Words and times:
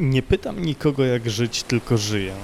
Nie 0.00 0.22
pytam 0.22 0.62
nikogo 0.62 1.04
jak 1.04 1.30
żyć, 1.30 1.62
tylko 1.62 1.98
żyję. 1.98 2.34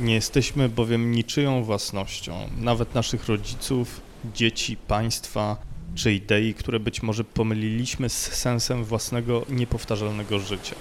Nie 0.00 0.14
jesteśmy 0.14 0.68
bowiem 0.68 1.12
niczyją 1.12 1.64
własnością, 1.64 2.48
nawet 2.58 2.94
naszych 2.94 3.28
rodziców, 3.28 4.00
dzieci, 4.34 4.76
państwa 4.76 5.56
czy 5.94 6.14
idei, 6.14 6.54
które 6.54 6.80
być 6.80 7.02
może 7.02 7.24
pomyliliśmy 7.24 8.08
z 8.08 8.18
sensem 8.18 8.84
własnego 8.84 9.44
niepowtarzalnego 9.48 10.38
życia. 10.38 10.76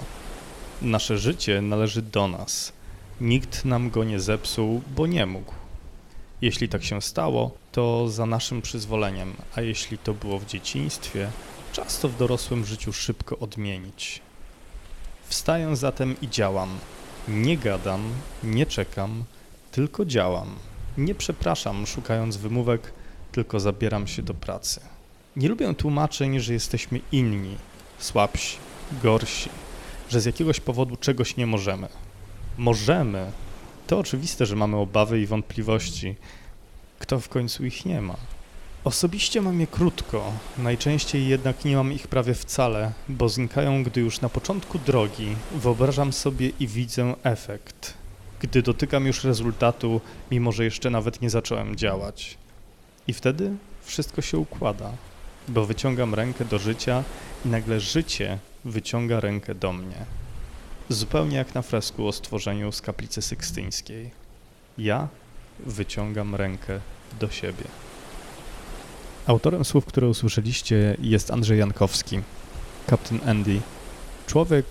Nasze 0.82 1.18
życie 1.18 1.62
należy 1.62 2.02
do 2.02 2.28
nas. 2.28 2.74
Nikt 3.22 3.66
nam 3.66 3.90
go 3.90 4.04
nie 4.04 4.20
zepsuł, 4.20 4.82
bo 4.96 5.08
nie 5.08 5.26
mógł. 5.26 5.54
Jeśli 6.42 6.70
tak 6.70 6.84
się 6.84 7.02
stało, 7.02 7.52
to 7.72 8.10
za 8.10 8.26
naszym 8.26 8.62
przyzwoleniem, 8.62 9.34
a 9.56 9.62
jeśli 9.62 9.98
to 9.98 10.14
było 10.14 10.40
w 10.40 10.46
dzieciństwie, 10.46 11.30
czas 11.74 12.00
to 12.00 12.10
w 12.10 12.18
dorosłym 12.18 12.66
życiu 12.66 12.94
szybko 12.94 13.40
odmienić. 13.40 14.22
Wstaję 15.32 15.75
zatem 15.75 16.15
i 16.21 16.29
działam. 16.29 16.69
Nie 17.28 17.57
gadam, 17.57 18.01
nie 18.43 18.65
czekam, 18.65 19.24
tylko 19.71 20.06
działam. 20.06 20.56
Nie 20.97 21.15
przepraszam, 21.15 21.87
szukając 21.87 22.37
wymówek, 22.37 22.93
tylko 23.32 23.59
zabieram 23.59 24.07
się 24.07 24.21
do 24.21 24.33
pracy. 24.33 24.79
Nie 25.36 25.50
lubię 25.50 25.73
tłumaczeń, 25.73 26.39
że 26.39 26.54
jesteśmy 26.54 27.00
inni, 27.11 27.57
słabsi, 28.00 28.57
gorsi, 29.04 29.50
że 30.09 30.21
z 30.21 30.25
jakiegoś 30.25 30.59
powodu 30.59 30.96
czegoś 30.96 31.37
nie 31.37 31.48
możemy. 31.48 31.87
Możemy. 32.58 33.31
To 33.88 34.00
oczywiste, 34.00 34.45
że 34.45 34.56
mamy 34.56 34.78
obawy 34.78 35.22
i 35.22 35.25
wątpliwości. 35.25 36.16
Kto 37.00 37.20
w 37.20 37.30
końcu 37.30 37.66
ich 37.66 37.86
nie 37.86 38.02
ma? 38.02 38.16
Osobiście 38.84 39.42
mam 39.42 39.59
je 39.59 39.67
krótko, 39.67 40.34
najczęściej 40.58 41.28
jednak 41.28 41.66
nie 41.66 41.76
mam 41.76 41.94
ich 41.94 42.08
prawie 42.08 42.34
wcale, 42.34 42.92
bo 43.09 43.30
znikają, 43.30 43.84
gdy 43.84 44.02
już 44.02 44.22
na 44.22 44.30
początku 44.30 44.80
drogi 44.80 45.36
wyobrażam 45.52 46.14
sobie 46.14 46.52
i 46.59 46.67
widzę 46.67 47.14
efekt, 47.23 47.94
gdy 48.40 48.62
dotykam 48.62 49.06
już 49.06 49.23
rezultatu, 49.23 50.02
mimo 50.32 50.52
że 50.52 50.66
jeszcze 50.66 50.90
nawet 50.90 51.22
nie 51.22 51.30
zacząłem 51.30 51.76
działać. 51.76 52.38
I 53.08 53.14
wtedy 53.14 53.52
wszystko 53.84 54.22
się 54.22 54.38
układa, 54.38 54.92
bo 55.48 55.66
wyciągam 55.66 56.16
rękę 56.16 56.45
do 56.45 56.60
życia 56.60 57.04
i 57.45 57.50
nagle 57.50 57.80
życie 57.80 58.40
wyciąga 58.66 59.20
rękę 59.20 59.56
do 59.56 59.73
mnie. 59.73 60.06
Zupełnie 60.90 61.38
jak 61.38 61.56
na 61.56 61.62
fresku 61.62 62.08
o 62.08 62.12
stworzeniu 62.12 62.72
z 62.72 62.82
kaplicy 62.82 63.22
sykstyńskiej. 63.22 64.12
Ja 64.78 65.08
wyciągam 65.60 66.36
rękę 66.36 66.80
do 67.20 67.30
siebie. 67.30 67.64
Autorem 69.27 69.66
słów, 69.66 69.86
które 69.86 70.08
usłyszeliście 70.08 70.97
jest 71.02 71.31
Andrzej 71.31 71.59
Jankowski, 71.59 72.19
Captain 72.89 73.30
Andy. 73.30 73.61
Człowiek, 74.27 74.66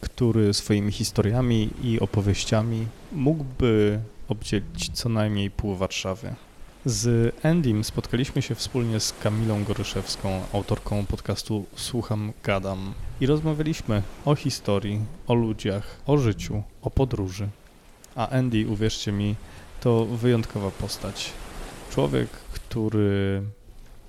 który 0.00 0.54
swoimi 0.54 0.92
historiami 0.92 1.70
i 1.82 2.00
opowieściami 2.00 2.86
mógłby 3.12 4.00
obdzielić 4.28 4.90
co 4.92 5.08
najmniej 5.08 5.50
pół 5.50 5.74
Warszawy. 5.76 6.34
Z 6.84 7.34
Endym 7.42 7.84
spotkaliśmy 7.84 8.42
się 8.42 8.54
wspólnie 8.54 9.00
z 9.00 9.14
Kamilą 9.22 9.64
Goryszewską, 9.64 10.40
autorką 10.52 11.06
podcastu 11.06 11.64
Słucham, 11.76 12.32
Gadam 12.44 12.94
i 13.20 13.26
rozmawialiśmy 13.26 14.02
o 14.24 14.34
historii, 14.34 15.00
o 15.26 15.34
ludziach, 15.34 16.00
o 16.06 16.18
życiu, 16.18 16.62
o 16.82 16.90
podróży. 16.90 17.48
A 18.14 18.28
Andy, 18.28 18.66
uwierzcie 18.68 19.12
mi, 19.12 19.34
to 19.80 20.04
wyjątkowa 20.04 20.70
postać. 20.70 21.30
Człowiek, 21.90 22.28
który 22.52 23.42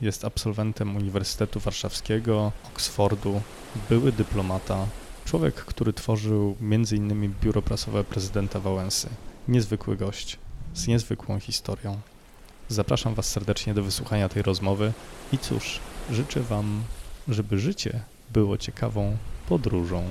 jest 0.02 0.26
absolwentem 0.26 0.96
Uniwersytetu 0.96 1.60
Warszawskiego, 1.60 2.52
Oksfordu, 2.74 3.42
były 3.90 4.12
dyplomata, 4.12 4.86
człowiek, 5.26 5.56
który 5.56 5.94
tworzył 5.94 6.56
m.in. 6.62 7.34
biuro 7.42 7.62
prasowe 7.62 8.04
prezydenta 8.04 8.60
Wałęsy. 8.60 9.10
Niezwykły 9.48 9.98
gość, 9.98 10.40
z 10.74 10.88
niezwykłą 10.88 11.40
historią. 11.40 12.00
Zapraszam 12.70 13.14
Was 13.14 13.30
serdecznie 13.30 13.74
do 13.74 13.84
wysłuchania 13.84 14.30
tej 14.30 14.42
rozmowy 14.42 14.94
i 15.34 15.38
cóż, 15.38 15.80
życzę 16.12 16.42
Wam, 16.42 16.84
żeby 17.28 17.59
życie 17.59 18.02
było 18.34 18.58
ciekawą 18.58 19.18
podróżą. 19.50 20.04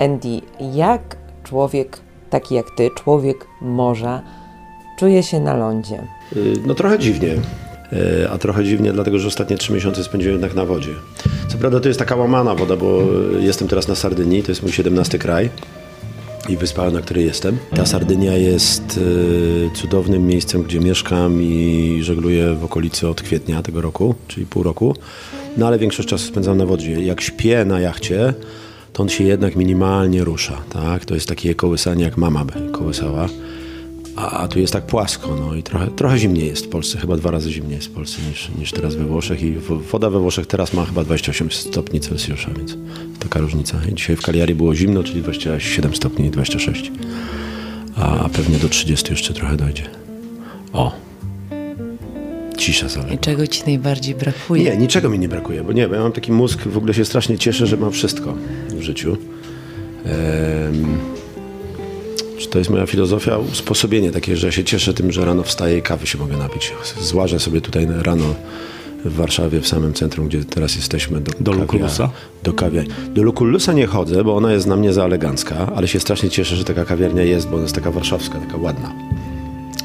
Andy, 0.00 0.40
jak 0.74 1.16
człowiek 1.44 2.00
taki 2.30 2.54
jak 2.54 2.70
ty, 2.76 2.90
człowiek 3.04 3.46
morza, 3.60 4.22
czuje 4.98 5.22
się 5.22 5.40
na 5.40 5.56
lądzie? 5.56 6.02
Y, 6.36 6.54
no 6.66 6.74
trochę 6.74 6.98
dziwnie. 6.98 7.28
Y, 7.92 8.30
a 8.30 8.38
trochę 8.38 8.64
dziwnie, 8.64 8.92
dlatego 8.92 9.18
że 9.18 9.28
ostatnie 9.28 9.56
trzy 9.56 9.72
miesiące 9.72 10.04
spędziłem 10.04 10.34
jednak 10.34 10.54
na 10.54 10.64
wodzie. 10.64 10.90
Co 11.48 11.58
prawda 11.58 11.80
to 11.80 11.88
jest 11.88 11.98
taka 11.98 12.16
łamana 12.16 12.54
woda, 12.54 12.76
bo 12.76 13.02
jestem 13.40 13.68
teraz 13.68 13.88
na 13.88 13.94
Sardynii, 13.94 14.42
to 14.42 14.50
jest 14.50 14.62
mój 14.62 14.72
17 14.72 15.18
kraj 15.18 15.50
i 16.48 16.56
wyspa, 16.56 16.90
na 16.90 17.00
której 17.00 17.24
jestem. 17.24 17.58
Ta 17.76 17.86
Sardynia 17.86 18.36
jest 18.36 18.96
y, 18.98 19.70
cudownym 19.74 20.26
miejscem, 20.26 20.62
gdzie 20.62 20.80
mieszkam 20.80 21.42
i 21.42 21.98
żegluję 22.02 22.54
w 22.54 22.64
okolicy 22.64 23.08
od 23.08 23.22
kwietnia 23.22 23.62
tego 23.62 23.80
roku, 23.80 24.14
czyli 24.28 24.46
pół 24.46 24.62
roku. 24.62 24.96
No 25.56 25.66
ale 25.66 25.78
większość 25.78 26.08
czasu 26.08 26.26
spędzam 26.26 26.58
na 26.58 26.66
wodzie. 26.66 27.02
Jak 27.02 27.20
śpię 27.20 27.64
na 27.64 27.80
jachcie, 27.80 28.34
to 29.00 29.02
on 29.02 29.08
się 29.08 29.24
jednak 29.24 29.56
minimalnie 29.56 30.24
rusza, 30.24 30.62
tak? 30.70 31.04
To 31.04 31.14
jest 31.14 31.28
takie 31.28 31.54
kołysanie, 31.54 32.04
jak 32.04 32.16
mama 32.16 32.44
by 32.44 32.72
kołysała. 32.72 33.28
A, 34.16 34.30
a 34.30 34.48
tu 34.48 34.58
jest 34.58 34.72
tak 34.72 34.86
płasko, 34.86 35.36
no 35.36 35.54
i 35.54 35.62
trochę, 35.62 35.86
trochę 35.86 36.18
zimniej 36.18 36.46
jest 36.46 36.66
w 36.66 36.68
Polsce, 36.68 36.98
chyba 36.98 37.16
dwa 37.16 37.30
razy 37.30 37.52
zimniej 37.52 37.76
jest 37.76 37.88
w 37.88 37.90
Polsce 37.90 38.18
niż, 38.28 38.50
niż 38.58 38.72
teraz 38.72 38.94
we 38.94 39.04
Włoszech 39.04 39.42
i 39.42 39.54
woda 39.90 40.10
we 40.10 40.18
Włoszech 40.18 40.46
teraz 40.46 40.72
ma 40.72 40.84
chyba 40.84 41.04
28 41.04 41.50
stopni 41.50 42.00
Celsjusza, 42.00 42.50
więc 42.56 42.76
taka 43.18 43.40
różnica. 43.40 43.78
I 43.90 43.94
dzisiaj 43.94 44.16
w 44.16 44.22
Kaliari 44.22 44.54
było 44.54 44.74
zimno, 44.74 45.02
czyli 45.02 45.22
27 45.22 45.94
stopni, 45.94 46.30
26, 46.30 46.92
a, 47.96 48.24
a 48.24 48.28
pewnie 48.28 48.58
do 48.58 48.68
30 48.68 49.10
jeszcze 49.10 49.34
trochę 49.34 49.56
dojdzie. 49.56 49.84
O, 50.72 50.92
cisza 52.60 52.86
I 53.14 53.18
czego 53.18 53.46
ci 53.46 53.62
najbardziej 53.66 54.14
brakuje? 54.14 54.64
Nie, 54.64 54.76
niczego 54.76 55.10
mi 55.10 55.18
nie 55.18 55.28
brakuje, 55.28 55.64
bo 55.64 55.72
nie, 55.72 55.88
bo 55.88 55.94
ja 55.94 56.02
mam 56.02 56.12
taki 56.12 56.32
mózg, 56.32 56.62
w 56.62 56.76
ogóle 56.76 56.94
się 56.94 57.04
strasznie 57.04 57.38
cieszę, 57.38 57.66
że 57.66 57.76
mam 57.76 57.92
wszystko 57.92 58.34
w 58.80 58.82
życiu. 58.82 59.16
Ehm, 60.04 60.98
to 62.50 62.58
jest 62.58 62.70
moja 62.70 62.86
filozofia, 62.86 63.38
usposobienie 63.38 64.10
takie, 64.10 64.36
że 64.36 64.52
się 64.52 64.64
cieszę 64.64 64.94
tym, 64.94 65.12
że 65.12 65.24
rano 65.24 65.42
wstaję 65.42 65.78
i 65.78 65.82
kawy 65.82 66.06
się 66.06 66.18
mogę 66.18 66.36
napić. 66.36 66.72
Złażę 67.00 67.40
sobie 67.40 67.60
tutaj 67.60 67.88
rano 68.02 68.34
w 69.04 69.14
Warszawie, 69.14 69.60
w 69.60 69.68
samym 69.68 69.92
centrum, 69.94 70.28
gdzie 70.28 70.44
teraz 70.44 70.76
jesteśmy. 70.76 71.20
Do, 71.20 71.32
do 71.40 71.52
Lukulusa? 71.52 72.10
Do 72.42 72.52
kawiarni. 72.52 72.90
Do 73.14 73.22
Lukulusa 73.22 73.72
nie 73.72 73.86
chodzę, 73.86 74.24
bo 74.24 74.36
ona 74.36 74.52
jest 74.52 74.66
na 74.66 74.76
mnie 74.76 74.92
za 74.92 75.04
elegancka, 75.04 75.72
ale 75.74 75.88
się 75.88 76.00
strasznie 76.00 76.30
cieszę, 76.30 76.56
że 76.56 76.64
taka 76.64 76.84
kawiarnia 76.84 77.22
jest, 77.22 77.48
bo 77.48 77.54
ona 77.54 77.62
jest 77.62 77.74
taka 77.74 77.90
warszawska, 77.90 78.38
taka 78.38 78.56
ładna. 78.56 78.92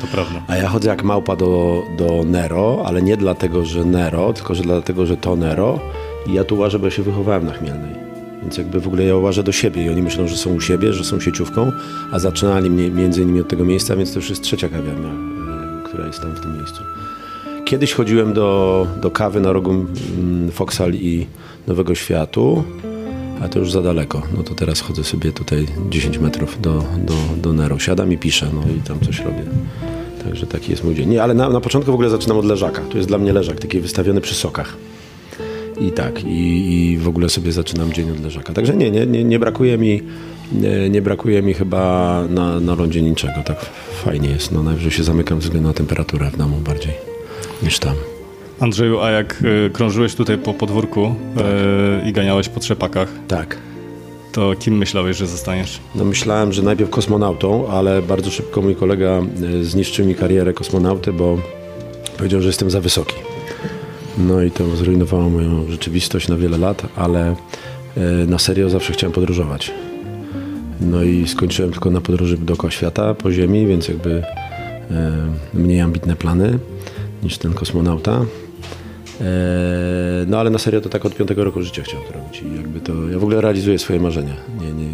To 0.02 0.08
prawda. 0.08 0.44
A 0.48 0.58
ja 0.58 0.68
chodzę 0.68 0.90
jak 0.90 1.04
małpa 1.04 1.36
do, 1.36 1.84
do 1.98 2.24
Nero, 2.24 2.84
ale 2.86 3.02
nie 3.02 3.18
dlatego, 3.18 3.66
że 3.66 3.86
Nero, 3.86 4.34
tylko 4.34 4.56
że 4.56 4.64
dlatego, 4.64 5.06
że 5.06 5.18
to 5.18 5.36
Nero. 5.36 5.80
I 6.28 6.34
ja 6.34 6.44
tu 6.44 6.58
łażę, 6.58 6.80
bo 6.80 6.86
ja 6.86 6.92
się 6.92 7.04
wychowałem 7.04 7.46
na 7.46 7.52
Chmielnej. 7.52 8.05
Więc 8.46 8.58
jakby 8.58 8.80
w 8.80 8.88
ogóle 8.88 9.04
ja 9.04 9.16
łażę 9.16 9.44
do 9.44 9.52
siebie 9.52 9.86
i 9.86 9.90
oni 9.90 10.02
myślą, 10.02 10.28
że 10.28 10.38
są 10.38 10.54
u 10.54 10.62
siebie, 10.62 10.94
że 10.94 11.04
są 11.04 11.20
sieciówką, 11.20 11.72
a 12.12 12.20
zaczynali 12.20 12.70
mnie 12.70 12.90
między 12.90 13.22
innymi 13.22 13.42
od 13.42 13.48
tego 13.48 13.66
miejsca, 13.66 13.96
więc 13.96 14.14
to 14.14 14.20
już 14.20 14.30
jest 14.30 14.42
trzecia 14.42 14.70
kawiarnia, 14.70 15.10
y, 15.10 15.84
która 15.84 16.08
jest 16.08 16.22
tam 16.22 16.36
w 16.36 16.40
tym 16.40 16.58
miejscu. 16.58 16.84
Kiedyś 17.66 17.94
chodziłem 17.94 18.34
do, 18.34 18.88
do 19.02 19.12
kawy 19.12 19.40
na 19.40 19.54
rogu 19.54 19.72
mm, 19.72 20.52
Foxal 20.52 20.94
i 20.94 21.28
Nowego 21.68 21.96
Światu, 21.96 22.64
a 23.42 23.48
to 23.48 23.60
już 23.60 23.72
za 23.72 23.82
daleko. 23.82 24.22
No 24.38 24.44
to 24.44 24.56
teraz 24.56 24.82
chodzę 24.82 25.04
sobie 25.04 25.32
tutaj 25.32 25.66
10 25.90 26.18
metrów 26.18 26.62
do, 26.62 26.84
do, 26.98 27.14
do 27.38 27.54
Nero. 27.54 27.80
Siadam 27.80 28.12
i 28.12 28.18
piszę, 28.18 28.50
no 28.54 28.62
i 28.78 28.80
tam 28.80 29.00
coś 29.00 29.20
robię. 29.20 29.44
Także 30.24 30.48
taki 30.48 30.72
jest 30.72 30.84
mój 30.84 30.96
dzień. 30.96 31.10
Nie, 31.10 31.24
ale 31.24 31.34
na, 31.34 31.50
na 31.50 31.62
początku 31.62 31.92
w 31.92 31.94
ogóle 31.94 32.10
zaczynam 32.10 32.38
od 32.38 32.46
leżaka. 32.46 32.82
To 32.82 32.98
jest 32.98 33.10
dla 33.10 33.18
mnie 33.18 33.34
leżak, 33.34 33.60
taki 33.60 33.80
wystawiony 33.80 34.22
przy 34.22 34.36
sokach. 34.36 34.78
I 35.80 35.92
tak, 35.92 36.24
i, 36.24 36.74
i 36.92 36.98
w 36.98 37.08
ogóle 37.08 37.30
sobie 37.30 37.52
zaczynam 37.52 37.94
dzień 37.94 38.12
od 38.12 38.24
leżaka. 38.24 38.54
Także 38.54 38.76
nie, 38.76 38.92
nie, 38.92 39.06
nie, 39.06 39.24
nie 39.24 39.40
brakuje 39.40 39.78
mi 39.78 40.02
nie, 40.52 40.90
nie, 40.90 41.02
brakuje 41.02 41.42
mi 41.42 41.54
chyba 41.54 42.24
na, 42.30 42.60
na 42.60 42.76
lądzie 42.76 43.02
niczego. 43.02 43.34
Tak 43.46 43.66
fajnie 44.04 44.30
jest. 44.30 44.52
No 44.52 44.64
najwyżej 44.64 44.92
się 44.92 45.04
zamykam 45.04 45.42
ze 45.42 45.46
względu 45.46 45.68
na 45.68 45.74
temperaturę 45.74 46.32
w 46.32 46.38
domu 46.38 46.58
bardziej 46.58 46.94
niż 47.64 47.80
tam. 47.80 47.96
Andrzeju, 48.60 49.00
a 49.02 49.12
jak 49.12 49.42
y, 49.68 49.70
krążyłeś 49.70 50.16
tutaj 50.16 50.38
po 50.38 50.54
podwórku 50.54 51.06
y, 52.06 52.10
i 52.10 52.14
ganiałeś 52.14 52.50
po 52.50 52.60
trzepakach, 52.60 53.10
Tak. 53.28 53.58
to 54.32 54.54
kim 54.60 54.78
myślałeś, 54.78 55.18
że 55.18 55.28
zostaniesz? 55.28 55.80
No 55.96 56.06
myślałem, 56.06 56.54
że 56.54 56.62
najpierw 56.62 56.90
kosmonautą, 56.90 57.68
ale 57.68 58.02
bardzo 58.02 58.32
szybko 58.32 58.62
mój 58.62 58.76
kolega 58.76 59.22
e, 59.60 59.64
zniszczył 59.64 60.06
mi 60.06 60.16
karierę 60.16 60.54
kosmonauty, 60.54 61.14
bo 61.14 61.38
powiedział, 62.18 62.42
że 62.42 62.48
jestem 62.48 62.72
za 62.72 62.82
wysoki. 62.82 63.16
No 64.18 64.44
i 64.44 64.52
to 64.52 64.76
zrujnowało 64.76 65.30
moją 65.30 65.72
rzeczywistość 65.72 66.28
na 66.28 66.38
wiele 66.38 66.58
lat, 66.58 66.88
ale 66.96 67.36
e, 67.98 68.26
na 68.28 68.40
serio 68.40 68.70
zawsze 68.70 68.94
chciałem 68.94 69.14
podróżować. 69.14 69.72
No 70.82 71.04
i 71.04 71.28
skończyłem 71.28 71.72
tylko 71.72 71.92
na 71.92 72.02
podróży 72.02 72.38
dookoła 72.38 72.72
świata 72.72 73.14
po 73.14 73.32
Ziemi, 73.32 73.68
więc 73.68 73.88
jakby 73.88 74.24
e, 74.92 75.12
mniej 75.54 75.82
ambitne 75.82 76.16
plany 76.16 76.60
niż 77.24 77.38
ten 77.38 77.54
kosmonauta. 77.54 78.26
E, 79.22 79.26
No 80.28 80.40
ale 80.40 80.50
na 80.50 80.60
serio 80.60 80.82
to 80.82 80.90
tak 80.90 81.06
od 81.06 81.16
piątego 81.16 81.44
roku 81.44 81.62
życia 81.62 81.82
chciałem 81.84 82.08
to 82.08 82.14
robić 82.14 82.42
i 82.42 82.56
jakby 82.58 82.80
to, 82.80 83.10
ja 83.10 83.20
w 83.20 83.24
ogóle 83.24 83.42
realizuję 83.42 83.80
swoje 83.80 84.00
marzenia. 84.00 84.34
Nie, 84.62 84.72
nie, 84.74 84.88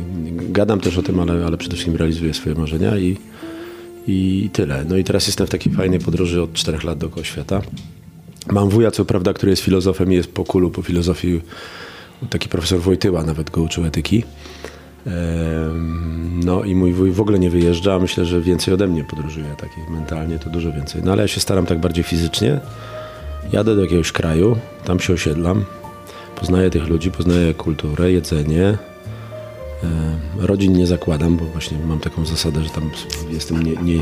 gadam 0.52 0.80
też 0.80 0.98
o 0.98 1.04
tym, 1.04 1.20
ale, 1.20 1.46
ale 1.46 1.58
przede 1.58 1.76
wszystkim 1.76 1.96
realizuję 1.96 2.34
swoje 2.34 2.56
marzenia 2.56 2.98
i, 2.98 3.18
i 4.08 4.50
tyle. 4.54 4.86
No 4.90 4.98
i 4.98 5.04
teraz 5.04 5.28
jestem 5.28 5.48
w 5.48 5.50
takiej 5.50 5.74
fajnej 5.74 6.00
podróży 6.00 6.42
od 6.42 6.54
czterech 6.54 6.84
lat 6.84 6.98
dookoła 6.98 7.24
świata. 7.24 7.62
Mam 8.48 8.70
wuja, 8.70 8.92
co 8.92 9.06
prawda, 9.06 9.34
który 9.34 9.50
jest 9.50 9.62
filozofem 9.62 10.12
i 10.14 10.16
jest 10.16 10.32
po 10.32 10.44
kulu, 10.44 10.72
po 10.72 10.82
filozofii. 10.82 11.42
Taki 12.30 12.50
profesor 12.50 12.80
Wojtyła 12.80 13.24
nawet 13.24 13.50
go 13.50 13.62
uczył 13.62 13.86
etyki. 13.86 14.24
No 16.46 16.64
i 16.64 16.76
mój 16.76 16.94
wuj 16.94 17.12
w 17.12 17.22
ogóle 17.22 17.40
nie 17.40 17.50
wyjeżdża, 17.50 18.00
myślę, 18.00 18.26
że 18.26 18.42
więcej 18.42 18.74
ode 18.74 18.88
mnie 18.88 19.04
podróżuje, 19.04 19.56
tak 19.58 19.70
mentalnie 19.90 20.40
to 20.40 20.50
dużo 20.50 20.72
więcej. 20.72 21.02
No 21.04 21.12
ale 21.12 21.22
ja 21.22 21.28
się 21.28 21.40
staram 21.40 21.66
tak 21.66 21.80
bardziej 21.80 22.04
fizycznie. 22.04 22.60
Jadę 23.52 23.76
do 23.76 23.82
jakiegoś 23.82 24.12
kraju, 24.12 24.58
tam 24.86 25.00
się 25.00 25.14
osiedlam, 25.14 25.66
poznaję 26.36 26.70
tych 26.70 26.88
ludzi, 26.88 27.12
poznaję 27.12 27.54
kulturę, 27.54 28.12
jedzenie. 28.12 28.78
E, 29.84 30.48
Rodzin 30.48 30.74
nie 30.74 30.88
zakładam, 30.88 31.38
bo 31.38 31.46
właśnie 31.46 31.78
mam 31.88 32.00
taką 32.00 32.26
zasadę, 32.26 32.64
że 32.64 32.70
tam 32.70 32.90
jestem 33.32 33.64
nie, 33.64 33.72
nie, 33.72 34.02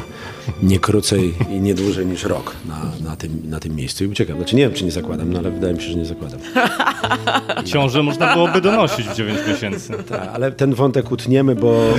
nie 0.64 0.80
krócej 0.80 1.34
i 1.52 1.62
nie 1.62 1.74
dłużej 1.74 2.06
niż 2.06 2.24
rok 2.24 2.56
na, 2.68 3.10
na, 3.10 3.16
tym, 3.16 3.42
na 3.46 3.60
tym 3.60 3.76
miejscu 3.76 4.04
i 4.04 4.08
uciekam. 4.08 4.38
Znaczy 4.38 4.56
nie 4.56 4.62
wiem, 4.62 4.74
czy 4.74 4.86
nie 4.86 4.92
zakładam, 4.92 5.34
no 5.34 5.40
ale 5.40 5.52
wydaje 5.52 5.74
mi 5.74 5.82
się, 5.82 5.92
że 5.92 5.98
nie 5.98 6.06
zakładam. 6.06 6.40
Ciążę 7.66 8.04
można 8.04 8.34
byłoby 8.34 8.62
donosić 8.62 9.08
w 9.08 9.16
9 9.16 9.40
miesięcy. 9.48 9.94
Tak, 10.10 10.30
ale 10.34 10.52
ten 10.52 10.74
wątek 10.74 11.12
utniemy, 11.12 11.56
bo, 11.56 11.94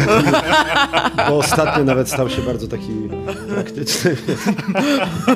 bo 1.28 1.38
ostatnio 1.38 1.84
nawet 1.84 2.08
stał 2.08 2.30
się 2.30 2.42
bardzo 2.42 2.68
taki 2.68 2.88
praktyczny. 3.48 4.16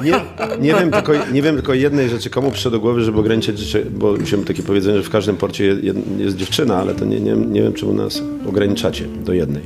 Nie, 0.05 0.21
nie, 0.61 0.75
wiem 0.75 0.91
tylko, 0.91 1.13
nie 1.33 1.43
wiem 1.43 1.55
tylko 1.55 1.75
jednej 1.75 2.09
rzeczy, 2.09 2.31
komu 2.31 2.51
przyszło 2.51 2.71
do 2.71 2.81
głowy, 2.81 3.05
żeby 3.05 3.21
ograniczyć 3.21 3.59
życie, 3.59 3.85
bo 3.91 4.15
mam 4.33 4.45
takie 4.45 4.63
powiedzenie, 4.63 4.97
że 4.97 5.03
w 5.03 5.11
każdym 5.11 5.37
porcie 5.37 5.65
jest, 5.65 5.99
jest 6.19 6.37
dziewczyna, 6.37 6.77
ale 6.77 6.95
to 6.95 7.05
nie, 7.05 7.21
nie, 7.21 7.33
nie 7.33 7.63
wiem, 7.63 7.73
czemu 7.73 7.93
nas 7.93 8.23
ograniczacie 8.49 9.05
do 9.25 9.33
jednej. 9.33 9.63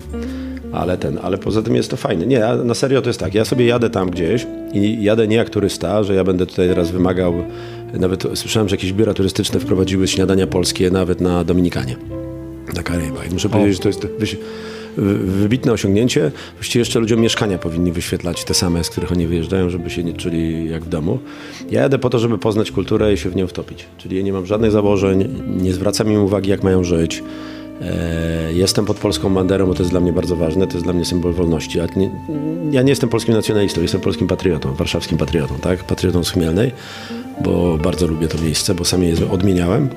Ale 0.73 0.99
ten, 0.99 1.19
ale 1.23 1.39
poza 1.39 1.63
tym 1.63 1.75
jest 1.75 1.91
to 1.91 1.97
fajne. 1.97 2.27
Nie, 2.27 2.41
na 2.65 2.75
serio 2.75 3.03
to 3.03 3.09
jest 3.09 3.21
tak. 3.21 3.35
Ja 3.35 3.45
sobie 3.45 3.67
jadę 3.67 3.91
tam 3.91 4.11
gdzieś 4.11 4.47
i 4.73 5.03
jadę 5.03 5.29
nie 5.29 5.37
jak 5.37 5.51
turysta, 5.51 6.03
że 6.03 6.15
ja 6.15 6.25
będę 6.25 6.47
tutaj 6.47 6.69
teraz 6.69 6.91
wymagał. 6.91 7.35
Nawet 7.95 8.25
słyszałem, 8.35 8.69
że 8.69 8.77
jakieś 8.77 8.93
biura 8.93 9.15
turystyczne 9.15 9.61
wprowadziły 9.61 10.09
śniadania 10.09 10.47
polskie 10.47 10.91
nawet 10.91 11.21
na 11.21 11.45
Dominikanie. 11.45 11.97
Na 12.77 12.83
Karybach. 12.83 13.31
I 13.31 13.33
muszę 13.33 13.49
powiedzieć, 13.49 13.77
że 13.77 13.83
to 13.83 13.89
jest 13.89 14.37
wybitne 15.27 15.73
osiągnięcie. 15.73 16.31
Właściwie 16.55 16.81
jeszcze 16.81 17.01
ludziom 17.01 17.21
mieszkania 17.21 17.59
powinni 17.59 17.93
wyświetlać 17.93 18.45
te 18.45 18.55
same, 18.55 18.85
z 18.85 18.91
których 18.91 19.13
oni 19.13 19.27
wyjeżdżają, 19.27 19.71
żeby 19.71 19.91
się 19.91 20.05
nie 20.05 20.13
czuli 20.13 20.71
jak 20.71 20.85
w 20.85 20.89
domu. 20.89 21.19
Ja 21.71 21.83
jadę 21.83 21.99
po 21.99 22.11
to, 22.11 22.19
żeby 22.19 22.39
poznać 22.39 22.71
kulturę 22.71 23.13
i 23.13 23.17
się 23.17 23.31
w 23.31 23.37
nią 23.37 23.47
wtopić. 23.47 23.87
Czyli 23.99 24.17
ja 24.17 24.23
nie 24.23 24.33
mam 24.33 24.47
żadnych 24.47 24.71
założeń, 24.71 25.29
nie 25.63 25.73
zwracam 25.73 26.13
im 26.13 26.23
uwagi, 26.23 26.51
jak 26.51 26.63
mają 26.63 26.85
żyć. 26.85 27.23
E, 27.83 28.53
Jestem 28.53 28.85
pod 28.85 28.97
polską 28.97 29.35
banderą, 29.35 29.67
bo 29.67 29.75
to 29.75 29.83
jest 29.83 29.91
dla 29.91 30.01
mnie 30.01 30.13
bardzo 30.13 30.37
ważne, 30.37 30.67
to 30.67 30.73
jest 30.73 30.87
dla 30.87 30.93
mnie 30.93 31.05
symbol 31.05 31.33
wolności. 31.33 31.79
Ja 32.71 32.83
nie 32.83 32.91
jestem 32.91 33.09
polskim 33.09 33.35
nacjonalistą, 33.35 33.83
jestem 33.83 34.01
polskim 34.01 34.27
patriotą, 34.27 34.75
warszawskim 34.75 35.19
patriotą, 35.19 35.55
tak? 35.61 35.85
Patriotą 35.85 36.25
z 36.25 36.31
Chmielnej, 36.31 36.73
bo 37.45 37.79
bardzo 37.79 38.07
lubię 38.07 38.29
to 38.29 38.39
miejsce, 38.43 38.75
bo 38.75 38.85
sam 38.85 39.03
je 39.03 39.15
odmieniałem. 39.31 39.89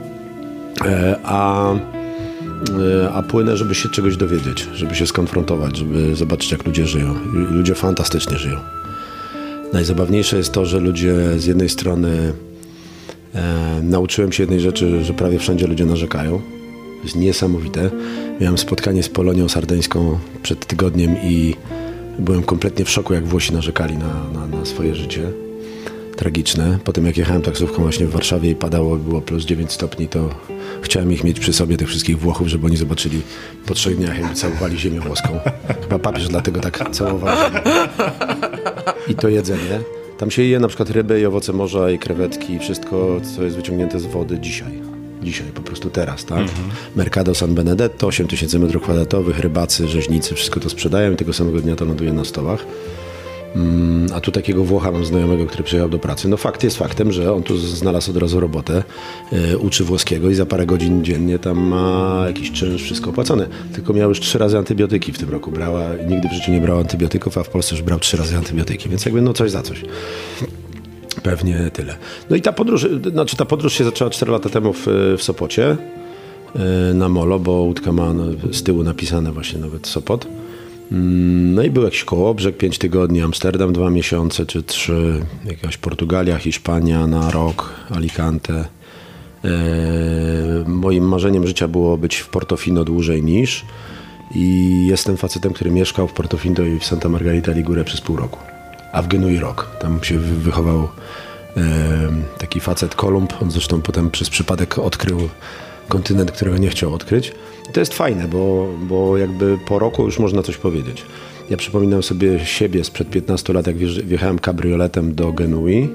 E, 0.85 1.15
A, 1.23 1.73
e, 1.73 3.11
a 3.13 3.23
płynę, 3.23 3.57
żeby 3.57 3.75
się 3.75 3.89
czegoś 3.89 4.17
dowiedzieć, 4.17 4.67
żeby 4.73 4.95
się 4.95 5.07
skonfrontować, 5.07 5.77
żeby 5.77 6.15
zobaczyć, 6.15 6.51
jak 6.51 6.65
ludzie 6.65 6.87
żyją. 6.87 7.15
Ludzie 7.33 7.75
fantastycznie 7.75 8.37
żyją. 8.37 8.57
Najzabawniejsze 9.73 10.37
jest 10.37 10.51
to, 10.51 10.65
że 10.65 10.79
ludzie 10.79 11.15
z 11.37 11.45
jednej 11.45 11.69
strony 11.69 12.33
e, 13.35 13.81
nauczyłem 13.83 14.31
się 14.31 14.43
jednej 14.43 14.59
rzeczy, 14.59 15.03
że 15.03 15.13
prawie 15.13 15.39
wszędzie 15.39 15.67
ludzie 15.67 15.85
narzekają. 15.85 16.41
Jest 17.03 17.15
niesamowite. 17.15 17.89
Miałem 18.39 18.57
spotkanie 18.57 19.03
z 19.03 19.09
Polonią 19.09 19.49
Sardeńską 19.49 20.19
przed 20.43 20.65
tygodniem 20.65 21.15
i 21.23 21.55
byłem 22.19 22.43
kompletnie 22.43 22.85
w 22.85 22.89
szoku, 22.89 23.13
jak 23.13 23.27
Włosi 23.27 23.53
narzekali 23.53 23.97
na, 23.97 24.23
na, 24.33 24.47
na 24.47 24.65
swoje 24.65 24.95
życie. 24.95 25.31
Tragiczne. 26.15 26.79
Potem 26.83 27.05
jak 27.05 27.17
jechałem 27.17 27.41
taksówką 27.41 27.81
właśnie 27.81 28.05
w 28.05 28.11
Warszawie 28.11 28.49
i 28.49 28.55
padało, 28.55 28.95
było 28.95 29.21
plus 29.21 29.45
9 29.45 29.71
stopni, 29.71 30.07
to 30.07 30.29
chciałem 30.81 31.11
ich 31.11 31.23
mieć 31.23 31.39
przy 31.39 31.53
sobie, 31.53 31.77
tych 31.77 31.87
wszystkich 31.87 32.19
Włochów, 32.19 32.47
żeby 32.47 32.65
oni 32.65 32.77
zobaczyli 32.77 33.21
po 33.65 33.73
trzech 33.73 33.97
dniach, 33.97 34.19
jakby 34.19 34.35
całowali 34.35 34.79
ziemię 34.79 34.99
włoską. 34.99 35.39
Chyba 35.81 35.99
papież 35.99 36.27
dlatego 36.27 36.59
tak 36.59 36.91
całował. 36.91 37.37
I 39.07 39.15
to 39.15 39.29
jedzenie. 39.29 39.79
Tam 40.17 40.31
się 40.31 40.43
je 40.43 40.59
na 40.59 40.67
przykład 40.67 40.89
ryby 40.89 41.21
i 41.21 41.25
owoce 41.25 41.53
morza 41.53 41.91
i 41.91 41.99
krewetki 41.99 42.53
i 42.53 42.59
wszystko, 42.59 43.21
co 43.35 43.43
jest 43.43 43.55
wyciągnięte 43.55 43.99
z 43.99 44.05
wody 44.05 44.39
dzisiaj. 44.39 44.90
Dzisiaj, 45.23 45.47
po 45.47 45.61
prostu 45.61 45.89
teraz, 45.89 46.25
tak? 46.25 46.47
Mercado 46.95 47.35
San 47.35 47.55
Benedetto, 47.55 48.07
8 48.07 48.27
tysięcy 48.27 48.59
metrów 48.59 48.83
kwadratowych, 48.83 49.39
rybacy, 49.39 49.87
rzeźnicy, 49.87 50.35
wszystko 50.35 50.59
to 50.59 50.69
sprzedają 50.69 51.11
i 51.11 51.15
tego 51.15 51.33
samego 51.33 51.61
dnia 51.61 51.75
to 51.75 51.85
ląduje 51.85 52.13
na 52.13 52.25
stołach. 52.25 52.65
Mm, 53.55 54.07
A 54.13 54.21
tu 54.21 54.31
takiego 54.31 54.63
Włocha 54.63 54.91
mam 54.91 55.05
znajomego, 55.05 55.45
który 55.45 55.63
przyjechał 55.63 55.89
do 55.89 55.99
pracy. 55.99 56.27
No 56.27 56.37
fakt 56.37 56.63
jest 56.63 56.77
faktem, 56.77 57.11
że 57.11 57.33
on 57.33 57.43
tu 57.43 57.57
znalazł 57.57 58.11
od 58.11 58.17
razu 58.17 58.39
robotę, 58.39 58.83
e, 59.31 59.57
uczy 59.57 59.83
włoskiego 59.83 60.29
i 60.29 60.33
za 60.33 60.45
parę 60.45 60.65
godzin 60.65 61.03
dziennie 61.03 61.39
tam 61.39 61.59
ma 61.59 62.23
jakiś 62.27 62.51
czynsz, 62.51 62.83
wszystko 62.83 63.09
opłacone. 63.09 63.47
Tylko 63.73 63.93
miał 63.93 64.09
już 64.09 64.19
trzy 64.19 64.37
razy 64.37 64.57
antybiotyki 64.57 65.11
w 65.13 65.17
tym 65.17 65.29
roku. 65.29 65.51
Brała, 65.51 65.83
nigdy 66.07 66.29
w 66.29 66.33
życiu 66.33 66.51
nie 66.51 66.61
brała 66.61 66.79
antybiotyków, 66.79 67.37
a 67.37 67.43
w 67.43 67.49
Polsce 67.49 67.75
już 67.75 67.83
brał 67.83 67.99
trzy 67.99 68.17
razy 68.17 68.37
antybiotyki, 68.37 68.89
więc 68.89 69.05
jakby 69.05 69.21
no 69.21 69.33
coś 69.33 69.51
za 69.51 69.61
coś. 69.61 69.83
Pewnie 71.15 71.69
tyle. 71.73 71.95
No 72.29 72.35
i 72.35 72.41
ta 72.41 72.51
podróż, 72.51 72.87
znaczy 73.11 73.37
ta 73.37 73.45
podróż 73.45 73.73
się 73.73 73.83
zaczęła 73.83 74.09
4 74.09 74.31
lata 74.31 74.49
temu 74.49 74.73
w, 74.73 74.87
w 75.17 75.23
Sopocie 75.23 75.77
e, 76.55 76.93
na 76.93 77.09
Molo, 77.09 77.39
bo 77.39 77.51
łódka 77.51 77.91
ma 77.91 78.13
no, 78.13 78.23
z 78.51 78.63
tyłu 78.63 78.83
napisane 78.83 79.31
właśnie 79.31 79.59
nawet 79.59 79.87
Sopot. 79.87 80.27
Mm, 80.91 81.53
No 81.53 81.63
i 81.63 81.69
był 81.69 81.83
jakiś 81.83 82.03
kołobrzeg, 82.03 82.57
5 82.57 82.77
tygodni, 82.77 83.21
Amsterdam 83.21 83.73
2 83.73 83.89
miesiące 83.89 84.45
czy 84.45 84.63
3, 84.63 85.21
jakaś 85.45 85.77
Portugalia, 85.77 86.37
Hiszpania 86.37 87.07
na 87.07 87.31
rok, 87.31 87.73
Alicante. 87.89 88.65
E, 89.45 89.49
moim 90.67 91.07
marzeniem 91.07 91.47
życia 91.47 91.67
było 91.67 91.97
być 91.97 92.15
w 92.15 92.29
Portofino 92.29 92.83
dłużej 92.83 93.23
niż 93.23 93.65
i 94.35 94.87
jestem 94.87 95.17
facetem, 95.17 95.53
który 95.53 95.71
mieszkał 95.71 96.07
w 96.07 96.13
Portofino 96.13 96.63
i 96.63 96.79
w 96.79 96.85
Santa 96.85 97.09
Margarita 97.09 97.51
Ligure 97.51 97.83
przez 97.83 98.01
pół 98.01 98.15
roku, 98.15 98.39
a 98.91 99.01
w 99.01 99.07
Genui 99.07 99.39
rok. 99.39 99.67
Tam 99.79 100.03
się 100.03 100.19
wy- 100.19 100.35
wychował 100.35 100.87
e, 101.57 101.61
taki 102.37 102.59
facet 102.59 102.95
Kolumb, 102.95 103.33
on 103.41 103.51
zresztą 103.51 103.81
potem 103.81 104.11
przez 104.11 104.29
przypadek 104.29 104.79
odkrył 104.79 105.19
kontynent, 105.87 106.31
którego 106.31 106.57
nie 106.57 106.69
chciał 106.69 106.93
odkryć. 106.93 107.33
I 107.69 107.73
to 107.73 107.79
jest 107.79 107.93
fajne, 107.93 108.27
bo, 108.27 108.67
bo 108.81 109.17
jakby 109.17 109.57
po 109.67 109.79
roku 109.79 110.05
już 110.05 110.19
można 110.19 110.43
coś 110.43 110.57
powiedzieć. 110.57 111.03
Ja 111.49 111.57
przypominam 111.57 112.03
sobie 112.03 112.45
siebie 112.45 112.83
sprzed 112.83 113.09
15 113.09 113.53
lat, 113.53 113.67
jak 113.67 113.75
wjechałem 113.77 114.39
kabrioletem 114.39 115.15
do 115.15 115.31
Genui 115.33 115.89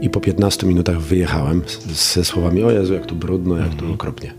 i 0.00 0.10
po 0.10 0.20
15 0.20 0.66
minutach 0.66 1.00
wyjechałem 1.00 1.62
ze 1.92 2.24
słowami 2.24 2.62
o 2.62 2.70
Jezu, 2.70 2.94
jak 2.94 3.06
tu 3.06 3.14
brudno, 3.14 3.56
jak 3.56 3.74
tu 3.74 3.92
okropnie. 3.92 4.32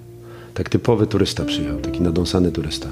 Tak 0.62 0.70
typowy 0.70 1.08
turysta 1.08 1.46
przyjechał, 1.46 1.80
taki 1.80 2.02
nadąsany 2.02 2.52
turysta. 2.52 2.88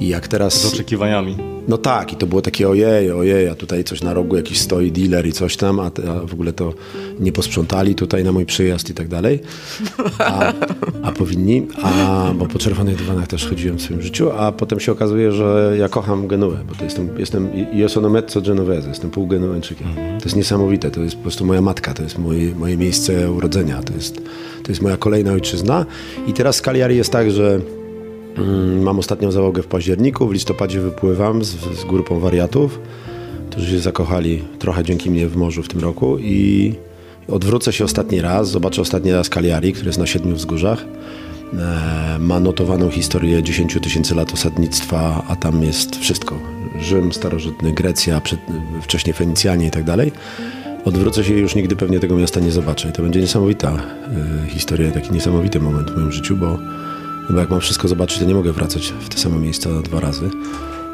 I 0.00 0.08
jak 0.08 0.28
teraz... 0.28 0.54
Z 0.54 0.74
oczekiwaniami. 0.74 1.36
No 1.68 1.78
tak, 1.78 2.12
i 2.12 2.16
to 2.16 2.26
było 2.26 2.42
takie 2.42 2.68
ojej, 2.68 3.10
ojej, 3.10 3.48
a 3.48 3.54
tutaj 3.54 3.84
coś 3.84 4.02
na 4.02 4.14
rogu 4.14 4.36
jakiś 4.36 4.60
stoi 4.60 4.92
dealer 4.92 5.26
i 5.26 5.32
coś 5.32 5.56
tam, 5.56 5.80
a, 5.80 5.90
te- 5.90 6.10
a 6.10 6.26
w 6.26 6.32
ogóle 6.32 6.52
to 6.52 6.72
nie 7.20 7.32
posprzątali 7.32 7.94
tutaj 7.94 8.24
na 8.24 8.32
mój 8.32 8.46
przyjazd 8.46 8.90
i 8.90 8.94
tak 8.94 9.08
dalej. 9.08 9.40
A, 10.18 10.52
a 11.02 11.12
powinni, 11.12 11.66
a, 11.82 12.32
bo 12.38 12.46
po 12.46 12.58
czerwonych 12.58 12.96
dywanach 12.96 13.26
też 13.26 13.46
chodziłem 13.46 13.78
w 13.78 13.82
swoim 13.82 14.02
życiu, 14.02 14.30
a 14.32 14.52
potem 14.52 14.80
się 14.80 14.92
okazuje, 14.92 15.32
że 15.32 15.76
ja 15.78 15.88
kocham 15.88 16.28
Genuę, 16.28 16.56
bo 16.68 16.74
to 16.74 16.84
jestem, 16.84 17.08
jestem 17.18 17.48
io 17.74 17.88
sono 17.88 18.08
mezzo 18.10 18.40
genovese, 18.40 18.88
jestem 18.88 19.10
pół 19.10 19.26
Genueńczykiem. 19.26 19.86
To 19.94 20.24
jest 20.24 20.36
niesamowite, 20.36 20.90
to 20.90 21.00
jest 21.00 21.16
po 21.16 21.22
prostu 21.22 21.46
moja 21.46 21.60
matka, 21.60 21.94
to 21.94 22.02
jest 22.02 22.18
moje, 22.18 22.54
moje 22.54 22.76
miejsce 22.76 23.32
urodzenia, 23.32 23.82
to 23.82 23.94
jest, 23.94 24.22
to 24.64 24.72
jest 24.72 24.82
moja 24.82 24.96
kolejna 24.96 25.32
ojczyzna. 25.32 25.86
I 26.26 26.32
teraz 26.32 26.56
z 26.56 26.62
Cagliari 26.62 26.96
jest 26.96 27.10
tak, 27.10 27.30
że 27.30 27.60
Mm, 28.38 28.82
Mam 28.82 28.98
ostatnią 28.98 29.30
załogę 29.30 29.62
w 29.62 29.66
październiku, 29.66 30.28
w 30.28 30.32
listopadzie 30.32 30.80
wypływam 30.80 31.44
z, 31.44 31.48
z 31.80 31.84
grupą 31.84 32.20
wariatów, 32.20 32.80
którzy 33.50 33.70
się 33.70 33.78
zakochali 33.78 34.42
trochę 34.58 34.84
dzięki 34.84 35.10
mnie 35.10 35.28
w 35.28 35.36
morzu 35.36 35.62
w 35.62 35.68
tym 35.68 35.80
roku 35.80 36.18
i, 36.18 36.74
Odwrócę 37.28 37.72
się 37.72 37.84
ostatni 37.84 38.20
raz, 38.20 38.50
zobaczę 38.50 38.82
ostatni 38.82 39.12
raz 39.12 39.28
Cagliari, 39.28 39.72
który 39.72 39.88
jest 39.88 39.98
na 39.98 40.06
siedmiu 40.06 40.34
wzgórzach. 40.34 40.84
E, 41.58 42.18
ma 42.18 42.40
notowaną 42.40 42.90
historię 42.90 43.42
10 43.42 43.78
tysięcy 43.82 44.14
lat 44.14 44.32
osadnictwa, 44.32 45.24
a 45.28 45.36
tam 45.36 45.62
jest 45.62 45.96
wszystko. 45.96 46.38
Rzym, 46.80 47.12
starożytny, 47.12 47.72
Grecja, 47.72 48.20
przed, 48.20 48.40
wcześniej 48.82 49.14
Fenicjanie 49.14 49.66
i 49.66 49.70
tak 49.70 49.84
dalej. 49.84 50.12
Odwrócę 50.84 51.24
się 51.24 51.34
i 51.34 51.40
już 51.40 51.54
nigdy 51.54 51.76
pewnie 51.76 52.00
tego 52.00 52.16
miasta 52.16 52.40
nie 52.40 52.52
zobaczę. 52.52 52.88
I 52.88 52.92
to 52.92 53.02
będzie 53.02 53.20
niesamowita 53.20 53.82
y, 54.46 54.50
historia, 54.50 54.90
taki 54.90 55.12
niesamowity 55.12 55.60
moment 55.60 55.90
w 55.90 55.96
moim 55.96 56.12
życiu, 56.12 56.36
bo, 56.36 56.58
bo 57.30 57.40
jak 57.40 57.50
mam 57.50 57.60
wszystko 57.60 57.88
zobaczyć, 57.88 58.18
to 58.18 58.24
nie 58.24 58.34
mogę 58.34 58.52
wracać 58.52 58.94
w 59.00 59.08
te 59.08 59.18
same 59.18 59.38
miejsca 59.38 59.70
dwa 59.70 60.00
razy. 60.00 60.30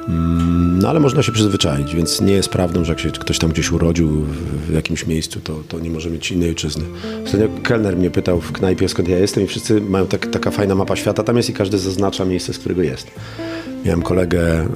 Mm, 0.09 0.79
No 0.79 0.89
ale 0.89 1.01
można 1.01 1.23
się 1.23 1.33
przyzwyczaić, 1.33 1.95
więc 1.95 2.21
nie 2.21 2.33
jest 2.33 2.49
prawdą, 2.49 2.85
że 2.85 2.93
jak 2.93 3.01
się 3.01 3.11
ktoś 3.11 3.39
tam 3.39 3.51
gdzieś 3.51 3.73
urodził 3.73 4.09
w, 4.09 4.67
w 4.67 4.75
jakimś 4.75 5.07
miejscu, 5.07 5.41
to, 5.41 5.63
to 5.69 5.79
nie 5.81 5.91
może 5.91 6.11
mieć 6.11 6.31
innej 6.31 6.49
ojczyzny. 6.49 6.85
Ostatnio 7.25 7.49
kelner 7.63 7.97
mnie 7.97 8.11
pytał 8.11 8.41
w 8.41 8.53
knajpie, 8.53 8.89
skąd 8.89 9.09
ja 9.09 9.19
jestem 9.19 9.45
i 9.45 9.47
wszyscy 9.47 9.81
mają 9.81 10.07
tak, 10.07 10.27
taka 10.27 10.51
fajna 10.51 10.75
mapa 10.75 10.97
świata 10.97 11.23
tam 11.23 11.37
jest 11.37 11.51
i 11.51 11.53
każdy 11.53 11.79
zaznacza 11.79 12.25
miejsce, 12.25 12.53
z 12.53 12.59
którego 12.59 12.83
jest. 12.83 13.11
Miałem 13.85 14.03
kolegę 14.03 14.41
e, 14.41 14.67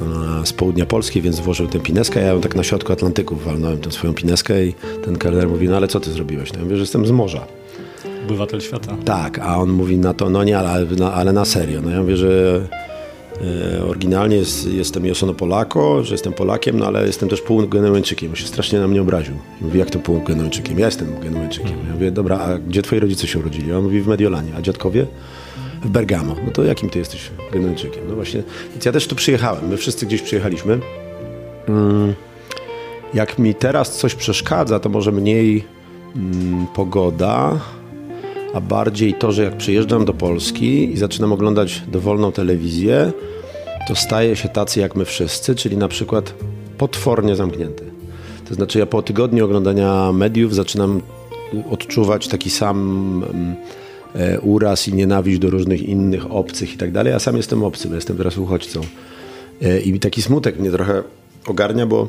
z 0.47 0.53
południa 0.53 0.87
Polski, 0.87 1.23
więc 1.23 1.41
włożył 1.41 1.69
tę 1.69 1.79
pineskę, 1.79 2.21
ja 2.21 2.27
ją 2.27 2.41
tak 2.41 2.55
na 2.55 2.63
środku 2.63 2.93
Atlantyku 2.93 3.37
walnąłem 3.37 3.79
tę 3.79 3.91
swoją 3.91 4.15
pineskę 4.15 4.65
i 4.65 4.75
ten 5.05 5.19
kelner 5.19 5.49
mówi, 5.49 5.69
no 5.69 5.77
ale 5.77 5.89
co 5.89 6.01
ty 6.01 6.13
zrobiłeś? 6.13 6.53
No 6.53 6.59
ja 6.59 6.65
mówię, 6.65 6.77
że 6.77 6.83
jestem 6.83 7.07
z 7.07 7.11
morza. 7.11 7.47
Obywatel 8.27 8.61
świata. 8.61 8.97
Tak, 9.05 9.39
a 9.39 9.59
on 9.59 9.71
mówi 9.71 9.99
na 9.99 10.15
to, 10.15 10.31
no 10.31 10.45
nie, 10.45 10.59
ale, 10.59 10.87
na, 10.87 11.13
ale 11.13 11.33
na 11.33 11.45
serio. 11.45 11.81
No 11.83 11.91
ja 11.91 12.01
mówię, 12.01 12.17
że 12.17 12.61
e, 13.79 13.85
oryginalnie 13.85 14.37
jest, 14.37 14.73
jestem 14.73 15.07
Josono 15.07 15.35
Polako, 15.35 16.05
że 16.05 16.15
jestem 16.15 16.33
Polakiem, 16.33 16.79
no 16.79 16.87
ale 16.87 17.07
jestem 17.07 17.29
też 17.29 17.41
półgenueńczykiem. 17.41 18.31
On 18.31 18.37
się 18.37 18.47
strasznie 18.47 18.79
na 18.79 18.89
mnie 18.89 19.03
obraził. 19.03 19.35
I 19.61 19.65
mówi, 19.65 19.79
jak 19.79 19.91
to 19.91 19.99
półgenueńczykiem? 19.99 20.79
Ja 20.79 20.87
jestem 20.87 21.21
genueńczykiem. 21.21 21.79
Ja 21.89 21.95
mówię, 21.95 22.11
dobra, 22.11 22.39
a 22.39 22.59
gdzie 22.59 22.83
twoi 22.83 23.01
rodzice 23.01 23.27
się 23.27 23.39
urodzili? 23.39 23.73
On 23.73 23.85
mówi, 23.85 24.01
w 24.01 24.07
Mediolanie. 24.07 24.51
A 24.59 24.63
dziadkowie? 24.63 25.07
W 25.85 25.89
Bergamo. 25.89 26.37
No 26.45 26.51
to 26.51 26.65
jakim 26.65 26.91
ty 26.91 26.99
jesteś 26.99 27.31
genueńczykiem? 27.53 28.03
No 28.09 28.15
właśnie, 28.15 28.43
więc 28.71 28.85
ja 28.85 28.93
też 28.93 29.07
tu 29.07 29.15
przyjechałem. 29.15 29.69
My 29.69 29.77
wszyscy 29.77 30.07
gdzieś 30.07 30.23
przyjechaliśmy. 30.23 30.81
Mm, 31.69 32.15
jak 33.15 33.39
mi 33.39 33.55
teraz 33.55 33.97
coś 33.97 34.15
przeszkadza, 34.15 34.81
to 34.81 34.89
może 34.89 35.13
mniej 35.13 35.65
mm, 36.17 36.67
pogoda, 36.67 37.61
a 38.55 38.61
bardziej 38.61 39.15
to, 39.15 39.33
że 39.33 39.45
jak 39.45 39.57
przyjeżdżam 39.57 40.05
do 40.05 40.15
Polski 40.15 40.93
i 40.93 40.97
zaczynam 40.97 41.33
oglądać 41.33 41.83
dowolną 41.89 42.33
telewizję, 42.33 43.13
to 43.89 43.95
staję 43.95 44.37
się 44.37 44.49
tacy 44.49 44.81
jak 44.81 44.97
my 44.97 45.05
wszyscy, 45.05 45.55
czyli 45.55 45.77
na 45.77 45.89
przykład 45.89 46.35
potwornie 46.79 47.37
zamknięty. 47.37 47.85
To 48.49 48.55
znaczy 48.55 48.79
ja 48.79 48.87
po 48.87 49.03
tygodniu 49.03 49.45
oglądania 49.45 50.13
mediów 50.13 50.55
zaczynam 50.55 51.01
odczuwać 51.71 52.29
taki 52.29 52.51
sam 52.51 52.79
mm, 53.31 53.57
uraz 54.43 54.89
i 54.89 54.95
nienawiść 54.95 55.39
do 55.39 55.51
różnych 55.51 55.83
innych 55.83 56.33
obcych 56.33 56.75
i 56.75 56.77
tak 56.77 56.93
dalej. 56.93 57.13
Ja 57.13 57.19
sam 57.19 57.37
jestem 57.37 57.65
obcy, 57.65 57.89
bo 57.89 57.95
jestem 57.95 58.17
teraz 58.17 58.39
uchodźcą. 58.39 58.81
E, 59.63 59.81
I 59.81 60.01
taki 60.01 60.23
smutek 60.23 60.59
mnie 60.59 60.71
trochę 60.71 61.03
ogarnia, 61.47 61.87
bo 61.87 62.09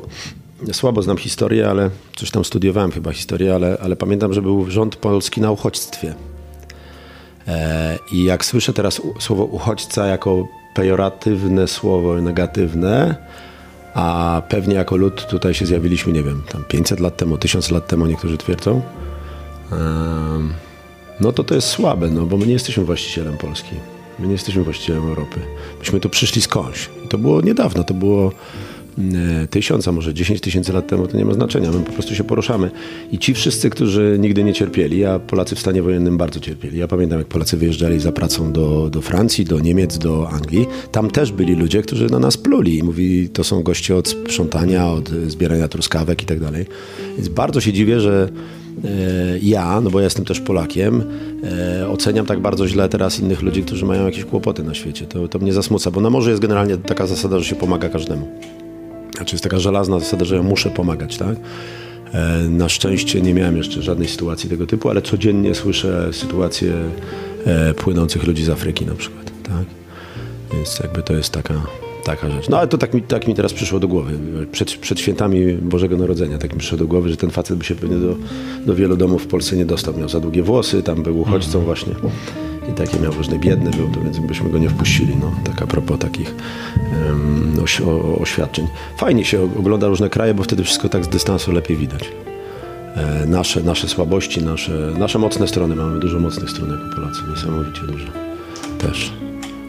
słabo 0.72 1.02
znam 1.02 1.16
historię, 1.16 1.70
ale 1.70 1.90
coś 2.16 2.30
tam 2.30 2.44
studiowałem 2.44 2.90
chyba 2.90 3.12
historię, 3.12 3.54
ale, 3.54 3.78
ale 3.82 3.96
pamiętam, 3.96 4.32
że 4.32 4.42
był 4.42 4.70
rząd 4.70 4.96
polski 4.96 5.40
na 5.40 5.50
uchodźstwie. 5.50 6.14
E, 7.48 7.98
I 8.12 8.24
jak 8.24 8.44
słyszę 8.44 8.72
teraz 8.72 9.02
słowo 9.18 9.44
uchodźca 9.44 10.06
jako 10.06 10.48
pejoratywne 10.74 11.68
słowo, 11.68 12.20
negatywne, 12.20 13.16
a 13.94 14.42
pewnie 14.48 14.74
jako 14.74 14.96
lud 14.96 15.26
tutaj 15.26 15.54
się 15.54 15.66
zjawiliśmy, 15.66 16.12
nie 16.12 16.22
wiem, 16.22 16.42
tam 16.52 16.64
500 16.64 17.00
lat 17.00 17.16
temu, 17.16 17.38
1000 17.38 17.70
lat 17.70 17.86
temu 17.86 18.06
niektórzy 18.06 18.38
twierdzą, 18.38 18.82
em, 19.72 20.52
no 21.20 21.32
to 21.32 21.44
to 21.44 21.54
jest 21.54 21.68
słabe, 21.68 22.10
no 22.10 22.26
bo 22.26 22.36
my 22.36 22.46
nie 22.46 22.52
jesteśmy 22.52 22.84
właścicielem 22.84 23.36
Polski. 23.36 23.74
My 24.18 24.26
nie 24.26 24.32
jesteśmy 24.32 24.64
właścicielem 24.64 25.02
Europy. 25.02 25.40
Myśmy 25.78 26.00
tu 26.00 26.10
przyszli 26.10 26.42
skądś. 26.42 26.88
To 27.08 27.18
było 27.18 27.40
niedawno, 27.40 27.84
to 27.84 27.94
było 27.94 28.32
e, 28.98 29.46
tysiąc, 29.46 29.88
a 29.88 29.92
może 29.92 30.14
10 30.14 30.40
tysięcy 30.40 30.72
lat 30.72 30.86
temu, 30.86 31.06
to 31.06 31.16
nie 31.16 31.24
ma 31.24 31.34
znaczenia. 31.34 31.72
My 31.72 31.80
po 31.80 31.92
prostu 31.92 32.14
się 32.14 32.24
poruszamy. 32.24 32.70
I 33.12 33.18
ci 33.18 33.34
wszyscy, 33.34 33.70
którzy 33.70 34.16
nigdy 34.20 34.44
nie 34.44 34.52
cierpieli, 34.52 35.04
a 35.04 35.18
Polacy 35.18 35.54
w 35.54 35.60
stanie 35.60 35.82
wojennym 35.82 36.16
bardzo 36.16 36.40
cierpieli. 36.40 36.78
Ja 36.78 36.88
pamiętam, 36.88 37.18
jak 37.18 37.28
Polacy 37.28 37.56
wyjeżdżali 37.56 38.00
za 38.00 38.12
pracą 38.12 38.52
do, 38.52 38.90
do 38.90 39.02
Francji, 39.02 39.44
do 39.44 39.60
Niemiec, 39.60 39.98
do 39.98 40.28
Anglii. 40.30 40.66
Tam 40.92 41.10
też 41.10 41.32
byli 41.32 41.54
ludzie, 41.54 41.82
którzy 41.82 42.06
na 42.06 42.18
nas 42.18 42.36
pluli 42.36 42.78
i 42.78 42.82
mówili, 42.82 43.28
to 43.28 43.44
są 43.44 43.62
goście 43.62 43.96
od 43.96 44.08
sprzątania, 44.08 44.88
od 44.88 45.12
e, 45.12 45.30
zbierania 45.30 45.68
truskawek 45.68 46.22
i 46.22 46.26
tak 46.26 46.40
dalej. 46.40 46.66
Więc 47.16 47.28
bardzo 47.28 47.60
się 47.60 47.72
dziwię, 47.72 48.00
że 48.00 48.28
e, 48.32 48.65
ja, 49.42 49.80
no 49.80 49.90
bo 49.90 49.98
ja 50.00 50.04
jestem 50.04 50.24
też 50.24 50.40
Polakiem, 50.40 51.04
e, 51.80 51.88
oceniam 51.88 52.26
tak 52.26 52.40
bardzo 52.40 52.68
źle 52.68 52.88
teraz 52.88 53.20
innych 53.20 53.42
ludzi, 53.42 53.62
którzy 53.62 53.86
mają 53.86 54.06
jakieś 54.06 54.24
kłopoty 54.24 54.62
na 54.62 54.74
świecie. 54.74 55.06
To, 55.06 55.28
to 55.28 55.38
mnie 55.38 55.52
zasmuca, 55.52 55.90
bo 55.90 56.00
na 56.00 56.10
morzu 56.10 56.30
jest 56.30 56.42
generalnie 56.42 56.76
taka 56.76 57.06
zasada, 57.06 57.38
że 57.38 57.44
się 57.44 57.56
pomaga 57.56 57.88
każdemu. 57.88 58.28
Znaczy 59.16 59.34
jest 59.34 59.44
taka 59.44 59.58
żelazna 59.58 60.00
zasada, 60.00 60.24
że 60.24 60.36
ja 60.36 60.42
muszę 60.42 60.70
pomagać, 60.70 61.16
tak? 61.16 61.36
E, 62.12 62.48
Na 62.48 62.68
szczęście 62.68 63.20
nie 63.20 63.34
miałem 63.34 63.56
jeszcze 63.56 63.82
żadnej 63.82 64.08
sytuacji 64.08 64.50
tego 64.50 64.66
typu, 64.66 64.90
ale 64.90 65.02
codziennie 65.02 65.54
słyszę 65.54 66.08
sytuacje 66.12 66.72
e, 67.46 67.74
płynących 67.74 68.24
ludzi 68.26 68.44
z 68.44 68.48
Afryki 68.50 68.86
na 68.86 68.94
przykład, 68.94 69.30
tak? 69.42 69.64
Więc 70.52 70.78
jakby 70.82 71.02
to 71.02 71.12
jest 71.12 71.32
taka, 71.32 71.54
taka 72.06 72.30
rzecz. 72.30 72.48
No 72.48 72.58
ale 72.58 72.68
to 72.68 72.78
tak 72.78 72.94
mi, 72.94 73.02
tak 73.02 73.28
mi 73.28 73.34
teraz 73.34 73.52
przyszło 73.52 73.80
do 73.80 73.88
głowy. 73.88 74.18
Przed, 74.52 74.76
przed 74.76 75.00
świętami 75.00 75.52
Bożego 75.52 75.96
Narodzenia 75.96 76.38
tak 76.38 76.52
mi 76.52 76.58
przyszło 76.58 76.78
do 76.78 76.86
głowy, 76.86 77.08
że 77.08 77.16
ten 77.16 77.30
facet 77.30 77.58
by 77.58 77.64
się 77.64 77.74
pewnie 77.74 77.96
do, 77.96 78.16
do 78.66 78.74
wielu 78.74 78.96
domów 78.96 79.24
w 79.24 79.26
Polsce 79.26 79.56
nie 79.56 79.64
dostał. 79.66 79.98
Miał 79.98 80.08
za 80.08 80.20
długie 80.20 80.42
włosy, 80.42 80.82
tam 80.82 81.02
był 81.02 81.20
uchodźcą 81.20 81.60
właśnie. 81.60 81.92
I 82.70 82.72
takie 82.72 83.00
miał 83.00 83.12
różne 83.12 83.38
biedny 83.38 83.70
był, 83.70 83.88
to 83.88 84.00
więc 84.00 84.18
byśmy 84.18 84.50
go 84.50 84.58
nie 84.58 84.68
wpuścili. 84.68 85.16
No, 85.20 85.32
tak 85.44 85.62
a 85.62 85.66
propos 85.66 85.98
takich 85.98 86.34
em, 87.08 87.52
oś, 87.64 87.80
o, 87.80 88.18
oświadczeń. 88.18 88.66
Fajnie 88.98 89.24
się 89.24 89.42
ogląda 89.58 89.88
różne 89.88 90.10
kraje, 90.10 90.34
bo 90.34 90.42
wtedy 90.42 90.64
wszystko 90.64 90.88
tak 90.88 91.04
z 91.04 91.08
dystansu 91.08 91.52
lepiej 91.52 91.76
widać. 91.76 92.12
E, 92.96 93.26
nasze, 93.26 93.62
nasze 93.62 93.88
słabości, 93.88 94.44
nasze, 94.44 94.92
nasze 94.98 95.18
mocne 95.18 95.48
strony. 95.48 95.76
Mamy 95.76 96.00
dużo 96.00 96.20
mocnych 96.20 96.50
stron 96.50 96.70
jako 96.70 96.96
Polacy, 96.96 97.20
niesamowicie 97.30 97.80
dużo. 97.86 98.06
Też. 98.78 99.12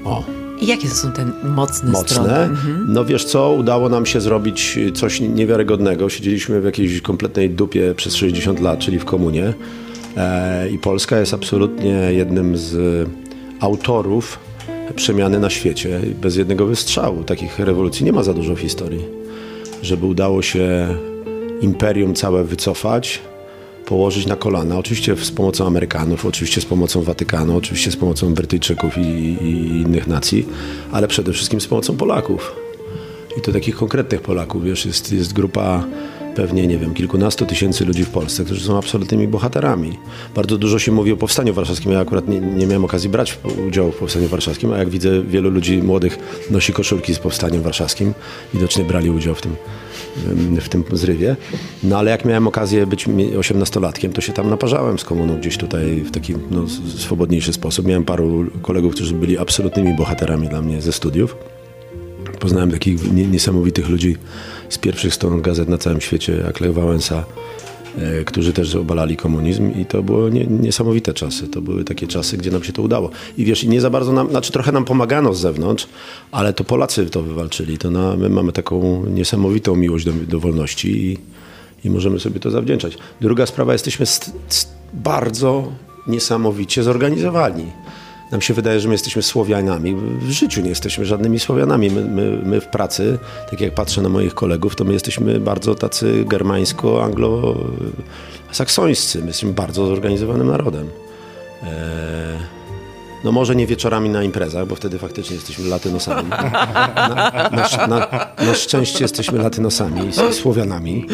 O, 0.06 0.24
I 0.62 0.68
jakie 0.68 0.88
to 0.90 0.96
są 0.96 1.12
te 1.12 1.26
mocne, 1.44 1.96
strony? 1.96 2.30
mocne. 2.30 2.44
Mhm. 2.44 2.86
No 2.90 3.06
wiesz 3.06 3.26
co, 3.26 3.54
udało 3.54 3.90
nam 3.90 4.06
się 4.06 4.22
zrobić 4.22 4.80
coś 4.94 5.22
niewiarygodnego. 5.22 6.10
Siedzieliśmy 6.10 6.62
w 6.62 6.66
jakiejś 6.66 7.02
kompletnej 7.02 7.50
dupie 7.50 7.94
przez 7.96 8.16
60 8.16 8.60
lat, 8.60 8.80
czyli 8.80 9.00
w 9.00 9.06
komunie. 9.06 9.54
E, 10.18 10.70
I 10.70 10.78
Polska 10.78 11.20
jest 11.20 11.34
absolutnie 11.34 11.90
jednym 12.12 12.58
z 12.58 13.08
autorów 13.60 14.40
przemiany 14.96 15.40
na 15.40 15.50
świecie. 15.50 16.00
Bez 16.22 16.36
jednego 16.36 16.66
wystrzału 16.66 17.24
takich 17.24 17.60
rewolucji 17.60 18.06
nie 18.06 18.14
ma 18.14 18.24
za 18.24 18.34
dużo 18.34 18.56
w 18.56 18.60
historii. 18.60 19.06
Żeby 19.82 20.06
udało 20.06 20.42
się 20.42 20.88
imperium 21.62 22.14
całe 22.14 22.44
wycofać, 22.44 23.22
położyć 23.88 24.25
na 24.25 24.36
kolana. 24.36 24.77
Oczywiście 24.77 25.15
z 25.15 25.32
pomocą 25.32 25.67
Amerykanów, 25.67 26.25
oczywiście 26.25 26.62
z 26.62 26.65
pomocą 26.65 27.03
Watykanu, 27.03 27.58
oczywiście 27.58 27.91
z 27.91 27.96
pomocą 27.96 28.34
Brytyjczyków 28.34 28.98
i, 28.98 29.01
i 29.01 29.82
innych 29.82 30.08
nacji, 30.08 30.48
ale 30.91 31.08
przede 31.08 31.34
wszystkim 31.34 31.62
z 31.62 31.67
pomocą 31.67 31.98
Polaków. 31.98 32.56
I 33.38 33.41
to 33.41 33.51
takich 33.51 33.75
konkretnych 33.75 34.22
Polaków, 34.22 34.63
wiesz, 34.63 34.86
jest, 34.86 35.13
jest 35.13 35.34
grupa 35.34 35.84
pewnie, 36.38 36.67
nie 36.67 36.77
wiem, 36.77 36.94
kilkunastu 36.94 37.46
tysięcy 37.46 37.86
ludzi 37.86 38.03
w 38.03 38.10
Polsce, 38.10 38.46
którzy 38.46 38.65
są 38.65 38.77
absolutnymi 38.77 39.27
bohaterami. 39.27 39.98
Bardzo 40.36 40.58
dużo 40.58 40.79
się 40.79 40.91
mówi 40.91 41.12
o 41.12 41.17
Powstaniu 41.17 41.53
Warszawskim. 41.53 41.91
Ja 41.91 42.00
akurat 42.00 42.27
nie, 42.27 42.39
nie 42.39 42.67
miałem 42.67 42.86
okazji 42.86 43.10
brać 43.10 43.39
udziału 43.67 43.91
w 43.91 43.96
Powstaniu 43.96 44.27
Warszawskim, 44.27 44.74
a 44.74 44.77
jak 44.77 44.89
widzę, 44.89 45.24
wielu 45.24 45.50
ludzi 45.50 45.84
młodych 45.84 46.20
nosi 46.51 46.74
koszulki 46.74 47.13
z 47.13 47.20
Powstaniem 47.20 47.62
Warszawskim. 47.62 48.13
Widocznie 48.53 48.84
brali 48.84 49.10
udział 49.10 49.36
w 49.36 49.41
tym, 49.41 49.56
w 50.62 50.70
tym 50.70 50.84
zrywie. 50.91 51.36
No 51.84 51.98
ale 51.98 52.12
jak 52.12 52.25
miałem 52.25 52.48
okazję 52.48 52.88
być 52.88 53.08
18-latkiem, 53.08 54.12
to 54.12 54.22
się 54.22 54.34
tam 54.34 54.50
naparzałem 54.50 55.00
z 55.00 55.03
komuną 55.03 55.38
gdzieś 55.38 55.58
tutaj 55.58 56.01
w 56.01 56.12
taki 56.12 56.34
no, 56.51 56.67
swobodniejszy 56.98 57.53
sposób. 57.53 57.86
Miałem 57.86 58.03
paru 58.03 58.46
kolegów, 58.62 58.94
którzy 58.94 59.13
byli 59.13 59.38
absolutnymi 59.38 59.96
bohaterami 59.96 60.50
dla 60.50 60.62
mnie 60.62 60.82
ze 60.82 60.91
studiów. 60.91 61.38
Poznałem 62.39 62.72
takich 62.72 63.13
nie, 63.13 63.27
niesamowitych 63.27 63.89
ludzi 63.89 64.17
z 64.69 64.77
pierwszych 64.77 65.13
stron 65.13 65.41
gazet 65.41 65.69
na 65.69 65.77
całym 65.77 66.01
świecie, 66.01 66.43
jak 66.45 66.59
Lech 66.59 66.74
Wałęsa, 66.74 67.24
e, 67.97 68.24
którzy 68.24 68.53
też 68.53 68.75
obalali 68.75 69.17
komunizm 69.17 69.71
i 69.81 69.86
to 69.86 70.03
były 70.03 70.31
nie, 70.31 70.47
niesamowite 70.47 71.13
czasy. 71.13 71.47
To 71.47 71.62
były 71.62 71.83
takie 71.83 72.07
czasy, 72.07 72.38
gdzie 72.38 72.51
nam 72.51 72.63
się 72.63 72.74
to 72.74 72.81
udało. 72.81 73.09
I 73.38 73.45
wiesz, 73.45 73.63
nie 73.63 73.81
za 73.81 73.89
bardzo 73.89 74.12
nam, 74.12 74.29
znaczy 74.29 74.51
trochę 74.51 74.71
nam 74.71 74.86
pomagano 74.86 75.33
z 75.33 75.39
zewnątrz, 75.39 75.88
ale 76.31 76.53
to 76.53 76.63
Polacy 76.63 77.05
to 77.05 77.21
wywalczyli. 77.21 77.77
To 77.77 77.91
na, 77.91 78.15
my 78.15 78.29
mamy 78.29 78.51
taką 78.51 79.05
niesamowitą 79.05 79.75
miłość 79.75 80.05
do, 80.05 80.12
do 80.12 80.39
wolności 80.39 81.05
i, 81.05 81.17
i 81.88 81.89
możemy 81.89 82.19
sobie 82.19 82.39
to 82.39 82.51
zawdzięczać. 82.51 82.97
Druga 83.21 83.45
sprawa, 83.45 83.74
jesteśmy 83.74 84.05
st, 84.05 84.31
st, 84.47 84.69
bardzo 84.93 85.71
niesamowicie 86.07 86.83
zorganizowani. 86.83 87.65
Nam 88.31 88.41
się 88.41 88.53
wydaje, 88.53 88.79
że 88.79 88.88
my 88.88 88.93
jesteśmy 88.93 89.22
Słowianami. 89.22 89.96
W 89.96 90.29
życiu 90.29 90.62
nie 90.62 90.69
jesteśmy 90.69 91.05
żadnymi 91.05 91.39
Słowianami. 91.39 91.89
My, 91.89 92.05
my, 92.05 92.39
my 92.43 92.62
w 92.62 92.67
pracy, 92.67 93.19
tak 93.50 93.62
jak 93.62 93.74
patrzę 93.74 94.01
na 94.01 94.10
moich 94.10 94.34
kolegów, 94.34 94.75
to 94.75 94.84
my 94.84 94.93
jesteśmy 94.93 95.39
bardzo 95.39 95.75
tacy 95.75 96.25
germańsko-anglo-saksońscy. 96.25 99.19
My 99.19 99.27
jesteśmy 99.27 99.53
bardzo 99.53 99.88
zorganizowanym 99.88 100.48
narodem. 100.48 100.89
Eee, 101.63 101.67
no 103.24 103.31
może 103.31 103.55
nie 103.55 103.67
wieczorami 103.67 104.09
na 104.09 104.24
imprezach, 104.24 104.67
bo 104.67 104.75
wtedy 104.75 105.00
faktycznie 105.00 105.36
jesteśmy 105.36 105.69
latynosami. 105.69 106.29
Na, 106.29 107.50
na, 107.51 107.88
na, 107.88 108.27
na 108.45 108.53
szczęście 108.53 109.03
jesteśmy 109.03 109.38
latynosami, 109.38 110.01
Słowianami, 110.31 111.05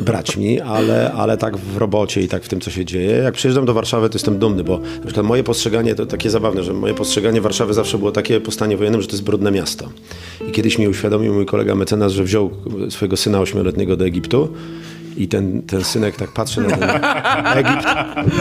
braćmi, 0.00 0.60
ale, 0.60 1.12
ale 1.12 1.36
tak 1.36 1.56
w 1.56 1.76
robocie 1.76 2.20
i 2.20 2.28
tak 2.28 2.44
w 2.44 2.48
tym, 2.48 2.60
co 2.60 2.70
się 2.70 2.84
dzieje. 2.84 3.10
Jak 3.10 3.34
przyjeżdżam 3.34 3.66
do 3.66 3.74
Warszawy, 3.74 4.08
to 4.08 4.14
jestem 4.14 4.38
dumny, 4.38 4.64
bo 4.64 4.78
na 4.78 5.04
przykład 5.04 5.26
moje 5.26 5.44
postrzeganie, 5.44 5.94
to 5.94 6.06
takie 6.06 6.30
zabawne, 6.30 6.62
że 6.62 6.72
moje 6.72 6.94
postrzeganie 6.94 7.40
Warszawy 7.40 7.74
zawsze 7.74 7.98
było 7.98 8.12
takie 8.12 8.40
po 8.40 8.50
stanie 8.50 8.76
wojennym, 8.76 9.02
że 9.02 9.06
to 9.06 9.12
jest 9.12 9.24
brudne 9.24 9.50
miasto. 9.50 9.88
I 10.48 10.52
kiedyś 10.52 10.78
mi 10.78 10.88
uświadomił 10.88 11.34
mój 11.34 11.46
kolega 11.46 11.74
mecenas, 11.74 12.12
że 12.12 12.24
wziął 12.24 12.50
swojego 12.90 13.16
syna 13.16 13.40
ośmioletniego 13.40 13.96
do 13.96 14.06
Egiptu 14.06 14.48
i 15.18 15.28
ten, 15.28 15.62
ten 15.62 15.84
synek 15.84 16.16
tak 16.16 16.30
patrzy 16.30 16.60
na 16.60 16.76
ten 16.76 16.90
Egipt 17.58 17.86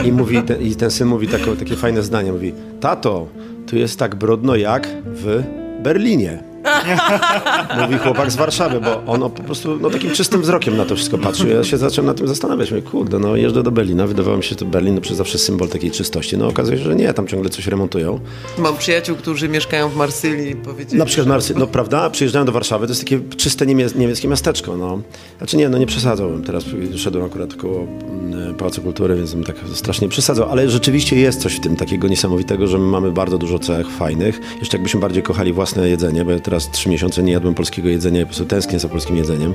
i, 0.06 0.12
mówi, 0.12 0.44
ten, 0.44 0.62
i 0.62 0.76
ten 0.76 0.92
syn 0.92 1.08
mówi 1.08 1.28
tako, 1.28 1.56
takie 1.56 1.76
fajne 1.76 2.04
zdanie, 2.04 2.32
mówi 2.32 2.54
tato, 2.80 3.28
tu 3.68 3.76
jest 3.76 4.00
tak 4.00 4.16
brudno 4.16 4.56
jak 4.56 4.88
w 5.06 5.44
Berlinie. 5.84 6.47
Mówi 7.82 7.98
chłopak 7.98 8.32
z 8.32 8.36
Warszawy, 8.36 8.82
bo 8.82 9.12
on 9.12 9.20
po 9.32 9.44
prostu 9.44 9.80
no, 9.82 9.90
takim 9.90 10.12
czystym 10.12 10.42
wzrokiem 10.42 10.78
na 10.78 10.86
to 10.86 10.96
wszystko 10.96 11.18
patrzył. 11.18 11.50
Ja 11.50 11.64
się 11.64 11.78
zacząłem 11.78 12.06
na 12.06 12.14
tym 12.14 12.28
zastanawiać. 12.28 12.72
Mówię, 12.72 12.82
kurde, 12.82 13.20
no 13.20 13.36
jeżdżę 13.36 13.64
do 13.64 13.72
Berlina. 13.72 14.08
Wydawało 14.08 14.38
mi 14.38 14.44
się, 14.44 14.50
że 14.50 14.56
to 14.56 14.66
Berlin 14.66 14.96
no, 14.96 15.02
przez 15.02 15.18
zawsze 15.18 15.38
symbol 15.38 15.70
takiej 15.70 15.92
czystości. 15.92 16.38
No 16.38 16.48
okazuje 16.48 16.78
się, 16.78 16.84
że 16.84 16.96
nie, 16.96 17.14
tam 17.14 17.28
ciągle 17.28 17.50
coś 17.50 17.68
remontują. 17.68 18.20
Mam 18.58 18.78
przyjaciół, 18.78 19.16
którzy 19.16 19.50
mieszkają 19.50 19.90
w 19.90 19.96
Marsylii 19.96 20.52
i 20.52 20.56
powiedzieli, 20.56 21.00
Na 21.00 21.06
przykład 21.06 21.28
Marsy, 21.28 21.54
no 21.58 21.68
prawda, 21.68 22.10
przyjeżdżają 22.10 22.46
do 22.46 22.52
Warszawy, 22.52 22.88
to 22.88 22.92
jest 22.92 23.02
takie 23.02 23.20
czyste 23.38 23.66
niemie, 23.66 23.88
niemieckie 23.96 24.28
miasteczko, 24.28 24.78
no. 24.78 25.02
Znaczy 25.38 25.58
nie, 25.58 25.70
no 25.70 25.78
nie 25.78 25.86
przesadzałbym, 25.86 26.44
teraz 26.44 26.64
szedłem 26.96 27.26
akurat 27.26 27.56
koło 27.56 27.80
mm, 27.80 28.56
Pałacu 28.56 28.82
Kultury, 28.82 29.16
więc 29.16 29.34
bym 29.34 29.44
tak 29.44 29.56
strasznie 29.74 30.10
przesadzał, 30.10 30.50
ale 30.50 30.70
rzeczywiście 30.70 31.16
jest 31.16 31.42
coś 31.42 31.56
w 31.56 31.60
tym 31.60 31.76
takiego 31.76 32.08
niesamowitego, 32.08 32.68
że 32.68 32.78
my 32.78 32.86
mamy 32.86 33.12
bardzo 33.12 33.38
dużo 33.38 33.60
cech 33.60 33.90
fajnych. 33.90 34.40
Jeszcze 34.60 34.78
jakbyśmy 34.78 35.00
bardziej 35.00 35.24
kochali 35.24 35.54
własne 35.54 35.90
jedzenie, 35.90 36.26
bo 36.26 36.32
ja 36.32 36.40
teraz 36.40 36.57
trzy 36.60 36.90
miesiące 36.90 37.24
nie 37.24 37.34
jadłem 37.34 37.54
polskiego 37.54 37.90
jedzenia 37.90 38.22
i 38.22 38.24
po 38.24 38.28
prostu 38.28 38.46
tęsknię 38.46 38.80
za 38.80 38.90
polskim 38.90 39.18
jedzeniem. 39.18 39.54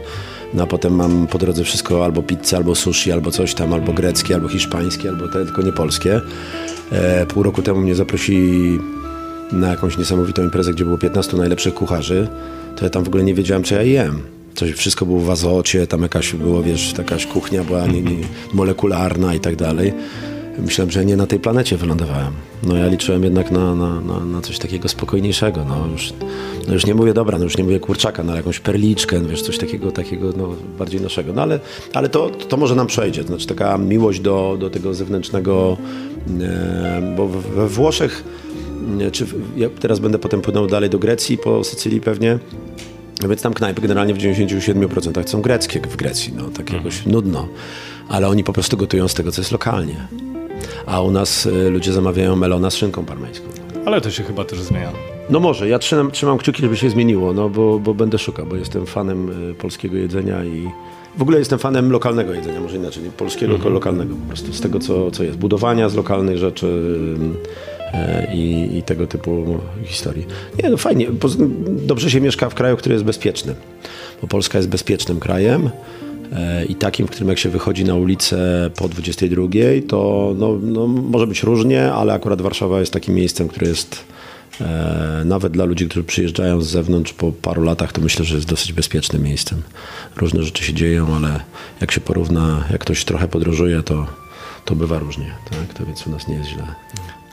No 0.55 0.63
a 0.63 0.67
potem 0.67 0.95
mam 0.95 1.27
po 1.27 1.39
drodze 1.39 1.65
wszystko 1.65 2.05
albo 2.05 2.23
pizzę, 2.23 2.57
albo 2.57 2.75
sushi, 2.75 3.13
albo 3.13 3.31
coś 3.31 3.55
tam, 3.55 3.73
albo 3.73 3.93
greckie, 3.93 4.35
albo 4.35 4.49
hiszpańskie, 4.49 5.09
albo 5.09 5.29
te, 5.29 5.45
tylko 5.45 5.63
nie 5.63 5.73
polskie. 5.73 6.21
E, 6.93 7.27
pół 7.27 7.43
roku 7.43 7.63
temu 7.63 7.81
mnie 7.81 7.95
zaprosili 7.95 8.79
na 9.53 9.69
jakąś 9.69 9.99
niesamowitą 9.99 10.43
imprezę, 10.43 10.73
gdzie 10.73 10.85
było 10.85 10.99
15 10.99 11.37
najlepszych 11.37 11.75
kucharzy, 11.75 12.29
to 12.77 12.85
ja 12.85 12.91
tam 12.91 13.05
w 13.05 13.09
ogóle 13.09 13.25
nie 13.25 13.35
wiedziałem, 13.35 13.65
co 13.65 13.75
ja 13.75 13.83
jem. 13.83 14.23
Coś, 14.55 14.73
wszystko 14.73 15.07
było 15.07 15.21
w 15.21 15.31
azocie, 15.31 15.87
tam 15.87 16.03
jakaś 16.03 16.33
było, 16.35 16.63
wiesz, 16.63 16.95
jakaś 16.99 17.27
kuchnia 17.27 17.65
była 17.65 17.87
nie, 17.87 18.03
nie, 18.03 18.17
molekularna 18.53 19.35
i 19.35 19.41
tak 19.41 19.57
dalej. 19.57 19.93
Myślałem, 20.59 20.91
że 20.91 21.05
nie 21.05 21.17
na 21.17 21.27
tej 21.27 21.41
planecie 21.41 21.77
wylądowałem. 21.77 22.33
No 22.63 22.77
ja 22.77 22.87
liczyłem 22.87 23.25
jednak 23.25 23.51
na, 23.51 23.75
na, 23.75 24.01
na, 24.01 24.25
na 24.25 24.41
coś 24.41 24.59
takiego 24.59 24.89
spokojniejszego. 24.89 25.65
No 25.65 25.87
już, 25.93 26.13
no 26.69 26.75
już 26.75 26.87
nie 26.87 26.95
mówię 26.95 27.15
dobra, 27.15 27.39
no 27.39 27.45
już 27.45 27.59
nie 27.59 27.65
mówię 27.65 27.81
kurczaka, 27.81 28.23
no 28.23 28.37
jakąś 28.37 28.61
perliczkę, 28.61 29.21
no 29.21 29.29
wiesz, 29.29 29.43
coś 29.43 29.59
takiego, 29.59 29.93
takiego 29.93 30.33
no, 30.37 30.55
bardziej 30.79 31.01
naszego. 31.01 31.33
No 31.33 31.43
ale, 31.43 31.61
ale 31.95 32.09
to, 32.09 32.31
to 32.31 32.57
może 32.57 32.75
nam 32.75 32.87
przejdzie. 32.87 33.23
To 33.23 33.29
znaczy 33.29 33.47
taka 33.47 33.79
miłość 33.79 34.21
do, 34.21 34.57
do 34.61 34.71
tego 34.71 34.95
zewnętrznego, 34.95 35.77
e, 36.41 37.15
bo 37.17 37.29
we 37.29 37.69
Włoszech 37.69 38.25
nie, 38.97 39.11
Czy 39.11 39.27
ja 39.57 39.69
teraz 39.81 39.99
będę 39.99 40.19
potem 40.19 40.41
płynął 40.41 40.67
dalej 40.67 40.91
do 40.91 40.99
Grecji, 40.99 41.39
po 41.39 41.65
Sycylii 41.65 42.01
pewnie. 42.01 42.39
Więc 43.29 43.43
tam 43.43 43.55
knajpy 43.55 43.83
generalnie 43.83 44.15
w 44.15 44.19
97% 44.19 45.29
są 45.29 45.43
greckie 45.43 45.81
w 45.81 45.97
Grecji, 45.97 46.33
no 46.37 46.45
tak 46.45 46.73
jakoś 46.73 47.07
nudno. 47.07 47.49
Ale 48.09 48.29
oni 48.29 48.45
po 48.45 48.53
prostu 48.53 48.77
gotują 48.77 49.09
z 49.09 49.15
tego, 49.15 49.33
co 49.33 49.41
jest 49.41 49.53
lokalnie. 49.53 50.09
A 50.87 51.01
u 51.01 51.11
nas 51.11 51.47
y, 51.47 51.71
ludzie 51.71 51.93
zamawiają 51.93 52.37
melona 52.37 52.71
z 52.71 52.75
szynką 52.75 53.05
parmeńską. 53.05 53.47
Ale 53.85 54.01
to 54.01 54.11
się 54.11 54.23
chyba 54.23 54.45
też 54.45 54.61
zmienia. 54.61 54.93
No 55.31 55.41
może, 55.41 55.69
ja 55.69 55.79
trzymam, 55.79 56.11
trzymam 56.11 56.39
kciuki, 56.39 56.63
żeby 56.63 56.77
się 56.77 56.91
zmieniło, 56.91 57.33
no 57.33 57.49
bo, 57.49 57.79
bo 57.79 57.95
będę 57.95 58.19
szukał, 58.19 58.47
bo 58.47 58.57
jestem 58.57 58.87
fanem 58.87 59.51
y, 59.51 59.55
polskiego 59.55 59.97
jedzenia 59.97 60.45
i 60.45 60.69
w 61.17 61.23
ogóle 61.23 61.39
jestem 61.39 61.59
fanem 61.59 61.93
lokalnego 61.93 62.35
jedzenia, 62.35 62.61
może 62.61 62.77
inaczej, 62.77 63.03
nie 63.03 63.11
polskiego, 63.11 63.55
tylko 63.55 63.69
lokalnego 63.69 64.15
po 64.15 64.27
prostu, 64.27 64.53
z 64.53 64.61
tego 64.61 64.79
co, 64.79 65.11
co 65.11 65.25
jest. 65.25 65.39
Budowania 65.39 65.89
z 65.89 65.95
lokalnych 65.95 66.39
rzeczy 66.39 66.67
y, 66.67 68.35
i, 68.35 68.77
i 68.79 68.83
tego 68.83 69.07
typu 69.07 69.59
historii. 69.85 70.27
Nie, 70.63 70.71
no 70.71 70.77
fajnie, 70.77 71.07
dobrze 71.67 72.11
się 72.11 72.21
mieszka 72.21 72.51
w 72.51 72.55
kraju, 72.55 72.77
który 72.77 72.93
jest 72.93 73.05
bezpieczny, 73.05 73.55
bo 74.23 74.29
Polska 74.29 74.59
jest 74.59 74.69
bezpiecznym 74.69 75.21
krajem. 75.21 75.71
E, 76.33 76.65
I 76.65 76.75
takim, 76.75 77.07
w 77.07 77.11
którym 77.11 77.29
jak 77.29 77.39
się 77.39 77.49
wychodzi 77.49 77.85
na 77.85 77.95
ulicę 77.95 78.71
po 78.77 78.89
22, 78.89 79.47
to 79.89 80.33
no, 80.39 80.59
no, 80.63 80.87
może 80.87 81.27
być 81.27 81.43
różnie, 81.43 81.93
ale 81.93 82.13
akurat 82.13 82.43
Warszawa 82.43 82.81
jest 82.81 82.93
takim 82.93 83.15
miejscem, 83.15 83.49
które 83.49 83.69
jest 83.69 84.13
E, 84.61 85.23
nawet 85.25 85.53
dla 85.53 85.65
ludzi, 85.65 85.89
którzy 85.89 86.05
przyjeżdżają 86.05 86.61
z 86.61 86.67
zewnątrz 86.67 87.13
po 87.13 87.33
paru 87.33 87.63
latach, 87.63 87.93
to 87.93 88.01
myślę, 88.01 88.25
że 88.25 88.35
jest 88.35 88.49
dosyć 88.49 88.73
bezpiecznym 88.73 89.23
miejscem. 89.23 89.63
Różne 90.17 90.43
rzeczy 90.43 90.65
się 90.65 90.75
dzieją, 90.75 91.17
ale 91.17 91.41
jak 91.81 91.93
się 91.93 92.01
porówna, 92.01 92.65
jak 92.71 92.81
ktoś 92.81 93.05
trochę 93.05 93.29
podróżuje, 93.29 93.83
to, 93.83 94.07
to 94.65 94.77
bywa 94.77 94.99
różnie. 94.99 95.35
Tak? 95.51 95.79
To 95.79 95.87
więc 95.87 96.07
u 96.07 96.11
nas 96.11 96.29
nie 96.29 96.35
jest 96.35 96.51
źle. 96.51 96.67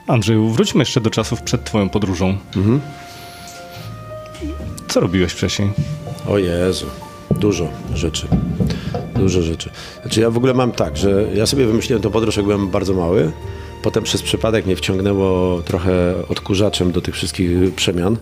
Andrzeju, 0.07 0.49
wróćmy 0.49 0.81
jeszcze 0.81 1.01
do 1.01 1.09
czasów 1.09 1.41
przed 1.41 1.63
twoją 1.63 1.89
podróżą. 1.89 2.37
Co 4.87 4.99
robiłeś 4.99 5.31
wcześniej? 5.31 5.69
O 6.27 6.37
Jezu, 6.37 6.85
dużo 7.39 7.67
rzeczy. 7.95 8.27
Dużo 9.15 9.41
rzeczy. 9.41 9.69
Znaczy 10.01 10.21
ja 10.21 10.29
w 10.29 10.37
ogóle 10.37 10.53
mam 10.53 10.71
tak, 10.71 10.97
że 10.97 11.25
ja 11.33 11.45
sobie 11.45 11.65
wymyśliłem 11.65 12.01
tą 12.01 12.11
podróż, 12.11 12.37
jak 12.37 12.45
byłem 12.45 12.69
bardzo 12.69 12.93
mały. 12.93 13.31
Potem 13.81 14.03
przez 14.03 14.21
przypadek 14.21 14.65
mnie 14.65 14.75
wciągnęło 14.75 15.61
trochę 15.61 16.13
odkurzaczem 16.29 16.91
do 16.91 17.01
tych 17.01 17.15
wszystkich 17.15 17.75
przemian. 17.75 18.17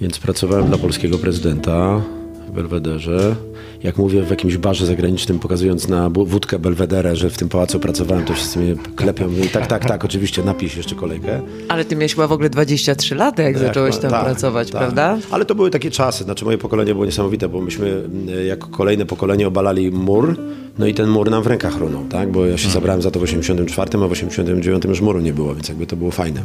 Więc 0.00 0.18
pracowałem 0.18 0.66
dla 0.66 0.78
polskiego 0.78 1.18
prezydenta 1.18 2.02
w 2.48 2.50
Belwederze. 2.50 3.36
Jak 3.84 3.96
mówię 3.98 4.22
w 4.22 4.30
jakimś 4.30 4.56
barze 4.56 4.86
zagranicznym, 4.86 5.38
pokazując 5.38 5.88
na 5.88 6.10
wódkę 6.10 6.58
Belwederę, 6.58 7.16
że 7.16 7.30
w 7.30 7.38
tym 7.38 7.48
pałacu 7.48 7.80
pracowałem, 7.80 8.24
to 8.24 8.34
wszyscy 8.34 8.58
mnie 8.58 8.74
klepią. 8.96 9.28
Mówią, 9.28 9.44
tak, 9.52 9.66
tak, 9.66 9.84
tak, 9.84 10.04
oczywiście, 10.04 10.42
napij 10.42 10.68
się 10.68 10.76
jeszcze 10.76 10.94
kolejkę. 10.94 11.40
Ale 11.68 11.84
ty 11.84 11.96
miałeś 11.96 12.14
chyba 12.14 12.26
w 12.26 12.32
ogóle 12.32 12.50
23 12.50 13.14
lata, 13.14 13.42
jak 13.42 13.58
zacząłeś 13.58 13.96
tam 13.96 14.10
Tak, 14.10 14.24
pracować, 14.24 14.70
tak. 14.70 14.80
prawda? 14.80 15.18
Ale 15.30 15.44
to 15.44 15.54
były 15.54 15.70
takie 15.70 15.90
czasy, 15.90 16.24
znaczy 16.24 16.44
moje 16.44 16.58
pokolenie 16.58 16.92
było 16.92 17.06
niesamowite, 17.06 17.48
bo 17.48 17.60
myśmy 17.60 18.02
y, 18.28 18.44
jako 18.44 18.68
kolejne 18.68 19.06
pokolenie 19.06 19.48
obalali 19.48 19.90
mur, 19.90 20.36
no 20.78 20.86
i 20.86 20.94
ten 20.94 21.08
mur 21.08 21.30
nam 21.30 21.42
w 21.42 21.46
rękach 21.46 21.78
runął, 21.78 22.04
tak? 22.04 22.32
Bo 22.32 22.46
ja 22.46 22.58
się 22.58 22.70
zabrałem 22.70 23.02
za 23.02 23.10
to 23.10 23.20
w 23.20 23.22
84, 23.22 23.90
a 24.04 24.08
w 24.08 24.12
89 24.12 24.84
już 24.84 25.00
muru 25.00 25.20
nie 25.20 25.32
było, 25.32 25.54
więc 25.54 25.68
jakby 25.68 25.86
to 25.86 25.96
było 25.96 26.10
fajne. 26.10 26.42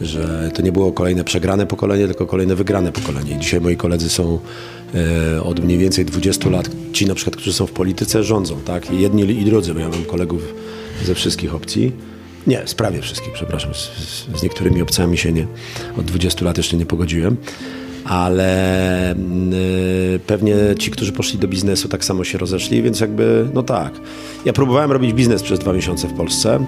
Że 0.00 0.50
to 0.54 0.62
nie 0.62 0.72
było 0.72 0.92
kolejne 0.92 1.24
przegrane 1.24 1.66
pokolenie, 1.66 2.06
tylko 2.06 2.26
kolejne 2.26 2.54
wygrane 2.54 2.92
pokolenie. 2.92 3.36
I 3.36 3.38
dzisiaj 3.38 3.60
moi 3.60 3.76
koledzy 3.76 4.08
są 4.08 4.34
e, 4.34 4.38
od 5.44 5.64
mniej 5.64 5.78
więcej 5.78 6.04
20 6.04 6.50
lat, 6.50 6.70
ci 6.92 7.06
na 7.06 7.14
przykład, 7.14 7.36
którzy 7.36 7.52
są 7.52 7.66
w 7.66 7.72
polityce, 7.72 8.24
rządzą, 8.24 8.60
tak? 8.64 8.90
Jedni 8.90 9.22
i 9.22 9.44
drudzy, 9.44 9.74
bo 9.74 9.80
ja 9.80 9.88
mam 9.88 10.04
kolegów 10.04 10.54
ze 11.04 11.14
wszystkich 11.14 11.54
opcji. 11.54 11.92
Nie, 12.46 12.62
z 12.66 12.74
prawie 12.74 13.02
wszystkich, 13.02 13.32
przepraszam. 13.32 13.74
Z, 13.74 13.90
z, 14.38 14.42
niektórymi 14.42 14.82
opcjami 14.82 15.18
się 15.18 15.32
nie, 15.32 15.46
od 15.98 16.04
20 16.04 16.44
lat 16.44 16.56
jeszcze 16.56 16.76
nie 16.76 16.86
pogodziłem. 16.86 17.36
Ale 18.04 19.12
y, 19.14 20.20
pewnie 20.26 20.54
ci, 20.78 20.90
którzy 20.90 21.12
poszli 21.12 21.38
do 21.38 21.48
biznesu, 21.48 21.88
tak 21.88 22.04
samo 22.04 22.24
się 22.24 22.38
rozeszli, 22.38 22.82
więc 22.82 23.00
jakby, 23.00 23.48
no 23.54 23.62
tak. 23.62 23.92
Ja 24.44 24.52
próbowałem 24.52 24.92
robić 24.92 25.12
biznes 25.12 25.42
przez 25.42 25.58
dwa 25.58 25.72
miesiące 25.72 26.08
w 26.08 26.12
Polsce, 26.12 26.64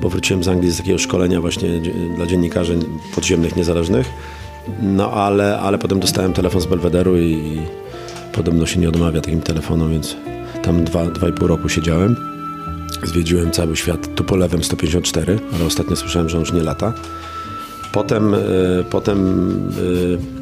bo 0.00 0.08
wróciłem 0.08 0.44
z 0.44 0.48
Anglii 0.48 0.72
z 0.72 0.76
takiego 0.76 0.98
szkolenia 0.98 1.40
właśnie 1.40 1.68
dla 2.16 2.26
dziennikarzy 2.26 2.78
podziemnych, 3.14 3.56
niezależnych. 3.56 4.06
No 4.82 5.12
ale, 5.12 5.58
ale 5.58 5.78
potem 5.78 6.00
dostałem 6.00 6.32
telefon 6.32 6.60
z 6.60 6.66
Belwederu 6.66 7.16
i, 7.16 7.22
i 7.22 7.60
podobno 8.32 8.66
się 8.66 8.80
nie 8.80 8.88
odmawia 8.88 9.20
takim 9.20 9.40
telefonom, 9.40 9.90
więc 9.90 10.16
tam 10.62 10.84
dwa, 10.84 11.06
dwa 11.06 11.28
i 11.28 11.32
pół 11.32 11.48
roku 11.48 11.68
siedziałem. 11.68 12.16
Zwiedziłem 13.02 13.50
cały 13.50 13.76
świat 13.76 14.14
Tupolewem 14.14 14.64
154, 14.64 15.38
ale 15.54 15.64
ostatnio 15.64 15.96
słyszałem, 15.96 16.28
że 16.28 16.36
on 16.36 16.40
już 16.40 16.52
nie 16.52 16.62
lata. 16.62 16.92
Potem, 17.92 18.34
e, 18.34 18.38
potem 18.90 19.18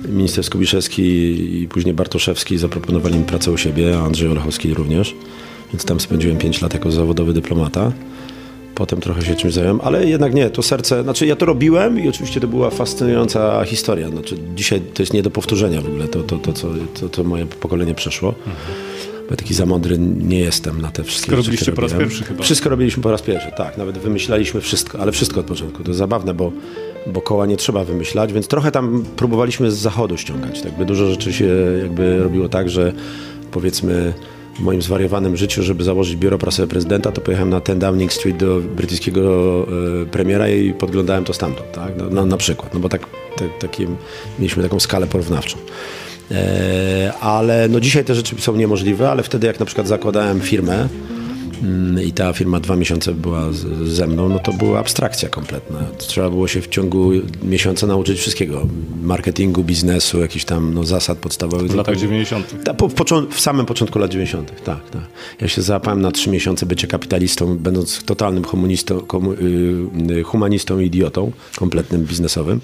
e, 0.07 0.09
minister 0.09 0.45
Skubiszewski 0.45 1.03
i 1.63 1.69
później 1.69 1.95
Bartoszewski 1.95 2.59
zaproponowali 2.59 3.19
mi 3.19 3.25
pracę 3.25 3.51
u 3.51 3.57
siebie, 3.57 3.99
a 3.99 4.05
Andrzej 4.05 4.29
Olechowski 4.29 4.75
również. 4.75 5.15
Więc 5.73 5.85
tam 5.85 6.01
spędziłem 6.01 6.37
5 6.37 6.63
lat 6.63 6.75
jako 6.75 6.91
zawodowy 6.91 7.33
dyplomata. 7.33 7.93
Potem 8.75 9.01
trochę 9.01 9.23
się 9.23 9.35
czymś 9.35 9.55
zająłem, 9.55 9.81
ale 9.83 10.07
jednak 10.07 10.35
nie, 10.35 10.51
to 10.51 10.63
serce, 10.63 11.03
znaczy 11.03 11.27
ja 11.27 11.37
to 11.37 11.47
robiłem 11.47 12.01
i 12.05 12.09
oczywiście 12.09 12.41
to 12.41 12.49
była 12.49 12.71
fascynująca 12.71 13.65
historia. 13.65 14.09
Znaczy 14.09 14.37
dzisiaj 14.57 14.81
to 14.95 15.03
jest 15.03 15.13
nie 15.13 15.23
do 15.23 15.31
powtórzenia 15.31 15.81
w 15.81 15.87
ogóle, 15.87 16.09
to, 16.09 16.23
to, 16.23 16.39
to, 16.39 16.53
co, 16.53 16.69
to, 17.01 17.09
co 17.09 17.25
moje 17.25 17.47
pokolenie 17.47 17.95
przeszło. 17.95 18.35
Bo 19.13 19.31
ja 19.31 19.37
taki 19.37 19.55
za 19.55 19.67
mądry 19.67 19.99
nie 19.99 20.39
jestem 20.39 20.81
na 20.81 20.91
te 20.91 21.05
wszystkie 21.05 21.33
Wszystko 21.33 21.37
rzeczy, 21.37 21.51
robiliście 21.51 21.73
po 21.73 21.81
raz 21.81 21.93
pierwszy 21.93 22.25
chyba. 22.25 22.43
Wszystko 22.43 22.69
robiliśmy 22.71 23.03
po 23.03 23.11
raz 23.11 23.23
pierwszy, 23.23 23.53
tak. 23.57 23.77
Nawet 23.79 23.99
wymyślaliśmy 23.99 24.61
wszystko, 24.61 24.99
ale 24.99 25.13
wszystko 25.13 25.41
od 25.41 25.47
początku. 25.47 25.85
To 25.85 25.95
zabawne, 25.95 26.35
bo 26.35 26.53
bo 27.07 27.21
koła 27.21 27.47
nie 27.47 27.57
trzeba 27.57 27.85
wymyślać, 27.85 28.33
więc 28.33 28.49
trochę 28.49 28.71
tam 28.71 29.05
próbowaliśmy 29.17 29.71
z 29.71 29.75
zachodu 29.75 30.17
ściągać. 30.17 30.63
Tak 30.63 30.79
by 30.79 30.85
dużo 30.85 31.11
rzeczy 31.11 31.33
się 31.33 31.47
jakby 31.83 32.23
robiło 32.23 32.49
tak, 32.49 32.71
że 32.71 32.93
powiedzmy 33.51 34.15
w 34.57 34.61
moim 34.61 34.83
zwariowanym 34.83 35.37
życiu, 35.37 35.63
żeby 35.63 35.85
założyć 35.85 36.17
biuro 36.17 36.39
prasowe 36.39 36.69
prezydenta, 36.69 37.13
to 37.13 37.21
pojechałem 37.21 37.51
na 37.51 37.61
10 37.61 37.81
Downing 37.81 38.13
Street 38.13 38.37
do 38.37 38.61
brytyjskiego 38.61 39.67
e, 40.03 40.07
premiera 40.07 40.49
i 40.49 40.73
podglądałem 40.73 41.25
to 41.25 41.33
stamtąd, 41.33 41.73
tak? 41.73 41.93
no, 41.97 42.05
no, 42.11 42.27
na 42.27 42.37
przykład, 42.37 42.75
no 42.75 42.81
bo 42.81 42.89
tak, 42.89 43.07
te, 43.37 43.49
takie, 43.49 43.87
mieliśmy 44.39 44.63
taką 44.63 44.81
skalę 44.81 45.07
porównawczą. 45.07 45.59
E, 46.31 47.13
ale 47.21 47.69
no 47.69 47.81
dzisiaj 47.81 48.05
te 48.05 48.15
rzeczy 48.15 48.37
są 48.39 48.57
niemożliwe, 48.57 49.11
ale 49.11 49.23
wtedy 49.23 49.47
jak 49.47 49.61
na 49.61 49.67
przykład 49.67 49.89
zakładałem 49.89 50.41
firmę, 50.41 50.89
i 52.05 52.13
ta 52.13 52.33
firma 52.33 52.61
dwa 52.61 52.77
miesiące 52.77 53.15
była 53.15 53.49
ze 53.85 54.07
mną, 54.07 54.29
no 54.29 54.39
to 54.39 54.53
była 54.53 54.79
abstrakcja 54.79 55.29
kompletna. 55.29 55.79
Trzeba 55.99 56.31
było 56.31 56.49
się 56.49 56.61
w 56.61 56.69
ciągu 56.69 57.11
miesiąca 57.43 57.87
nauczyć 57.87 58.19
wszystkiego. 58.19 58.69
Marketingu, 59.03 59.65
biznesu, 59.65 60.21
jakichś 60.21 60.45
tam 60.45 60.75
no, 60.75 60.85
zasad 60.85 61.19
podstawowych. 61.19 61.71
W 61.71 61.75
latach 61.75 61.97
90. 61.97 62.65
Ta, 62.65 62.75
po, 62.75 62.89
w, 62.89 62.95
w 63.31 63.41
samym 63.41 63.67
początku 63.67 63.99
lat 63.99 64.11
90. 64.11 64.65
Tak, 64.65 64.91
tak. 64.91 65.03
Ja 65.41 65.49
się 65.49 65.63
załapałem 65.63 66.01
na 66.01 66.13
trzy 66.13 66.31
miesiące 66.31 66.67
bycie 66.67 66.87
kapitalistą, 66.87 67.59
będąc 67.59 68.05
totalnym 68.05 68.45
humanistą, 68.45 69.01
komu, 69.01 69.33
y, 69.33 70.23
humanistą 70.25 70.79
i 70.79 70.87
idiotą, 70.87 71.33
kompletnym 71.57 72.05
biznesowym 72.05 72.61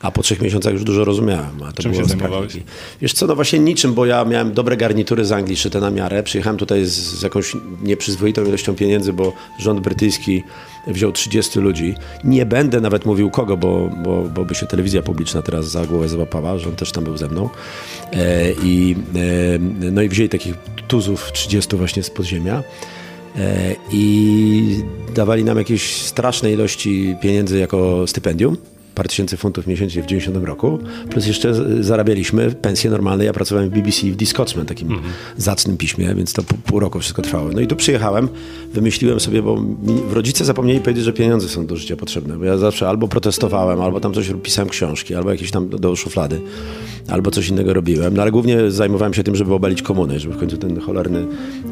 a 0.00 0.10
po 0.10 0.22
trzech 0.22 0.42
miesiącach 0.42 0.72
już 0.72 0.84
dużo 0.84 1.04
rozumiałem. 1.04 1.62
A 1.62 1.72
to 1.72 1.82
Czym 1.82 1.92
było 1.92 2.04
się 2.04 2.08
zajmowałeś? 2.08 2.52
Wiesz 3.00 3.12
co, 3.12 3.26
no 3.26 3.34
właśnie 3.34 3.58
niczym, 3.58 3.94
bo 3.94 4.06
ja 4.06 4.24
miałem 4.24 4.52
dobre 4.52 4.76
garnitury 4.76 5.24
z 5.24 5.32
Anglii 5.32 5.56
szyte 5.56 5.80
na 5.80 5.90
miarę. 5.90 6.22
Przyjechałem 6.22 6.56
tutaj 6.56 6.84
z, 6.84 6.92
z 6.92 7.22
jakąś 7.22 7.56
nieprzyzwoitą 7.82 8.44
ilością 8.44 8.74
pieniędzy, 8.74 9.12
bo 9.12 9.32
rząd 9.58 9.80
brytyjski 9.80 10.42
wziął 10.86 11.12
30 11.12 11.58
ludzi. 11.58 11.94
Nie 12.24 12.46
będę 12.46 12.80
nawet 12.80 13.06
mówił 13.06 13.30
kogo, 13.30 13.56
bo, 13.56 13.90
bo, 14.04 14.22
bo 14.22 14.44
by 14.44 14.54
się 14.54 14.66
telewizja 14.66 15.02
publiczna 15.02 15.42
teraz 15.42 15.70
za 15.70 15.86
głowę 15.86 16.08
złapała, 16.08 16.58
że 16.58 16.68
on 16.68 16.76
też 16.76 16.92
tam 16.92 17.04
był 17.04 17.16
ze 17.16 17.28
mną. 17.28 17.48
E, 18.12 18.52
i, 18.52 18.96
e, 19.14 19.90
no 19.92 20.02
i 20.02 20.08
wzięli 20.08 20.28
takich 20.28 20.54
tuzów 20.88 21.32
30 21.32 21.76
właśnie 21.76 22.02
z 22.02 22.10
podziemia 22.10 22.62
e, 23.36 23.74
i 23.92 24.82
dawali 25.14 25.44
nam 25.44 25.58
jakieś 25.58 25.96
straszne 25.96 26.52
ilości 26.52 27.16
pieniędzy 27.22 27.58
jako 27.58 28.06
stypendium 28.06 28.56
parę 29.00 29.08
tysięcy 29.08 29.36
funtów 29.36 29.66
miesięcznie 29.66 30.02
w 30.02 30.06
90 30.06 30.44
roku, 30.44 30.78
plus 31.10 31.26
jeszcze 31.26 31.54
zarabialiśmy 31.84 32.50
pensje 32.50 32.90
normalne. 32.90 33.24
Ja 33.24 33.32
pracowałem 33.32 33.70
w 33.70 33.72
BBC 33.72 34.06
w 34.06 34.16
Discotsman, 34.16 34.66
takim 34.66 34.88
mm 34.88 35.00
zacnym 35.36 35.76
piśmie, 35.76 36.14
więc 36.14 36.32
to 36.32 36.42
pół, 36.42 36.58
pół 36.58 36.80
roku 36.80 37.00
wszystko 37.00 37.22
trwało. 37.22 37.50
No 37.52 37.60
i 37.60 37.66
tu 37.66 37.76
przyjechałem, 37.76 38.28
wymyśliłem 38.72 39.20
sobie, 39.20 39.42
bo 39.42 39.60
mi, 39.60 40.00
rodzice 40.10 40.44
zapomnieli 40.44 40.80
powiedzieć, 40.80 41.04
że 41.04 41.12
pieniądze 41.12 41.48
są 41.48 41.66
do 41.66 41.76
życia 41.76 41.96
potrzebne, 41.96 42.38
bo 42.38 42.44
ja 42.44 42.58
zawsze 42.58 42.88
albo 42.88 43.08
protestowałem, 43.08 43.80
albo 43.80 44.00
tam 44.00 44.14
coś 44.14 44.32
pisałem 44.42 44.68
książki, 44.68 45.14
albo 45.14 45.30
jakieś 45.30 45.50
tam 45.50 45.68
do, 45.68 45.78
do 45.78 45.96
szuflady, 45.96 46.40
albo 47.08 47.30
coś 47.30 47.48
innego 47.48 47.74
robiłem, 47.74 48.14
no 48.14 48.22
ale 48.22 48.30
głównie 48.30 48.70
zajmowałem 48.70 49.14
się 49.14 49.22
tym, 49.22 49.36
żeby 49.36 49.54
obalić 49.54 49.82
komuny, 49.82 50.20
żeby 50.20 50.34
w 50.34 50.38
końcu 50.38 50.56
ten 50.56 50.80
cholerny 50.80 51.26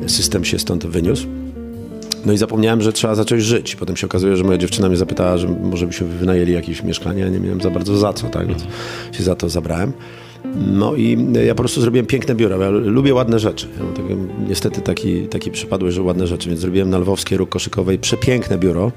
system 0.07 0.45
się 0.45 0.59
stąd 0.59 0.87
wyniósł. 0.87 1.27
No 2.27 2.33
i 2.33 2.37
zapomniałem, 2.37 2.83
że 2.83 2.93
trzeba 2.93 3.15
zacząć 3.15 3.43
żyć. 3.43 3.77
Potem 3.77 3.97
się 3.97 4.07
okazuje, 4.07 4.37
że 4.37 4.45
moja 4.45 4.59
dziewczyna 4.59 4.89
mnie 4.89 4.97
zapytała, 4.97 5.39
że 5.39 5.49
może 5.49 5.87
byśmy 5.87 6.07
wynajęli 6.07 6.53
jakieś 6.53 6.83
mieszkanie, 6.83 7.27
a 7.27 7.29
nie 7.29 7.41
miałem 7.41 7.61
za 7.61 7.71
bardzo 7.71 7.97
za 7.97 8.13
co, 8.13 8.27
tak? 8.27 8.47
Więc 8.47 8.63
się 9.13 9.23
za 9.23 9.35
to 9.35 9.49
zabrałem. 9.49 9.93
No 10.55 10.95
i 10.95 11.27
ja 11.47 11.55
po 11.55 11.63
prostu 11.63 11.81
zrobiłem 11.81 12.07
piękne 12.07 12.35
biuro. 12.35 12.63
Ja 12.63 12.71
lubię 12.71 13.15
ładne 13.15 13.39
rzeczy. 13.39 13.67
Ja 13.79 14.03
taki, 14.03 14.15
niestety 14.49 14.81
taki, 14.81 15.23
taki 15.23 15.51
przypadłość, 15.51 15.97
że 15.97 16.03
ładne 16.03 16.27
rzeczy, 16.27 16.49
więc 16.49 16.61
zrobiłem 16.61 16.91
na 16.91 16.99
Lwowskiej 16.99 17.39
Róg 17.39 17.49
Koszykowej 17.49 17.99
przepiękne 17.99 18.59
biuro 18.59 18.93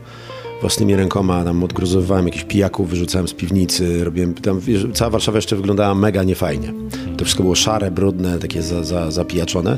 własnymi 0.62 0.96
rękoma 0.96 1.44
tam 1.44 1.64
odgruzowywałem 1.64 2.26
jakichś 2.26 2.44
pijaków, 2.44 2.90
wyrzucałem 2.90 3.28
z 3.28 3.34
piwnicy, 3.34 4.04
robiłem, 4.04 4.34
tam, 4.34 4.60
wiesz, 4.60 4.88
cała 4.94 5.12
Warszawa 5.12 5.38
jeszcze 5.38 5.56
wyglądała 5.56 5.96
mega 5.96 6.24
niefajnie. 6.24 6.74
To 7.18 7.26
wszystko 7.26 7.44
było 7.44 7.56
szare, 7.56 7.92
brudne, 7.92 8.40
takie 8.40 8.62
za, 8.62 8.84
za, 8.84 9.12
zapijaczone 9.12 9.78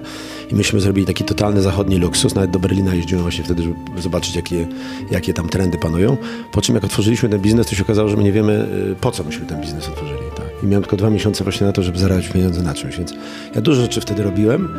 i 0.52 0.56
myśmy 0.56 0.80
zrobili 0.80 1.08
taki 1.08 1.24
totalny 1.24 1.62
zachodni 1.62 1.98
luksus, 1.98 2.36
nawet 2.36 2.52
do 2.52 2.60
Berlina 2.60 2.96
jeździłem 2.96 3.22
właśnie 3.22 3.43
wtedy, 3.43 3.63
żeby 3.63 4.02
zobaczyć 4.02 4.36
jakie, 4.36 4.67
jakie 5.12 5.34
tam 5.34 5.50
trendy 5.50 5.78
panują. 5.78 6.17
Po 6.52 6.62
czym 6.62 6.76
jak 6.76 6.84
otworzyliśmy 6.84 7.30
ten 7.30 7.39
biznes, 7.39 7.67
to 7.67 7.76
się 7.76 7.84
okazało, 7.84 8.10
że 8.10 8.17
my 8.17 8.24
nie 8.24 8.32
wiemy 8.32 8.67
y, 8.91 8.96
po 9.02 9.12
co 9.12 9.24
myśmy 9.24 9.46
ten 9.46 9.62
biznes 9.62 9.88
otworzyli. 9.88 10.19
Tak? 10.36 10.46
I 10.63 10.67
miałem 10.67 10.84
tylko 10.84 10.98
dwa 10.98 11.10
miesiące 11.10 11.43
właśnie 11.43 11.67
na 11.67 11.74
to, 11.74 11.84
żeby 11.84 12.00
zarabiać 12.00 12.28
pieniądze 12.28 12.62
na 12.62 12.74
czymś, 12.74 12.98
więc 12.98 13.13
ja 13.56 13.62
dużo 13.62 13.82
rzeczy 13.82 14.02
wtedy 14.02 14.24
robiłem 14.24 14.69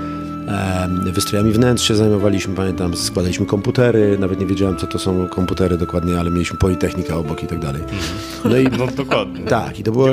wystrojami 1.12 1.52
wnętrz 1.52 1.88
się 1.88 1.94
zajmowaliśmy, 1.94 2.54
pamiętam, 2.54 2.96
składaliśmy 2.96 3.46
komputery, 3.46 4.18
nawet 4.18 4.40
nie 4.40 4.46
wiedziałem, 4.46 4.76
co 4.76 4.86
to 4.86 4.98
są 4.98 5.28
komputery 5.28 5.78
dokładnie, 5.78 6.20
ale 6.20 6.30
mieliśmy 6.30 6.58
Politechnika 6.58 7.16
obok 7.16 7.42
i 7.42 7.46
tak 7.46 7.58
dalej. 7.58 7.82
No, 8.44 8.56
i, 8.56 8.64
no 8.78 8.86
dokładnie. 8.86 9.44
Tak, 9.44 9.80
i 9.80 9.82
to 9.82 9.92
było, 9.92 10.08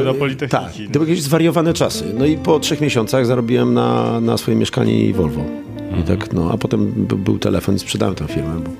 tak, 0.50 0.74
to 0.74 1.00
były 1.00 1.10
jakieś 1.10 1.24
zwariowane 1.24 1.74
czasy. 1.74 2.06
No 2.17 2.26
i 2.26 2.38
po 2.38 2.60
trzech 2.60 2.82
miesiącach 2.82 3.26
zarobiłem 3.26 3.74
na, 3.74 4.22
na 4.22 4.38
swoje 4.38 4.58
mieszkanie 4.58 5.13
Volvo. 5.13 5.41
I 5.78 5.94
mhm. 5.94 6.04
tak, 6.04 6.34
no, 6.34 6.52
a 6.52 6.58
potem 6.58 6.91
był 7.08 7.39
telefon 7.39 7.76
i 7.76 7.80
sprzedałem 7.80 8.15
tę 8.15 8.28
firmę, 8.28 8.62
bo 8.65 8.72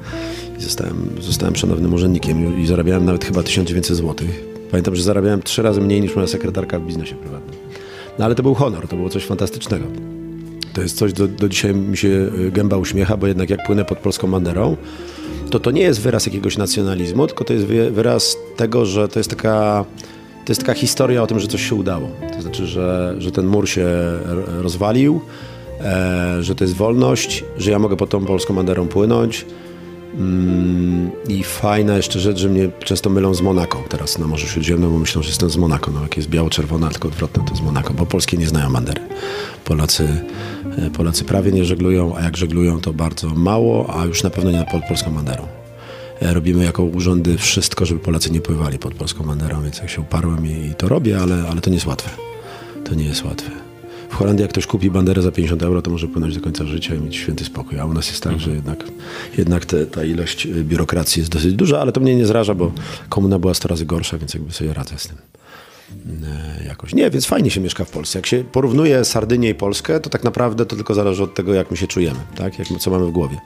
zostałem, 0.59 1.09
zostałem 1.19 1.55
szanownym 1.55 1.93
urzędnikiem 1.93 2.61
i 2.61 2.67
zarabiałem 2.67 3.05
nawet 3.05 3.25
chyba 3.25 3.43
1900 3.43 3.97
zł. 3.97 4.27
Pamiętam, 4.71 4.95
że 4.95 5.03
zarabiałem 5.03 5.41
trzy 5.41 5.61
razy 5.61 5.81
mniej 5.81 6.01
niż 6.01 6.15
moja 6.15 6.27
sekretarka 6.27 6.79
w 6.79 6.85
biznesie 6.85 7.15
prywatnym. 7.15 7.55
No 8.19 8.25
ale 8.25 8.35
to 8.35 8.43
był 8.43 8.53
honor, 8.53 8.87
to 8.87 8.95
było 8.95 9.09
coś 9.09 9.25
fantastycznego. 9.25 9.85
To 10.73 10.81
jest 10.81 10.97
coś, 10.97 11.13
do, 11.13 11.27
do 11.27 11.49
dzisiaj 11.49 11.73
mi 11.73 11.97
się 11.97 12.07
y, 12.07 12.51
gęba 12.51 12.77
uśmiecha, 12.77 13.17
bo 13.17 13.27
jednak 13.27 13.49
jak 13.49 13.65
płynę 13.65 13.86
pod 13.86 13.97
polską 13.97 14.31
banderą, 14.31 14.77
to 15.49 15.60
to 15.60 15.71
nie 15.71 15.81
jest 15.81 16.01
wyraz 16.01 16.25
jakiegoś 16.25 16.57
nacjonalizmu, 16.57 17.27
tylko 17.27 17.43
to 17.43 17.53
jest 17.53 17.65
wyraz 17.65 18.38
tego, 18.55 18.86
że 18.86 19.07
to 19.07 19.19
jest 19.19 19.29
taka, 19.29 19.86
to 20.45 20.51
jest 20.51 20.62
taka 20.62 20.73
historia 20.73 21.23
o 21.23 21.27
tym, 21.27 21.39
że 21.39 21.47
coś 21.47 21.69
się 21.69 21.75
udało. 21.75 22.07
To 22.36 22.41
znaczy, 22.41 22.67
że, 22.67 23.15
że 23.17 23.31
ten 23.31 23.45
mur 23.45 23.69
się 23.69 23.88
rozwalił, 24.62 25.21
e, 25.81 26.38
że 26.43 26.55
to 26.55 26.63
jest 26.63 26.75
wolność, 26.75 27.43
że 27.57 27.71
ja 27.71 27.79
mogę 27.79 27.97
pod 27.97 28.10
tą 28.10 28.25
polską 28.25 28.55
banderą 28.55 28.88
płynąć, 28.88 29.45
Mm, 30.13 31.12
I 31.28 31.43
fajna 31.43 31.97
jeszcze 31.97 32.19
rzecz, 32.19 32.38
że 32.38 32.50
mnie 32.50 32.69
często 32.80 33.10
mylą 33.10 33.34
z 33.34 33.41
Monako 33.41 33.84
teraz 33.89 34.17
na 34.17 34.28
Morzu 34.28 34.47
Śródziemnym, 34.47 34.91
bo 34.91 34.97
myślą, 34.97 35.21
że 35.21 35.30
jestem 35.30 35.50
z 35.50 35.58
Monako. 35.58 35.91
No 35.91 36.02
jak 36.02 36.17
jest 36.17 36.30
biało-czerwona, 36.30 36.89
tylko 36.89 37.08
odwrotne 37.08 37.45
to 37.45 37.56
z 37.56 37.62
Monako, 37.62 37.93
bo 37.93 38.06
polskie 38.06 38.38
nie 38.38 38.47
znają 38.47 38.74
bandery. 38.74 39.02
Polacy, 39.65 40.08
e, 40.78 40.89
Polacy 40.89 41.24
prawie 41.24 41.52
nie 41.52 41.65
żeglują, 41.65 42.15
a 42.15 42.21
jak 42.21 42.38
żeglują 42.38 42.82
to 42.82 42.93
bardzo 42.93 43.30
mało, 43.30 44.00
a 44.00 44.06
już 44.06 44.24
na 44.24 44.30
pewno 44.30 44.52
nie 44.52 44.65
pod 44.71 44.84
polską 44.88 45.12
banderą. 45.12 45.47
E, 46.21 46.34
robimy 46.34 46.63
jako 46.63 46.84
urzędy 46.84 47.38
wszystko, 47.38 47.86
żeby 47.86 48.00
Polacy 48.00 48.32
nie 48.32 48.41
pływali 48.41 48.80
pod 48.80 48.93
polską 48.93 49.24
banderą, 49.24 49.63
więc 49.63 49.78
jak 49.78 49.89
się 49.89 50.02
uparłem 50.02 50.47
i, 50.47 50.67
i 50.67 50.76
to 50.76 50.88
robię, 50.88 51.19
ale, 51.21 51.43
ale 51.52 51.62
to 51.62 51.69
nie 51.69 51.76
jest 51.76 51.88
łatwe. 51.88 52.10
To 52.84 52.95
nie 52.95 53.06
jest 53.06 53.26
łatwe. 53.26 53.70
Holandii 54.21 54.41
jak 54.41 54.51
ktoś 54.51 54.65
kupi 54.65 54.91
banderę 54.91 55.21
za 55.21 55.31
50 55.31 55.63
euro, 55.63 55.81
to 55.81 55.91
może 55.91 56.07
płynąć 56.07 56.36
do 56.36 56.41
końca 56.41 56.65
życia 56.65 56.95
i 56.95 56.99
mieć 56.99 57.15
święty 57.15 57.45
spokój. 57.45 57.79
A 57.79 57.86
u 57.86 57.93
nas 57.93 58.07
jest 58.07 58.23
tak, 58.23 58.39
że 58.39 58.51
jednak, 58.51 58.84
jednak 59.38 59.65
te, 59.65 59.86
ta 59.86 60.03
ilość 60.03 60.45
y, 60.45 60.63
biurokracji 60.63 61.19
jest 61.19 61.31
dosyć 61.31 61.53
duża, 61.53 61.79
ale 61.79 61.91
to 61.91 62.01
mnie 62.01 62.15
nie 62.15 62.25
zraża, 62.25 62.55
bo 62.55 62.71
komuna 63.10 63.39
była 63.39 63.53
100 63.53 63.67
razy 63.67 63.86
gorsza, 63.86 64.17
więc 64.17 64.34
jakby 64.34 64.53
sobie 64.53 64.73
radzę 64.73 64.97
z 64.97 65.07
tym. 65.07 65.17
E, 66.62 66.63
jakoś. 66.67 66.93
Nie, 66.93 67.10
więc 67.10 67.25
fajnie 67.25 67.51
się 67.51 67.62
mieszka 67.62 67.86
w 67.86 67.89
Polsce. 67.89 68.19
Jak 68.19 68.25
się 68.25 68.43
porównuje 68.51 69.05
Sardynię 69.05 69.49
i 69.49 69.55
Polskę, 69.55 69.99
to 69.99 70.10
tak 70.10 70.23
naprawdę 70.23 70.65
to 70.65 70.75
tylko 70.75 70.93
zależy 70.93 71.23
od 71.23 71.36
tego, 71.36 71.53
jak 71.53 71.71
my 71.71 71.77
się 71.77 71.88
czujemy, 71.88 72.19
tak? 72.36 72.60
jak, 72.60 72.67
co 72.79 72.91
mamy 72.91 73.05
w 73.05 73.12
głowie. 73.12 73.38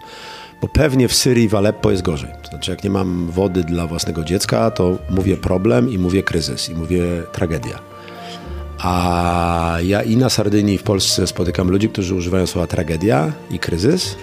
Bo 0.61 0.67
pewnie 0.67 1.07
w 1.07 1.13
Syrii 1.13 1.49
w 1.49 1.55
Aleppo 1.55 1.91
jest 1.91 2.03
gorzej. 2.03 2.29
To 2.43 2.49
znaczy, 2.49 2.71
jak 2.71 2.83
nie 2.83 2.89
mam 2.89 3.31
wody 3.31 3.63
dla 3.63 3.88
własnego 3.88 4.23
dziecka, 4.23 4.71
to 4.71 4.97
mówię 5.09 5.38
problem 5.38 5.91
i 5.91 5.97
mówię 5.97 6.23
kryzys 6.23 6.69
i 6.69 6.75
mówię 6.75 7.03
tragedia. 7.31 7.94
A 8.79 9.77
ja 9.83 10.03
i 10.03 10.17
na 10.17 10.29
Sardynii 10.29 10.77
w 10.77 10.83
Polsce 10.83 11.27
spotykam 11.27 11.71
ludzi, 11.71 11.89
którzy 11.89 12.15
używają 12.15 12.47
słowa 12.47 12.67
tragedia 12.67 13.33
i 13.51 13.59
kryzys, 13.59 14.15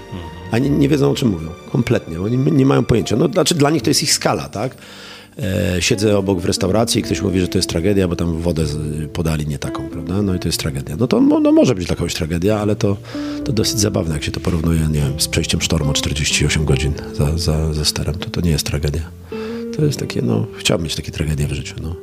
a 0.50 0.58
nie, 0.58 0.70
nie 0.70 0.88
wiedzą 0.88 1.10
o 1.10 1.14
czym 1.14 1.28
mówią. 1.28 1.48
Kompletnie. 1.72 2.20
Oni 2.20 2.38
nie 2.38 2.66
mają 2.66 2.84
pojęcia. 2.84 3.16
No, 3.16 3.28
znaczy 3.28 3.54
dla 3.54 3.70
nich 3.70 3.82
to 3.82 3.90
jest 3.90 4.02
ich 4.02 4.12
skala, 4.12 4.48
tak? 4.48 4.76
E, 5.38 5.82
siedzę 5.82 6.18
obok 6.18 6.40
w 6.40 6.44
restauracji 6.44 7.00
i 7.00 7.02
ktoś 7.02 7.22
mówi, 7.22 7.40
że 7.40 7.48
to 7.48 7.58
jest 7.58 7.68
tragedia, 7.68 8.08
bo 8.08 8.16
tam 8.16 8.38
wodę 8.38 8.64
podali 9.12 9.46
nie 9.46 9.58
taką, 9.58 9.88
prawda? 9.88 10.22
No 10.22 10.34
i 10.34 10.38
to 10.38 10.48
jest 10.48 10.60
tragedia. 10.60 10.96
No 10.98 11.06
to 11.06 11.20
no, 11.20 11.52
może 11.52 11.74
być 11.74 11.86
dla 11.86 11.96
kogoś 11.96 12.14
tragedia, 12.14 12.60
ale 12.60 12.76
to, 12.76 12.96
to 13.44 13.52
dosyć 13.52 13.80
zabawne, 13.80 14.14
jak 14.14 14.24
się 14.24 14.30
to 14.30 14.40
porównuje, 14.40 14.80
nie 14.80 15.00
wiem, 15.00 15.20
z 15.20 15.28
przejściem 15.28 15.60
sztormu 15.60 15.92
48 15.92 16.64
godzin 16.64 16.92
za, 17.14 17.38
za, 17.38 17.74
ze 17.74 17.84
sterem. 17.84 18.14
To 18.14 18.30
to 18.30 18.40
nie 18.40 18.50
jest 18.50 18.66
tragedia. 18.66 19.02
To 19.76 19.84
jest 19.84 19.98
takie, 19.98 20.22
no, 20.22 20.46
chciałbym 20.58 20.84
mieć 20.84 20.94
takie 20.94 21.12
tragedie 21.12 21.46
w 21.46 21.52
życiu, 21.52 21.74
no. 21.82 21.96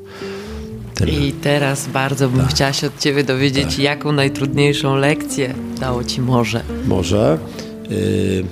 Tyle. 1.00 1.12
I 1.12 1.32
teraz 1.32 1.88
bardzo 1.88 2.30
bym 2.30 2.42
tak. 2.42 2.50
chciała 2.50 2.74
się 2.74 2.88
od 2.88 3.00
Ciebie 3.00 3.24
dowiedzieć, 3.24 3.66
tak. 3.66 3.80
jaką 3.80 4.12
najtrudniejszą 4.12 4.96
lekcję 4.96 5.54
dało 5.80 6.04
Ci 6.04 6.22
morze. 6.22 6.62
Morze? 6.88 7.38
Yy, 7.90 8.44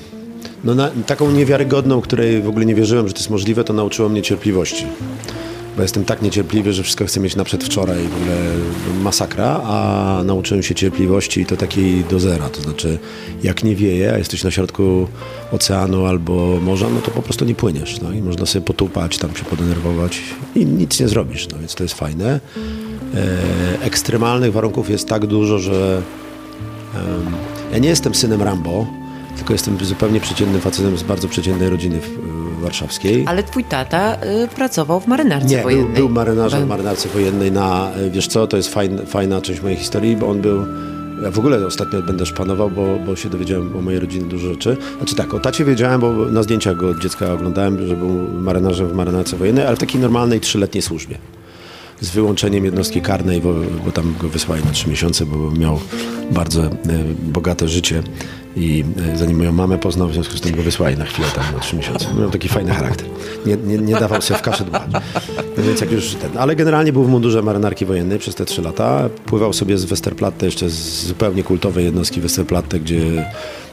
no 0.63 0.75
na, 0.75 0.89
taką 1.07 1.31
niewiarygodną, 1.31 2.01
której 2.01 2.41
w 2.41 2.47
ogóle 2.47 2.65
nie 2.65 2.75
wierzyłem, 2.75 3.07
że 3.07 3.13
to 3.13 3.19
jest 3.19 3.29
możliwe, 3.29 3.63
to 3.63 3.73
nauczyło 3.73 4.09
mnie 4.09 4.21
cierpliwości. 4.21 4.85
Bo 5.77 5.83
jestem 5.83 6.05
tak 6.05 6.21
niecierpliwy, 6.21 6.73
że 6.73 6.83
wszystko 6.83 7.05
chcę 7.05 7.19
mieć 7.19 7.35
na 7.35 7.43
przedwczoraj, 7.43 8.07
w 8.07 8.15
ogóle 8.15 8.35
masakra, 9.03 9.61
a 9.63 10.21
nauczyłem 10.25 10.63
się 10.63 10.75
cierpliwości 10.75 11.41
i 11.41 11.45
to 11.45 11.57
takiej 11.57 12.03
do 12.03 12.19
zera, 12.19 12.49
to 12.49 12.61
znaczy 12.61 12.99
jak 13.43 13.63
nie 13.63 13.75
wieje, 13.75 14.13
a 14.13 14.17
jesteś 14.17 14.43
na 14.43 14.51
środku 14.51 15.07
oceanu 15.51 16.05
albo 16.05 16.59
morza, 16.61 16.89
no 16.89 17.01
to 17.01 17.11
po 17.11 17.21
prostu 17.21 17.45
nie 17.45 17.55
płyniesz, 17.55 18.01
no 18.01 18.11
i 18.11 18.21
można 18.21 18.45
sobie 18.45 18.65
potupać, 18.65 19.17
tam 19.17 19.35
się 19.35 19.45
podenerwować 19.45 20.19
i 20.55 20.65
nic 20.65 20.99
nie 20.99 21.07
zrobisz, 21.07 21.47
no 21.49 21.59
więc 21.59 21.75
to 21.75 21.83
jest 21.83 21.95
fajne. 21.95 22.39
E, 23.15 23.81
ekstremalnych 23.81 24.53
warunków 24.53 24.89
jest 24.89 25.07
tak 25.07 25.25
dużo, 25.25 25.59
że 25.59 26.01
ja 27.71 27.77
nie 27.77 27.89
jestem 27.89 28.15
synem 28.15 28.41
Rambo, 28.41 28.87
tylko 29.37 29.53
jestem 29.53 29.77
zupełnie 29.81 30.19
przeciętnym 30.19 30.61
facetem 30.61 30.97
z 30.97 31.03
bardzo 31.03 31.27
przeciętnej 31.27 31.69
rodziny 31.69 31.99
w 31.99 32.46
warszawskiej. 32.67 33.23
Ale 33.27 33.43
twój 33.43 33.63
tata 33.63 34.15
y, 34.43 34.47
pracował 34.47 34.99
w 34.99 35.07
marynarce 35.07 35.47
Nie, 35.47 35.55
był, 35.55 35.63
wojennej. 35.63 35.93
był 35.95 36.09
marynarzem 36.09 36.59
w 36.59 36.61
Był- 36.61 36.69
marynarce 36.69 37.09
wojennej 37.09 37.51
na, 37.51 37.91
e, 37.91 38.09
wiesz 38.09 38.27
co, 38.27 38.47
to 38.47 38.57
jest 38.57 38.73
fajn, 38.73 38.99
fajna 39.05 39.41
część 39.41 39.61
mojej 39.61 39.77
historii, 39.77 40.15
bo 40.15 40.27
on 40.29 40.41
był, 40.41 40.65
ja 41.23 41.31
w 41.31 41.39
ogóle 41.39 41.65
ostatnio 41.65 42.01
będę 42.01 42.25
szpanował, 42.25 42.69
bo, 42.69 42.99
bo 43.05 43.15
się 43.15 43.29
dowiedziałem 43.29 43.75
o 43.77 43.81
mojej 43.81 43.99
rodzinie 43.99 44.25
dużo 44.25 44.47
rzeczy. 44.53 44.77
Znaczy 44.97 45.15
tak, 45.15 45.33
o 45.33 45.39
tacie 45.39 45.65
wiedziałem, 45.65 46.01
bo 46.01 46.13
na 46.13 46.43
zdjęciach 46.43 46.75
go 46.77 46.89
od 46.89 46.99
dziecka 46.99 47.33
oglądałem, 47.33 47.87
że 47.87 47.95
był 47.95 48.09
marynarzem 48.41 48.87
w 48.87 48.93
marynarce 48.93 49.37
wojennej, 49.37 49.65
ale 49.65 49.75
w 49.75 49.79
takiej 49.79 50.01
normalnej 50.01 50.39
trzyletniej 50.39 50.81
służbie. 50.81 51.17
Z 52.01 52.09
wyłączeniem 52.09 52.65
jednostki 52.65 53.01
karnej, 53.01 53.41
bo, 53.41 53.53
bo 53.85 53.91
tam 53.91 54.15
go 54.21 54.29
wysłali 54.29 54.63
na 54.65 54.71
trzy 54.71 54.89
miesiące, 54.89 55.25
bo 55.25 55.51
miał 55.51 55.79
bardzo 56.31 56.61
e, 56.63 56.69
bogate 57.23 57.67
życie 57.67 58.03
i 58.57 58.83
e, 59.13 59.17
zanim 59.17 59.37
moją 59.37 59.51
mamę 59.51 59.77
poznał, 59.77 60.07
w 60.07 60.13
związku 60.13 60.37
z 60.37 60.41
tym 60.41 60.55
go 60.55 60.61
wysłali 60.61 60.97
na 60.97 61.05
chwilę 61.05 61.27
tam 61.35 61.45
na 61.53 61.59
trzy 61.59 61.75
miesiące. 61.75 62.13
Miał 62.19 62.29
taki 62.29 62.49
fajny 62.49 62.71
charakter. 62.71 63.07
Nie, 63.45 63.57
nie, 63.57 63.77
nie 63.77 63.95
dawał 63.95 64.21
sobie 64.21 64.39
w 64.39 64.41
kaszę 64.41 64.65
dbać. 64.65 64.83
No 65.57 65.63
Więc 65.63 65.81
jak 65.81 65.91
już 65.91 66.15
ten, 66.15 66.37
ale 66.37 66.55
generalnie 66.55 66.93
był 66.93 67.03
w 67.03 67.09
mundurze 67.09 67.41
marynarki 67.41 67.85
wojennej 67.85 68.19
przez 68.19 68.35
te 68.35 68.45
trzy 68.45 68.61
lata. 68.61 69.09
Pływał 69.25 69.53
sobie 69.53 69.77
z 69.77 69.85
Westerplatte, 69.85 70.45
jeszcze 70.45 70.69
z 70.69 71.05
zupełnie 71.05 71.43
kultowej 71.43 71.85
jednostki 71.85 72.21
Westerplatte, 72.21 72.79
gdzie 72.79 73.31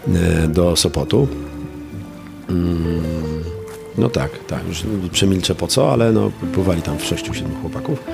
e, 0.08 0.48
do 0.48 0.76
Sopotu. 0.76 1.28
No 3.98 4.08
tak, 4.08 4.30
tak, 4.46 4.68
już 4.68 4.84
przemilczę 5.12 5.54
po 5.54 5.66
co, 5.66 5.92
ale 5.92 6.12
no, 6.12 6.30
pływali 6.54 6.82
tam 6.82 6.98
w 6.98 7.04
sześciu, 7.04 7.34
siedmiu 7.34 7.56
chłopaków. 7.60 8.04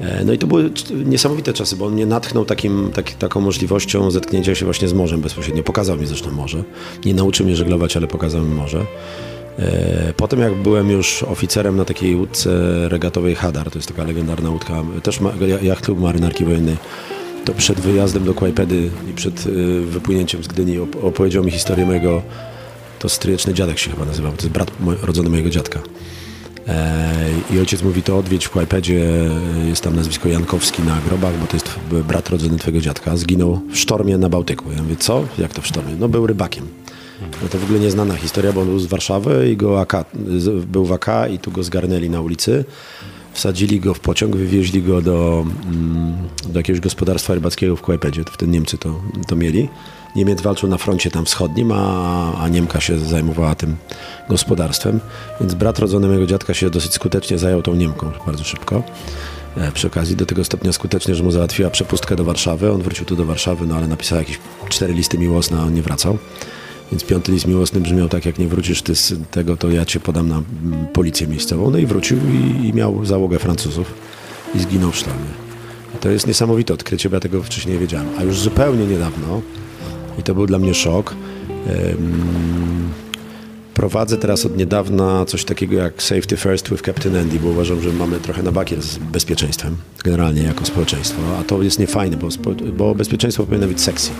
E, 0.00 0.24
No 0.24 0.32
i 0.32 0.38
to 0.38 0.46
były 0.46 0.70
niesamowite 1.04 1.52
czasy, 1.52 1.76
bo 1.76 1.86
on 1.86 1.92
mnie 1.92 2.06
natchnął 2.06 2.44
takim, 2.44 2.90
tak, 2.94 3.10
taką 3.12 3.40
możliwością 3.40 4.10
zetknięcia 4.10 4.54
się 4.54 4.64
właśnie 4.64 4.88
z 4.88 4.92
morzem 4.92 5.20
bezpośrednio. 5.20 5.62
Pokazał 5.62 5.96
mi 5.96 6.06
zresztą 6.06 6.30
morze. 6.30 6.62
Nie 7.04 7.14
nauczył 7.14 7.46
mnie 7.46 7.56
żeglować, 7.56 7.96
ale 7.96 8.06
pokazał 8.06 8.42
mi 8.42 8.54
morze. 8.54 8.86
E, 9.58 10.12
Potem 10.16 10.40
jak 10.40 10.54
byłem 10.54 10.90
już 10.90 11.22
oficerem 11.22 11.76
na 11.76 11.84
takiej 11.84 12.16
łódce 12.16 12.50
regatowej 12.88 13.34
Hadar, 13.34 13.70
to 13.70 13.78
jest 13.78 13.88
taka 13.88 14.04
legendarna 14.04 14.50
łódka, 14.50 14.82
też 15.02 15.20
jacht 15.62 15.84
klub 15.84 16.00
marynarki 16.00 16.44
wojennej, 16.44 16.76
to 17.44 17.52
przed 17.54 17.80
wyjazdem 17.80 18.24
do 18.24 18.34
Kłajpedy 18.34 18.90
i 19.10 19.12
przed 19.12 19.46
y, 19.46 19.80
wypłynięciem 19.80 20.44
z 20.44 20.48
Gdyni 20.48 20.78
op- 20.78 21.04
opowiedział 21.04 21.44
mi 21.44 21.50
historię 21.50 21.86
mojego, 21.86 22.22
to 22.98 23.08
stryjeczny 23.08 23.54
dziadek 23.54 23.78
się 23.78 23.90
chyba 23.90 24.04
nazywał, 24.04 24.32
to 24.32 24.38
jest 24.42 24.48
brat 24.52 24.70
rodzony 25.02 25.30
mojego 25.30 25.50
dziadka. 25.50 25.80
E, 26.68 27.30
I 27.54 27.58
ojciec 27.58 27.82
mówi, 27.82 28.02
to 28.02 28.18
odwiedź 28.18 28.46
w 28.46 28.50
Kłajpedzie, 28.50 29.04
e, 29.64 29.68
jest 29.68 29.82
tam 29.82 29.96
nazwisko 29.96 30.28
Jankowski 30.28 30.82
na 30.82 31.00
grobach, 31.00 31.38
bo 31.38 31.46
to 31.46 31.56
jest 31.56 31.78
brat 32.08 32.28
rodzony 32.28 32.58
twojego 32.58 32.80
dziadka. 32.80 33.16
Zginął 33.16 33.60
w 33.70 33.78
sztormie 33.78 34.18
na 34.18 34.28
Bałtyku. 34.28 34.72
Ja 34.76 34.82
mówię, 34.82 34.96
co? 34.96 35.24
Jak 35.38 35.54
to 35.54 35.62
w 35.62 35.66
sztormie? 35.66 35.94
No 35.98 36.08
był 36.08 36.26
rybakiem. 36.26 36.66
No 37.42 37.48
to 37.48 37.58
w 37.58 37.64
ogóle 37.64 37.80
nieznana 37.80 38.16
historia, 38.16 38.52
bo 38.52 38.60
on 38.60 38.66
był 38.66 38.78
z 38.78 38.86
Warszawy 38.86 39.50
i 39.50 39.56
go 39.56 39.80
AK, 39.80 39.92
był 40.66 40.84
w 40.84 40.92
AK 40.92 41.06
i 41.34 41.38
tu 41.38 41.50
go 41.50 41.62
zgarnęli 41.62 42.10
na 42.10 42.20
ulicy. 42.20 42.64
Wsadzili 43.32 43.80
go 43.80 43.94
w 43.94 44.00
pociąg, 44.00 44.36
wywieźli 44.36 44.82
go 44.82 45.02
do, 45.02 45.46
mm, 45.66 46.14
do 46.48 46.58
jakiegoś 46.58 46.80
gospodarstwa 46.80 47.34
rybackiego 47.34 47.76
w 47.76 47.82
Kłajpedzie. 47.82 48.24
Wtedy 48.32 48.52
Niemcy 48.52 48.78
to, 48.78 49.00
to 49.28 49.36
mieli. 49.36 49.68
Niemiec 50.16 50.40
walczył 50.40 50.68
na 50.68 50.78
froncie 50.78 51.10
tam 51.10 51.24
wschodnim, 51.24 51.72
a, 51.72 52.34
a 52.42 52.48
Niemka 52.48 52.80
się 52.80 52.98
zajmowała 52.98 53.54
tym 53.54 53.76
gospodarstwem. 54.28 55.00
Więc 55.40 55.54
brat 55.54 55.78
rodzony 55.78 56.06
mojego 56.06 56.26
dziadka 56.26 56.54
się 56.54 56.70
dosyć 56.70 56.92
skutecznie 56.94 57.38
zajął 57.38 57.62
tą 57.62 57.74
Niemką 57.74 58.10
bardzo 58.26 58.44
szybko. 58.44 58.82
E, 59.56 59.72
Przy 59.72 59.86
okazji 59.86 60.16
do 60.16 60.26
tego 60.26 60.44
stopnia 60.44 60.72
skutecznie, 60.72 61.14
że 61.14 61.22
mu 61.24 61.30
załatwiła 61.30 61.70
przepustkę 61.70 62.16
do 62.16 62.24
Warszawy. 62.24 62.72
On 62.72 62.82
wrócił 62.82 63.06
tu 63.06 63.16
do 63.16 63.24
Warszawy, 63.24 63.66
no 63.66 63.76
ale 63.76 63.86
napisał 63.86 64.18
jakieś 64.18 64.38
cztery 64.68 64.92
listy 64.94 65.18
miłosne, 65.18 65.58
a 65.58 65.62
on 65.62 65.74
nie 65.74 65.82
wracał. 65.82 66.18
Więc 66.92 67.04
piąty 67.04 67.32
list 67.32 67.46
miłosny 67.46 67.80
brzmiał 67.80 68.08
tak, 68.08 68.26
jak 68.26 68.38
nie 68.38 68.48
wrócisz 68.48 68.82
ty 68.82 68.94
z 68.94 69.14
tego, 69.30 69.56
to 69.56 69.70
ja 69.70 69.84
cię 69.84 70.00
podam 70.00 70.28
na 70.28 70.42
policję 70.92 71.26
miejscową. 71.26 71.70
No 71.70 71.78
i 71.78 71.86
wrócił 71.86 72.18
i, 72.18 72.68
i 72.68 72.74
miał 72.74 73.04
załogę 73.04 73.38
Francuzów 73.38 73.94
i 74.54 74.58
zginął 74.60 74.90
w 74.90 74.96
sztormie. 74.96 75.30
I 75.94 75.98
to 75.98 76.10
jest 76.10 76.26
niesamowite 76.26 76.74
odkrycie, 76.74 77.10
bo 77.10 77.16
ja 77.16 77.20
tego 77.20 77.42
wcześniej 77.42 77.74
nie 77.74 77.80
wiedziałem. 77.80 78.06
A 78.18 78.22
już 78.22 78.38
zupełnie 78.38 78.86
niedawno, 78.86 79.40
i 80.18 80.22
to 80.22 80.34
był 80.34 80.46
dla 80.46 80.58
mnie 80.58 80.74
szok, 80.74 81.14
prowadzę 83.74 84.16
teraz 84.16 84.46
od 84.46 84.56
niedawna 84.56 85.24
coś 85.24 85.44
takiego 85.44 85.76
jak 85.76 86.02
Safety 86.02 86.36
First 86.36 86.70
with 86.70 86.82
Captain 86.82 87.16
Andy, 87.16 87.38
bo 87.38 87.48
uważam, 87.48 87.80
że 87.82 87.92
mamy 87.92 88.20
trochę 88.20 88.42
na 88.42 88.52
bakier 88.52 88.82
z 88.82 88.98
bezpieczeństwem, 88.98 89.76
generalnie 90.04 90.42
jako 90.42 90.66
społeczeństwo, 90.66 91.22
a 91.40 91.44
to 91.44 91.62
jest 91.62 91.78
niefajne, 91.78 92.16
bo, 92.16 92.28
bo 92.76 92.94
bezpieczeństwo 92.94 93.44
powinno 93.46 93.66
być 93.66 93.80
sexy. 93.80 94.10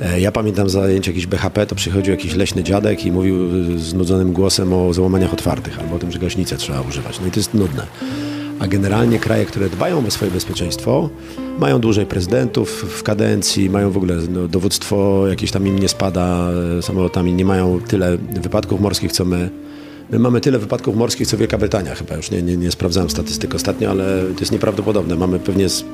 E, 0.00 0.20
Ja 0.20 0.32
pamiętam 0.32 0.68
zajęcie 0.70 1.10
jakiś 1.10 1.26
BHP, 1.26 1.66
to 1.66 1.74
przychodził 1.74 2.10
jakiś 2.10 2.34
leśny 2.34 2.62
dziadek 2.62 3.06
i 3.06 3.12
mówił 3.12 3.36
z 3.78 3.94
nudzonym 3.94 4.32
głosem 4.32 4.72
o 4.72 4.92
załamaniach 4.94 5.32
otwartych 5.32 5.78
albo 5.78 5.96
o 5.96 5.98
tym, 5.98 6.12
że 6.12 6.18
gaśnicę 6.18 6.56
trzeba 6.56 6.80
używać. 6.80 7.20
No 7.20 7.26
i 7.26 7.30
to 7.30 7.40
jest 7.40 7.54
nudne. 7.54 7.86
A 8.60 8.66
generalnie 8.66 9.18
kraje, 9.18 9.46
które 9.46 9.68
dbają 9.68 10.06
o 10.06 10.10
swoje 10.10 10.30
bezpieczeństwo, 10.30 11.10
mają 11.58 11.78
dłużej 11.78 12.06
prezydentów 12.06 12.98
w 12.98 13.02
kadencji, 13.02 13.70
mają 13.70 13.90
w 13.90 13.96
ogóle 13.96 14.16
no, 14.30 14.48
dowództwo 14.48 15.26
jakieś 15.28 15.50
tam 15.50 15.66
im 15.66 15.78
nie 15.78 15.88
spada 15.88 16.50
e, 16.78 16.82
samolotami, 16.82 17.32
nie 17.32 17.44
mają 17.44 17.80
tyle 17.80 18.16
wypadków 18.18 18.80
morskich, 18.80 19.12
co 19.12 19.24
my. 19.24 19.50
My 20.12 20.18
mamy 20.18 20.40
tyle 20.40 20.58
wypadków 20.58 20.96
morskich, 20.96 21.26
co 21.26 21.36
Wielka 21.36 21.58
Brytania 21.58 21.94
chyba. 21.94 22.16
Już 22.16 22.30
nie, 22.30 22.42
nie, 22.42 22.56
nie 22.56 22.70
sprawdzałem 22.70 23.10
statystyk 23.10 23.54
ostatnio, 23.54 23.90
ale 23.90 24.22
to 24.34 24.40
jest 24.40 24.52
nieprawdopodobne. 24.52 25.16
Mamy 25.16 25.38
pewnie 25.38 25.68
z 25.68 25.84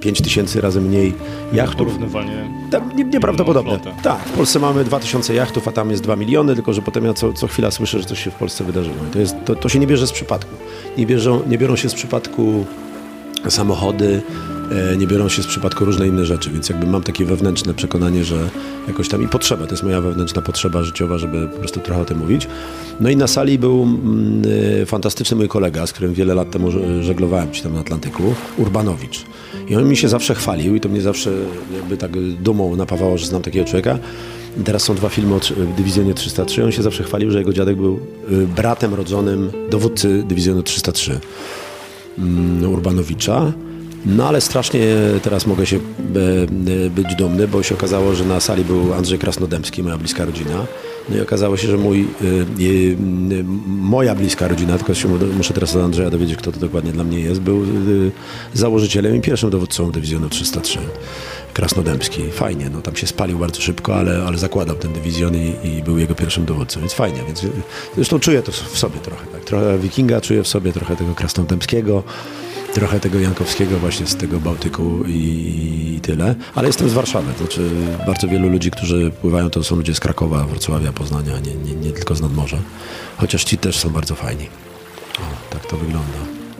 5 0.00 0.22
tysięcy 0.22 0.60
razy 0.60 0.80
mniej 0.80 1.14
jachtów. 1.52 1.86
Porównywalnie 1.86 2.50
Tak, 2.70 2.94
nie, 2.94 3.04
nieprawdopodobne. 3.04 3.80
Tak, 4.02 4.18
w 4.18 4.32
Polsce 4.32 4.58
mamy 4.58 4.84
2000 4.84 5.34
jachtów, 5.34 5.68
a 5.68 5.72
tam 5.72 5.90
jest 5.90 6.02
2 6.02 6.16
miliony, 6.16 6.54
tylko 6.54 6.72
że 6.72 6.82
potem 6.82 7.04
ja 7.04 7.14
co, 7.14 7.32
co 7.32 7.46
chwila 7.46 7.70
słyszę, 7.70 7.98
że 7.98 8.04
coś 8.04 8.24
się 8.24 8.30
w 8.30 8.34
Polsce 8.34 8.64
wydarzyło. 8.64 8.96
I 9.10 9.12
to, 9.12 9.18
jest, 9.18 9.36
to, 9.44 9.54
to 9.54 9.68
się 9.68 9.78
nie 9.78 9.86
bierze 9.86 10.06
z 10.06 10.12
przypadku. 10.12 10.54
Nie, 10.98 11.06
bierzą, 11.06 11.42
nie 11.48 11.58
biorą 11.58 11.76
się 11.76 11.88
z 11.88 11.94
przypadku 11.94 12.64
samochody, 13.48 14.22
nie 14.96 15.06
biorą 15.06 15.28
się 15.28 15.42
z 15.42 15.46
przypadku 15.46 15.84
różne 15.84 16.08
inne 16.08 16.26
rzeczy, 16.26 16.50
więc 16.50 16.68
jakby 16.68 16.86
mam 16.86 17.02
takie 17.02 17.24
wewnętrzne 17.24 17.74
przekonanie, 17.74 18.24
że 18.24 18.50
jakoś 18.88 19.08
tam 19.08 19.22
i 19.22 19.28
potrzeba, 19.28 19.66
to 19.66 19.70
jest 19.70 19.82
moja 19.82 20.00
wewnętrzna 20.00 20.42
potrzeba 20.42 20.82
życiowa, 20.82 21.18
żeby 21.18 21.48
po 21.48 21.58
prostu 21.58 21.80
trochę 21.80 22.00
o 22.00 22.04
tym 22.04 22.18
mówić. 22.18 22.48
No 23.00 23.10
i 23.10 23.16
na 23.16 23.26
sali 23.26 23.58
był 23.58 23.82
mm, 23.82 24.42
e, 24.82 24.86
fantastyczny 24.86 25.36
mój 25.36 25.48
kolega, 25.48 25.86
z 25.86 25.92
którym 25.92 26.14
wiele 26.14 26.34
lat 26.34 26.50
temu 26.50 26.70
żeglowałem 27.00 27.48
gdzieś 27.48 27.62
tam 27.62 27.74
na 27.74 27.80
Atlantyku, 27.80 28.34
Urbanowicz. 28.58 29.24
I 29.68 29.76
on 29.76 29.88
mi 29.88 29.96
się 29.96 30.08
zawsze 30.08 30.34
chwalił 30.34 30.74
i 30.74 30.80
to 30.80 30.88
mnie 30.88 31.00
zawsze 31.00 31.30
jakby 31.74 31.96
tak 31.96 32.10
dumą 32.42 32.76
napawało, 32.76 33.18
że 33.18 33.26
znam 33.26 33.42
takiego 33.42 33.64
człowieka. 33.64 33.98
Teraz 34.64 34.82
są 34.82 34.94
dwa 34.94 35.08
filmy 35.08 35.34
o 35.34 35.40
Dywizjonie 35.76 36.14
303. 36.14 36.64
On 36.64 36.72
się 36.72 36.82
zawsze 36.82 37.04
chwalił, 37.04 37.30
że 37.30 37.38
jego 37.38 37.52
dziadek 37.52 37.76
był 37.76 38.00
y, 38.32 38.46
bratem 38.46 38.94
rodzonym 38.94 39.50
dowódcy 39.70 40.22
Dywizjonu 40.28 40.62
303 40.62 41.20
mm, 42.18 42.70
Urbanowicza. 42.70 43.52
No 44.06 44.28
ale 44.28 44.40
strasznie 44.40 44.80
teraz 45.22 45.46
mogę 45.46 45.66
się 45.66 45.76
e, 45.76 45.80
e, 46.86 46.90
być 46.90 47.14
dumny, 47.14 47.48
bo 47.48 47.62
się 47.62 47.74
okazało, 47.74 48.14
że 48.14 48.24
na 48.24 48.40
sali 48.40 48.64
był 48.64 48.94
Andrzej 48.94 49.18
Krasnodębski, 49.18 49.82
moja 49.82 49.98
bliska 49.98 50.24
rodzina. 50.24 50.66
No 51.08 51.16
i 51.16 51.20
okazało 51.20 51.56
się, 51.56 51.68
że 51.68 51.76
mój, 51.76 52.00
e, 52.00 52.04
e, 52.04 53.44
moja 53.66 54.14
bliska 54.14 54.48
rodzina, 54.48 54.76
tylko 54.76 54.94
się 54.94 55.08
mu- 55.08 55.26
muszę 55.36 55.54
teraz 55.54 55.76
od 55.76 55.82
Andrzeja 55.82 56.10
dowiedzieć, 56.10 56.36
kto 56.36 56.52
to 56.52 56.60
dokładnie 56.60 56.92
dla 56.92 57.04
mnie 57.04 57.20
jest, 57.20 57.40
był 57.40 57.62
e, 57.62 57.66
założycielem 58.54 59.16
i 59.16 59.20
pierwszym 59.20 59.50
dowódcą 59.50 59.90
Dywizjonu 59.90 60.28
303. 60.28 60.78
Krasnodębski. 61.54 62.30
Fajnie, 62.30 62.70
no 62.72 62.82
tam 62.82 62.96
się 62.96 63.06
spalił 63.06 63.38
bardzo 63.38 63.60
szybko, 63.60 63.96
ale, 63.96 64.24
ale 64.26 64.38
zakładał 64.38 64.76
ten 64.76 64.92
dywizjon 64.92 65.34
i, 65.36 65.54
i 65.64 65.82
był 65.82 65.98
jego 65.98 66.14
pierwszym 66.14 66.44
dowódcą, 66.44 66.80
więc 66.80 66.92
fajnie. 66.92 67.18
Więc, 67.26 67.44
e, 67.44 67.48
zresztą 67.94 68.18
czuję 68.18 68.42
to 68.42 68.52
w 68.52 68.78
sobie 68.78 68.98
trochę. 69.00 69.26
Tak? 69.26 69.44
Trochę 69.44 69.78
wikinga 69.78 70.20
czuję 70.20 70.42
w 70.42 70.48
sobie, 70.48 70.72
trochę 70.72 70.96
tego 70.96 71.14
Krasnodębskiego 71.14 72.02
trochę 72.72 73.00
tego 73.00 73.20
Jankowskiego 73.20 73.78
właśnie 73.78 74.06
z 74.06 74.16
tego 74.16 74.40
Bałtyku 74.40 75.04
i, 75.06 75.94
i 75.96 76.00
tyle. 76.00 76.34
Ale 76.54 76.66
jestem 76.66 76.88
z 76.88 76.92
Warszawy, 76.92 77.32
to 77.32 77.38
znaczy 77.38 77.70
bardzo 78.06 78.28
wielu 78.28 78.48
ludzi, 78.48 78.70
którzy 78.70 79.10
pływają, 79.20 79.50
to 79.50 79.64
są 79.64 79.76
ludzie 79.76 79.94
z 79.94 80.00
Krakowa, 80.00 80.44
Wrocławia, 80.44 80.92
Poznania, 80.92 81.38
nie, 81.38 81.54
nie, 81.54 81.74
nie 81.74 81.92
tylko 81.92 82.14
z 82.14 82.20
nadmorza. 82.20 82.58
Chociaż 83.16 83.44
ci 83.44 83.58
też 83.58 83.78
są 83.78 83.90
bardzo 83.90 84.14
fajni. 84.14 84.46
O, 85.18 85.52
tak 85.52 85.66
to 85.66 85.76
wygląda 85.76 86.18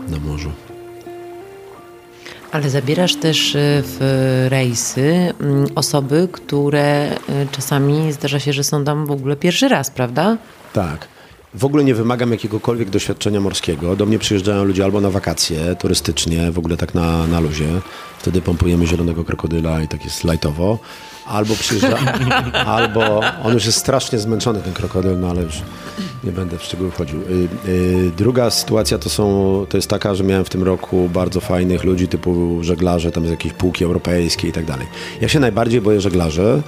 na 0.09 0.19
morzu. 0.19 0.53
Ale 2.53 2.71
zabierasz 2.71 3.17
też 3.17 3.55
y, 3.55 3.59
w 3.85 4.47
rejsy 4.51 5.33
mm, 5.41 5.67
osoby, 5.75 6.29
które 6.33 7.13
y, 7.13 7.17
czasami 7.53 8.13
zdarza 8.13 8.41
się, 8.41 8.53
że 8.53 8.65
są 8.65 8.85
tam 8.85 9.07
w 9.07 9.11
ogóle 9.11 9.37
pierwszy 9.37 9.69
raz, 9.69 9.91
prawda? 9.91 10.37
Tak. 10.73 11.12
W 11.55 11.65
ogóle 11.65 11.85
nie 11.85 11.95
wymagam 11.95 12.33
jakiegokolwiek 12.33 12.91
doświadczenia 12.91 13.41
morskiego. 13.41 13.97
Do 13.97 14.07
mnie 14.07 14.19
przyjeżdżają 14.19 14.65
ludzie 14.65 14.85
albo 14.85 15.01
na 15.01 15.11
wakacje, 15.11 15.77
turystycznie, 15.77 16.53
w 16.53 16.59
ogóle 16.59 16.77
tak 16.77 16.95
na, 16.95 17.27
na 17.27 17.41
luzie. 17.41 17.69
Wtedy 18.19 18.43
pompujemy 18.43 18.87
zielonego 18.87 19.25
krokodyla 19.25 19.83
i 19.83 19.89
tak 19.89 20.05
jest 20.05 20.25
lajtowo. 20.25 20.79
Albo 21.27 21.55
przyjeżdża, 21.55 21.99
albo 22.79 23.21
on 23.45 23.55
już 23.55 23.67
jest 23.67 23.79
strasznie 23.79 24.19
zmęczony, 24.19 24.61
ten 24.61 24.73
krokodyl, 24.73 25.21
no 25.21 25.31
ale 25.31 25.43
już 25.43 25.63
nie 26.25 26.33
będę 26.33 26.59
w 26.59 26.63
szczegóły 26.63 26.91
wchodził. 26.91 27.21
Y, 27.21 27.49
y, 27.69 28.11
druga 28.17 28.51
sytuacja 28.51 28.99
to, 28.99 29.11
są, 29.11 29.67
to 29.69 29.79
jest 29.79 29.89
taka, 29.89 30.15
że 30.15 30.25
miałem 30.25 30.45
w 30.45 30.51
tym 30.51 30.63
roku 30.63 31.09
bardzo 31.09 31.41
fajnych 31.41 31.85
ludzi 31.85 32.09
typu 32.09 32.59
żeglarze, 32.61 33.13
tam 33.13 33.27
z 33.27 33.31
jakiejś 33.31 33.55
półki 33.55 33.85
europejskiej 33.85 34.51
i 34.51 34.53
tak 34.53 34.65
dalej. 34.65 34.87
Ja 35.21 35.29
się 35.29 35.41
najbardziej 35.41 35.81
boję 35.81 36.01
żeglarzy, 36.01 36.63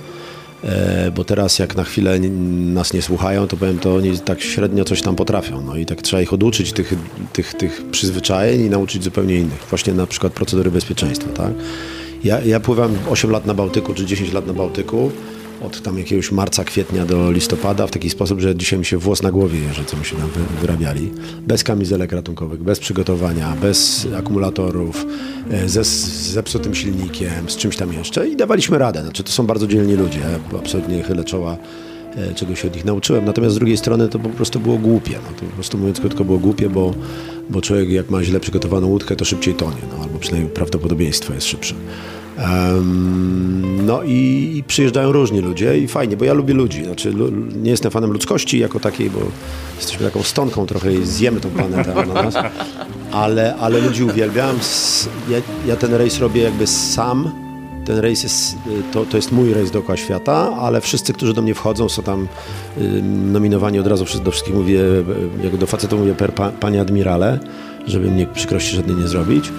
bo 1.14 1.24
teraz 1.24 1.58
jak 1.58 1.76
na 1.76 1.84
chwilę 1.84 2.20
nas 2.20 2.92
nie 2.92 3.02
słuchają, 3.02 3.48
to 3.48 3.56
powiem, 3.56 3.78
to 3.78 3.94
oni 3.94 4.18
tak 4.18 4.40
średnio 4.40 4.84
coś 4.84 5.02
tam 5.02 5.16
potrafią. 5.16 5.60
No 5.60 5.76
i 5.76 5.86
tak 5.86 6.02
trzeba 6.02 6.22
ich 6.22 6.32
oduczyć 6.32 6.72
tych, 6.72 6.94
tych, 7.32 7.54
tych 7.54 7.82
przyzwyczajeń 7.90 8.60
i 8.60 8.70
nauczyć 8.70 9.04
zupełnie 9.04 9.38
innych. 9.38 9.66
Właśnie 9.70 9.94
na 9.94 10.06
przykład 10.06 10.32
procedury 10.32 10.70
bezpieczeństwa, 10.70 11.28
tak? 11.28 11.52
Ja, 12.24 12.40
ja 12.40 12.60
pływam 12.60 12.96
8 13.10 13.30
lat 13.30 13.46
na 13.46 13.54
Bałtyku, 13.54 13.94
czy 13.94 14.06
10 14.06 14.32
lat 14.32 14.46
na 14.46 14.52
Bałtyku, 14.52 15.10
od 15.62 15.82
tam 15.82 15.98
jakiegoś 15.98 16.32
marca, 16.32 16.64
kwietnia 16.64 17.06
do 17.06 17.30
listopada, 17.30 17.86
w 17.86 17.90
taki 17.90 18.10
sposób, 18.10 18.40
że 18.40 18.56
dzisiaj 18.56 18.78
mi 18.78 18.84
się 18.84 18.98
włos 18.98 19.22
na 19.22 19.30
głowie 19.30 19.58
jeży, 19.58 19.84
co 19.84 19.96
myśmy 19.96 20.18
tam 20.18 20.28
wy, 20.28 20.40
wyrabiali. 20.60 21.10
Bez 21.46 21.64
kamizelek 21.64 22.12
ratunkowych, 22.12 22.62
bez 22.62 22.78
przygotowania, 22.78 23.56
bez 23.60 24.06
akumulatorów, 24.18 25.06
e, 25.50 25.68
ze 25.68 25.84
zepsutym 25.84 26.74
silnikiem, 26.74 27.50
z 27.50 27.56
czymś 27.56 27.76
tam 27.76 27.92
jeszcze 27.92 28.28
i 28.28 28.36
dawaliśmy 28.36 28.78
radę. 28.78 29.02
Znaczy, 29.02 29.24
to 29.24 29.32
są 29.32 29.46
bardzo 29.46 29.66
dzielni 29.66 29.94
ludzie, 29.94 30.20
absolutnie 30.58 31.02
chylę 31.02 31.24
czoła 31.24 31.56
e, 32.16 32.34
czego 32.34 32.54
się 32.54 32.68
od 32.68 32.74
nich 32.74 32.84
nauczyłem. 32.84 33.24
Natomiast 33.24 33.54
z 33.54 33.58
drugiej 33.58 33.76
strony 33.76 34.08
to 34.08 34.18
po 34.18 34.28
prostu 34.28 34.60
było 34.60 34.78
głupie. 34.78 35.12
No, 35.12 35.40
to 35.40 35.46
po 35.46 35.54
prostu 35.54 35.78
mówiąc 35.78 36.00
krótko 36.00 36.24
było 36.24 36.38
głupie, 36.38 36.70
bo, 36.70 36.94
bo 37.50 37.60
człowiek 37.60 37.90
jak 37.90 38.10
ma 38.10 38.24
źle 38.24 38.40
przygotowaną 38.40 38.86
łódkę, 38.86 39.16
to 39.16 39.24
szybciej 39.24 39.54
tonie, 39.54 39.82
no, 39.96 40.04
albo 40.04 40.18
przynajmniej 40.18 40.52
prawdopodobieństwo 40.52 41.34
jest 41.34 41.46
szybsze. 41.46 41.74
No 43.84 44.02
i, 44.02 44.64
przyjeżdżają 44.66 45.12
różni 45.12 45.40
ludzie 45.40 45.78
i 45.78 45.88
fajnie, 45.88 46.16
bo 46.16 46.24
ja 46.24 46.32
lubię 46.32 46.54
ludzi. 46.54 46.84
Znaczy, 46.84 47.14
nie 47.62 47.70
jestem 47.70 47.90
fanem 47.90 48.12
ludzkości 48.12 48.58
jako 48.58 48.80
takiej, 48.80 49.10
bo 49.10 49.20
jesteśmy 49.76 50.06
taką 50.06 50.22
stonką 50.22 50.66
trochę 50.66 50.92
i 50.92 51.06
zjemy 51.06 51.40
tą 51.40 51.50
planetę 51.50 51.94
na 51.94 52.22
nas. 52.22 52.34
Ale, 53.12 53.54
ale 53.54 53.80
ludzi 53.80 54.04
uwielbiam. 54.04 54.56
Ja, 55.30 55.38
ja 55.66 55.76
ten 55.76 55.94
rejs 55.94 56.18
robię 56.18 56.42
jakby 56.42 56.66
sam. 56.66 57.30
Ten 57.86 57.98
rejs 57.98 58.22
jest, 58.22 58.54
y, 58.54 58.92
to, 58.92 59.04
to 59.04 59.16
jest 59.16 59.32
mój 59.32 59.54
rejs 59.54 59.70
dookoła 59.70 59.96
świata, 59.96 60.56
ale 60.60 60.80
wszyscy, 60.80 61.12
którzy 61.12 61.34
do 61.34 61.42
mnie 61.42 61.54
wchodzą, 61.54 61.88
są 61.88 62.02
tam 62.02 62.28
y, 62.78 63.02
nominowani 63.32 63.78
od 63.78 63.86
razu, 63.86 64.04
do 64.24 64.30
wszystkich 64.30 64.54
mówię, 64.54 64.80
y, 64.80 65.04
jak 65.44 65.56
do 65.56 65.66
facetów 65.66 66.00
mówię 66.00 66.14
per 66.14 66.34
pa, 66.34 66.50
panie 66.50 66.80
admirale, 66.80 67.38
żeby 67.86 68.10
mnie 68.10 68.26
przykrości 68.26 68.76
żadnej 68.76 68.96
nie 68.96 69.08
zrobić, 69.08 69.52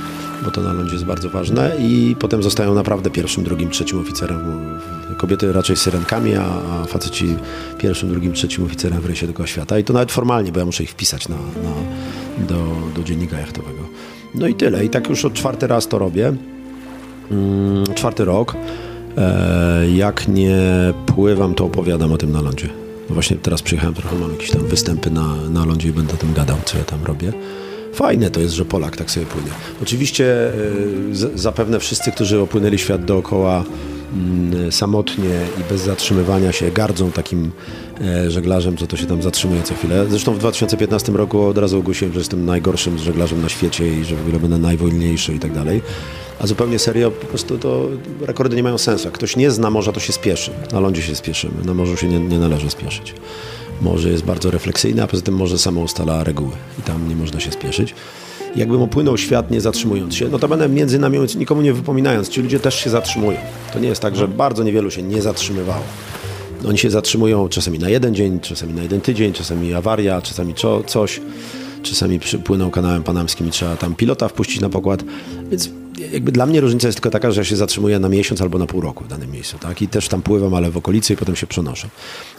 bo 0.45 0.51
to 0.51 0.61
na 0.61 0.73
lądzie 0.73 0.93
jest 0.93 1.05
bardzo 1.05 1.29
ważne 1.29 1.71
i 1.79 2.15
potem 2.19 2.43
zostają 2.43 2.73
naprawdę 2.73 3.09
pierwszym, 3.09 3.43
drugim, 3.43 3.69
trzecim 3.69 3.99
oficerem. 3.99 4.39
Kobiety 5.17 5.53
raczej 5.53 5.75
syrenkami, 5.75 6.35
a, 6.35 6.45
a 6.45 6.85
faceci 6.85 7.35
pierwszym, 7.77 8.09
drugim, 8.09 8.33
trzecim 8.33 8.65
oficerem 8.65 9.01
w 9.01 9.05
rejsie 9.05 9.27
dookoła 9.27 9.47
świata 9.47 9.79
i 9.79 9.83
to 9.83 9.93
nawet 9.93 10.11
formalnie, 10.11 10.51
bo 10.51 10.59
ja 10.59 10.65
muszę 10.65 10.83
ich 10.83 10.89
wpisać 10.89 11.27
na, 11.27 11.35
na, 11.35 12.45
do, 12.47 12.65
do 12.95 13.03
dziennika 13.03 13.39
jachtowego. 13.39 13.79
No 14.35 14.47
i 14.47 14.55
tyle. 14.55 14.85
I 14.85 14.89
tak 14.89 15.09
już 15.09 15.25
od 15.25 15.33
czwarty 15.33 15.67
raz 15.67 15.87
to 15.87 15.99
robię. 15.99 16.33
Mm, 17.31 17.85
czwarty 17.95 18.25
rok. 18.25 18.55
E, 19.17 19.89
jak 19.95 20.27
nie 20.27 20.57
pływam, 21.05 21.55
to 21.55 21.65
opowiadam 21.65 22.11
o 22.11 22.17
tym 22.17 22.31
na 22.31 22.41
lądzie. 22.41 22.69
No 23.09 23.13
właśnie 23.13 23.37
teraz 23.37 23.61
przyjechałem, 23.61 23.93
trochę 23.93 24.15
mam 24.15 24.31
jakieś 24.31 24.49
tam 24.51 24.67
występy 24.67 25.11
na, 25.11 25.35
na 25.49 25.65
lądzie 25.65 25.89
i 25.89 25.91
będę 25.91 26.13
o 26.13 26.17
tym 26.17 26.33
gadał, 26.33 26.57
co 26.65 26.77
ja 26.77 26.83
tam 26.83 27.03
robię. 27.03 27.33
Fajne 27.95 28.29
to 28.29 28.39
jest, 28.39 28.53
że 28.53 28.65
Polak 28.65 28.97
tak 28.97 29.11
sobie 29.11 29.25
płynie. 29.25 29.49
Oczywiście 29.81 30.47
e, 30.47 30.51
zapewne 31.35 31.79
wszyscy, 31.79 32.11
którzy 32.11 32.41
opłynęli 32.41 32.77
świat 32.77 33.05
dookoła 33.05 33.63
mm, 34.13 34.71
samotnie 34.71 35.39
i 35.59 35.69
bez 35.69 35.81
zatrzymywania 35.81 36.51
się, 36.51 36.71
gardzą 36.71 37.11
takim 37.11 37.51
e, 38.01 38.31
żeglarzem, 38.31 38.77
co 38.77 38.87
to 38.87 38.97
się 38.97 39.05
tam 39.05 39.21
zatrzymuje 39.21 39.63
co 39.63 39.73
chwilę. 39.73 40.05
Zresztą 40.09 40.33
w 40.33 40.39
2015 40.39 41.11
roku 41.11 41.41
od 41.41 41.57
razu 41.57 41.79
ogłosiłem, 41.79 42.13
że 42.13 42.19
jestem 42.19 42.45
najgorszym 42.45 42.97
żeglarzem 42.97 43.41
na 43.41 43.49
świecie 43.49 43.99
i 43.99 44.05
że 44.05 44.15
w 44.15 44.21
ogóle 44.21 44.39
będę 44.39 44.57
najwolniejszy 44.57 45.33
i 45.33 45.39
tak 45.39 45.53
dalej. 45.53 45.81
A 46.39 46.47
zupełnie 46.47 46.79
serio, 46.79 47.11
po 47.11 47.25
prostu 47.25 47.57
to 47.57 47.87
rekordy 48.21 48.55
nie 48.55 48.63
mają 48.63 48.77
sensu. 48.77 49.05
Jak 49.05 49.13
ktoś 49.13 49.35
nie 49.35 49.51
zna 49.51 49.69
morza, 49.69 49.91
to 49.91 49.99
się 49.99 50.13
spieszy. 50.13 50.51
Na 50.71 50.79
lądzie 50.79 51.01
się 51.01 51.15
spieszymy, 51.15 51.65
na 51.65 51.73
morzu 51.73 51.97
się 51.97 52.07
nie, 52.07 52.19
nie 52.19 52.39
należy 52.39 52.69
spieszyć. 52.69 53.13
Morze 53.81 54.09
jest 54.09 54.23
bardzo 54.23 54.51
refleksyjne, 54.51 55.03
a 55.03 55.07
poza 55.07 55.23
tym 55.23 55.35
morze 55.35 55.57
samo 55.57 55.81
ustala 55.81 56.23
reguły 56.23 56.51
i 56.79 56.81
tam 56.81 57.09
nie 57.09 57.15
można 57.15 57.39
się 57.39 57.51
spieszyć. 57.51 57.95
Jakbym 58.55 58.81
opłynął 58.81 59.17
świat 59.17 59.51
nie 59.51 59.61
zatrzymując 59.61 60.15
się, 60.15 60.29
no 60.29 60.39
to 60.39 60.47
będę 60.47 60.69
między 60.69 60.99
nami 60.99 61.19
nikomu 61.37 61.61
nie 61.61 61.73
wypominając, 61.73 62.29
ci 62.29 62.41
ludzie 62.41 62.59
też 62.59 62.75
się 62.75 62.89
zatrzymują. 62.89 63.37
To 63.73 63.79
nie 63.79 63.87
jest 63.87 64.01
tak, 64.01 64.15
że 64.15 64.27
bardzo 64.27 64.63
niewielu 64.63 64.91
się 64.91 65.03
nie 65.03 65.21
zatrzymywało. 65.21 65.83
Oni 66.67 66.77
się 66.77 66.89
zatrzymują 66.89 67.49
czasami 67.49 67.79
na 67.79 67.89
jeden 67.89 68.15
dzień, 68.15 68.39
czasami 68.39 68.73
na 68.73 68.83
jeden 68.83 69.01
tydzień, 69.01 69.33
czasami 69.33 69.73
awaria, 69.73 70.21
czasami 70.21 70.53
co, 70.53 70.83
coś. 70.83 71.21
Czasami 71.83 72.19
przypłyną 72.19 72.71
kanałem 72.71 73.03
panamskim 73.03 73.47
i 73.47 73.51
trzeba 73.51 73.75
tam 73.75 73.95
pilota 73.95 74.27
wpuścić 74.27 74.61
na 74.61 74.69
pokład. 74.69 75.03
Więc 75.51 75.69
jakby 75.97 76.31
dla 76.31 76.45
mnie 76.45 76.61
różnica 76.61 76.87
jest 76.87 76.97
tylko 76.97 77.09
taka, 77.09 77.31
że 77.31 77.41
ja 77.41 77.45
się 77.45 77.55
zatrzymuję 77.55 77.99
na 77.99 78.09
miesiąc 78.09 78.41
albo 78.41 78.57
na 78.57 78.65
pół 78.65 78.81
roku 78.81 79.03
w 79.03 79.07
danym 79.07 79.31
miejscu. 79.31 79.57
Tak? 79.57 79.81
I 79.81 79.87
też 79.87 80.07
tam 80.07 80.21
pływam, 80.21 80.53
ale 80.53 80.71
w 80.71 80.77
okolicy 80.77 81.13
i 81.13 81.17
potem 81.17 81.35
się 81.35 81.47
przenoszę. 81.47 81.87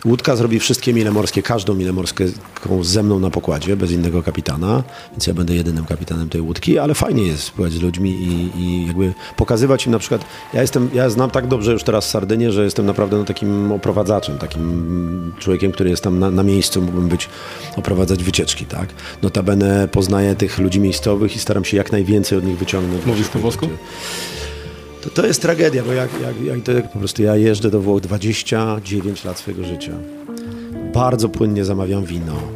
Łódka 0.04 0.36
zrobi 0.36 0.60
wszystkie 0.60 0.94
mile 0.94 1.10
morskie, 1.10 1.42
każdą 1.42 1.74
milę 1.74 1.92
morską 1.92 2.24
ze 2.82 3.02
mną 3.02 3.20
na 3.20 3.30
pokładzie, 3.30 3.76
bez 3.76 3.90
innego 3.90 4.22
kapitana, 4.22 4.82
więc 5.10 5.26
ja 5.26 5.34
będę 5.34 5.54
jedynym 5.54 5.84
kapitanem 5.84 6.28
tej 6.28 6.40
łódki, 6.40 6.78
ale 6.78 6.94
fajnie 6.94 7.22
jest 7.22 7.50
pływać 7.50 7.72
z 7.72 7.82
ludźmi 7.82 8.10
i, 8.10 8.60
i 8.60 8.86
jakby 8.86 9.14
pokazywać 9.36 9.86
im 9.86 9.92
na 9.92 9.98
przykład, 9.98 10.24
ja 10.54 10.62
jestem, 10.62 10.90
ja 10.94 11.10
znam 11.10 11.30
tak 11.30 11.46
dobrze 11.46 11.72
już 11.72 11.82
teraz 11.82 12.10
Sardynię, 12.10 12.52
że 12.52 12.64
jestem 12.64 12.86
naprawdę 12.86 13.16
no, 13.16 13.24
takim 13.24 13.72
oprowadzaczem, 13.72 14.38
takim 14.38 15.32
człowiekiem, 15.38 15.72
który 15.72 15.90
jest 15.90 16.02
tam 16.02 16.18
na, 16.18 16.30
na 16.30 16.42
miejscu, 16.42 16.82
mógłbym 16.82 17.08
być, 17.08 17.28
oprowadzać 17.76 18.24
wycieczki, 18.24 18.64
tak. 18.64 18.88
Notabene 19.22 19.88
poznaję 19.88 20.34
tych 20.34 20.58
ludzi 20.58 20.80
miejscowych 20.80 21.36
i 21.36 21.38
staram 21.38 21.64
się 21.64 21.76
jak 21.76 21.92
najwięcej 21.92 22.38
od 22.38 22.44
nich 22.44 22.58
wyciągnąć. 22.58 23.06
Mówisz 23.06 23.28
To, 25.02 25.10
to 25.10 25.26
jest 25.26 25.42
tragedia, 25.42 25.82
bo 25.82 25.92
jak, 25.92 26.10
jak, 26.22 26.40
jak 26.44 26.62
to 26.62 26.72
jak 26.72 26.92
po 26.92 26.98
prostu 26.98 27.22
ja 27.22 27.36
jeżdżę 27.36 27.70
do 27.70 27.80
Włoch 27.80 28.00
29 28.00 29.24
lat 29.24 29.38
swojego 29.38 29.64
życia. 29.64 29.92
Bardzo 30.94 31.28
płynnie 31.28 31.64
zamawiam 31.64 32.04
wino. 32.04 32.55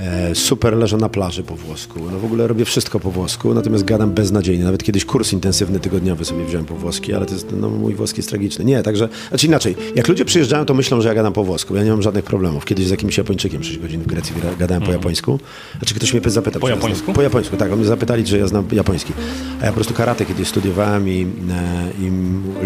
E, 0.00 0.34
super 0.34 0.76
leżę 0.76 0.96
na 0.96 1.08
plaży 1.08 1.42
po 1.42 1.56
włosku. 1.56 2.00
No 2.12 2.18
w 2.18 2.24
ogóle 2.24 2.46
robię 2.46 2.64
wszystko 2.64 3.00
po 3.00 3.10
włosku, 3.10 3.54
natomiast 3.54 3.84
gadam 3.84 4.10
beznadziejnie. 4.10 4.64
Nawet 4.64 4.82
kiedyś 4.82 5.04
kurs 5.04 5.32
intensywny 5.32 5.80
tygodniowy 5.80 6.24
sobie 6.24 6.44
wziąłem 6.44 6.66
po 6.66 6.74
włoski, 6.74 7.14
ale 7.14 7.26
to 7.26 7.32
jest, 7.32 7.46
no 7.60 7.70
mój 7.70 7.94
włoski 7.94 8.18
jest 8.18 8.28
tragiczny. 8.28 8.64
Nie, 8.64 8.82
także, 8.82 9.08
znaczy 9.28 9.46
inaczej, 9.46 9.76
jak 9.94 10.08
ludzie 10.08 10.24
przyjeżdżają, 10.24 10.64
to 10.64 10.74
myślą, 10.74 11.00
że 11.00 11.08
ja 11.08 11.14
gadam 11.14 11.32
po 11.32 11.44
włosku. 11.44 11.76
Ja 11.76 11.84
nie 11.84 11.90
mam 11.90 12.02
żadnych 12.02 12.24
problemów. 12.24 12.64
Kiedyś 12.64 12.86
z 12.86 12.90
jakimś 12.90 13.18
Japończykiem 13.18 13.64
6 13.64 13.78
godzin 13.78 14.00
w 14.02 14.06
Grecji 14.06 14.34
gadałem 14.58 14.82
po 14.82 14.92
japońsku. 14.92 15.38
Znaczy 15.78 15.94
ktoś 15.94 16.12
mnie 16.14 16.22
zapytał, 16.30 16.60
Po 16.60 16.66
czy 16.66 16.72
ja 16.72 16.78
znam- 16.78 16.90
japońsku? 16.90 17.12
po 17.12 17.22
japońsku, 17.22 17.56
tak. 17.56 17.72
Oni 17.72 17.84
zapytali, 17.84 18.24
czy 18.24 18.38
ja 18.38 18.46
znam 18.46 18.64
japoński. 18.72 19.12
A 19.60 19.64
ja 19.64 19.70
po 19.70 19.74
prostu 19.74 19.94
karate 19.94 20.24
kiedyś 20.26 20.48
studiowałem 20.48 21.08
i, 21.08 21.26
e, 21.50 21.90
i 22.00 22.10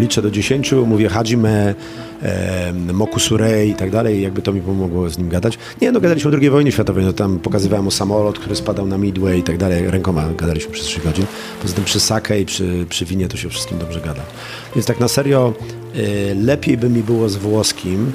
liczę 0.01 0.23
do 0.23 0.31
10, 0.31 0.73
mówię 0.87 1.09
hajime, 1.09 1.75
e, 2.25 3.67
i 3.67 3.75
tak 3.75 3.91
dalej. 3.91 4.23
Jakby 4.23 4.43
to 4.43 4.53
mi 4.53 4.61
pomogło 4.61 5.11
z 5.11 5.19
nim 5.19 5.29
gadać. 5.29 5.59
Nie, 5.83 5.93
no 5.93 6.01
gadaliśmy 6.01 6.31
o 6.31 6.35
II 6.35 6.51
wojnie 6.51 6.73
światowej. 6.73 7.05
No 7.05 7.13
tam 7.13 7.39
pokazywałem 7.39 7.89
o 7.89 7.91
samolot, 7.91 8.39
który 8.39 8.57
spadał 8.57 8.87
na 8.87 8.99
Midway 8.99 9.39
i 9.39 9.43
tak 9.43 9.59
dalej. 9.59 9.91
Rękoma 9.91 10.29
gadaliśmy 10.37 10.73
przez 10.73 10.87
3 10.87 11.01
godzin. 11.01 11.27
Poza 11.63 11.75
tym 11.75 11.85
przy 11.85 12.01
sake 12.01 12.41
i 12.41 12.45
przy, 12.45 12.87
przy 12.89 13.05
winie 13.05 13.29
to 13.29 13.37
się 13.37 13.49
wszystkim 13.49 13.79
dobrze 13.79 14.01
gada. 14.01 14.23
Więc 14.75 14.87
tak 14.87 15.01
na 15.01 15.09
serio 15.09 15.53
e, 15.95 16.35
lepiej 16.35 16.77
by 16.77 16.91
mi 16.91 17.03
było 17.03 17.29
z 17.29 17.37
włoskim, 17.37 18.13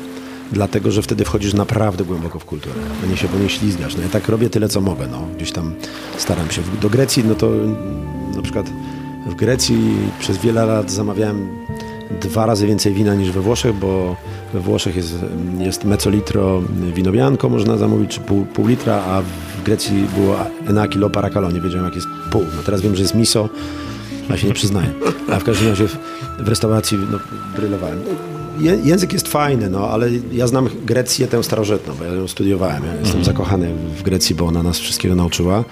dlatego 0.52 0.92
że 0.92 1.02
wtedy 1.02 1.26
wchodzisz 1.26 1.54
naprawdę 1.54 2.06
głęboko 2.06 2.40
w 2.40 2.46
kulturę, 2.46 2.76
a 3.04 3.12
nie 3.12 3.18
się 3.18 3.28
po 3.28 3.38
niej 3.38 3.50
ślizgasz. 3.50 3.96
No 3.96 4.04
ja 4.04 4.10
tak 4.10 4.28
robię 4.28 4.50
tyle, 4.50 4.70
co 4.70 4.82
mogę, 4.82 5.08
no. 5.08 5.28
Gdzieś 5.38 5.52
tam 5.52 5.76
staram 6.18 6.52
się. 6.52 6.62
Do 6.82 6.90
Grecji, 6.90 7.24
no 7.28 7.36
to 7.36 7.50
na 8.36 8.42
przykład 8.42 8.66
w 9.28 9.36
Grecji 9.36 9.78
przez 10.20 10.38
wiele 10.38 10.66
lat 10.66 10.92
zamawiałem 10.92 11.50
dwa 12.22 12.46
razy 12.46 12.68
więcej 12.68 12.94
wina 12.94 13.16
niż 13.16 13.32
we 13.32 13.42
Włoszech, 13.42 13.76
bo 13.76 14.16
we 14.54 14.60
Włoszech 14.60 14.96
jest, 14.96 15.16
jest 15.58 15.84
mezzolitro 15.84 16.62
wino 16.94 17.12
bianco, 17.12 17.50
można 17.50 17.78
zamówić, 17.78 18.12
czy 18.12 18.20
pół, 18.20 18.46
pół 18.46 18.68
litra, 18.68 18.96
a 18.96 19.22
w 19.22 19.64
Grecji 19.64 20.06
było 20.18 20.36
ena 20.68 20.88
kilo 20.88 21.10
paracalo, 21.10 21.52
nie 21.52 21.62
wiedziałem 21.62 21.86
jak 21.86 21.96
jest 21.96 22.08
pół. 22.32 22.44
No 22.56 22.64
teraz 22.64 22.82
wiem, 22.82 22.96
że 22.96 23.02
jest 23.02 23.16
miso, 23.16 23.50
a 24.30 24.38
się 24.38 24.48
nie 24.48 24.54
przyznaję. 24.54 24.94
A 25.32 25.40
w 25.40 25.44
każdym 25.44 25.70
razie 25.70 25.88
w, 25.88 25.98
w 26.40 26.48
restauracji 26.48 26.98
no, 27.12 27.20
brylowałem. 27.56 28.00
Je, 28.60 28.78
język 28.84 29.14
jest 29.14 29.28
fajny, 29.28 29.70
no, 29.70 29.90
ale 29.90 30.10
ja 30.32 30.48
znam 30.48 30.70
Grecję 30.86 31.28
tę 31.28 31.44
starożytną, 31.44 31.94
bo 32.00 32.04
ja 32.06 32.14
ją 32.14 32.28
studiowałem. 32.28 32.84
Ja 32.86 32.96
jestem 33.02 33.24
zakochany 33.24 33.74
w 33.98 34.04
Grecji, 34.04 34.36
bo 34.36 34.46
ona 34.46 34.64
nas 34.64 34.80
wszystkiego 34.80 35.16
nauczyła. 35.16 35.64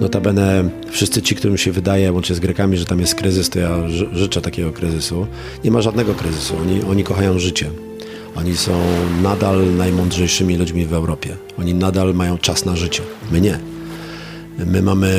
Notabene 0.00 0.68
wszyscy 0.90 1.22
ci, 1.22 1.34
którym 1.34 1.58
się 1.58 1.72
wydaje, 1.72 2.12
łącznie 2.12 2.36
z 2.36 2.40
Grekami, 2.40 2.76
że 2.76 2.84
tam 2.84 3.00
jest 3.00 3.14
kryzys, 3.14 3.50
to 3.50 3.58
ja 3.58 3.88
ży- 3.88 4.08
życzę 4.12 4.40
takiego 4.40 4.72
kryzysu. 4.72 5.26
Nie 5.64 5.70
ma 5.70 5.82
żadnego 5.82 6.14
kryzysu. 6.14 6.54
Oni, 6.62 6.82
oni 6.90 7.04
kochają 7.04 7.38
życie. 7.38 7.70
Oni 8.36 8.56
są 8.56 8.72
nadal 9.22 9.74
najmądrzejszymi 9.76 10.56
ludźmi 10.56 10.86
w 10.86 10.92
Europie. 10.92 11.36
Oni 11.58 11.74
nadal 11.74 12.14
mają 12.14 12.38
czas 12.38 12.64
na 12.64 12.76
życie. 12.76 13.02
My 13.32 13.40
nie. 13.40 13.58
My 14.66 14.82
mamy 14.82 15.10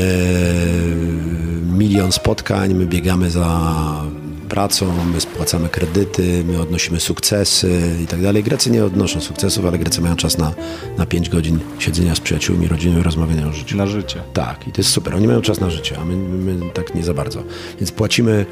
milion 1.77 2.11
spotkań, 2.11 2.73
my 2.73 2.85
biegamy 2.85 3.29
za 3.31 3.47
pracą, 4.47 5.05
my 5.13 5.21
spłacamy 5.21 5.69
kredyty, 5.69 6.43
my 6.43 6.61
odnosimy 6.61 6.99
sukcesy 6.99 7.81
i 8.03 8.07
tak 8.07 8.21
dalej. 8.21 8.43
Grecy 8.43 8.71
nie 8.71 8.85
odnoszą 8.85 9.21
sukcesów, 9.21 9.65
ale 9.65 9.77
Grecy 9.77 10.01
mają 10.01 10.15
czas 10.15 10.37
na, 10.37 10.53
na 10.97 11.05
5 11.05 11.29
godzin 11.29 11.59
siedzenia 11.79 12.15
z 12.15 12.19
przyjaciółmi, 12.19 12.67
rodziną 12.67 12.99
i 12.99 13.03
rozmawiania 13.03 13.47
o 13.47 13.53
życiu. 13.53 13.77
Na 13.77 13.87
życie. 13.87 14.21
Tak, 14.33 14.67
i 14.67 14.71
to 14.71 14.81
jest 14.81 14.89
super. 14.89 15.15
Oni 15.15 15.27
mają 15.27 15.41
czas 15.41 15.59
na 15.59 15.69
życie, 15.69 15.97
a 16.01 16.05
my, 16.05 16.15
my 16.15 16.69
tak 16.73 16.95
nie 16.95 17.03
za 17.03 17.13
bardzo. 17.13 17.43
Więc 17.79 17.91
płacimy 17.91 18.45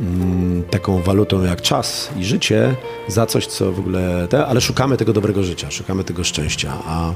mm, 0.00 0.62
taką 0.62 1.02
walutą 1.02 1.44
jak 1.44 1.62
czas 1.62 2.10
i 2.16 2.24
życie 2.24 2.74
za 3.08 3.26
coś, 3.26 3.46
co 3.46 3.72
w 3.72 3.78
ogóle. 3.78 4.28
Te, 4.28 4.46
ale 4.46 4.60
szukamy 4.60 4.96
tego 4.96 5.12
dobrego 5.12 5.42
życia, 5.42 5.70
szukamy 5.70 6.04
tego 6.04 6.24
szczęścia, 6.24 6.72
a, 6.86 7.12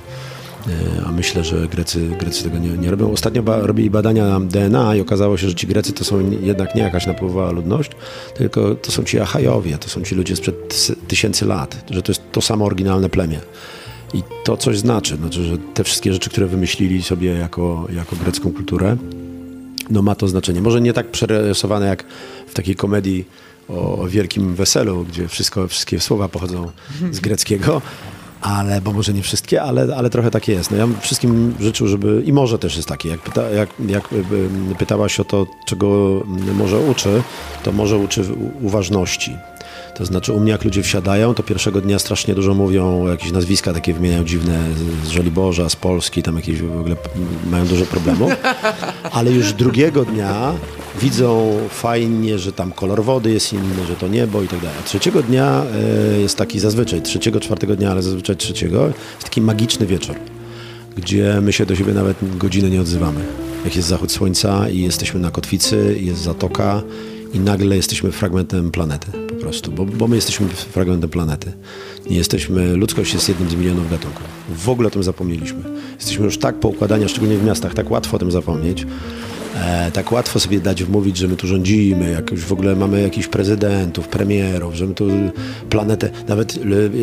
a 1.07 1.13
myślę, 1.13 1.45
że 1.45 1.69
Grecy, 1.69 2.09
Grecy 2.19 2.45
tego 2.45 2.59
nie, 2.59 2.69
nie 2.69 2.91
robią. 2.91 3.13
Ostatnio 3.13 3.43
ba, 3.43 3.61
robili 3.61 3.91
badania 3.91 4.41
DNA 4.41 4.97
i 4.97 5.01
okazało 5.01 5.37
się, 5.37 5.49
że 5.49 5.55
ci 5.55 5.67
Grecy 5.67 5.93
to 5.93 6.05
są 6.05 6.31
jednak 6.43 6.75
nie 6.75 6.83
jakaś 6.83 7.07
napływowa 7.07 7.51
ludność, 7.51 7.91
tylko 8.37 8.75
to 8.75 8.93
są 8.93 9.05
ci 9.05 9.21
Achajowie, 9.21 9.79
to 9.79 9.89
są 9.89 10.03
ci 10.03 10.15
ludzie 10.15 10.37
sprzed 10.37 10.69
tys- 10.69 10.95
tysięcy 11.09 11.47
lat, 11.47 11.85
że 11.91 12.03
to 12.03 12.13
jest 12.13 12.23
to 12.33 12.41
samo 12.41 12.65
oryginalne 12.65 13.09
plemię. 13.09 13.41
I 14.15 14.23
to 14.45 14.57
coś 14.57 14.79
znaczy, 14.79 15.17
znaczy, 15.17 15.45
że 15.45 15.59
te 15.59 15.85
wszystkie 15.85 16.13
rzeczy, 16.13 16.31
które 16.31 16.47
wymyślili 16.47 17.03
sobie 17.03 17.31
jako, 17.31 17.87
jako 17.93 18.17
grecką 18.17 18.53
kulturę, 18.53 18.97
no 19.91 20.03
ma 20.03 20.15
to 20.15 20.29
znaczenie. 20.29 20.61
Może 20.61 20.81
nie 20.81 20.93
tak 20.93 21.11
przerysowane 21.11 21.87
jak 21.87 22.05
w 22.47 22.55
takiej 22.55 22.77
komedii 22.77 23.25
o, 23.69 23.99
o 23.99 24.09
wielkim 24.09 24.55
weselu, 24.55 25.05
gdzie 25.05 25.29
wszystko, 25.29 25.69
wszystkie 25.69 26.01
słowa 26.01 26.29
pochodzą 26.29 26.71
z 27.11 27.21
greckiego, 27.21 27.83
ale, 28.45 28.81
bo 28.81 28.93
może 28.93 29.13
nie 29.13 29.23
wszystkie, 29.23 29.63
ale, 29.63 29.97
ale 29.97 30.11
trochę 30.11 30.31
takie 30.31 30.53
jest. 30.53 30.71
No 30.71 30.77
ja 30.77 30.87
bym 30.87 31.01
wszystkim 31.01 31.55
życzył, 31.61 31.87
żeby, 31.87 32.23
i 32.27 32.33
może 32.33 32.59
też 32.59 32.77
jest 32.77 32.89
takie, 32.89 33.09
jak, 33.09 33.21
pyta, 33.21 33.51
jak, 33.51 33.69
jak 33.87 34.13
y, 34.13 34.17
y, 34.73 34.75
pytałaś 34.79 35.21
o 35.21 35.25
to, 35.25 35.47
czego 35.67 35.87
może 36.55 36.79
uczy, 36.79 37.23
to 37.63 37.73
może 37.73 37.99
uczy 37.99 38.25
uważności. 38.63 39.37
To 39.97 40.05
znaczy 40.05 40.33
u 40.33 40.41
mnie 40.41 40.53
jak 40.53 40.65
ludzie 40.65 40.83
wsiadają, 40.83 41.35
to 41.35 41.43
pierwszego 41.43 41.81
dnia 41.81 41.99
strasznie 41.99 42.35
dużo 42.35 42.55
mówią, 42.55 43.07
jakieś 43.09 43.33
nazwiska 43.33 43.73
takie 43.73 43.95
wymieniają 43.95 44.25
dziwne 44.25 44.61
z- 45.05 45.09
Żoliborza, 45.09 45.69
z 45.69 45.77
Polski, 45.77 46.23
tam 46.23 46.37
jakieś 46.37 46.63
w 46.63 46.79
ogóle 46.81 46.97
mają 47.51 47.67
dużo 47.67 47.85
problemów. 47.87 48.33
Ale 49.13 49.33
już 49.33 49.53
drugiego 49.53 50.05
dnia 50.05 50.53
widzą 51.01 51.59
fajnie, 51.71 52.39
że 52.39 52.53
tam 52.53 52.73
kolor 52.73 53.05
wody 53.05 53.31
jest 53.33 53.53
inny, 53.53 53.87
że 53.89 53.97
to 53.97 54.09
niebo 54.09 54.43
i 54.43 54.49
tak 54.49 54.61
dalej. 54.61 54.77
A 54.81 54.87
trzeciego 54.87 55.23
dnia 55.23 55.63
e, 56.15 56.21
jest 56.21 56.37
taki 56.39 56.61
zazwyczaj, 56.61 57.03
trzeciego, 57.03 57.41
czwartego 57.41 57.77
dnia, 57.77 57.91
ale 57.91 58.03
zazwyczaj 58.03 58.37
trzeciego, 58.37 58.87
jest 58.87 59.25
taki 59.25 59.41
magiczny 59.41 59.87
wieczór, 59.87 60.17
gdzie 60.97 61.39
my 61.43 61.53
się 61.53 61.67
do 61.67 61.77
siebie 61.77 61.93
nawet 61.93 62.17
godzinę 62.39 62.71
nie 62.71 62.81
odzywamy. 62.81 63.21
Jak 63.65 63.77
jest 63.77 63.89
zachód 63.89 64.13
słońca 64.13 64.69
i 64.69 64.81
jesteśmy 64.81 65.21
na 65.21 65.31
kotwicy, 65.31 65.97
jest 66.01 66.21
zatoka 66.23 66.83
i 67.35 67.41
nagle 67.41 67.77
jesteśmy 67.77 68.13
fragmentem 68.13 68.71
planety 68.71 69.07
po 69.29 69.35
prostu, 69.35 69.73
bo, 69.73 69.85
bo 69.85 70.09
my 70.09 70.17
jesteśmy 70.17 70.49
fragmentem 70.49 71.11
planety. 71.11 71.53
Jesteśmy, 72.11 72.77
ludzkość 72.77 73.15
jest 73.15 73.29
jednym 73.29 73.51
z 73.51 73.55
milionów 73.55 73.91
gatunków. 73.91 74.23
W 74.49 74.69
ogóle 74.69 74.89
o 74.89 74.91
tym 74.91 75.03
zapomnieliśmy. 75.03 75.63
Jesteśmy 75.97 76.25
już 76.25 76.39
tak 76.39 76.55
poukładani, 76.55 77.05
a 77.05 77.09
szczególnie 77.09 77.39
w 77.39 77.45
miastach, 77.45 77.75
tak 77.75 77.91
łatwo 77.91 78.17
o 78.17 78.19
tym 78.19 78.31
zapomnieć. 78.31 78.87
E, 79.57 79.91
tak 79.91 80.13
łatwo 80.13 80.41
sobie 80.41 80.61
dać 80.61 80.85
wmówić, 80.85 81.17
że 81.17 81.29
my 81.29 81.37
tu 81.37 81.47
rządzimy, 81.47 82.11
jak 82.11 82.31
już 82.31 82.45
w 82.45 82.53
ogóle 82.53 82.77
mamy 82.77 83.03
jakichś 83.03 83.29
prezydentów, 83.29 84.09
premierów, 84.09 84.75
że 84.75 84.87
my 84.87 84.95
tu 84.95 85.09
planetę, 85.71 86.11
nawet, 86.29 86.59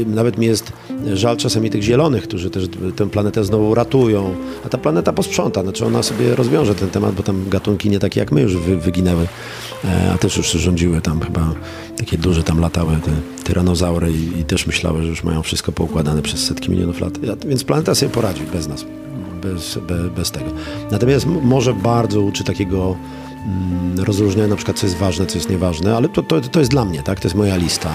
nawet 0.08 0.38
mi 0.38 0.46
jest 0.46 0.72
żal 1.14 1.38
czasami 1.38 1.70
tych 1.70 1.82
zielonych, 1.82 2.24
którzy 2.24 2.50
też 2.50 2.64
tę 2.96 3.10
planetę 3.10 3.44
znowu 3.44 3.76
ratują, 3.76 4.36
a 4.66 4.70
ta 4.70 4.78
planeta 4.78 5.14
posprząta, 5.14 5.64
znaczy 5.64 5.86
ona 5.86 6.04
sobie 6.04 6.36
rozwiąże 6.36 6.76
ten 6.76 6.90
temat, 6.90 7.16
bo 7.16 7.24
tam 7.24 7.50
gatunki 7.50 7.90
nie 7.90 8.00
takie 8.00 8.20
jak 8.20 8.32
my 8.32 8.42
już 8.42 8.58
wy, 8.58 8.78
wyginęły, 8.78 9.28
e, 9.86 10.12
a 10.14 10.18
też 10.18 10.38
już 10.38 10.52
rządziły 10.52 11.02
tam 11.02 11.20
chyba, 11.22 11.54
takie 12.02 12.18
duże 12.18 12.44
tam 12.44 12.60
latały 12.60 12.98
te 13.06 13.12
tyranozaury 13.44 14.12
i, 14.12 14.40
i 14.40 14.44
też 14.44 14.68
myślały, 14.68 15.02
że 15.02 15.08
już 15.08 15.24
mają 15.24 15.42
wszystko 15.42 15.72
poukładane 15.72 16.22
przez 16.22 16.46
setki 16.46 16.72
milionów 16.72 17.02
lat, 17.02 17.14
więc 17.46 17.64
planeta 17.64 17.96
sobie 17.96 18.12
poradzi 18.12 18.44
bez 18.54 18.68
nas 18.68 18.86
bez, 19.42 19.78
be, 19.88 20.10
bez 20.10 20.32
tego. 20.32 20.46
Natomiast 20.92 21.26
może 21.26 21.74
bardzo 21.74 22.22
uczy 22.22 22.44
takiego 22.44 22.96
mm, 23.46 24.00
rozróżniania 24.00 24.48
na 24.48 24.56
przykład, 24.56 24.80
co 24.80 24.86
jest 24.86 24.98
ważne, 24.98 25.26
co 25.26 25.38
jest 25.38 25.50
nieważne, 25.50 25.96
ale 25.96 26.10
to, 26.10 26.24
to, 26.24 26.42
to 26.42 26.60
jest 26.60 26.72
dla 26.72 26.86
mnie, 26.86 27.04
tak? 27.04 27.20
To 27.20 27.28
jest 27.28 27.36
moja 27.36 27.56
lista, 27.56 27.90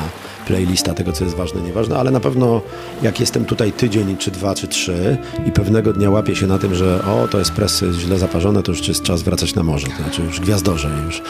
playlista 0.46 0.94
tego, 0.94 1.12
co 1.12 1.24
jest 1.24 1.36
ważne, 1.36 1.60
nieważne, 1.60 1.96
ale 1.96 2.10
na 2.10 2.20
pewno 2.20 2.62
jak 3.02 3.20
jestem 3.20 3.44
tutaj 3.44 3.72
tydzień, 3.72 4.16
czy 4.16 4.30
dwa, 4.30 4.54
czy 4.54 4.68
trzy 4.68 5.18
i 5.46 5.52
pewnego 5.52 5.92
dnia 5.92 6.10
łapię 6.10 6.36
się 6.36 6.46
na 6.46 6.58
tym, 6.58 6.74
że 6.74 7.04
o, 7.04 7.28
to 7.28 7.40
espresso 7.40 7.86
jest 7.86 7.98
źle 7.98 8.18
zaparzone, 8.18 8.62
to 8.62 8.72
już 8.72 8.88
jest 8.88 9.02
czas 9.02 9.22
wracać 9.22 9.54
na 9.54 9.62
morze, 9.62 9.86
to 9.86 10.02
znaczy 10.02 10.22
już 10.22 10.40
gwiazdorze, 10.40 10.90
już, 11.06 11.22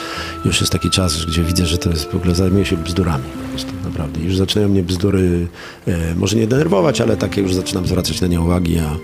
już 0.45 0.61
jest 0.61 0.73
taki 0.73 0.91
czas, 0.91 1.25
gdzie 1.25 1.43
widzę, 1.43 1.67
że 1.67 1.79
to 1.79 1.91
jest 1.91 2.11
w 2.11 2.17
ogóle 2.17 2.35
zajmuję 2.35 2.64
się 2.64 2.77
bzdurami 2.77 3.25
po 3.43 3.49
prostu, 3.49 3.73
naprawdę. 3.85 4.21
Już 4.21 4.37
zaczynają 4.37 4.69
mnie 4.69 4.83
bzdury 4.83 5.49
e, 5.87 6.14
może 6.14 6.37
nie 6.37 6.47
denerwować, 6.47 7.01
ale 7.01 7.17
takie 7.17 7.41
już 7.41 7.55
zaczynam 7.55 7.87
zwracać 7.87 8.21
na 8.21 8.27
nie 8.27 8.41
uwagi, 8.41 8.79
a 8.79 8.97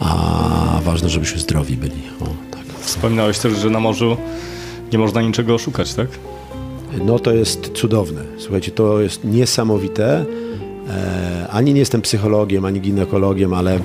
a 0.00 0.80
ważne, 0.84 1.08
żebyśmy 1.08 1.40
zdrowi 1.40 1.76
byli. 1.76 2.02
O. 2.20 2.53
Wspominałeś 2.84 3.38
też, 3.38 3.52
że 3.58 3.70
na 3.70 3.80
morzu 3.80 4.16
nie 4.92 4.98
można 4.98 5.22
niczego 5.22 5.54
oszukać, 5.54 5.94
tak? 5.94 6.08
No 7.04 7.18
to 7.18 7.32
jest 7.32 7.70
cudowne. 7.72 8.22
Słuchajcie, 8.38 8.70
to 8.70 9.00
jest 9.00 9.24
niesamowite. 9.24 10.24
E, 10.88 11.48
ani 11.50 11.74
nie 11.74 11.80
jestem 11.80 12.02
psychologiem, 12.02 12.64
ani 12.64 12.80
ginekologiem, 12.80 13.54
ale, 13.54 13.78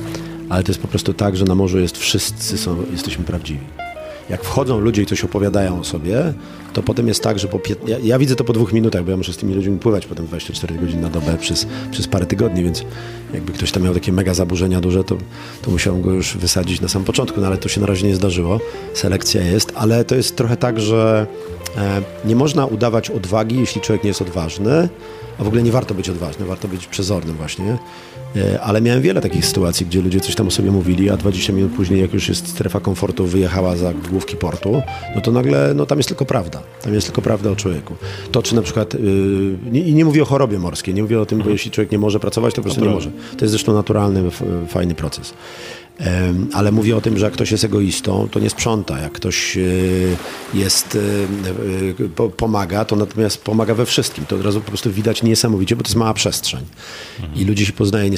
ale 0.50 0.64
to 0.64 0.72
jest 0.72 0.82
po 0.82 0.88
prostu 0.88 1.14
tak, 1.14 1.38
że 1.38 1.46
na 1.46 1.56
morzu 1.56 1.80
jest 1.80 1.98
wszyscy 1.98 2.58
są, 2.58 2.78
jesteśmy 2.92 3.26
prawdziwi. 3.26 3.89
Jak 4.30 4.44
wchodzą 4.44 4.80
ludzie 4.80 5.02
i 5.02 5.06
coś 5.06 5.24
opowiadają 5.24 5.80
o 5.80 5.84
sobie, 5.84 6.34
to 6.74 6.84
potem 6.84 7.08
jest 7.08 7.24
tak, 7.24 7.40
że 7.40 7.48
po 7.48 7.60
pięt... 7.60 7.90
ja, 7.90 7.98
ja 8.04 8.20
widzę 8.20 8.36
to 8.36 8.44
po 8.44 8.54
dwóch 8.54 8.74
minutach, 8.74 9.04
bo 9.04 9.12
ja 9.12 9.18
muszę 9.18 9.34
z 9.34 9.38
tymi 9.38 9.54
ludźmi 9.54 9.80
pływać 9.80 10.06
potem 10.06 10.26
24 10.26 10.76
godziny 10.76 11.02
na 11.02 11.10
dobę 11.10 11.38
przez, 11.38 11.68
przez 11.92 12.08
parę 12.08 12.26
tygodni, 12.26 12.64
więc 12.64 12.84
jakby 13.34 13.54
ktoś 13.54 13.72
tam 13.72 13.84
miał 13.84 13.94
takie 13.94 14.12
mega 14.12 14.34
zaburzenia 14.34 14.82
duże, 14.82 15.04
to, 15.04 15.18
to 15.62 15.72
musiałem 15.72 16.02
go 16.02 16.12
już 16.12 16.38
wysadzić 16.38 16.82
na 16.82 16.88
samym 16.88 17.06
początku, 17.06 17.42
no 17.42 17.48
ale 17.48 17.58
to 17.58 17.70
się 17.70 17.82
na 17.82 17.88
razie 17.88 18.08
nie 18.08 18.16
zdarzyło. 18.16 18.60
Selekcja 18.94 19.42
jest, 19.42 19.74
ale 19.76 20.06
to 20.06 20.16
jest 20.16 20.36
trochę 20.36 20.58
tak, 20.58 20.80
że 20.80 21.28
e, 21.78 22.02
nie 22.26 22.36
można 22.36 22.66
udawać 22.66 23.10
odwagi, 23.10 23.60
jeśli 23.60 23.82
człowiek 23.82 24.04
nie 24.04 24.08
jest 24.08 24.22
odważny, 24.22 24.90
a 25.40 25.44
w 25.44 25.48
ogóle 25.48 25.64
nie 25.64 25.72
warto 25.72 25.94
być 25.94 26.10
odważnym, 26.10 26.48
warto 26.48 26.68
być 26.68 26.88
przezornym 26.88 27.36
właśnie. 27.36 27.78
E, 28.36 28.62
Ale 28.62 28.82
miałem 28.82 29.02
wiele 29.02 29.22
takich 29.22 29.46
sytuacji, 29.46 29.86
gdzie 29.86 30.02
ludzie 30.02 30.20
coś 30.20 30.36
tam 30.36 30.48
o 30.48 30.52
sobie 30.52 30.72
mówili, 30.72 31.10
a 31.10 31.18
20 31.18 31.54
minut 31.54 31.72
później, 31.72 32.02
jak 32.02 32.14
już 32.14 32.30
jest 32.30 32.48
strefa 32.48 32.80
komfortu, 32.80 33.26
wyjechała 33.26 33.76
za 33.76 33.94
główki 33.94 34.36
portu, 34.36 34.82
no 35.16 35.22
to 35.22 35.32
nagle, 35.32 35.74
no 35.76 35.86
tam 35.86 36.00
jest 36.00 36.10
tylko 36.10 36.26
prawda. 36.26 36.62
Tam 36.82 36.94
jest 36.94 37.08
tylko 37.08 37.22
prawda 37.22 37.52
o 37.52 37.56
człowieku. 37.56 37.96
To, 38.32 38.44
czy 38.44 38.56
na 38.56 38.62
przykład, 38.62 38.94
yy, 38.94 39.00
nie, 39.72 39.82
i 39.82 39.94
nie 39.94 40.06
mówię 40.06 40.22
o 40.24 40.26
chorobie 40.26 40.60
morskiej, 40.60 40.94
nie 40.94 41.02
mówię 41.02 41.22
o 41.22 41.26
tym, 41.26 41.40
bo 41.40 41.50
jeśli 41.50 41.72
człowiek 41.72 41.92
nie 41.92 42.00
może 42.00 42.20
pracować, 42.20 42.54
to 42.54 42.62
po 42.62 42.64
prostu 42.64 42.86
nie 42.86 42.90
może. 42.90 43.12
To 43.12 43.46
jest 43.46 43.52
zresztą 43.52 43.74
naturalny, 43.74 44.24
fajny 44.68 44.96
proces. 44.96 45.34
Ale 46.54 46.72
mówię 46.72 46.98
o 46.98 47.02
tym, 47.02 47.18
że 47.18 47.26
jak 47.26 47.34
ktoś 47.34 47.52
jest 47.52 47.64
egoistą, 47.64 48.28
to 48.32 48.40
nie 48.40 48.50
sprząta. 48.50 49.00
Jak 49.00 49.12
ktoś 49.12 49.58
y, 49.58 50.16
jest, 50.54 50.96
y, 50.96 52.10
po- 52.16 52.30
pomaga, 52.30 52.86
to 52.86 52.96
natomiast 52.96 53.42
pomaga 53.44 53.74
we 53.76 53.86
wszystkim. 53.86 54.26
To 54.26 54.36
od 54.36 54.46
razu 54.46 54.62
po 54.62 54.68
prostu 54.68 54.92
widać 54.92 55.24
niesamowicie, 55.24 55.76
bo 55.76 55.84
to 55.84 55.88
jest 55.88 55.96
mała 55.96 56.14
przestrzeń. 56.14 56.66
I 57.36 57.46
ludzi 57.46 57.66
się 57.66 57.74
poznaje 57.74 58.10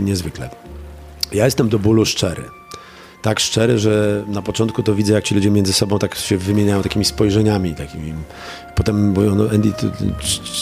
niezwykle. 0.00 0.50
Ja 1.32 1.44
jestem 1.44 1.68
do 1.68 1.78
bólu 1.78 2.04
szczery. 2.06 2.42
Tak 3.24 3.40
szczery, 3.40 3.78
że 3.78 4.24
na 4.26 4.42
początku 4.42 4.82
to 4.82 4.94
widzę, 4.94 5.12
jak 5.12 5.24
ci 5.24 5.34
ludzie 5.34 5.50
między 5.50 5.72
sobą 5.72 5.98
tak 5.98 6.14
się 6.14 6.38
wymieniają 6.38 6.82
takimi 6.82 7.04
spojrzeniami, 7.04 7.74
takimi. 7.74 8.14
Potem 8.74 9.08
mówią, 9.08 9.34
no 9.34 9.44
Andy, 9.54 9.72
ty, 9.72 9.90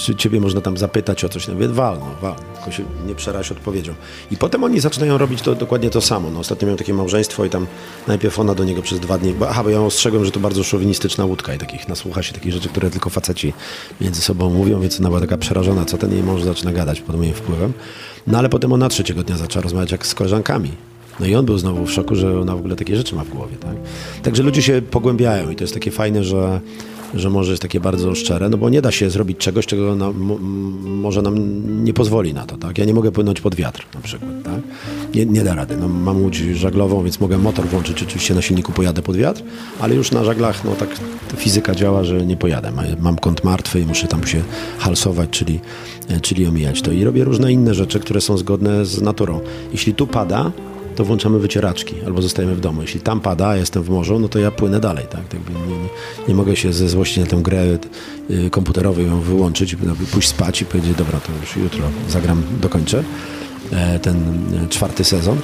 czy 0.04 0.14
ciebie 0.14 0.40
można 0.40 0.60
tam 0.60 0.76
zapytać 0.76 1.24
o 1.24 1.28
coś? 1.28 1.48
No 1.48 1.54
mówię, 1.54 1.68
wal, 1.68 1.98
no, 1.98 2.06
wal. 2.20 2.34
Tylko 2.54 2.70
się 2.70 2.84
nie 3.06 3.14
przeraź 3.14 3.52
odpowiedzią. 3.52 3.94
I 4.30 4.36
potem 4.36 4.64
oni 4.64 4.80
zaczynają 4.80 5.18
robić 5.18 5.42
to, 5.42 5.54
dokładnie 5.54 5.90
to 5.90 6.00
samo. 6.00 6.30
No, 6.30 6.40
ostatnio 6.40 6.66
miałem 6.66 6.78
takie 6.78 6.94
małżeństwo 6.94 7.44
i 7.44 7.50
tam 7.50 7.66
najpierw 8.08 8.38
ona 8.38 8.54
do 8.54 8.64
niego 8.64 8.82
przez 8.82 9.00
dwa 9.00 9.18
dni, 9.18 9.34
bo, 9.34 9.48
aha, 9.48 9.64
bo 9.64 9.70
ja 9.70 9.80
ostrzegłem, 9.80 10.24
że 10.24 10.30
to 10.30 10.40
bardzo 10.40 10.64
szowinistyczna 10.64 11.24
łódka 11.24 11.54
i 11.54 11.58
takich, 11.58 11.88
nasłucha 11.88 12.22
się 12.22 12.32
takich 12.32 12.52
rzeczy, 12.52 12.68
które 12.68 12.90
tylko 12.90 13.10
faceci 13.10 13.52
między 14.00 14.22
sobą 14.22 14.50
mówią, 14.50 14.80
więc 14.80 15.00
ona 15.00 15.08
była 15.08 15.20
taka 15.20 15.38
przerażona, 15.38 15.84
co 15.84 15.98
ten 15.98 16.12
jej 16.12 16.22
mąż 16.22 16.42
zaczyna 16.42 16.72
gadać 16.72 17.00
pod 17.00 17.16
moim 17.16 17.34
wpływem. 17.34 17.72
No 18.26 18.38
ale 18.38 18.48
potem 18.48 18.72
ona 18.72 18.88
trzeciego 18.88 19.22
dnia 19.22 19.36
zaczęła 19.36 19.62
rozmawiać 19.62 19.92
jak 19.92 20.06
z 20.06 20.14
koleżankami. 20.14 20.91
No 21.22 21.28
i 21.28 21.34
on 21.34 21.46
był 21.46 21.58
znowu 21.58 21.86
w 21.86 21.92
szoku, 21.92 22.14
że 22.14 22.40
ona 22.40 22.56
w 22.56 22.58
ogóle 22.58 22.76
takie 22.76 22.96
rzeczy 22.96 23.14
ma 23.14 23.24
w 23.24 23.28
głowie. 23.28 23.56
Tak? 23.60 23.74
Także 24.22 24.42
ludzie 24.42 24.62
się 24.62 24.82
pogłębiają 24.90 25.50
i 25.50 25.56
to 25.56 25.64
jest 25.64 25.74
takie 25.74 25.90
fajne, 25.90 26.24
że 26.24 26.60
że 27.14 27.30
morze 27.30 27.50
jest 27.50 27.62
takie 27.62 27.80
bardzo 27.80 28.14
szczere, 28.14 28.48
no 28.48 28.58
bo 28.58 28.70
nie 28.70 28.82
da 28.82 28.90
się 28.90 29.10
zrobić 29.10 29.38
czegoś, 29.38 29.66
czego 29.66 29.96
nam, 29.96 30.14
może 30.84 31.22
nam 31.22 31.34
nie 31.84 31.94
pozwoli 31.94 32.34
na 32.34 32.46
to, 32.46 32.56
tak? 32.56 32.78
Ja 32.78 32.84
nie 32.84 32.94
mogę 32.94 33.12
płynąć 33.12 33.40
pod 33.40 33.54
wiatr 33.54 33.86
na 33.94 34.00
przykład, 34.00 34.30
tak? 34.44 34.60
Nie, 35.14 35.26
nie 35.26 35.44
da 35.44 35.54
rady. 35.54 35.76
No, 35.76 35.88
mam 35.88 36.22
łódź 36.22 36.36
żaglową, 36.36 37.02
więc 37.02 37.20
mogę 37.20 37.38
motor 37.38 37.66
włączyć, 37.66 38.02
oczywiście 38.02 38.34
na 38.34 38.42
silniku 38.42 38.72
pojadę 38.72 39.02
pod 39.02 39.16
wiatr, 39.16 39.42
ale 39.80 39.94
już 39.94 40.10
na 40.10 40.24
żaglach, 40.24 40.64
no 40.64 40.70
tak 40.74 40.88
fizyka 41.36 41.74
działa, 41.74 42.04
że 42.04 42.26
nie 42.26 42.36
pojadę. 42.36 42.70
Ma- 42.70 42.82
Mam 43.00 43.16
kąt 43.16 43.44
martwy 43.44 43.80
i 43.80 43.86
muszę 43.86 44.06
tam 44.08 44.26
się 44.26 44.42
halsować, 44.78 45.30
czyli, 45.30 45.60
czyli 46.22 46.46
omijać 46.46 46.82
to. 46.82 46.92
I 46.92 47.04
robię 47.04 47.24
różne 47.24 47.52
inne 47.52 47.74
rzeczy, 47.74 48.00
które 48.00 48.20
są 48.20 48.36
zgodne 48.38 48.84
z 48.86 49.02
naturą. 49.02 49.40
Jeśli 49.72 49.94
tu 49.94 50.06
pada, 50.06 50.52
to 50.96 51.04
włączamy 51.04 51.38
wycieraczki 51.38 51.94
albo 52.06 52.22
zostajemy 52.22 52.54
w 52.54 52.60
domu. 52.60 52.82
Jeśli 52.82 53.00
tam 53.00 53.20
pada, 53.20 53.56
jestem 53.56 53.82
w 53.82 53.90
morzu, 53.90 54.18
no 54.18 54.28
to 54.28 54.38
ja 54.38 54.50
płynę 54.50 54.80
dalej. 54.80 55.06
Tak? 55.10 55.28
tak 55.28 55.40
nie, 55.48 55.76
nie, 55.76 55.88
nie 56.28 56.34
mogę 56.34 56.56
się 56.56 56.72
ze 56.72 56.88
złości 56.88 57.20
na 57.20 57.26
tę 57.26 57.36
grę 57.36 57.78
y, 58.30 58.50
komputerową 58.50 59.00
ją 59.00 59.20
wyłączyć, 59.20 59.76
pójść 60.12 60.28
spać 60.28 60.62
i 60.62 60.64
powiedzieć, 60.64 60.94
dobra, 60.96 61.20
to 61.20 61.32
już 61.40 61.56
jutro 61.56 61.84
zagram, 62.08 62.42
dokończę 62.60 63.04
e, 63.72 63.98
ten 63.98 64.16
e, 64.64 64.68
czwarty 64.68 65.04
sezon. 65.04 65.38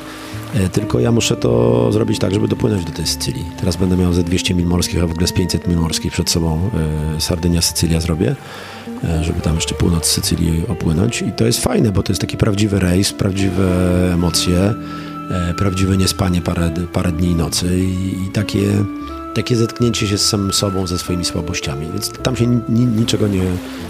E, 0.54 0.68
Tylko 0.68 1.00
ja 1.00 1.12
muszę 1.12 1.36
to 1.36 1.92
zrobić 1.92 2.18
tak, 2.18 2.34
żeby 2.34 2.48
dopłynąć 2.48 2.84
do 2.84 2.92
tej 2.92 3.06
Sycylii. 3.06 3.44
Teraz 3.60 3.76
będę 3.76 3.96
miał 3.96 4.12
ze 4.12 4.22
200 4.22 4.54
mil 4.54 4.66
morskich, 4.66 5.02
a 5.02 5.06
w 5.06 5.10
ogóle 5.10 5.26
z 5.26 5.32
500 5.32 5.68
mil 5.68 5.78
morskich 5.78 6.12
przed 6.12 6.30
sobą 6.30 6.70
e, 7.16 7.20
Sardynia, 7.20 7.62
Sycylia 7.62 8.00
zrobię 8.00 8.36
e, 9.04 9.24
żeby 9.24 9.40
tam 9.40 9.54
jeszcze 9.54 9.74
północ 9.74 10.06
Sycylii 10.06 10.66
opłynąć. 10.68 11.22
I 11.22 11.32
to 11.32 11.46
jest 11.46 11.62
fajne, 11.62 11.92
bo 11.92 12.02
to 12.02 12.12
jest 12.12 12.20
taki 12.20 12.36
prawdziwy 12.36 12.78
rejs, 12.78 13.12
prawdziwe 13.12 13.64
emocje, 14.14 14.74
prawdziwe 15.56 15.96
niespanie 15.96 16.40
parę, 16.40 16.70
parę 16.92 17.12
dni 17.12 17.28
i 17.28 17.34
nocy 17.34 17.78
i, 17.78 18.24
i 18.26 18.28
takie, 18.32 18.84
takie 19.34 19.56
zetknięcie 19.56 20.06
się 20.06 20.18
z 20.18 20.28
samym 20.28 20.52
sobą, 20.52 20.86
ze 20.86 20.98
swoimi 20.98 21.24
słabościami. 21.24 21.86
Więc 21.92 22.12
tam 22.12 22.36
się 22.36 22.46
ni, 22.46 22.60
ni, 22.68 22.86
niczego 22.86 23.28
nie, 23.28 23.42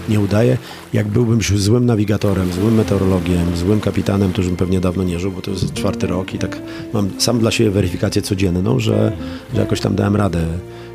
nie 0.09 0.19
udaje. 0.19 0.57
Jak 0.93 1.07
byłbym 1.07 1.37
już 1.37 1.61
złym 1.61 1.85
nawigatorem, 1.85 2.53
złym 2.53 2.75
meteorologiem, 2.75 3.55
złym 3.55 3.81
kapitanem, 3.81 4.33
to 4.33 4.41
już 4.41 4.47
bym 4.47 4.57
pewnie 4.57 4.79
dawno 4.79 5.03
nie 5.03 5.19
żył, 5.19 5.31
bo 5.31 5.41
to 5.41 5.51
jest 5.51 5.73
czwarty 5.73 6.07
rok 6.07 6.33
i 6.33 6.37
tak 6.37 6.61
mam 6.93 7.09
sam 7.17 7.39
dla 7.39 7.51
siebie 7.51 7.71
weryfikację 7.71 8.21
codzienną, 8.21 8.79
że, 8.79 9.11
że 9.53 9.61
jakoś 9.61 9.81
tam 9.81 9.95
dałem 9.95 10.15
radę 10.15 10.45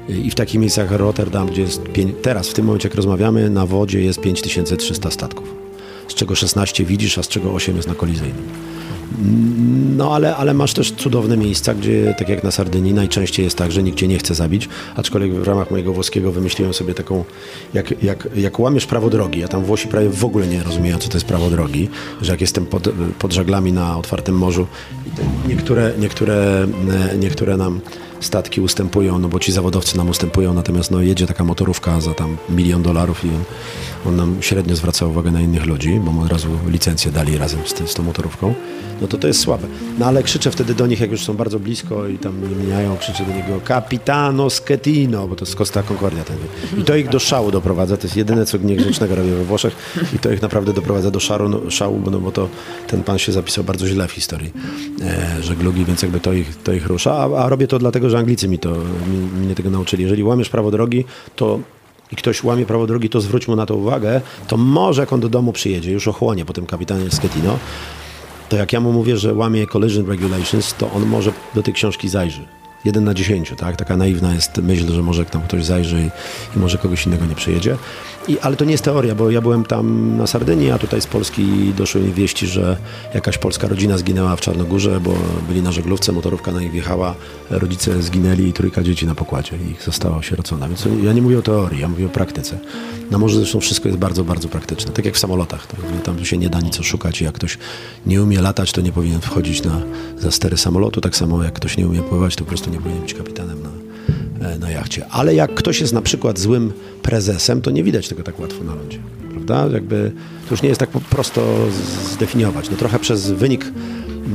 i 0.09 0.31
w 0.31 0.35
takich 0.35 0.61
miejscach 0.61 0.91
jak 0.91 1.01
Rotterdam, 1.01 1.47
gdzie 1.47 1.63
jest 1.63 1.83
teraz, 2.23 2.49
w 2.49 2.55
tym 2.55 2.65
momencie 2.67 2.89
jak 2.89 2.97
rozmawiamy, 2.97 3.51
na 3.51 3.67
wodzie 3.67 4.03
jest 4.03 4.21
5300 4.21 5.11
statków. 5.11 5.55
Z 6.09 6.15
czego 6.15 6.35
16 6.35 6.85
widzisz, 6.85 7.19
a 7.19 7.23
z 7.23 7.29
czego 7.29 7.53
8 7.53 7.77
jest 7.77 7.89
na 7.89 7.95
kolizyjnym. 7.95 8.45
No 9.95 10.15
ale, 10.15 10.37
ale 10.37 10.55
masz 10.55 10.75
też 10.75 10.93
cudowne 10.93 11.37
miejsca, 11.37 11.75
gdzie 11.75 12.15
tak 12.19 12.29
jak 12.29 12.45
na 12.45 12.51
Sardynii 12.51 12.95
najczęściej 12.95 13.45
jest 13.45 13.59
tak, 13.59 13.73
że 13.73 13.83
nikt 13.83 13.99
cię 13.99 14.09
nie 14.09 14.19
chce 14.19 14.35
zabić, 14.35 14.69
aczkolwiek 14.97 15.35
w 15.35 15.43
ramach 15.43 15.71
mojego 15.71 15.93
włoskiego 15.93 16.33
wymyśliłem 16.33 16.75
sobie 16.75 16.95
taką, 16.95 17.25
jak, 17.75 18.03
jak, 18.03 18.29
jak 18.37 18.61
łamiesz 18.61 18.87
prawo 18.87 19.11
drogi, 19.11 19.45
a 19.45 19.49
tam 19.49 19.65
Włosi 19.65 19.89
prawie 19.89 20.09
w 20.09 20.25
ogóle 20.25 20.47
nie 20.47 20.63
rozumieją, 20.63 20.99
co 20.99 21.09
to 21.09 21.17
jest 21.17 21.27
prawo 21.27 21.51
drogi, 21.51 21.89
że 22.23 22.33
jak 22.33 22.41
jestem 22.41 22.67
pod, 22.67 22.89
pod 23.19 23.33
żaglami 23.33 23.73
na 23.73 23.99
otwartym 23.99 24.39
morzu, 24.39 24.67
niektóre, 25.49 25.93
niektóre, 25.99 26.67
niektóre 27.19 27.57
nam 27.57 27.81
statki 28.25 28.61
ustępują, 28.61 29.19
no 29.19 29.29
bo 29.29 29.39
ci 29.39 29.53
zawodowcy 29.53 29.97
nam 29.97 30.09
ustępują, 30.09 30.55
natomiast 30.55 30.91
no 30.91 31.03
jedzie 31.03 31.27
taka 31.27 31.45
motorówka 31.45 32.01
za 32.01 32.15
tam 32.15 32.37
milion 32.49 32.83
dolarów 32.83 33.25
i 33.25 33.29
on, 33.29 33.45
on 34.07 34.17
nam 34.17 34.37
średnio 34.41 34.77
zwraca 34.77 35.07
uwagę 35.07 35.31
na 35.31 35.41
innych 35.41 35.67
ludzi, 35.67 36.01
bo 36.05 36.13
mu 36.13 36.23
od 36.23 36.33
razu 36.33 36.49
licencję 36.69 37.13
dali 37.13 37.39
razem 37.39 37.61
z, 37.67 37.91
z 37.91 37.95
tą 37.95 38.03
motorówką, 38.03 38.55
no 39.01 39.09
to 39.09 39.19
to 39.19 39.29
jest 39.29 39.41
słabe. 39.41 39.67
No 39.99 40.07
ale 40.07 40.23
krzyczę 40.23 40.51
wtedy 40.51 40.75
do 40.75 40.87
nich, 40.87 41.01
jak 41.01 41.11
już 41.11 41.25
są 41.25 41.35
bardzo 41.35 41.59
blisko 41.59 42.09
i 42.09 42.19
tam 42.19 42.49
nie 42.51 42.65
mijają, 42.65 42.97
krzyczę 42.97 43.25
do 43.25 43.33
niego 43.33 43.61
Capitano 43.69 44.51
Schettino, 44.51 45.29
bo 45.29 45.37
to 45.37 45.45
jest 45.45 45.57
Costa 45.57 45.83
Concordia 45.83 46.25
ten. 46.25 46.37
I 46.81 46.85
to 46.85 46.97
ich 46.97 47.09
do 47.09 47.19
szału 47.19 47.51
doprowadza, 47.51 47.97
to 47.97 48.03
jest 48.03 48.17
jedyne, 48.17 48.47
co 48.47 48.59
niegrzecznego 48.59 49.15
robię 49.15 49.31
we 49.31 49.45
Włoszech 49.45 49.77
i 50.15 50.19
to 50.19 50.33
ich 50.33 50.43
naprawdę 50.43 50.73
doprowadza 50.73 51.11
do 51.11 51.21
szaru, 51.21 51.49
no, 51.49 51.71
szału, 51.71 52.03
no, 52.11 52.21
bo 52.21 52.33
to 52.33 52.49
ten 52.87 53.03
pan 53.03 53.19
się 53.19 53.33
zapisał 53.33 53.65
bardzo 53.65 53.89
źle 53.89 54.09
w 54.09 54.13
historii 54.13 54.53
e, 55.03 55.43
żeglugi, 55.43 55.85
więc 55.85 56.03
jakby 56.03 56.21
to 56.21 56.33
ich, 56.33 56.57
to 56.57 56.73
ich 56.73 56.87
rusza, 56.87 57.13
a, 57.13 57.45
a 57.45 57.49
robię 57.49 57.67
to 57.67 57.79
dlatego, 57.79 58.11
że 58.11 58.14
Anglicy 58.19 58.49
mi 58.49 58.59
to, 58.59 58.71
mi, 59.11 59.45
mnie 59.45 59.55
tego 59.55 59.71
nauczyli. 59.71 60.03
Jeżeli 60.03 60.25
łamiesz 60.25 60.49
prawo 60.49 60.71
drogi, 60.71 61.05
to 61.37 61.59
i 62.13 62.17
ktoś 62.17 62.45
łamie 62.45 62.67
prawo 62.67 62.87
drogi, 62.87 63.09
to 63.09 63.21
zwróć 63.21 63.49
mu 63.49 63.57
na 63.57 63.67
to 63.67 63.77
uwagę, 63.77 64.21
to 64.49 64.57
może 64.57 65.03
jak 65.03 65.13
on 65.13 65.21
do 65.21 65.29
domu 65.29 65.53
przyjedzie, 65.53 65.93
już 65.93 66.09
ochłonie 66.09 66.45
po 66.45 66.53
tym 66.53 66.67
kapitanie 66.67 67.11
Schettino, 67.11 67.59
to 68.49 68.57
jak 68.57 68.73
ja 68.73 68.81
mu 68.81 68.93
mówię, 68.93 69.17
że 69.17 69.35
łamie 69.35 69.67
collision 69.67 70.07
regulations, 70.07 70.75
to 70.75 70.91
on 70.93 71.07
może 71.07 71.33
do 71.55 71.63
tej 71.63 71.75
książki 71.75 72.09
zajrzy. 72.09 72.47
Jeden 72.85 73.05
na 73.05 73.15
dziesięciu, 73.15 73.57
tak? 73.57 73.77
Taka 73.77 73.97
naiwna 73.97 74.35
jest 74.35 74.57
myśl, 74.57 74.93
że 74.93 75.03
może 75.03 75.25
tam 75.25 75.43
ktoś 75.43 75.65
zajrzy 75.65 76.01
i, 76.01 76.57
i 76.57 76.61
może 76.61 76.79
kogoś 76.79 77.07
innego 77.07 77.27
nie 77.27 77.35
przyjedzie. 77.35 77.77
I, 78.29 78.39
ale 78.39 78.57
to 78.57 78.65
nie 78.65 78.73
jest 78.73 78.85
teoria, 78.85 79.15
bo 79.15 79.31
ja 79.31 79.41
byłem 79.41 79.65
tam 79.65 80.17
na 80.17 80.27
Sardynii, 80.27 80.71
a 80.71 80.79
tutaj 80.79 81.01
z 81.01 81.07
Polski 81.07 81.73
doszły 81.77 82.01
mi 82.01 82.13
wieści, 82.13 82.47
że 82.47 82.77
jakaś 83.15 83.39
polska 83.39 83.69
rodzina 83.69 83.99
zginęła 83.99 84.37
w 84.37 84.41
Czarnogórze, 84.41 85.01
bo 85.01 85.15
byli 85.49 85.63
na 85.63 85.73
żeglówce, 85.73 86.13
motorówka 86.13 86.53
na 86.53 86.61
nich 86.61 86.73
wjechała, 86.73 87.15
rodzice 87.51 88.03
zginęli 88.03 88.49
i 88.49 88.53
trójka 88.53 88.83
dzieci 88.83 89.07
na 89.07 89.15
pokładzie 89.15 89.57
ich 89.71 89.83
została 89.83 90.17
osierocona. 90.17 90.69
Więc 90.69 90.89
ja 91.03 91.13
nie 91.13 91.23
mówię 91.23 91.39
o 91.39 91.43
teorii, 91.43 91.81
ja 91.81 91.89
mówię 91.89 92.07
o 92.07 92.09
praktyce. 92.09 92.59
Na 93.11 93.19
morzu 93.19 93.37
zresztą 93.37 93.61
wszystko 93.61 93.89
jest 93.89 93.99
bardzo, 93.99 94.25
bardzo 94.25 94.49
praktyczne. 94.49 94.93
Tak 94.93 95.05
jak 95.05 95.15
w 95.15 95.19
samolotach. 95.19 95.67
Tak? 95.67 95.81
Tam 96.05 96.25
się 96.25 96.39
nie 96.39 96.49
da 96.49 96.61
nic 96.61 96.81
oszukać 96.81 97.21
i 97.21 97.25
jak 97.25 97.35
ktoś 97.35 97.59
nie 98.07 98.23
umie 98.23 98.41
latać, 98.41 98.73
to 98.73 98.81
nie 98.81 98.93
powinien 98.93 99.21
wchodzić 99.21 99.63
na, 99.63 99.81
za 100.19 100.31
stery 100.31 100.57
samolotu. 100.57 101.01
Tak 101.01 101.17
samo 101.17 101.45
jak 101.45 101.55
ktoś 101.55 101.77
nie 101.77 101.89
umie 101.89 102.03
pływać, 102.03 102.37
to 102.37 102.45
po 102.45 102.49
prostu 102.49 102.71
nie 102.71 102.79
powinien 102.79 103.03
być 103.03 103.15
kapitanem 103.15 103.63
na, 103.63 103.71
na 104.59 104.71
jachcie. 104.71 105.07
Ale 105.11 105.35
jak 105.35 105.55
ktoś 105.55 105.81
jest 105.81 105.93
na 105.93 106.03
przykład 106.03 106.39
złym 106.39 106.73
prezesem, 107.03 107.63
to 107.63 107.71
nie 107.71 107.85
widać 107.85 108.09
tego 108.09 108.23
tak 108.23 108.41
łatwo 108.41 108.65
na 108.65 108.75
lądzie. 108.75 108.99
Prawda? 109.31 109.69
Jakby 109.75 110.13
to 110.49 110.55
już 110.55 110.63
nie 110.63 110.69
jest 110.69 110.81
tak 110.81 110.91
prosto 110.91 111.57
zdefiniować. 112.13 112.71
No 112.71 112.77
trochę 112.77 112.99
przez 112.99 113.31
wynik 113.31 113.73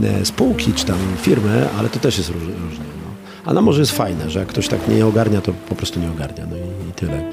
e, 0.03 0.25
spółki 0.25 0.73
czy 0.73 0.85
tam 0.85 0.97
firmy, 1.21 1.69
ale 1.77 1.89
to 1.89 1.99
też 1.99 2.17
jest 2.17 2.29
róż, 2.29 2.43
różnie. 2.43 2.85
No. 2.85 3.11
A 3.45 3.53
na 3.53 3.61
morzu 3.61 3.79
jest 3.79 3.91
fajne, 3.91 4.29
że 4.29 4.39
jak 4.39 4.47
ktoś 4.47 4.67
tak 4.67 4.87
nie 4.87 5.05
ogarnia, 5.05 5.41
to 5.41 5.53
po 5.69 5.75
prostu 5.75 5.99
nie 5.99 6.09
ogarnia. 6.09 6.45
No 6.51 6.57
i, 6.57 6.89
i 6.89 6.93
tyle. 6.93 7.31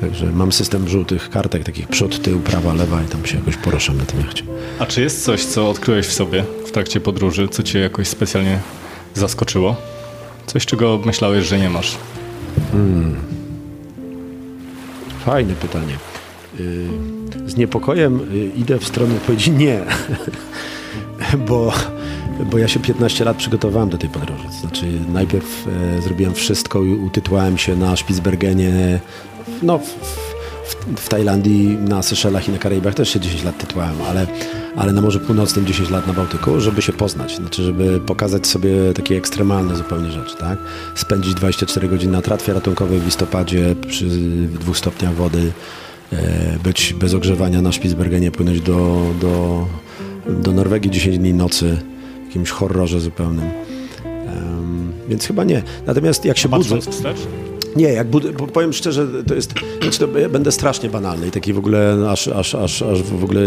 Także 0.00 0.26
mam 0.26 0.52
system 0.52 0.88
żółtych 0.88 1.30
kartek, 1.30 1.64
takich 1.64 1.88
przód, 1.88 2.22
tył, 2.22 2.40
prawa, 2.40 2.74
lewa 2.74 3.02
i 3.02 3.06
tam 3.06 3.26
się 3.26 3.38
jakoś 3.38 3.56
poruszam 3.56 3.96
na 3.96 4.04
tym 4.04 4.20
jachcie. 4.20 4.42
A 4.78 4.86
czy 4.86 5.00
jest 5.00 5.24
coś, 5.24 5.44
co 5.44 5.70
odkryłeś 5.70 6.06
w 6.06 6.12
sobie 6.12 6.44
w 6.66 6.70
trakcie 6.70 7.00
podróży, 7.00 7.48
co 7.48 7.62
cię 7.62 7.78
jakoś 7.78 8.08
specjalnie 8.08 8.60
zaskoczyło? 9.14 9.95
Coś, 10.46 10.66
czego 10.66 11.00
myślałeś, 11.04 11.46
że 11.46 11.58
nie 11.58 11.70
masz? 11.70 11.96
Fajne 15.24 15.54
pytanie. 15.54 15.94
Y, 16.60 16.88
Z 17.46 17.56
niepokojem 17.56 18.20
y, 18.34 18.50
idę 18.56 18.78
w 18.78 18.84
stronę 18.86 19.14
odpowiedzi 19.14 19.50
nie, 19.50 19.80
bo, 21.48 21.72
bo 22.50 22.58
ja 22.58 22.68
się 22.68 22.80
15 22.80 23.24
lat 23.24 23.36
przygotowałem 23.36 23.88
do 23.88 23.98
tej 23.98 24.10
podróży. 24.10 24.44
Znaczy 24.60 24.86
najpierw 25.12 25.66
e, 25.98 26.02
zrobiłem 26.02 26.34
wszystko 26.34 26.82
i 26.82 26.94
utytułałem 26.94 27.58
się 27.58 27.76
na 27.76 27.96
Spitsbergenie, 27.96 29.00
no 29.62 29.78
w, 29.78 29.84
w, 29.84 31.00
w 31.00 31.08
Tajlandii, 31.08 31.68
na 31.68 32.02
Seszelach 32.02 32.48
i 32.48 32.52
na 32.52 32.58
Karaibach 32.58 32.94
też 32.94 33.08
się 33.10 33.20
10 33.20 33.44
lat 33.44 33.58
tytułałem, 33.58 33.96
ale, 34.08 34.26
ale 34.76 34.92
na 34.92 35.00
Morzu 35.00 35.20
Północnym 35.20 35.66
10 35.66 35.90
lat 35.90 36.06
na 36.06 36.12
Bałtyku, 36.12 36.60
żeby 36.60 36.82
się 36.82 36.92
poznać, 36.92 37.36
znaczy 37.36 37.62
żeby 37.62 38.00
pokazać 38.00 38.46
sobie 38.46 38.70
takie 38.94 39.16
ekstremalne 39.16 39.76
zupełnie 39.76 40.12
rzeczy, 40.12 40.36
tak? 40.36 40.58
Spędzić 40.94 41.34
24 41.34 41.88
godziny 41.88 42.12
na 42.12 42.22
tratwie 42.22 42.52
ratunkowej 42.52 43.00
w 43.00 43.04
listopadzie 43.04 43.74
przy 43.88 44.06
dwóch 44.48 44.78
stopniach 44.78 45.14
wody, 45.14 45.52
e, 46.12 46.58
być 46.64 46.94
bez 46.94 47.14
ogrzewania 47.14 47.62
na 47.62 47.72
Spitsbergenie, 47.72 48.30
płynąć 48.30 48.60
do, 48.60 49.06
do, 49.20 49.66
do 50.28 50.52
Norwegii 50.52 50.90
10 50.90 51.18
dni 51.18 51.34
nocy, 51.34 51.76
w 52.22 52.26
jakimś 52.26 52.50
horrorze 52.50 53.00
zupełnym. 53.00 53.50
Em, 54.04 54.92
więc 55.08 55.26
chyba 55.26 55.44
nie. 55.44 55.62
Natomiast 55.86 56.24
jak 56.24 56.38
się 56.38 56.48
budzę... 56.48 56.80
Wstecz? 56.80 57.18
Nie, 57.76 57.88
jak 57.92 58.06
bud- 58.10 58.50
powiem 58.52 58.72
szczerze, 58.72 59.06
to 59.26 59.34
jest, 59.34 59.54
znaczy 59.82 59.98
to 59.98 60.08
będę 60.30 60.52
strasznie 60.52 60.90
banalny 60.90 61.26
i 61.26 61.30
taki 61.30 61.52
w 61.52 61.58
ogóle, 61.58 61.96
no, 62.00 62.10
aż, 62.10 62.28
aż, 62.28 62.54
aż, 62.54 62.82
aż 62.82 63.02
w 63.02 63.24
ogóle 63.24 63.40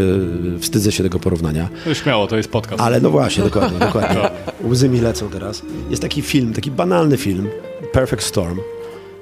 wstydzę 0.59 0.91
się 0.91 1.03
tego 1.03 1.19
porównania. 1.19 1.69
No 1.85 1.93
śmiało, 1.93 2.27
to 2.27 2.37
jest 2.37 2.49
podcast. 2.51 2.81
Ale 2.81 3.01
no 3.01 3.09
właśnie, 3.09 3.43
dokładnie, 3.43 3.79
dokładnie. 3.87 4.29
Łzy 4.63 4.89
mi 4.89 5.01
lecą 5.01 5.29
teraz. 5.29 5.61
Jest 5.89 6.01
taki 6.01 6.21
film, 6.21 6.53
taki 6.53 6.71
banalny 6.71 7.17
film, 7.17 7.47
Perfect 7.91 8.23
Storm, 8.23 8.59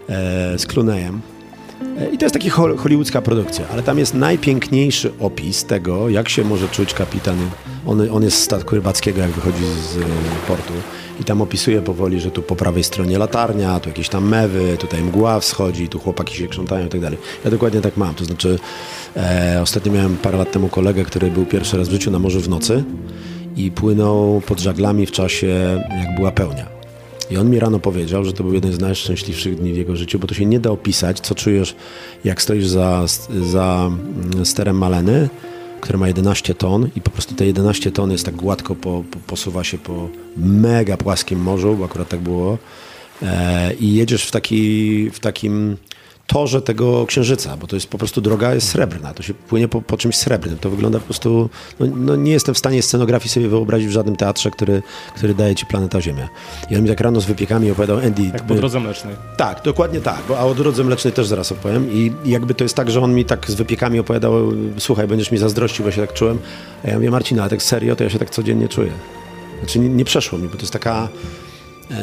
e, 0.10 0.60
z 0.60 0.66
Clooneyem. 0.66 1.22
I 2.14 2.18
to 2.18 2.26
jest 2.26 2.34
taka 2.34 2.50
ho- 2.50 2.78
hollywoodzka 2.78 3.22
produkcja, 3.22 3.66
ale 3.74 3.84
tam 3.84 3.98
jest 4.00 4.14
najpiękniejszy 4.14 5.12
opis 5.20 5.66
tego, 5.66 6.10
jak 6.10 6.30
się 6.30 6.44
może 6.44 6.68
czuć 6.68 6.94
kapitan. 6.94 7.38
On, 7.88 8.02
on 8.12 8.24
jest 8.24 8.38
z 8.38 8.44
statku 8.44 8.76
rybackiego, 8.76 9.22
jak 9.22 9.32
wychodzi 9.32 9.64
z 9.64 9.98
portu. 10.48 10.74
I 11.22 11.24
tam 11.24 11.42
opisuje 11.42 11.82
powoli, 11.82 12.20
że 12.20 12.32
tu 12.32 12.42
po 12.42 12.56
prawej 12.56 12.84
stronie 12.84 13.18
latarnia, 13.18 13.80
tu 13.80 13.90
jakieś 13.90 14.10
tam 14.10 14.28
mewy, 14.28 14.78
tutaj 14.80 15.02
mgła 15.02 15.40
wschodzi, 15.40 15.90
tu 15.90 16.00
chłopaki 16.00 16.36
się 16.36 16.48
krzątają 16.48 16.86
i 16.86 16.90
tak 16.90 17.02
dalej. 17.02 17.20
Ja 17.46 17.52
dokładnie 17.52 17.82
tak 17.82 17.98
mam. 17.98 18.16
To 18.16 18.26
znaczy, 18.26 18.60
e, 19.16 19.60
ostatnio 19.62 19.92
miałem 19.92 20.18
parę 20.18 20.38
lat 20.38 20.52
temu 20.52 20.68
kolegę, 20.70 21.04
który 21.04 21.32
był 21.32 21.46
pierwszy 21.46 21.78
raz 21.78 21.88
w 21.88 21.92
życiu 21.92 22.12
na 22.12 22.20
morzu 22.20 22.42
w 22.42 22.50
nocy 22.50 22.84
i 23.56 23.72
płynął 23.72 24.42
pod 24.46 24.60
żaglami 24.60 25.06
w 25.06 25.12
czasie, 25.12 25.84
jak 26.00 26.16
była 26.16 26.32
pełnia. 26.32 26.77
I 27.32 27.38
on 27.38 27.50
mi 27.50 27.60
rano 27.60 27.80
powiedział, 27.80 28.26
że 28.26 28.34
to 28.34 28.44
był 28.44 28.54
jeden 28.54 28.74
z 28.74 28.80
najszczęśliwszych 28.80 29.56
dni 29.56 29.74
w 29.74 29.78
jego 29.78 29.96
życiu, 29.96 30.20
bo 30.20 30.28
to 30.28 30.36
się 30.36 30.46
nie 30.46 30.60
da 30.60 30.72
opisać, 30.72 31.20
co 31.20 31.36
czujesz, 31.36 31.76
jak 32.24 32.42
stoisz 32.42 32.68
za, 32.68 33.06
za 33.42 33.92
sterem 34.44 34.78
Maleny, 34.78 35.30
który 35.82 35.98
ma 35.98 36.08
11 36.08 36.56
ton 36.56 36.90
i 36.96 37.02
po 37.02 37.10
prostu 37.12 37.36
te 37.36 37.46
11 37.46 37.92
ton 37.92 38.12
jest 38.12 38.26
tak 38.26 38.36
gładko 38.36 38.76
po, 38.76 39.04
po, 39.12 39.20
posuwa 39.28 39.64
się 39.64 39.78
po 39.78 40.10
mega 40.38 40.98
płaskim 40.98 41.40
morzu, 41.40 41.76
bo 41.76 41.86
akurat 41.86 42.10
tak 42.10 42.20
było. 42.20 42.58
E, 43.22 43.74
I 43.74 43.94
jedziesz 43.94 44.26
w, 44.26 44.32
taki, 44.32 45.10
w 45.10 45.20
takim 45.20 45.78
torze 46.28 46.62
tego 46.62 47.06
księżyca, 47.06 47.58
bo 47.58 47.68
to 47.68 47.76
jest 47.76 47.88
po 47.88 47.98
prostu 47.98 48.22
droga 48.22 48.54
jest 48.54 48.70
srebrna, 48.70 49.14
to 49.14 49.24
się 49.24 49.34
płynie 49.34 49.68
po, 49.68 49.82
po 49.82 49.98
czymś 49.98 50.16
srebrnym. 50.16 50.58
To 50.58 50.70
wygląda 50.70 51.00
po 51.00 51.06
prostu, 51.06 51.50
no, 51.80 51.86
no 51.96 52.16
nie 52.16 52.32
jestem 52.32 52.56
w 52.56 52.58
stanie 52.58 52.82
scenografii 52.82 53.30
sobie 53.30 53.48
wyobrazić 53.48 53.88
w 53.88 53.92
żadnym 53.92 54.16
teatrze, 54.16 54.52
który, 54.52 54.82
który 55.16 55.34
daje 55.34 55.56
ci 55.56 55.66
planeta 55.66 56.02
Ziemia. 56.02 56.30
I 56.70 56.76
on 56.76 56.84
mi 56.84 56.90
tak 56.90 57.02
rano 57.02 57.22
z 57.22 57.26
wypiekami 57.26 57.72
opowiadał, 57.72 57.98
Andy... 57.98 58.24
Jak 58.24 58.44
po 58.44 58.54
my- 58.54 58.60
drodze 58.60 58.80
mlecznej. 58.80 59.16
tak, 59.38 59.62
dokładnie 59.64 60.02
tak, 60.02 60.20
bo, 60.28 60.40
a 60.40 60.44
o 60.44 60.56
drodze 60.56 60.84
mlecznej 60.84 61.14
też 61.14 61.28
zaraz 61.28 61.52
opowiem 61.52 61.92
i 61.92 62.12
jakby 62.26 62.54
to 62.54 62.64
jest 62.64 62.76
tak, 62.76 62.92
że 62.92 63.02
on 63.02 63.14
mi 63.14 63.26
tak 63.26 63.52
z 63.52 63.56
wypiekami 63.56 64.00
opowiadał, 64.00 64.34
słuchaj, 64.78 65.08
będziesz 65.08 65.32
mi 65.32 65.38
zazdrościł, 65.38 65.84
bo 65.84 65.90
ja 65.90 65.96
się 65.96 66.02
tak 66.02 66.14
czułem, 66.14 66.40
a 66.84 66.88
ja 66.88 66.96
mówię, 66.96 67.12
Marcina, 67.12 67.42
ale 67.42 67.50
tak 67.50 67.64
serio, 67.64 67.96
to 67.96 68.04
ja 68.04 68.10
się 68.10 68.20
tak 68.20 68.30
codziennie 68.30 68.68
czuję. 68.68 68.92
Znaczy 69.60 69.80
nie, 69.80 69.90
nie 69.90 70.06
przeszło 70.06 70.40
mi, 70.40 70.48
bo 70.48 70.56
to 70.56 70.62
jest 70.62 70.74
taka, 70.74 71.10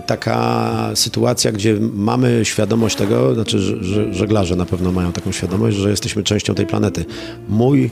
taka 0.07 0.91
sytuacja, 0.95 1.53
gdzie 1.53 1.79
mamy 1.95 2.41
świadomość 2.45 2.97
tego, 2.97 3.35
znaczy 3.35 3.59
że, 3.59 3.85
że 3.85 4.15
żeglarze 4.15 4.57
na 4.57 4.67
pewno 4.67 4.93
mają 4.93 5.13
taką 5.13 5.33
świadomość, 5.33 5.77
że 5.77 5.91
jesteśmy 5.91 6.23
częścią 6.23 6.55
tej 6.55 6.67
planety. 6.67 7.05
Mój 7.49 7.91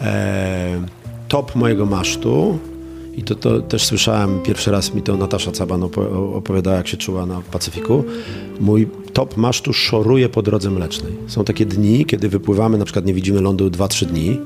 e, 0.00 0.84
top 1.28 1.54
mojego 1.56 1.86
masztu 1.86 2.58
i 3.16 3.22
to, 3.22 3.34
to 3.34 3.60
też 3.60 3.84
słyszałem, 3.84 4.42
pierwszy 4.42 4.70
raz 4.70 4.94
mi 4.94 5.02
to 5.02 5.16
Natasza 5.16 5.52
Caban 5.52 5.80
opo- 5.80 6.36
opowiadała, 6.36 6.76
jak 6.76 6.88
się 6.88 6.96
czuła 6.96 7.26
na 7.26 7.42
Pacyfiku. 7.52 8.04
Mój 8.60 8.88
top 9.12 9.36
masztu 9.36 9.72
szoruje 9.72 10.28
po 10.28 10.42
drodze 10.42 10.70
mlecznej. 10.70 11.12
Są 11.26 11.44
takie 11.44 11.66
dni, 11.66 12.06
kiedy 12.06 12.28
wypływamy, 12.28 12.78
na 12.78 12.84
przykład 12.84 13.06
nie 13.06 13.14
widzimy 13.14 13.40
lądu 13.40 13.70
2-3 13.70 14.06
dni, 14.06 14.30
e, 14.30 14.40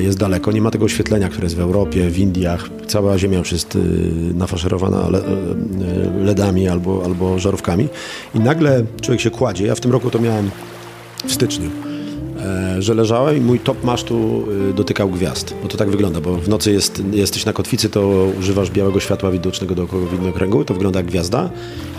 jest 0.00 0.18
daleko, 0.18 0.52
nie 0.52 0.60
ma 0.60 0.70
tego 0.70 0.84
oświetlenia, 0.84 1.28
które 1.28 1.44
jest 1.44 1.56
w 1.56 1.60
Europie, 1.60 2.10
w 2.10 2.18
Indiach. 2.18 2.70
Cała 2.86 3.18
ziemia 3.18 3.38
już 3.38 3.52
jest 3.52 3.76
y, 3.76 3.80
nafaszerowana 4.34 5.08
y, 5.08 6.24
LEDami 6.24 6.68
albo, 6.68 7.02
albo 7.04 7.38
żarówkami. 7.38 7.88
I 8.34 8.40
nagle 8.40 8.84
człowiek 9.02 9.20
się 9.20 9.30
kładzie. 9.30 9.66
Ja 9.66 9.74
w 9.74 9.80
tym 9.80 9.92
roku 9.92 10.10
to 10.10 10.18
miałem 10.18 10.50
w 11.26 11.32
styczniu 11.32 11.70
e, 11.84 11.87
że 12.78 12.94
leżałem 12.94 13.36
i 13.36 13.40
mój 13.40 13.60
top 13.60 13.84
masztu 13.84 14.44
y, 14.70 14.74
dotykał 14.74 15.10
gwiazd. 15.10 15.54
Bo 15.62 15.68
to 15.68 15.76
tak 15.76 15.90
wygląda, 15.90 16.20
bo 16.20 16.36
w 16.36 16.48
nocy 16.48 16.72
jest, 16.72 17.02
jesteś 17.12 17.44
na 17.44 17.52
kotwicy, 17.52 17.88
to 17.88 18.28
używasz 18.38 18.70
białego 18.70 19.00
światła 19.00 19.30
widocznego 19.30 19.74
dookoła 19.74 20.06
widnokręgu, 20.06 20.64
to 20.64 20.74
wygląda 20.74 20.98
jak 20.98 21.06
gwiazda 21.06 21.50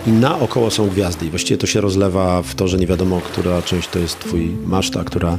i 0.08 0.12
naokoło 0.12 0.72
są 0.72 0.88
gwiazdy 0.88 1.26
i 1.26 1.30
właściwie 1.30 1.58
to 1.58 1.68
się 1.68 1.82
rozlewa 1.82 2.42
w 2.42 2.56
to, 2.56 2.68
że 2.68 2.78
nie 2.78 2.88
wiadomo, 2.88 3.22
która 3.22 3.62
część 3.62 3.90
to 3.90 4.00
jest 4.00 4.20
twój 4.20 4.52
maszt, 4.66 4.98
a 4.98 5.04
która 5.04 5.38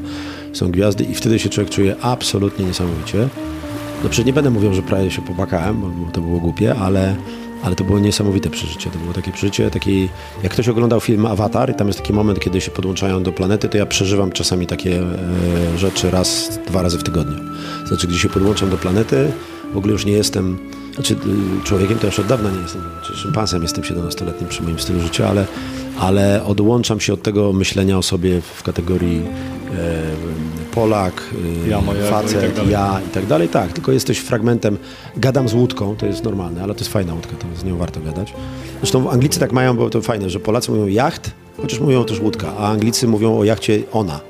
są 0.53 0.71
gwiazdy 0.71 1.05
i 1.05 1.15
wtedy 1.15 1.39
się 1.39 1.49
człowiek 1.49 1.73
czuje 1.73 1.97
absolutnie 2.03 2.65
niesamowicie. 2.65 3.29
No 4.03 4.09
przecież 4.09 4.27
nie 4.27 4.33
będę 4.33 4.51
mówił, 4.51 4.75
że 4.75 4.83
prawie 4.83 5.11
się 5.11 5.23
popłakałem, 5.23 5.81
bo 5.81 6.13
to 6.13 6.21
było 6.21 6.41
głupie, 6.41 6.75
ale, 6.75 7.17
ale 7.63 7.77
to 7.77 7.85
było 7.85 7.99
niesamowite 7.99 8.51
przeżycie. 8.51 8.91
To 8.91 8.99
było 8.99 9.13
takie 9.13 9.33
przeżycie, 9.33 9.71
taki, 9.71 10.09
jak 10.43 10.53
ktoś 10.53 10.69
oglądał 10.69 11.01
film 11.01 11.27
Avatar 11.27 11.71
i 11.71 11.75
tam 11.75 11.87
jest 11.87 11.99
taki 11.99 12.13
moment, 12.13 12.41
kiedy 12.41 12.61
się 12.61 12.71
podłączają 12.71 13.23
do 13.23 13.33
planety, 13.33 13.69
to 13.69 13.79
ja 13.79 13.87
przeżywam 13.87 14.33
czasami 14.33 14.67
takie 14.67 15.03
e, 15.03 15.79
rzeczy 15.79 16.11
raz, 16.11 16.59
dwa 16.67 16.83
razy 16.83 16.99
w 16.99 17.03
tygodniu. 17.03 17.39
Znaczy, 17.87 18.07
gdzie 18.07 18.19
się 18.19 18.29
podłączam 18.29 18.71
do 18.71 18.77
planety, 18.77 19.33
w 19.73 19.77
ogóle 19.77 19.93
już 19.93 20.07
nie 20.07 20.13
jestem, 20.13 20.59
znaczy 20.95 21.15
y, 21.15 21.65
człowiekiem 21.65 21.99
to 21.99 22.07
już 22.07 22.19
od 22.19 22.27
dawna 22.27 22.51
nie 22.51 22.61
jestem, 22.61 22.83
znaczy 22.83 23.17
szympansem 23.17 23.63
jestem 23.63 23.85
17-letnim 23.85 24.49
przy 24.49 24.63
moim 24.63 24.79
stylu 24.79 25.01
życia, 25.01 25.29
ale, 25.29 25.47
ale 25.99 26.45
odłączam 26.45 27.01
się 27.01 27.13
od 27.13 27.23
tego 27.23 27.53
myślenia 27.53 27.99
o 27.99 28.03
sobie 28.03 28.41
w 28.41 28.63
kategorii 28.63 29.23
e, 29.79 30.60
Polak, 30.75 31.23
y, 31.67 31.69
Ja, 31.69 31.81
moje 31.81 31.99
ego 31.99 32.09
i 32.09 32.11
facet, 32.11 32.55
tak 32.57 32.69
ja 32.69 33.01
i 33.07 33.11
tak 33.15 33.27
dalej. 33.27 33.49
Tak, 33.49 33.73
tylko 33.73 33.93
jesteś 33.93 34.19
fragmentem. 34.19 34.79
Gadam 35.17 35.49
z 35.49 35.55
łódką, 35.55 35.97
to 35.97 36.07
jest 36.07 36.25
normalne, 36.25 36.63
ale 36.63 36.75
to 36.75 36.81
jest 36.81 36.93
fajna 36.93 37.15
łódka, 37.15 37.37
to 37.37 37.47
z 37.61 37.65
nią 37.65 37.77
warto 37.77 38.01
gadać. 38.01 38.35
Zresztą 38.81 39.11
Anglicy 39.11 39.41
tak 39.41 39.53
mają, 39.53 39.77
bo 39.77 39.91
to 39.91 40.03
fajne, 40.03 40.31
że 40.31 40.41
Polacy 40.41 40.71
mówią 40.71 40.87
jacht, 40.87 41.31
chociaż 41.57 41.81
mówią 41.81 42.05
też 42.05 42.21
łódka, 42.21 42.53
a 42.59 42.69
Anglicy 42.71 43.09
mówią 43.09 43.39
o 43.39 43.45
jachcie 43.45 43.83
ona. 43.93 44.21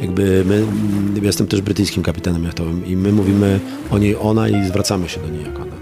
Jakby 0.00 0.44
my, 0.46 0.54
mm, 0.54 1.14
ja 1.16 1.22
jestem 1.22 1.46
też 1.46 1.60
brytyjskim 1.60 2.02
kapitanem 2.02 2.44
jachtowym 2.44 2.86
i 2.86 2.96
my 2.96 3.12
mówimy 3.12 3.60
o 3.90 3.98
niej 3.98 4.16
ona 4.20 4.48
i 4.48 4.66
zwracamy 4.68 5.08
się 5.08 5.20
do 5.20 5.28
niej 5.28 5.42
jak 5.44 5.56
ona. 5.56 5.76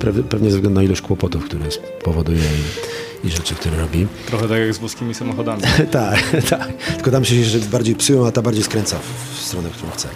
Pe- 0.00 0.22
Pewnie 0.22 0.50
ze 0.50 0.56
względu 0.56 0.80
na 0.80 0.82
ilość 0.84 1.00
kłopotów, 1.00 1.44
które 1.44 1.64
spowoduje 1.70 2.38
i, 2.38 2.95
i 3.26 3.30
rzeczy, 3.30 3.54
które 3.54 3.76
robi. 3.76 4.06
Trochę 4.26 4.48
tak 4.48 4.58
jak 4.58 4.74
z 4.74 4.78
włoskimi 4.78 5.14
samochodami. 5.14 5.62
tak, 5.90 6.36
tak. 6.50 6.72
Tylko 6.94 7.10
tam 7.10 7.24
się 7.24 7.44
że 7.44 7.58
bardziej 7.58 7.94
psują, 7.94 8.26
a 8.26 8.32
ta 8.32 8.42
bardziej 8.42 8.64
skręca 8.64 8.98
w, 8.98 9.38
stronę, 9.40 9.68
którą 9.70 9.90
chce. 9.90 10.08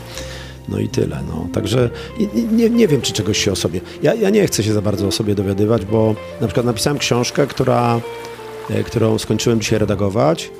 No 0.69 0.79
i 0.79 0.89
tyle. 0.89 1.23
No. 1.29 1.49
Także 1.53 1.91
nie, 2.53 2.71
nie 2.71 2.89
wiem, 2.89 3.01
czy 3.01 3.13
czegoś 3.13 3.45
się 3.45 3.53
o 3.53 3.57
sobie. 3.57 3.81
Ja, 4.03 4.15
ja 4.15 4.31
nie 4.31 4.47
chcę 4.47 4.63
się 4.63 4.73
za 4.73 4.83
bardzo 4.83 5.07
o 5.07 5.13
sobie 5.13 5.35
dowiadywać, 5.35 5.85
bo 5.85 6.15
na 6.41 6.47
przykład 6.47 6.67
napisałem 6.67 6.99
książkę, 6.99 7.47
która, 7.47 8.01
e, 8.71 8.85
którą 8.85 9.19
skończyłem 9.19 9.61
dzisiaj 9.61 9.79
redagować 9.79 10.51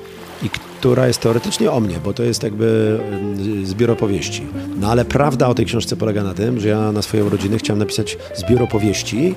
i 0.43 0.49
która 0.49 1.07
jest 1.07 1.19
teoretycznie 1.19 1.71
o 1.71 1.79
mnie, 1.79 1.95
bo 2.03 2.13
to 2.13 2.23
jest 2.23 2.43
jakby 2.43 2.99
mm, 3.07 3.65
zbiór 3.65 3.91
opowieści. 3.91 4.47
No 4.79 4.91
ale 4.91 5.05
prawda 5.05 5.47
o 5.47 5.53
tej 5.53 5.65
książce 5.65 5.95
polega 5.95 6.23
na 6.23 6.33
tym, 6.33 6.59
że 6.59 6.67
ja 6.67 6.91
na 6.91 7.01
swoje 7.01 7.25
urodziny 7.25 7.57
chciałem 7.57 7.79
napisać 7.79 8.17
zbiór 8.35 8.63
opowieści, 8.63 9.35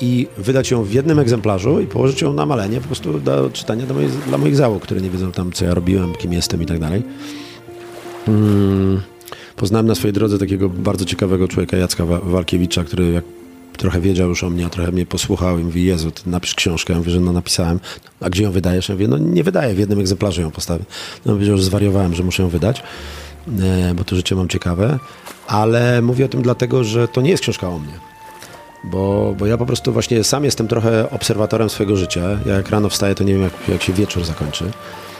i 0.00 0.26
wydać 0.38 0.70
ją 0.70 0.84
w 0.84 0.92
jednym 0.92 1.18
egzemplarzu 1.18 1.80
i 1.80 1.86
położyć 1.86 2.22
ją 2.22 2.32
na 2.32 2.46
malenie 2.46 2.80
po 2.80 2.86
prostu 2.86 3.20
do 3.20 3.50
czytania 3.52 3.86
dla 3.86 3.94
moich, 3.94 4.10
dla 4.10 4.38
moich 4.38 4.56
załóg, 4.56 4.82
które 4.82 5.00
nie 5.00 5.10
wiedzą 5.10 5.32
tam, 5.32 5.52
co 5.52 5.64
ja 5.64 5.74
robiłem, 5.74 6.14
kim 6.14 6.32
jestem 6.32 6.62
i 6.62 6.66
tak 6.66 6.78
dalej. 6.78 7.02
Mm, 8.28 9.00
Poznałem 9.56 9.86
na 9.86 9.94
swojej 9.94 10.12
drodze 10.12 10.38
takiego 10.38 10.68
bardzo 10.68 11.04
ciekawego 11.04 11.48
człowieka, 11.48 11.76
Jacka 11.76 12.06
Wa- 12.06 12.20
Walkiewicza, 12.20 12.84
który 12.84 13.12
jak 13.12 13.24
trochę 13.76 14.00
wiedział 14.00 14.28
już 14.28 14.44
o 14.44 14.50
mnie, 14.50 14.66
a 14.66 14.70
trochę 14.70 14.92
mnie 14.92 15.06
posłuchał 15.06 15.58
i 15.58 15.64
mówi, 15.64 15.84
Jezu, 15.84 16.10
ty 16.10 16.30
napisz 16.30 16.54
książkę. 16.54 16.92
Ja 16.92 16.98
mówię, 16.98 17.10
że 17.12 17.20
no 17.20 17.32
napisałem. 17.32 17.80
A 18.20 18.30
gdzie 18.30 18.42
ją 18.42 18.50
wydajesz? 18.52 18.88
Ja 18.88 18.94
mówię, 18.94 19.08
no 19.08 19.18
nie 19.18 19.44
wydaję, 19.44 19.74
w 19.74 19.78
jednym 19.78 20.00
egzemplarzu 20.00 20.40
ją 20.42 20.50
postawię. 20.50 20.84
No 21.26 21.32
powiedział, 21.32 21.56
że 21.56 21.62
zwariowałem, 21.62 22.14
że 22.14 22.22
muszę 22.24 22.42
ją 22.42 22.48
wydać, 22.48 22.82
e, 23.62 23.94
bo 23.94 24.04
to 24.04 24.16
życie 24.16 24.34
mam 24.34 24.48
ciekawe. 24.48 24.98
Ale 25.46 26.02
mówię 26.02 26.24
o 26.24 26.28
tym 26.28 26.42
dlatego, 26.42 26.84
że 26.84 27.08
to 27.08 27.20
nie 27.20 27.30
jest 27.30 27.42
książka 27.42 27.68
o 27.68 27.78
mnie. 27.78 27.92
Bo, 28.84 29.34
bo 29.38 29.46
ja 29.46 29.58
po 29.58 29.66
prostu 29.66 29.92
właśnie 29.92 30.24
sam 30.24 30.44
jestem 30.44 30.68
trochę 30.68 31.10
obserwatorem 31.10 31.70
swojego 31.70 31.96
życia. 31.96 32.38
Ja 32.46 32.54
jak 32.54 32.70
rano 32.70 32.88
wstaję, 32.88 33.14
to 33.14 33.24
nie 33.24 33.32
wiem, 33.32 33.42
jak, 33.42 33.52
jak 33.68 33.82
się 33.82 33.92
wieczór 33.92 34.24
zakończy. 34.24 34.70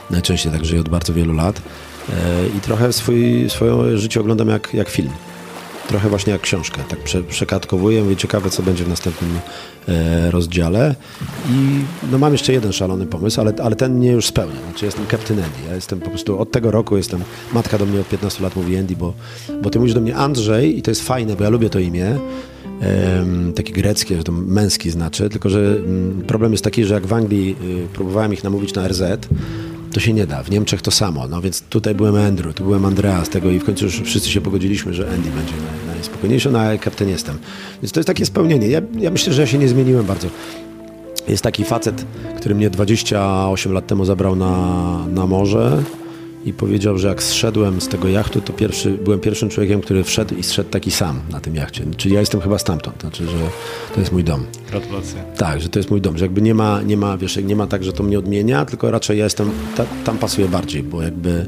Najczęściej 0.09 0.51
tak 0.51 0.65
żyję 0.65 0.81
od 0.81 0.89
bardzo 0.89 1.13
wielu 1.13 1.33
lat. 1.33 1.61
E, 2.09 2.47
I 2.57 2.59
trochę 2.59 2.93
swój, 2.93 3.49
swoje 3.49 3.97
życie 3.97 4.19
oglądam 4.19 4.49
jak, 4.49 4.73
jak 4.73 4.89
film. 4.89 5.11
Trochę 5.87 6.09
właśnie 6.09 6.33
jak 6.33 6.41
książkę. 6.41 6.81
Tak 6.89 6.99
prze, 6.99 7.23
przekatkowuję, 7.23 8.03
mówię, 8.03 8.15
ciekawe, 8.15 8.49
co 8.49 8.63
będzie 8.63 8.83
w 8.83 8.89
następnym 8.89 9.39
e, 9.87 10.31
rozdziale. 10.31 10.95
I 11.49 11.79
no, 12.11 12.17
mam 12.17 12.31
jeszcze 12.31 12.53
jeden 12.53 12.73
szalony 12.73 13.05
pomysł, 13.05 13.41
ale, 13.41 13.53
ale 13.63 13.75
ten 13.75 13.93
mnie 13.93 14.11
już 14.11 14.25
spełnia. 14.25 14.61
Znaczy, 14.69 14.85
jestem 14.85 15.07
Captain 15.07 15.39
Andy. 15.39 15.57
Ja 15.69 15.75
jestem 15.75 15.99
po 15.99 16.09
prostu 16.09 16.39
od 16.39 16.51
tego 16.51 16.71
roku 16.71 16.97
jestem. 16.97 17.23
Matka 17.53 17.77
do 17.77 17.85
mnie 17.85 17.99
od 17.99 18.09
15 18.09 18.43
lat 18.43 18.55
mówi 18.55 18.77
Andy, 18.77 18.95
bo, 18.95 19.13
bo 19.61 19.69
ty 19.69 19.79
mówisz 19.79 19.93
do 19.93 20.01
mnie 20.01 20.15
Andrzej 20.15 20.77
i 20.77 20.81
to 20.81 20.91
jest 20.91 21.01
fajne, 21.01 21.35
bo 21.35 21.43
ja 21.43 21.49
lubię 21.49 21.69
to 21.69 21.79
imię 21.79 22.19
takie 23.55 23.73
greckie, 23.73 24.17
że 24.17 24.23
to 24.23 24.31
męski 24.31 24.89
znaczy, 24.89 25.29
tylko 25.29 25.49
że 25.49 25.59
mm, 25.59 26.21
problem 26.27 26.51
jest 26.51 26.63
taki, 26.63 26.85
że 26.85 26.93
jak 26.93 27.07
w 27.07 27.13
Anglii 27.13 27.55
y, 27.85 27.87
próbowałem 27.93 28.33
ich 28.33 28.43
namówić 28.43 28.73
na 28.73 28.87
RZ, 28.87 29.01
to 29.93 29.99
się 29.99 30.13
nie 30.13 30.27
da. 30.27 30.43
W 30.43 30.51
Niemczech 30.51 30.81
to 30.81 30.91
samo. 30.91 31.27
No 31.27 31.41
więc 31.41 31.61
tutaj 31.61 31.95
byłem 31.95 32.15
Andrew, 32.15 32.55
tu 32.55 32.63
byłem 32.63 32.85
Andrea 32.85 33.25
z 33.25 33.29
tego 33.29 33.51
i 33.51 33.59
w 33.59 33.63
końcu 33.63 33.85
już 33.85 34.01
wszyscy 34.01 34.29
się 34.29 34.41
pogodziliśmy, 34.41 34.93
że 34.93 35.03
Andy 35.03 35.29
będzie 35.29 35.53
naj, 35.53 35.95
najspokojniejszy, 35.95 36.51
no 36.51 36.59
a 36.59 36.77
kapten 36.77 37.09
jestem. 37.09 37.37
Więc 37.81 37.91
to 37.91 37.99
jest 37.99 38.07
takie 38.07 38.25
spełnienie. 38.25 38.67
Ja, 38.67 38.81
ja 38.99 39.11
myślę, 39.11 39.33
że 39.33 39.41
ja 39.41 39.47
się 39.47 39.57
nie 39.57 39.67
zmieniłem 39.67 40.05
bardzo. 40.05 40.27
Jest 41.27 41.43
taki 41.43 41.63
facet, 41.63 42.05
który 42.37 42.55
mnie 42.55 42.69
28 42.69 43.71
lat 43.73 43.87
temu 43.87 44.05
zabrał 44.05 44.35
na, 44.35 45.05
na 45.07 45.27
morze 45.27 45.83
i 46.47 46.53
powiedział, 46.53 46.97
że 46.97 47.07
jak 47.07 47.23
zszedłem 47.23 47.81
z 47.81 47.87
tego 47.87 48.07
jachtu, 48.07 48.41
to 48.41 48.53
pierwszy, 48.53 48.89
byłem 48.91 49.19
pierwszym 49.19 49.49
człowiekiem, 49.49 49.81
który 49.81 50.03
wszedł 50.03 50.35
i 50.35 50.43
zszedł 50.43 50.69
taki 50.69 50.91
sam 50.91 51.21
na 51.29 51.39
tym 51.39 51.55
jachcie. 51.55 51.83
Czyli 51.97 52.13
ja 52.13 52.19
jestem 52.19 52.41
chyba 52.41 52.57
stamtąd, 52.57 53.01
znaczy, 53.01 53.25
że 53.25 53.37
to 53.93 53.99
jest 53.99 54.11
mój 54.11 54.23
dom. 54.23 54.45
Gratulacje. 54.69 55.23
Tak, 55.37 55.61
że 55.61 55.69
to 55.69 55.79
jest 55.79 55.91
mój 55.91 56.01
dom, 56.01 56.17
że 56.17 56.25
jakby 56.25 56.41
nie 56.41 56.53
ma, 56.53 56.81
nie 56.81 56.97
ma, 56.97 57.17
wiesz, 57.17 57.39
nie 57.43 57.55
ma 57.55 57.67
tak, 57.67 57.83
że 57.83 57.93
to 57.93 58.03
mnie 58.03 58.19
odmienia, 58.19 58.65
tylko 58.65 58.91
raczej 58.91 59.17
ja 59.17 59.23
jestem, 59.23 59.51
ta, 59.75 59.85
tam 60.03 60.17
pasuję 60.17 60.47
bardziej, 60.47 60.83
bo 60.83 61.01
jakby, 61.01 61.45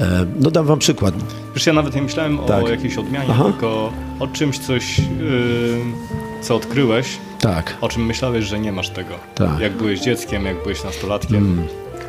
e, 0.00 0.26
no 0.40 0.50
dam 0.50 0.66
wam 0.66 0.78
przykład. 0.78 1.14
Wiesz, 1.54 1.66
ja 1.66 1.72
nawet 1.72 1.94
nie 1.94 2.02
myślałem 2.02 2.38
Tak. 2.38 2.64
o 2.64 2.68
jakiejś 2.68 2.96
odmianie, 2.98 3.28
Aha. 3.30 3.44
tylko 3.44 3.92
o 4.20 4.26
czymś 4.26 4.58
coś, 4.58 4.98
yy, 4.98 5.04
co 6.42 6.56
odkryłeś, 6.56 7.06
Tak, 7.40 7.76
o 7.80 7.88
czym 7.88 8.06
myślałeś, 8.06 8.44
że 8.44 8.60
nie 8.60 8.72
masz 8.72 8.90
tego. 8.90 9.14
Tak. 9.34 9.60
Jak 9.60 9.72
byłeś 9.72 10.00
dzieckiem, 10.00 10.44
jak 10.44 10.62
byłeś 10.62 10.84
nastolatkiem. 10.84 11.62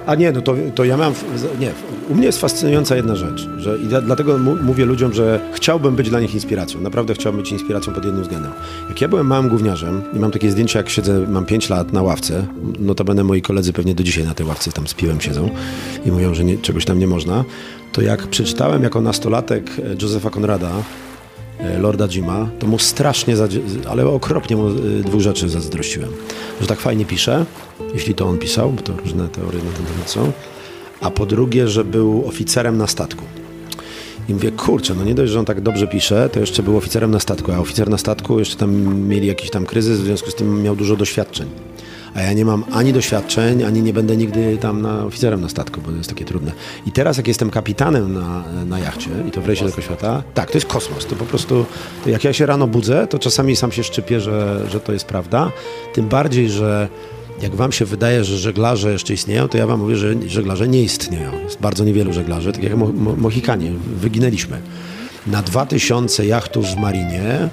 A 0.05 0.15
nie, 0.15 0.31
no 0.31 0.41
to, 0.41 0.55
to 0.75 0.83
ja 0.83 0.97
mam. 0.97 1.13
Nie, 1.59 1.71
u 2.09 2.15
mnie 2.15 2.25
jest 2.25 2.41
fascynująca 2.41 2.95
jedna 2.95 3.15
rzecz, 3.15 3.49
że 3.57 3.77
i 3.77 3.85
dla- 3.87 4.01
dlatego 4.01 4.37
mówię 4.63 4.85
ludziom, 4.85 5.13
że 5.13 5.39
chciałbym 5.53 5.95
być 5.95 6.09
dla 6.09 6.19
nich 6.19 6.33
inspiracją. 6.33 6.81
Naprawdę 6.81 7.13
chciałbym 7.13 7.41
być 7.41 7.51
inspiracją 7.51 7.93
pod 7.93 8.05
jednym 8.05 8.23
względem. 8.23 8.51
Jak 8.89 9.01
ja 9.01 9.07
byłem 9.07 9.27
małym 9.27 9.49
gówniarzem 9.49 10.01
i 10.13 10.19
mam 10.19 10.31
takie 10.31 10.51
zdjęcia, 10.51 10.79
jak 10.79 10.89
siedzę, 10.89 11.25
mam 11.27 11.45
5 11.45 11.69
lat 11.69 11.93
na 11.93 12.01
ławce, 12.01 12.45
notabene 12.79 13.23
moi 13.23 13.41
koledzy 13.41 13.73
pewnie 13.73 13.95
do 13.95 14.03
dzisiaj 14.03 14.23
na 14.25 14.33
tej 14.33 14.45
ławce 14.45 14.71
tam 14.71 14.87
z 14.87 14.93
piłem 14.93 15.21
siedzą 15.21 15.49
i 16.05 16.11
mówią, 16.11 16.33
że 16.33 16.43
nie, 16.43 16.57
czegoś 16.57 16.85
tam 16.85 16.99
nie 16.99 17.07
można, 17.07 17.43
to 17.91 18.01
jak 18.01 18.27
przeczytałem 18.27 18.83
jako 18.83 19.01
nastolatek 19.01 19.71
e, 19.79 19.95
Josepha 20.01 20.29
Conrada, 20.29 20.69
e, 20.69 21.08
Lorda 21.79 22.07
Jima, 22.07 22.49
to 22.59 22.67
mu 22.67 22.79
strasznie, 22.79 23.35
ale 23.89 24.07
okropnie 24.07 24.55
mu 24.55 24.67
e, 24.67 24.73
dwóch 25.05 25.21
rzeczy 25.21 25.49
zazdrościłem. 25.49 26.09
Że 26.61 26.67
tak 26.67 26.79
fajnie 26.79 27.05
pisze, 27.05 27.45
jeśli 27.93 28.15
to 28.15 28.25
on 28.25 28.37
pisał, 28.37 28.71
bo 28.71 28.81
to 28.81 28.93
różne 28.97 29.27
teorie 29.27 29.59
na 29.59 29.71
ten 29.71 29.85
temat 29.85 30.09
są, 30.09 30.31
a 31.01 31.11
po 31.11 31.25
drugie, 31.25 31.67
że 31.67 31.83
był 31.83 32.27
oficerem 32.27 32.77
na 32.77 32.87
statku. 32.87 33.25
I 34.29 34.33
mówię, 34.33 34.51
kurczę, 34.51 34.95
no 34.95 35.03
nie 35.03 35.15
dość, 35.15 35.31
że 35.31 35.39
on 35.39 35.45
tak 35.45 35.61
dobrze 35.61 35.87
pisze, 35.87 36.29
to 36.33 36.39
jeszcze 36.39 36.63
był 36.63 36.77
oficerem 36.77 37.11
na 37.11 37.19
statku, 37.19 37.51
a 37.51 37.57
oficer 37.57 37.89
na 37.89 37.97
statku 37.97 38.39
jeszcze 38.39 38.55
tam 38.55 38.95
mieli 39.07 39.27
jakiś 39.27 39.49
tam 39.49 39.65
kryzys, 39.65 39.99
w 39.99 40.03
związku 40.03 40.31
z 40.31 40.35
tym 40.35 40.63
miał 40.63 40.75
dużo 40.75 40.95
doświadczeń. 40.95 41.47
A 42.15 42.21
ja 42.21 42.33
nie 42.33 42.45
mam 42.45 42.63
ani 42.71 42.93
doświadczeń, 42.93 43.63
ani 43.63 43.81
nie 43.81 43.93
będę 43.93 44.17
nigdy 44.17 44.57
tam 44.57 44.81
na 44.81 45.05
oficerem 45.05 45.41
na 45.41 45.49
statku, 45.49 45.81
bo 45.81 45.91
to 45.91 45.97
jest 45.97 46.09
takie 46.09 46.25
trudne. 46.25 46.51
I 46.87 46.91
teraz 46.91 47.17
jak 47.17 47.27
jestem 47.27 47.49
kapitanem 47.49 48.13
na, 48.13 48.43
na 48.65 48.79
jachcie 48.79 49.09
i 49.27 49.31
to 49.31 49.41
w 49.41 49.45
rejsie 49.47 49.65
tego 49.65 49.81
świata, 49.81 50.23
tak, 50.33 50.51
to 50.51 50.57
jest 50.57 50.67
kosmos. 50.67 51.05
To 51.05 51.15
po 51.15 51.25
prostu, 51.25 51.65
to 52.03 52.09
jak 52.09 52.23
ja 52.23 52.33
się 52.33 52.45
rano 52.45 52.67
budzę, 52.67 53.07
to 53.07 53.19
czasami 53.19 53.55
sam 53.55 53.71
się 53.71 53.83
szczypię, 53.83 54.21
że, 54.21 54.65
że 54.71 54.79
to 54.79 54.93
jest 54.93 55.05
prawda. 55.05 55.51
Tym 55.93 56.07
bardziej, 56.07 56.49
że 56.49 56.87
jak 57.41 57.55
wam 57.55 57.71
się 57.71 57.85
wydaje, 57.85 58.23
że 58.23 58.37
żeglarze 58.37 58.91
jeszcze 58.91 59.13
istnieją, 59.13 59.47
to 59.47 59.57
ja 59.57 59.67
wam 59.67 59.79
mówię, 59.79 59.95
że 59.95 60.13
żeglarze 60.27 60.67
nie 60.67 60.83
istnieją. 60.83 61.31
Jest 61.43 61.59
bardzo 61.61 61.83
niewielu 61.83 62.13
żeglarzy, 62.13 62.51
tak 62.51 62.63
jak 62.63 62.75
Mo- 62.77 62.93
Mo- 62.93 63.15
Mohikanie, 63.15 63.71
wyginęliśmy. 63.95 64.61
Na 65.27 65.41
2000 65.41 66.25
jachtów 66.25 66.65
w 66.65 66.75
marinie, 66.77 67.49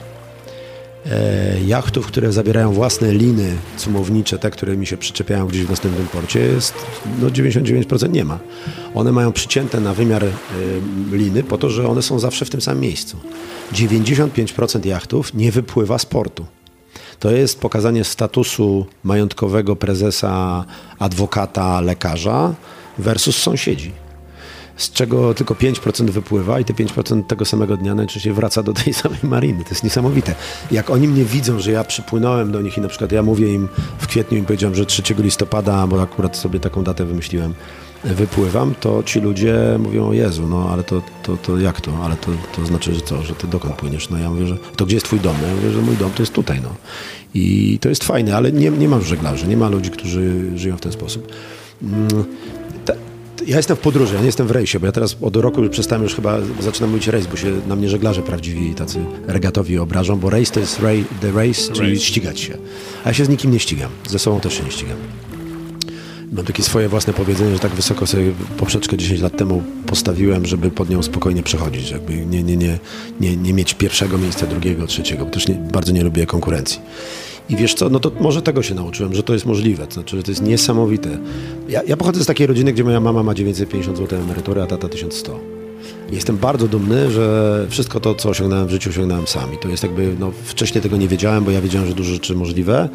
jachtów, 1.66 2.06
które 2.06 2.32
zabierają 2.32 2.72
własne 2.72 3.12
liny 3.12 3.56
cumownicze, 3.76 4.38
te, 4.38 4.50
które 4.50 4.76
mi 4.76 4.86
się 4.86 4.96
przyczepiają 4.96 5.46
gdzieś 5.46 5.64
w 5.64 5.70
następnym 5.70 6.06
porcie, 6.06 6.40
jest 6.40 6.74
no 7.20 7.28
99% 7.28 8.10
nie 8.10 8.24
ma. 8.24 8.38
One 8.94 9.12
mają 9.12 9.32
przycięte 9.32 9.80
na 9.80 9.94
wymiar 9.94 10.24
e, 10.24 10.30
liny 11.12 11.42
po 11.42 11.58
to, 11.58 11.70
że 11.70 11.88
one 11.88 12.02
są 12.02 12.18
zawsze 12.18 12.44
w 12.44 12.50
tym 12.50 12.60
samym 12.60 12.80
miejscu. 12.80 13.16
95% 13.72 14.86
jachtów 14.86 15.34
nie 15.34 15.52
wypływa 15.52 15.98
z 15.98 16.06
portu. 16.06 16.46
To 17.20 17.30
jest 17.30 17.60
pokazanie 17.60 18.04
statusu 18.04 18.86
majątkowego 19.04 19.76
prezesa, 19.76 20.64
adwokata, 20.98 21.80
lekarza 21.80 22.54
versus 22.98 23.36
sąsiedzi. 23.36 24.05
Z 24.76 24.90
czego 24.90 25.34
tylko 25.34 25.54
5% 25.54 26.10
wypływa 26.10 26.60
i 26.60 26.64
te 26.64 26.74
5% 26.74 27.24
tego 27.24 27.44
samego 27.44 27.76
dnia 27.76 27.94
najczęściej 27.94 28.32
wraca 28.32 28.62
do 28.62 28.72
tej 28.72 28.94
samej 29.02 29.18
mariny. 29.22 29.64
To 29.64 29.70
jest 29.70 29.84
niesamowite. 29.84 30.34
Jak 30.70 30.90
oni 30.90 31.08
mnie 31.08 31.24
widzą, 31.24 31.58
że 31.58 31.72
ja 31.72 31.84
przypłynąłem 31.84 32.52
do 32.52 32.60
nich 32.60 32.78
i 32.78 32.80
na 32.80 32.88
przykład 32.88 33.12
ja 33.12 33.22
mówię 33.22 33.54
im 33.54 33.68
w 33.98 34.06
kwietniu 34.06 34.38
im 34.38 34.44
powiedziałem, 34.44 34.74
że 34.74 34.86
3 34.86 35.02
listopada, 35.18 35.86
bo 35.86 36.02
akurat 36.02 36.36
sobie 36.36 36.60
taką 36.60 36.84
datę 36.84 37.04
wymyśliłem, 37.04 37.54
wypływam, 38.04 38.74
to 38.80 39.02
ci 39.02 39.20
ludzie 39.20 39.56
mówią, 39.78 40.08
o 40.08 40.12
Jezu, 40.12 40.46
no 40.48 40.68
ale 40.72 40.84
to, 40.84 41.02
to, 41.22 41.36
to 41.36 41.58
jak 41.58 41.80
to? 41.80 41.92
Ale 42.04 42.16
to, 42.16 42.30
to 42.56 42.66
znaczy, 42.66 42.94
że 42.94 43.00
co, 43.00 43.22
że 43.22 43.34
ty 43.34 43.46
dokąd 43.46 43.74
płyniesz? 43.74 44.10
No 44.10 44.18
ja 44.18 44.30
mówię, 44.30 44.46
że 44.46 44.56
to 44.76 44.86
gdzie 44.86 44.96
jest 44.96 45.06
twój 45.06 45.20
dom? 45.20 45.36
Ja 45.48 45.54
mówię, 45.54 45.70
że 45.70 45.82
mój 45.82 45.96
dom 45.96 46.10
to 46.10 46.22
jest 46.22 46.32
tutaj, 46.32 46.60
no. 46.62 46.68
I 47.34 47.78
to 47.80 47.88
jest 47.88 48.04
fajne, 48.04 48.36
ale 48.36 48.52
nie, 48.52 48.70
nie 48.70 48.88
ma 48.88 49.00
żeglarzy, 49.00 49.48
nie 49.48 49.56
ma 49.56 49.68
ludzi, 49.68 49.90
którzy 49.90 50.50
żyją 50.58 50.76
w 50.76 50.80
ten 50.80 50.92
sposób. 50.92 51.32
Ja 53.46 53.56
jestem 53.56 53.76
w 53.76 53.80
podróży, 53.80 54.14
ja 54.14 54.20
nie 54.20 54.26
jestem 54.26 54.46
w 54.46 54.50
rejsie, 54.50 54.80
bo 54.80 54.86
ja 54.86 54.92
teraz 54.92 55.16
od 55.20 55.36
roku 55.36 55.62
już 55.62 55.70
przestałem 55.70 56.02
już 56.02 56.14
chyba, 56.14 56.38
zaczynam 56.60 56.90
mówić 56.90 57.08
rejs, 57.08 57.26
bo 57.26 57.36
się 57.36 57.52
na 57.68 57.76
mnie 57.76 57.88
żeglarze 57.88 58.22
prawdziwi, 58.22 58.74
tacy 58.74 58.98
regatowi 59.26 59.78
obrażą, 59.78 60.16
bo 60.16 60.30
rejs 60.30 60.50
to 60.50 60.60
jest 60.60 60.80
ray, 60.80 61.04
the 61.20 61.32
race, 61.32 61.72
czyli 61.72 62.00
ścigać 62.00 62.40
się. 62.40 62.58
A 63.04 63.08
ja 63.08 63.14
się 63.14 63.24
z 63.24 63.28
nikim 63.28 63.50
nie 63.50 63.60
ścigam, 63.60 63.90
ze 64.08 64.18
sobą 64.18 64.40
też 64.40 64.54
się 64.54 64.64
nie 64.64 64.70
ścigam. 64.70 64.96
Mam 66.32 66.44
takie 66.44 66.62
swoje 66.62 66.88
własne 66.88 67.12
powiedzenie, 67.12 67.52
że 67.52 67.58
tak 67.58 67.72
wysoko 67.72 68.06
sobie 68.06 68.32
poprzeczkę 68.58 68.96
10 68.96 69.20
lat 69.20 69.36
temu 69.36 69.62
postawiłem, 69.86 70.46
żeby 70.46 70.70
pod 70.70 70.90
nią 70.90 71.02
spokojnie 71.02 71.42
przechodzić, 71.42 71.90
jakby 71.90 72.26
nie, 72.26 72.42
nie, 72.42 72.56
nie, 72.56 72.78
nie, 73.20 73.36
nie 73.36 73.52
mieć 73.52 73.74
pierwszego 73.74 74.18
miejsca, 74.18 74.46
drugiego, 74.46 74.86
trzeciego, 74.86 75.24
bo 75.24 75.30
też 75.30 75.48
nie, 75.48 75.54
bardzo 75.54 75.92
nie 75.92 76.02
lubię 76.02 76.26
konkurencji. 76.26 76.80
I 77.48 77.56
wiesz 77.56 77.74
co, 77.74 77.88
no 77.88 78.00
to 78.00 78.10
może 78.20 78.42
tego 78.42 78.62
się 78.62 78.74
nauczyłem, 78.74 79.14
że 79.14 79.22
to 79.22 79.32
jest 79.32 79.46
możliwe, 79.46 79.86
to 79.86 79.94
znaczy, 79.94 80.16
że 80.16 80.22
to 80.22 80.30
jest 80.30 80.42
niesamowite. 80.42 81.18
Ja, 81.68 81.82
ja 81.82 81.96
pochodzę 81.96 82.24
z 82.24 82.26
takiej 82.26 82.46
rodziny, 82.46 82.72
gdzie 82.72 82.84
moja 82.84 83.00
mama 83.00 83.22
ma 83.22 83.34
950 83.34 83.98
zł 83.98 84.18
emerytury, 84.20 84.62
a 84.62 84.66
tata 84.66 84.88
1100. 84.88 85.40
Jestem 86.12 86.36
bardzo 86.36 86.68
dumny, 86.68 87.10
że 87.10 87.66
wszystko 87.70 88.00
to, 88.00 88.14
co 88.14 88.28
osiągnąłem 88.28 88.66
w 88.66 88.70
życiu, 88.70 88.90
osiągnąłem 88.90 89.26
sam. 89.26 89.50
To 89.60 89.68
jest 89.68 89.82
jakby, 89.82 90.16
no 90.18 90.32
wcześniej 90.44 90.82
tego 90.82 90.96
nie 90.96 91.08
wiedziałem, 91.08 91.44
bo 91.44 91.50
ja 91.50 91.60
wiedziałem, 91.60 91.88
że 91.88 91.94
dużo 91.94 92.12
rzeczy 92.12 92.34
możliwe, 92.34 92.88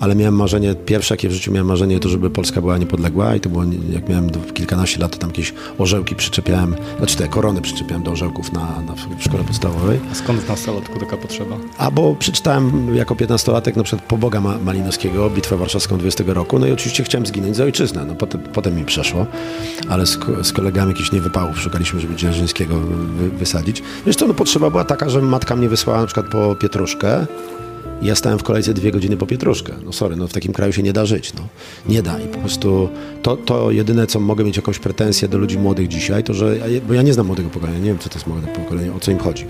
ale 0.00 0.14
miałem 0.14 0.34
marzenie, 0.36 0.74
pierwsze 0.74 1.14
jakie 1.14 1.28
w 1.28 1.32
życiu 1.32 1.52
miałem 1.52 1.66
marzenie, 1.66 2.00
to 2.00 2.08
żeby 2.08 2.30
Polska 2.30 2.60
była 2.60 2.78
niepodległa 2.78 3.34
i 3.36 3.40
to 3.40 3.48
było, 3.50 3.64
jak 3.90 4.08
miałem 4.08 4.30
kilkanaście 4.54 5.00
lat, 5.00 5.12
to 5.12 5.18
tam 5.18 5.30
jakieś 5.30 5.54
orzełki 5.78 6.14
przyczepiałem, 6.16 6.76
znaczy 6.98 7.16
te 7.16 7.28
korony 7.28 7.60
przyczepiałem 7.60 8.02
do 8.02 8.10
orzełków 8.10 8.52
na, 8.52 8.60
na, 8.60 8.94
w 9.18 9.22
szkole 9.22 9.44
podstawowej. 9.44 10.00
A 10.12 10.14
skąd 10.14 10.48
nastała 10.48 10.80
tylko 10.80 11.00
taka 11.00 11.16
potrzeba? 11.16 11.56
Albo 11.78 12.14
przeczytałem 12.18 12.96
jako 12.96 13.14
15-latek 13.14 13.76
na 13.76 13.82
przykład 13.82 14.08
Poboga 14.08 14.40
Ma- 14.40 14.58
Malinowskiego, 14.58 15.30
Bitwę 15.30 15.56
Warszawską 15.56 15.98
20 15.98 16.24
roku, 16.26 16.58
no 16.58 16.66
i 16.66 16.72
oczywiście 16.72 17.04
chciałem 17.04 17.26
zginąć 17.26 17.56
za 17.56 17.64
ojczyznę. 17.64 18.04
No 18.04 18.14
potem, 18.14 18.40
potem 18.40 18.76
mi 18.76 18.84
przeszło, 18.84 19.26
ale 19.88 20.06
z, 20.06 20.18
z 20.42 20.52
kolegami 20.52 20.90
jakichś 20.90 21.12
niewypałów 21.12 21.60
szukaliśmy, 21.60 22.00
żeby 22.00 22.16
Dzierżyńskiego 22.16 22.74
wy, 23.18 23.30
wysadzić. 23.30 23.82
Wiesz 24.06 24.16
co, 24.16 24.26
no 24.26 24.34
potrzeba 24.34 24.70
była 24.70 24.84
taka, 24.84 25.08
że 25.08 25.22
matka 25.22 25.56
mnie 25.56 25.68
wysłała 25.68 26.00
na 26.00 26.06
przykład 26.06 26.26
po 26.26 26.54
pietruszkę 26.54 27.26
ja 28.02 28.14
stałem 28.14 28.38
w 28.38 28.42
kolejce 28.42 28.74
dwie 28.74 28.92
godziny 28.92 29.16
po 29.16 29.26
pietruszkę. 29.26 29.72
No 29.84 29.92
sorry, 29.92 30.16
no 30.16 30.28
w 30.28 30.32
takim 30.32 30.52
kraju 30.52 30.72
się 30.72 30.82
nie 30.82 30.92
da 30.92 31.06
żyć, 31.06 31.34
no. 31.34 31.48
Nie 31.88 32.02
da 32.02 32.20
i 32.20 32.26
po 32.26 32.38
prostu 32.38 32.88
to, 33.22 33.36
to 33.36 33.70
jedyne, 33.70 34.06
co 34.06 34.20
mogę 34.20 34.44
mieć 34.44 34.56
jakąś 34.56 34.78
pretensję 34.78 35.28
do 35.28 35.38
ludzi 35.38 35.58
młodych 35.58 35.88
dzisiaj, 35.88 36.24
to 36.24 36.34
że, 36.34 36.56
bo 36.88 36.94
ja 36.94 37.02
nie 37.02 37.12
znam 37.12 37.26
młodego 37.26 37.50
pokolenia, 37.50 37.78
nie 37.78 37.84
wiem, 37.84 37.98
co 37.98 38.08
to 38.08 38.14
jest 38.14 38.26
młode 38.26 38.46
pokolenie, 38.46 38.92
o 38.92 39.00
co 39.00 39.10
im 39.10 39.18
chodzi 39.18 39.46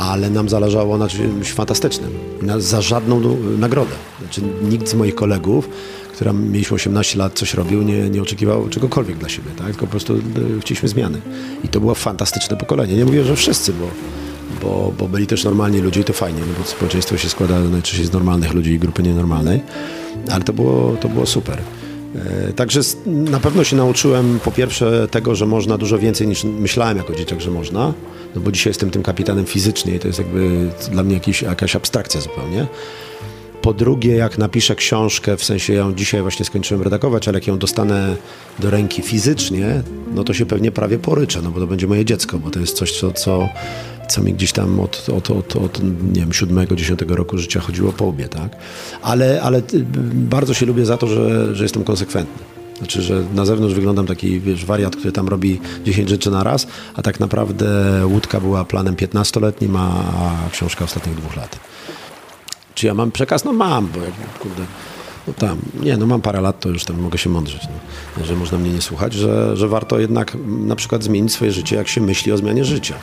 ale 0.00 0.30
nam 0.30 0.48
zależało 0.48 0.98
na 0.98 1.08
czymś 1.08 1.52
fantastycznym, 1.52 2.10
na, 2.42 2.60
za 2.60 2.80
żadną 2.80 3.36
nagrodę. 3.58 3.94
Znaczy, 4.20 4.42
nikt 4.62 4.88
z 4.88 4.94
moich 4.94 5.14
kolegów, 5.14 5.68
która 6.14 6.32
mieliśmy 6.32 6.74
18 6.74 7.18
lat, 7.18 7.32
coś 7.38 7.54
robił, 7.54 7.82
nie, 7.82 8.10
nie 8.10 8.22
oczekiwał 8.22 8.68
czegokolwiek 8.68 9.18
dla 9.18 9.28
siebie, 9.28 9.50
tak? 9.58 9.66
tylko 9.66 9.86
po 9.86 9.90
prostu 9.90 10.14
e, 10.14 10.20
chcieliśmy 10.60 10.88
zmiany. 10.88 11.20
I 11.64 11.68
to 11.68 11.80
było 11.80 11.94
fantastyczne 11.94 12.56
pokolenie. 12.56 12.94
Nie 12.94 13.04
mówię, 13.04 13.24
że 13.24 13.36
wszyscy, 13.36 13.72
bo, 13.72 13.90
bo, 14.62 14.92
bo 14.98 15.08
byli 15.08 15.26
też 15.26 15.44
normalni 15.44 15.80
ludzie 15.80 16.00
i 16.00 16.04
to 16.04 16.12
fajnie, 16.12 16.40
no 16.40 16.54
bo 16.58 16.64
społeczeństwo 16.64 17.16
się 17.16 17.28
składa 17.28 17.60
najczęściej 17.60 18.06
z 18.06 18.12
normalnych 18.12 18.54
ludzi 18.54 18.70
i 18.70 18.78
grupy 18.78 19.02
nienormalnej, 19.02 19.60
ale 20.30 20.44
to 20.44 20.52
było, 20.52 20.96
to 21.00 21.08
było 21.08 21.26
super. 21.26 21.58
E, 22.14 22.52
Także 22.52 22.80
na 23.06 23.40
pewno 23.40 23.64
się 23.64 23.76
nauczyłem 23.76 24.40
po 24.44 24.50
pierwsze 24.50 25.08
tego, 25.08 25.34
że 25.34 25.46
można 25.46 25.78
dużo 25.78 25.98
więcej 25.98 26.28
niż 26.28 26.44
myślałem 26.44 26.96
jako 26.96 27.14
dzieciak, 27.14 27.40
że 27.40 27.50
można, 27.50 27.92
no 28.34 28.40
bo 28.40 28.52
dzisiaj 28.52 28.70
jestem 28.70 28.90
tym 28.90 29.02
kapitanem 29.02 29.46
fizycznie 29.46 29.94
i 29.94 29.98
to 29.98 30.06
jest 30.06 30.18
jakby 30.18 30.68
dla 30.90 31.02
mnie 31.02 31.14
jakiś, 31.14 31.42
jakaś 31.42 31.76
abstrakcja 31.76 32.20
zupełnie. 32.20 32.66
Po 33.62 33.74
drugie, 33.74 34.16
jak 34.16 34.38
napiszę 34.38 34.74
książkę, 34.74 35.36
w 35.36 35.44
sensie 35.44 35.72
ją 35.72 35.94
dzisiaj 35.94 36.22
właśnie 36.22 36.44
skończyłem 36.44 36.82
redagować, 36.82 37.28
ale 37.28 37.38
jak 37.38 37.46
ją 37.46 37.58
dostanę 37.58 38.16
do 38.58 38.70
ręki 38.70 39.02
fizycznie, 39.02 39.82
no 40.14 40.24
to 40.24 40.34
się 40.34 40.46
pewnie 40.46 40.72
prawie 40.72 40.98
poryczę, 40.98 41.42
no 41.42 41.50
bo 41.50 41.60
to 41.60 41.66
będzie 41.66 41.86
moje 41.86 42.04
dziecko, 42.04 42.38
bo 42.38 42.50
to 42.50 42.60
jest 42.60 42.76
coś, 42.76 43.00
co, 43.00 43.12
co, 43.12 43.48
co 44.10 44.22
mi 44.22 44.32
gdzieś 44.34 44.52
tam 44.52 44.80
od, 44.80 45.06
od, 45.16 45.30
od, 45.30 45.56
od 45.56 45.80
nie 46.12 46.20
wiem, 46.20 46.32
siódmego, 46.32 46.76
dziesiątego 46.76 47.16
roku 47.16 47.38
życia 47.38 47.60
chodziło 47.60 47.92
po 47.92 48.04
łbie, 48.04 48.28
tak? 48.28 48.56
Ale, 49.02 49.42
ale 49.42 49.62
ty- 49.62 49.86
bardzo 50.14 50.54
się 50.54 50.66
lubię 50.66 50.86
za 50.86 50.96
to, 50.96 51.06
że, 51.06 51.54
że 51.54 51.62
jestem 51.62 51.84
konsekwentny. 51.84 52.44
Znaczy, 52.78 53.02
że 53.02 53.24
na 53.34 53.44
zewnątrz 53.44 53.74
wyglądam 53.74 54.06
taki, 54.06 54.40
wiesz, 54.40 54.64
wariat, 54.64 54.96
który 54.96 55.12
tam 55.12 55.28
robi 55.28 55.60
10 55.84 56.08
rzeczy 56.08 56.30
na 56.30 56.42
raz, 56.44 56.66
a 56.94 57.02
tak 57.02 57.20
naprawdę 57.20 57.66
łódka 58.06 58.40
była 58.40 58.64
planem 58.64 58.94
15-letnim, 58.96 59.76
a 59.76 60.50
książka 60.52 60.84
ostatnich 60.84 61.16
dwóch 61.16 61.36
lat. 61.36 61.58
Czy 62.74 62.86
ja 62.86 62.94
mam 62.94 63.10
przekaz? 63.10 63.44
No 63.44 63.52
mam, 63.52 63.88
bo 63.88 64.00
jak, 64.00 64.38
kurde, 64.38 64.62
no 65.28 65.32
tam, 65.32 65.58
nie, 65.80 65.96
no 65.96 66.06
mam 66.06 66.20
parę 66.20 66.40
lat, 66.40 66.60
to 66.60 66.68
już 66.68 66.84
tam 66.84 67.00
mogę 67.00 67.18
się 67.18 67.30
mądrzyć, 67.30 67.62
no, 68.18 68.24
że 68.24 68.36
można 68.36 68.58
mnie 68.58 68.70
nie 68.72 68.80
słuchać, 68.82 69.12
że, 69.14 69.56
że 69.56 69.68
warto 69.68 69.98
jednak 69.98 70.36
na 70.46 70.76
przykład 70.76 71.04
zmienić 71.04 71.32
swoje 71.32 71.52
życie, 71.52 71.76
jak 71.76 71.88
się 71.88 72.00
myśli 72.00 72.32
o 72.32 72.36
zmianie 72.36 72.64
życia. 72.64 72.94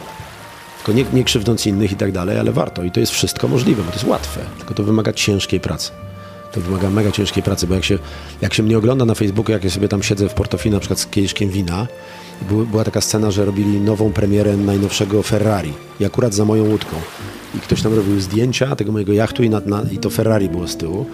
Tylko 0.88 0.99
nie, 0.99 1.05
nie 1.13 1.23
krzywdząc 1.23 1.65
innych 1.65 1.91
i 1.91 1.95
tak 1.95 2.11
dalej, 2.11 2.39
ale 2.39 2.51
warto. 2.51 2.83
I 2.83 2.91
to 2.91 2.99
jest 2.99 3.11
wszystko 3.11 3.47
możliwe, 3.47 3.83
bo 3.83 3.89
to 3.89 3.95
jest 3.95 4.07
łatwe, 4.07 4.41
tylko 4.57 4.73
to 4.73 4.83
wymaga 4.83 5.13
ciężkiej 5.13 5.59
pracy. 5.59 5.91
To 6.51 6.61
wymaga 6.61 6.89
mega 6.89 7.11
ciężkiej 7.11 7.43
pracy, 7.43 7.67
bo 7.67 7.75
jak 7.75 7.83
się, 7.83 7.99
jak 8.41 8.53
się 8.53 8.63
mnie 8.63 8.77
ogląda 8.77 9.05
na 9.05 9.15
Facebooku, 9.15 9.51
jak 9.51 9.63
ja 9.63 9.69
sobie 9.69 9.88
tam 9.88 10.03
siedzę 10.03 10.29
w 10.29 10.33
Portofino 10.33 10.75
na 10.75 10.79
przykład 10.79 10.99
z 10.99 11.05
kieliszkiem 11.05 11.49
wina, 11.49 11.88
była 12.71 12.83
taka 12.83 13.01
scena, 13.01 13.31
że 13.31 13.45
robili 13.45 13.81
nową 13.81 14.13
premierę 14.13 14.57
najnowszego 14.57 15.23
Ferrari 15.23 15.73
i 15.99 16.05
akurat 16.05 16.33
za 16.33 16.45
moją 16.45 16.69
łódką. 16.69 16.95
I 17.55 17.59
ktoś 17.59 17.81
tam 17.81 17.93
robił 17.93 18.19
zdjęcia 18.19 18.75
tego 18.75 18.91
mojego 18.91 19.13
jachtu 19.13 19.43
i, 19.43 19.49
na, 19.49 19.61
na, 19.65 19.81
i 19.91 19.97
to 19.97 20.09
Ferrari 20.09 20.49
było 20.49 20.67
z 20.67 20.77
tyłu. 20.77 21.05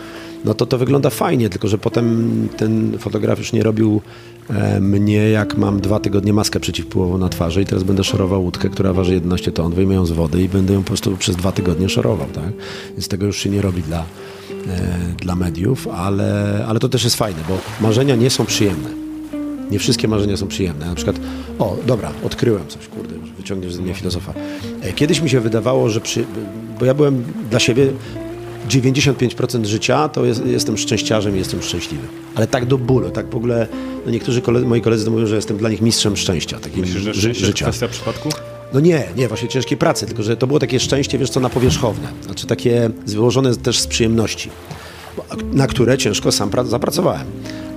No 0.46 0.54
to 0.54 0.66
to 0.66 0.78
wygląda 0.78 1.10
fajnie, 1.10 1.50
tylko 1.50 1.68
że 1.68 1.78
potem 1.78 2.48
ten 2.58 2.98
fotograf 3.00 3.40
już 3.40 3.54
nie 3.54 3.64
robił 3.64 4.02
e, 4.50 4.80
mnie, 4.80 5.30
jak 5.30 5.58
mam 5.58 5.82
dwa 5.82 6.00
tygodnie 6.00 6.34
maskę 6.34 6.60
przeciwpływową 6.60 7.18
na 7.18 7.30
twarzy 7.30 7.62
i 7.62 7.66
teraz 7.66 7.84
będę 7.84 8.04
szorował 8.04 8.44
łódkę, 8.44 8.70
która 8.70 8.94
waży 8.94 9.14
11 9.14 9.52
ton, 9.52 9.74
wyjmę 9.74 9.94
ją 9.94 10.06
z 10.06 10.12
wody 10.12 10.44
i 10.44 10.50
będę 10.50 10.74
ją 10.74 10.82
po 10.82 10.88
prostu 10.88 11.18
przez 11.18 11.36
dwa 11.36 11.52
tygodnie 11.52 11.90
szorował, 11.90 12.28
tak? 12.28 12.54
Więc 12.92 13.08
tego 13.08 13.26
już 13.26 13.38
się 13.38 13.50
nie 13.50 13.62
robi 13.62 13.82
dla, 13.82 14.00
e, 14.00 14.06
dla 15.22 15.36
mediów, 15.36 15.88
ale, 15.88 16.66
ale 16.68 16.80
to 16.80 16.90
też 16.90 17.04
jest 17.04 17.16
fajne, 17.16 17.40
bo 17.50 17.58
marzenia 17.82 18.16
nie 18.16 18.30
są 18.30 18.46
przyjemne. 18.46 18.90
Nie 19.72 19.80
wszystkie 19.80 20.08
marzenia 20.08 20.38
są 20.38 20.48
przyjemne. 20.48 20.86
Na 20.86 20.96
przykład, 20.96 21.20
o, 21.60 21.78
dobra, 21.88 22.12
odkryłem 22.24 22.68
coś, 22.68 22.88
kurde, 22.88 23.16
wyciągniesz 23.38 23.74
z 23.74 23.80
mnie 23.80 23.94
filozofa. 23.94 24.34
E, 24.82 24.94
Kiedyś 24.94 25.22
mi 25.22 25.30
się 25.30 25.40
wydawało, 25.40 25.90
że 25.90 26.02
przy, 26.02 26.26
bo 26.80 26.86
ja 26.86 26.94
byłem 26.94 27.24
dla 27.50 27.60
siebie 27.60 27.88
95% 28.70 29.66
życia 29.66 30.10
to 30.10 30.26
jest, 30.26 30.46
jestem 30.46 30.78
szczęściarzem 30.78 31.36
i 31.36 31.40
jestem 31.40 31.62
szczęśliwy. 31.62 32.08
Ale 32.36 32.48
tak 32.48 32.66
do 32.66 32.78
bólu, 32.78 33.10
tak 33.10 33.30
w 33.30 33.36
ogóle, 33.36 33.68
no 34.06 34.12
niektórzy 34.12 34.42
koledzy, 34.42 34.66
moi 34.66 34.82
koledzy 34.82 35.12
mówią, 35.12 35.26
że 35.26 35.36
jestem 35.36 35.58
dla 35.58 35.70
nich 35.70 35.82
mistrzem 35.82 36.18
szczęścia, 36.18 36.60
takim 36.60 36.80
Myślisz, 36.82 37.04
że 37.04 37.14
ży, 37.14 37.34
życia. 37.34 37.66
kwestia 37.66 37.88
przypadku? 37.88 38.30
No 38.74 38.80
nie, 38.80 39.04
nie, 39.18 39.28
właśnie 39.28 39.48
ciężkiej 39.48 39.78
pracy, 39.78 40.06
tylko 40.06 40.24
że 40.24 40.38
to 40.38 40.48
było 40.48 40.60
takie 40.60 40.80
szczęście, 40.80 41.18
wiesz 41.18 41.30
co, 41.30 41.40
na 41.40 41.50
powierzchowne. 41.50 42.08
Znaczy 42.26 42.48
takie 42.48 42.90
wyłożone 43.08 43.56
też 43.56 43.80
z 43.80 43.88
przyjemności, 43.88 44.50
na 45.54 45.68
które 45.68 45.98
ciężko 45.98 46.32
sam 46.32 46.50
pra- 46.50 46.66
zapracowałem. 46.68 47.28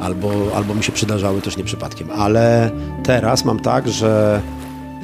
Albo, 0.01 0.32
albo 0.55 0.74
mi 0.74 0.82
się 0.84 0.93
przydarzały 0.93 1.41
też 1.41 1.57
nie 1.57 1.64
przypadkiem. 1.64 2.09
Ale 2.11 2.70
teraz 3.05 3.45
mam 3.45 3.61
tak, 3.61 3.89
że 3.89 4.41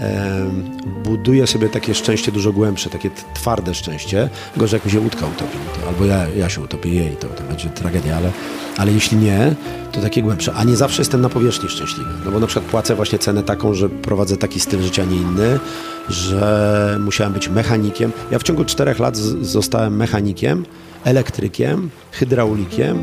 em, 0.03 0.63
buduję 1.05 1.47
sobie 1.47 1.69
takie 1.69 1.95
szczęście 1.95 2.33
dużo 2.33 2.53
głębsze, 2.53 2.91
takie 2.91 3.11
twarde 3.35 3.75
szczęście. 3.75 4.29
Gorzej 4.57 4.77
jak 4.77 4.85
mi 4.85 4.91
się 4.93 5.01
łódka 5.01 5.27
utopi, 5.27 5.59
to 5.83 5.89
albo 5.89 6.05
ja, 6.05 6.27
ja 6.37 6.49
się 6.49 6.61
utopię 6.61 6.89
jej, 6.95 7.17
to, 7.17 7.27
to 7.29 7.43
będzie 7.43 7.69
tragedia, 7.71 8.17
ale, 8.17 8.31
ale 8.79 8.93
jeśli 8.93 9.17
nie, 9.19 9.55
to 9.93 10.01
takie 10.01 10.23
głębsze. 10.23 10.53
A 10.55 10.65
nie 10.65 10.77
zawsze 10.77 11.03
jestem 11.03 11.21
na 11.21 11.29
powierzchni 11.29 11.69
szczęśliwy. 11.69 12.11
No 12.25 12.31
bo 12.31 12.41
na 12.41 12.47
przykład 12.47 12.71
płacę 12.71 12.95
właśnie 12.95 13.19
cenę 13.19 13.43
taką, 13.43 13.75
że 13.75 13.89
prowadzę 13.89 14.37
taki 14.37 14.61
styl 14.61 14.83
życia, 14.83 15.05
nie 15.05 15.17
inny, 15.17 15.61
że 16.09 16.99
musiałem 17.01 17.33
być 17.33 17.49
mechanikiem. 17.49 18.13
Ja 18.31 18.39
w 18.39 18.43
ciągu 18.43 18.65
czterech 18.65 18.99
lat 18.99 19.17
z- 19.17 19.47
zostałem 19.47 19.97
mechanikiem, 19.97 20.65
elektrykiem, 21.05 21.91
hydraulikiem, 22.13 23.03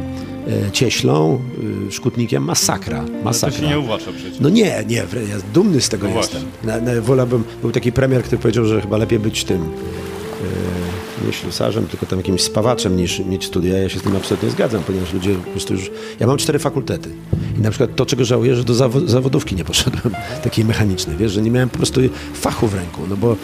cieślą, 0.73 1.39
y, 1.87 1.91
szkutnikiem. 1.91 2.43
Masakra, 2.43 3.03
To 3.03 3.23
masakra. 3.23 3.59
się 3.59 3.67
nie 3.67 3.79
uwłacza 3.79 4.11
przecież. 4.11 4.39
No 4.39 4.49
nie, 4.49 4.83
nie, 4.87 4.95
ja 4.95 5.05
dumny 5.53 5.81
z 5.81 5.89
tego 5.89 6.07
No 6.09 6.17
jestem. 6.17 6.41
Na, 6.63 6.81
na, 6.81 7.01
wolałbym, 7.01 7.43
był 7.61 7.71
taki 7.71 7.91
premier, 7.91 8.23
który 8.23 8.37
powiedział, 8.41 8.65
że 8.65 8.81
chyba 8.81 8.97
lepiej 8.97 9.19
być 9.19 9.43
tym, 9.43 9.61
e, 9.61 11.25
nie 11.27 11.33
ślusarzem, 11.33 11.87
tylko 11.87 12.05
tam 12.05 12.19
jakimś 12.19 12.41
spawaczem 12.41 12.97
niż 12.97 13.19
mieć 13.19 13.45
studia. 13.45 13.77
Ja 13.77 13.89
się 13.89 13.99
z 13.99 14.01
tym 14.03 14.15
absolutnie 14.15 14.49
zgadzam, 14.49 14.83
ponieważ 14.83 15.13
ludzie 15.13 15.35
po 15.35 15.51
prostu 15.51 15.73
już... 15.73 15.91
Ja 16.19 16.27
mam 16.27 16.37
cztery 16.37 16.59
fakultety 16.59 17.09
i 17.57 17.61
na 17.61 17.69
przykład 17.69 17.95
to, 17.95 18.05
czego 18.05 18.25
żałuję, 18.25 18.55
że 18.55 18.63
do 18.63 18.73
zawo- 18.73 19.07
zawodówki 19.07 19.55
nie 19.55 19.63
poszedłem, 19.63 20.13
takiej 20.43 20.65
mechanicznej, 20.65 21.17
wiesz, 21.17 21.31
że 21.31 21.41
nie 21.41 21.51
miałem 21.51 21.69
po 21.69 21.77
prostu 21.77 22.01
fachu 22.33 22.67
w 22.67 22.73
ręku, 22.75 23.01
no 23.09 23.17
bo 23.17 23.35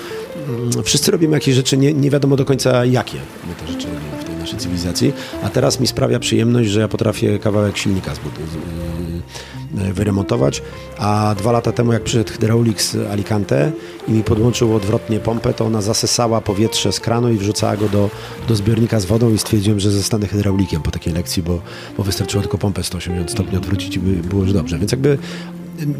mm, 0.48 0.84
wszyscy 0.84 1.12
robimy 1.12 1.34
jakieś 1.34 1.56
rzeczy, 1.56 1.78
nie, 1.78 1.94
nie 1.94 2.10
wiadomo 2.10 2.36
do 2.36 2.46
końca 2.46 2.86
jakie 2.86 3.18
my 3.48 3.56
te 3.56 3.72
rzeczy 3.74 3.88
robimy 3.88 4.25
naszej 4.46 4.60
cywilizacji, 4.60 5.14
a 5.44 5.50
teraz 5.50 5.80
mi 5.80 5.88
sprawia 5.88 6.20
przyjemność, 6.20 6.70
że 6.70 6.80
ja 6.80 6.88
potrafię 6.88 7.40
kawałek 7.40 7.78
silnika 7.78 8.12
y, 8.12 9.94
wyremontować, 9.94 10.62
a 10.98 11.36
dwa 11.38 11.52
lata 11.52 11.72
temu 11.72 11.94
jak 11.94 12.04
przyszedł 12.04 12.32
hydraulik 12.32 12.82
z 12.82 12.96
Alicante 12.96 13.72
i 14.08 14.12
mi 14.12 14.24
podłączył 14.24 14.76
odwrotnie 14.76 15.20
pompę, 15.20 15.54
to 15.54 15.66
ona 15.66 15.82
zasysała 15.82 16.42
powietrze 16.42 16.92
z 16.92 17.00
kranu 17.00 17.34
i 17.34 17.38
wrzucała 17.38 17.78
go 17.78 17.90
do, 17.90 18.10
do 18.48 18.56
zbiornika 18.56 19.00
z 19.00 19.06
wodą 19.06 19.34
i 19.34 19.38
stwierdziłem, 19.38 19.80
że 19.80 19.92
zostanę 19.92 20.28
hydraulikiem 20.28 20.82
po 20.82 20.92
takiej 20.92 21.14
lekcji, 21.14 21.44
bo, 21.44 21.62
bo 21.98 22.04
wystarczyło 22.04 22.42
tylko 22.42 22.58
pompę 22.58 22.84
180 22.84 23.32
stopni 23.32 23.58
odwrócić 23.58 23.96
i 23.96 24.00
by 24.00 24.30
było 24.30 24.42
już 24.42 24.54
dobrze. 24.54 24.80
Więc 24.80 24.92
jakby 24.92 25.18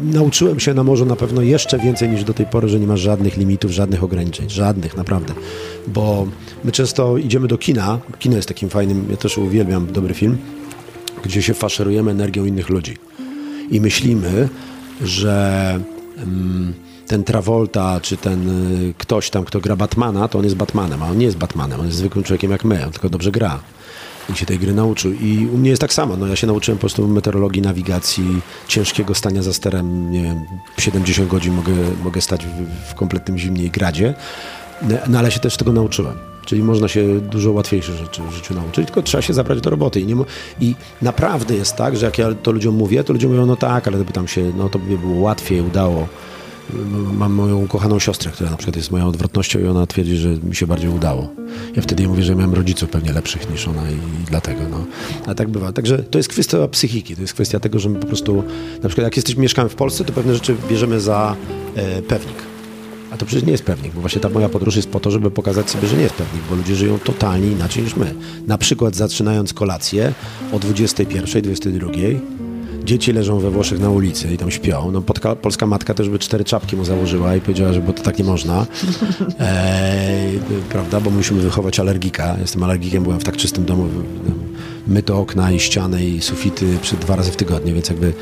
nauczyłem 0.02 0.60
się 0.60 0.74
na 0.74 0.84
morzu 0.84 1.06
na 1.06 1.16
pewno 1.16 1.42
jeszcze 1.42 1.78
więcej 1.78 2.08
niż 2.08 2.24
do 2.24 2.34
tej 2.34 2.46
pory, 2.46 2.68
że 2.68 2.80
nie 2.80 2.86
ma 2.86 2.96
żadnych 2.96 3.36
limitów, 3.36 3.70
żadnych 3.70 4.04
ograniczeń, 4.04 4.50
żadnych 4.50 4.96
naprawdę. 4.96 5.34
Bo 5.86 6.26
my 6.64 6.72
często 6.72 7.18
idziemy 7.18 7.48
do 7.48 7.58
kina, 7.58 7.98
kino 8.18 8.36
jest 8.36 8.48
takim 8.48 8.68
fajnym, 8.68 9.06
ja 9.10 9.16
też 9.16 9.38
uwielbiam 9.38 9.92
dobry 9.92 10.14
film, 10.14 10.38
gdzie 11.24 11.42
się 11.42 11.54
faszerujemy 11.54 12.10
energią 12.10 12.44
innych 12.44 12.68
ludzi. 12.68 12.96
I 13.70 13.80
myślimy, 13.80 14.48
że 15.02 15.80
mm, 16.16 16.74
ten 17.06 17.24
Travolta, 17.24 18.00
czy 18.00 18.16
ten 18.16 18.48
y, 18.90 18.94
ktoś 18.98 19.30
tam, 19.30 19.44
kto 19.44 19.60
gra 19.60 19.76
Batmana, 19.76 20.28
to 20.28 20.38
on 20.38 20.44
jest 20.44 20.56
Batmanem, 20.56 21.02
a 21.02 21.10
on 21.10 21.18
nie 21.18 21.26
jest 21.26 21.38
Batmanem, 21.38 21.80
on 21.80 21.86
jest 21.86 21.98
zwykłym 21.98 22.24
człowiekiem 22.24 22.50
jak 22.50 22.64
my, 22.64 22.84
on 22.86 22.92
tylko 22.92 23.08
dobrze 23.08 23.32
gra. 23.32 23.60
I 24.32 24.36
się 24.36 24.46
tej 24.46 24.58
gry 24.58 24.74
nauczył. 24.74 25.12
I 25.12 25.48
u 25.54 25.58
mnie 25.58 25.70
jest 25.70 25.80
tak 25.80 25.92
samo. 25.92 26.16
No, 26.16 26.26
ja 26.26 26.36
się 26.36 26.46
nauczyłem 26.46 26.78
po 26.78 26.80
prostu 26.80 27.08
meteorologii, 27.08 27.62
nawigacji, 27.62 28.40
ciężkiego 28.68 29.14
stania 29.14 29.42
za 29.42 29.52
sterem. 29.52 30.10
Nie 30.10 30.22
wiem, 30.22 30.44
70 30.78 31.28
godzin 31.28 31.54
mogę, 31.54 31.72
mogę 32.04 32.20
stać 32.20 32.46
w, 32.46 32.90
w 32.90 32.94
kompletnym 32.94 33.38
zimnie 33.38 33.64
i 33.64 33.70
gradzie. 33.70 34.14
No 35.08 35.18
ale 35.18 35.30
się 35.30 35.40
też 35.40 35.56
tego 35.56 35.72
nauczyłem. 35.72 36.14
Czyli 36.44 36.62
można 36.62 36.88
się 36.88 37.20
dużo 37.20 37.52
łatwiejsze 37.52 37.92
rzeczy 37.92 38.22
w 38.22 38.32
życiu 38.32 38.54
nauczyć, 38.54 38.86
tylko 38.86 39.02
trzeba 39.02 39.22
się 39.22 39.34
zabrać 39.34 39.60
do 39.60 39.70
roboty. 39.70 40.00
I, 40.00 40.06
nie 40.06 40.16
I 40.60 40.74
naprawdę 41.02 41.54
jest 41.54 41.76
tak, 41.76 41.96
że 41.96 42.06
jak 42.06 42.18
ja 42.18 42.34
to 42.34 42.52
ludziom 42.52 42.74
mówię, 42.74 43.04
to 43.04 43.12
ludzie 43.12 43.28
mówią, 43.28 43.46
no 43.46 43.56
tak, 43.56 43.88
ale 43.88 44.04
pytam 44.04 44.28
się, 44.28 44.52
no 44.56 44.68
to 44.68 44.78
by 44.78 44.98
było 44.98 45.20
łatwiej, 45.20 45.60
udało. 45.60 46.08
Mam 47.12 47.32
moją 47.32 47.56
ukochaną 47.56 47.98
siostrę, 47.98 48.30
która 48.30 48.50
na 48.50 48.56
przykład 48.56 48.76
jest 48.76 48.90
moją 48.90 49.06
odwrotnością 49.06 49.58
i 49.58 49.66
ona 49.66 49.86
twierdzi, 49.86 50.16
że 50.16 50.28
mi 50.28 50.56
się 50.56 50.66
bardziej 50.66 50.90
udało. 50.90 51.28
Ja 51.76 51.82
wtedy 51.82 52.02
jej 52.02 52.10
mówię, 52.10 52.22
że 52.22 52.34
miałem 52.34 52.54
rodziców 52.54 52.90
pewnie 52.90 53.12
lepszych 53.12 53.50
niż 53.50 53.68
ona 53.68 53.90
i, 53.90 53.94
i 53.94 54.24
dlatego, 54.30 54.60
no. 54.70 54.84
A 55.26 55.34
tak 55.34 55.48
bywa. 55.48 55.72
Także 55.72 55.98
to 55.98 56.18
jest 56.18 56.28
kwestia 56.28 56.68
psychiki, 56.68 57.14
to 57.14 57.20
jest 57.20 57.34
kwestia 57.34 57.60
tego, 57.60 57.78
że 57.78 57.88
my 57.88 57.98
po 57.98 58.06
prostu, 58.06 58.44
na 58.82 58.88
przykład 58.88 59.04
jak 59.04 59.16
jesteśmy, 59.16 59.42
mieszkamy 59.42 59.68
w 59.68 59.74
Polsce, 59.74 60.04
to 60.04 60.12
pewne 60.12 60.34
rzeczy 60.34 60.56
bierzemy 60.68 61.00
za 61.00 61.36
e, 61.76 62.02
pewnik. 62.02 62.36
A 63.10 63.16
to 63.16 63.26
przecież 63.26 63.44
nie 63.44 63.52
jest 63.52 63.64
pewnik, 63.64 63.94
bo 63.94 64.00
właśnie 64.00 64.20
ta 64.20 64.28
moja 64.28 64.48
podróż 64.48 64.76
jest 64.76 64.88
po 64.88 65.00
to, 65.00 65.10
żeby 65.10 65.30
pokazać 65.30 65.70
sobie, 65.70 65.88
że 65.88 65.96
nie 65.96 66.02
jest 66.02 66.14
pewnik, 66.14 66.42
bo 66.50 66.56
ludzie 66.56 66.76
żyją 66.76 66.98
totalnie 66.98 67.48
inaczej 67.48 67.82
niż 67.82 67.96
my. 67.96 68.14
Na 68.46 68.58
przykład 68.58 68.96
zaczynając 68.96 69.52
kolację 69.52 70.12
o 70.52 70.58
21, 70.58 71.42
22, 71.42 71.86
dzieci 72.86 73.12
leżą 73.12 73.38
we 73.38 73.50
Włoszech 73.50 73.80
na 73.80 73.90
ulicy 73.90 74.34
i 74.34 74.36
tam 74.36 74.50
śpią. 74.50 74.90
No, 74.90 75.02
podka, 75.02 75.36
polska 75.36 75.66
matka 75.66 75.94
też 75.94 76.08
by 76.08 76.18
cztery 76.18 76.44
czapki 76.44 76.76
mu 76.76 76.84
założyła 76.84 77.36
i 77.36 77.40
powiedziała, 77.40 77.72
że 77.72 77.80
bo 77.80 77.92
to 77.92 78.02
tak 78.02 78.18
nie 78.18 78.24
można. 78.24 78.66
Eee, 79.40 80.38
prawda, 80.72 81.00
bo 81.00 81.10
musimy 81.10 81.40
wychować 81.40 81.80
alergika. 81.80 82.36
Jestem 82.40 82.62
alergikiem, 82.62 83.02
byłem 83.02 83.20
w 83.20 83.24
tak 83.24 83.36
czystym 83.36 83.64
domu. 83.64 83.88
Myte 84.86 85.14
okna 85.14 85.52
i 85.52 85.60
ściany 85.60 86.06
i 86.06 86.20
sufity 86.20 86.78
przy 86.82 86.96
dwa 86.96 87.16
razy 87.16 87.30
w 87.30 87.36
tygodniu, 87.36 87.74
więc 87.74 87.88
jakby 87.88 88.12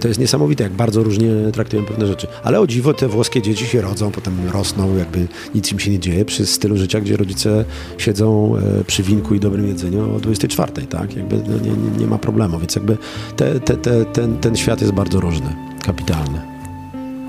to 0.00 0.08
jest 0.08 0.20
niesamowite, 0.20 0.64
jak 0.64 0.72
bardzo 0.72 1.02
różnie 1.02 1.30
traktują 1.52 1.84
pewne 1.84 2.06
rzeczy. 2.06 2.26
Ale 2.42 2.60
o 2.60 2.66
dziwo 2.66 2.94
te 2.94 3.08
włoskie 3.08 3.42
dzieci 3.42 3.66
się 3.66 3.80
rodzą, 3.80 4.10
potem 4.10 4.48
rosną, 4.50 4.96
jakby 4.96 5.28
nic 5.54 5.72
im 5.72 5.78
się 5.78 5.90
nie 5.90 5.98
dzieje 5.98 6.24
przy 6.24 6.46
stylu 6.46 6.76
życia, 6.76 7.00
gdzie 7.00 7.16
rodzice 7.16 7.64
siedzą 7.98 8.56
e, 8.56 8.84
przy 8.84 9.02
winku 9.02 9.34
i 9.34 9.40
dobrym 9.40 9.68
jedzeniu 9.68 10.16
o 10.16 10.20
24, 10.20 10.72
tak? 10.86 11.16
Jakby 11.16 11.36
no, 11.36 11.58
nie, 11.58 11.98
nie, 11.98 12.06
ma 12.06 12.18
problemu, 12.18 12.58
więc 12.58 12.74
jakby 12.74 12.98
te, 13.36 13.60
te, 13.60 13.76
te, 13.76 14.04
ten, 14.04 14.38
ten 14.38 14.56
świat 14.56 14.80
jest 14.80 14.92
bardzo 14.92 15.20
różny, 15.20 15.56
kapitalny. 15.82 16.40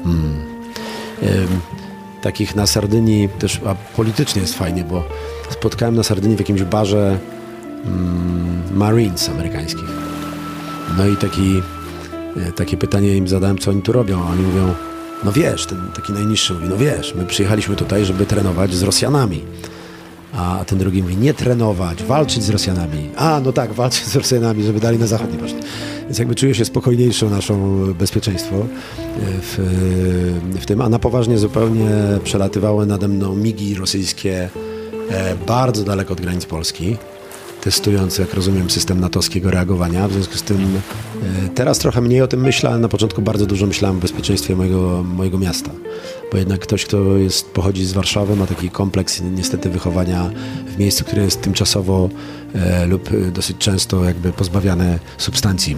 Mm. 0.06 0.48
Em, 1.22 1.48
takich 2.22 2.56
na 2.56 2.68
Sardynii 2.68 3.30
też, 3.40 3.62
a 3.66 3.76
politycznie 3.76 4.42
jest 4.42 4.54
fajnie, 4.54 4.84
bo 4.84 5.04
spotkałem 5.50 5.96
na 5.96 6.04
Sardynii 6.04 6.38
w 6.38 6.40
jakimś 6.40 6.64
barze 6.64 7.20
Marines 8.74 9.30
amerykańskich. 9.30 9.90
No 10.98 11.08
i 11.08 11.16
taki, 11.16 11.62
e, 12.38 12.52
takie 12.52 12.78
pytanie 12.78 13.18
im 13.18 13.28
zadałem, 13.28 13.58
co 13.58 13.72
oni 13.72 13.82
tu 13.82 13.92
robią, 13.92 14.28
oni 14.28 14.42
mówią, 14.42 14.74
no 15.24 15.32
wiesz, 15.32 15.66
ten 15.66 15.92
taki 15.96 16.14
najniższy 16.14 16.54
mówi, 16.54 16.68
no 16.70 16.78
wiesz, 16.78 17.16
my 17.16 17.26
przyjechaliśmy 17.26 17.76
tutaj, 17.76 18.06
żeby 18.06 18.26
trenować 18.26 18.74
z 18.74 18.84
Rosjanami. 18.84 19.42
A 20.34 20.66
ten 20.68 20.80
drugi 20.80 21.02
mówi, 21.04 21.18
nie 21.18 21.34
trenować, 21.34 22.04
walczyć 22.04 22.44
z 22.44 22.50
Rosjanami. 22.50 23.10
A, 23.16 23.42
no 23.46 23.52
tak, 23.52 23.74
walczyć 23.74 24.06
z 24.06 24.16
Rosjanami, 24.16 24.64
żeby 24.64 24.80
dali 24.80 25.00
na 25.00 25.08
zachód 25.08 25.30
poszli. 25.30 25.60
Więc 26.04 26.20
jakby 26.20 26.36
czuję 26.36 26.56
się 26.56 26.66
spokojniejszą 26.66 27.30
naszą 27.30 27.86
bezpieczeństwo 27.94 28.56
e, 28.56 28.66
w, 29.42 29.58
w 30.62 30.66
tym, 30.66 30.82
a 30.82 30.90
na 30.90 31.00
poważnie 31.00 31.38
zupełnie 31.38 31.90
przelatywały 32.24 32.86
nade 32.86 33.08
mną 33.08 33.36
migi 33.36 33.76
rosyjskie 33.76 34.50
e, 35.10 35.36
bardzo 35.36 35.84
daleko 35.84 36.14
od 36.14 36.22
granic 36.22 36.46
Polski 36.46 36.98
testując, 37.68 38.18
jak 38.18 38.34
rozumiem, 38.34 38.70
system 38.70 39.00
natowskiego 39.00 39.52
reagowania. 39.52 40.08
W 40.08 40.14
związku 40.14 40.38
z 40.38 40.42
tym 40.42 40.58
e, 41.46 41.50
teraz 41.56 41.80
trochę 41.80 42.02
mniej 42.02 42.22
o 42.22 42.28
tym 42.28 42.42
myślę, 42.42 42.70
ale 42.70 42.80
na 42.80 42.88
początku 42.88 43.22
bardzo 43.22 43.46
dużo 43.46 43.66
myślałem 43.66 43.98
o 43.98 44.00
bezpieczeństwie 44.00 44.56
mojego, 44.56 45.04
mojego 45.04 45.38
miasta. 45.38 45.72
Bo 46.32 46.38
jednak 46.38 46.60
ktoś, 46.60 46.86
kto 46.86 47.18
jest, 47.18 47.52
pochodzi 47.52 47.86
z 47.86 47.94
Warszawy, 47.94 48.36
ma 48.36 48.48
taki 48.48 48.70
kompleks 48.70 49.22
niestety 49.22 49.70
wychowania 49.70 50.30
w 50.76 50.80
miejscu, 50.80 51.06
które 51.06 51.24
jest 51.24 51.42
tymczasowo 51.42 52.10
e, 52.56 52.86
lub 52.86 53.10
dosyć 53.32 53.58
często 53.58 54.04
jakby 54.04 54.32
pozbawiane 54.32 55.00
substancji 55.18 55.76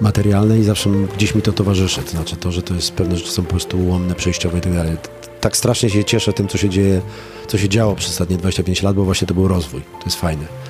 materialnej 0.00 0.60
i 0.60 0.64
zawsze 0.64 0.90
gdzieś 1.16 1.34
mi 1.34 1.42
to 1.42 1.52
towarzyszy. 1.52 2.02
To 2.02 2.10
znaczy 2.10 2.36
to, 2.36 2.52
że 2.52 2.62
to 2.62 2.74
jest 2.74 2.92
pewne 2.92 3.16
rzeczy 3.16 3.30
są 3.30 3.42
po 3.42 3.50
prostu 3.50 3.78
ułomne, 3.78 4.14
przejściowe 4.14 4.58
i 4.58 4.60
tak 4.60 4.72
dalej. 4.72 4.96
Tak 5.40 5.56
strasznie 5.56 5.90
się 5.90 6.04
cieszę 6.04 6.32
tym, 6.32 6.48
co 6.48 6.58
się 6.58 6.68
dzieje, 6.68 7.00
co 7.46 7.58
się 7.58 7.68
działo 7.68 7.94
przez 7.94 8.10
ostatnie 8.10 8.36
25 8.36 8.82
lat, 8.82 8.96
bo 8.96 9.04
właśnie 9.04 9.26
to 9.26 9.34
był 9.34 9.48
rozwój. 9.48 9.80
To 9.80 10.04
jest 10.06 10.20
fajne 10.20 10.65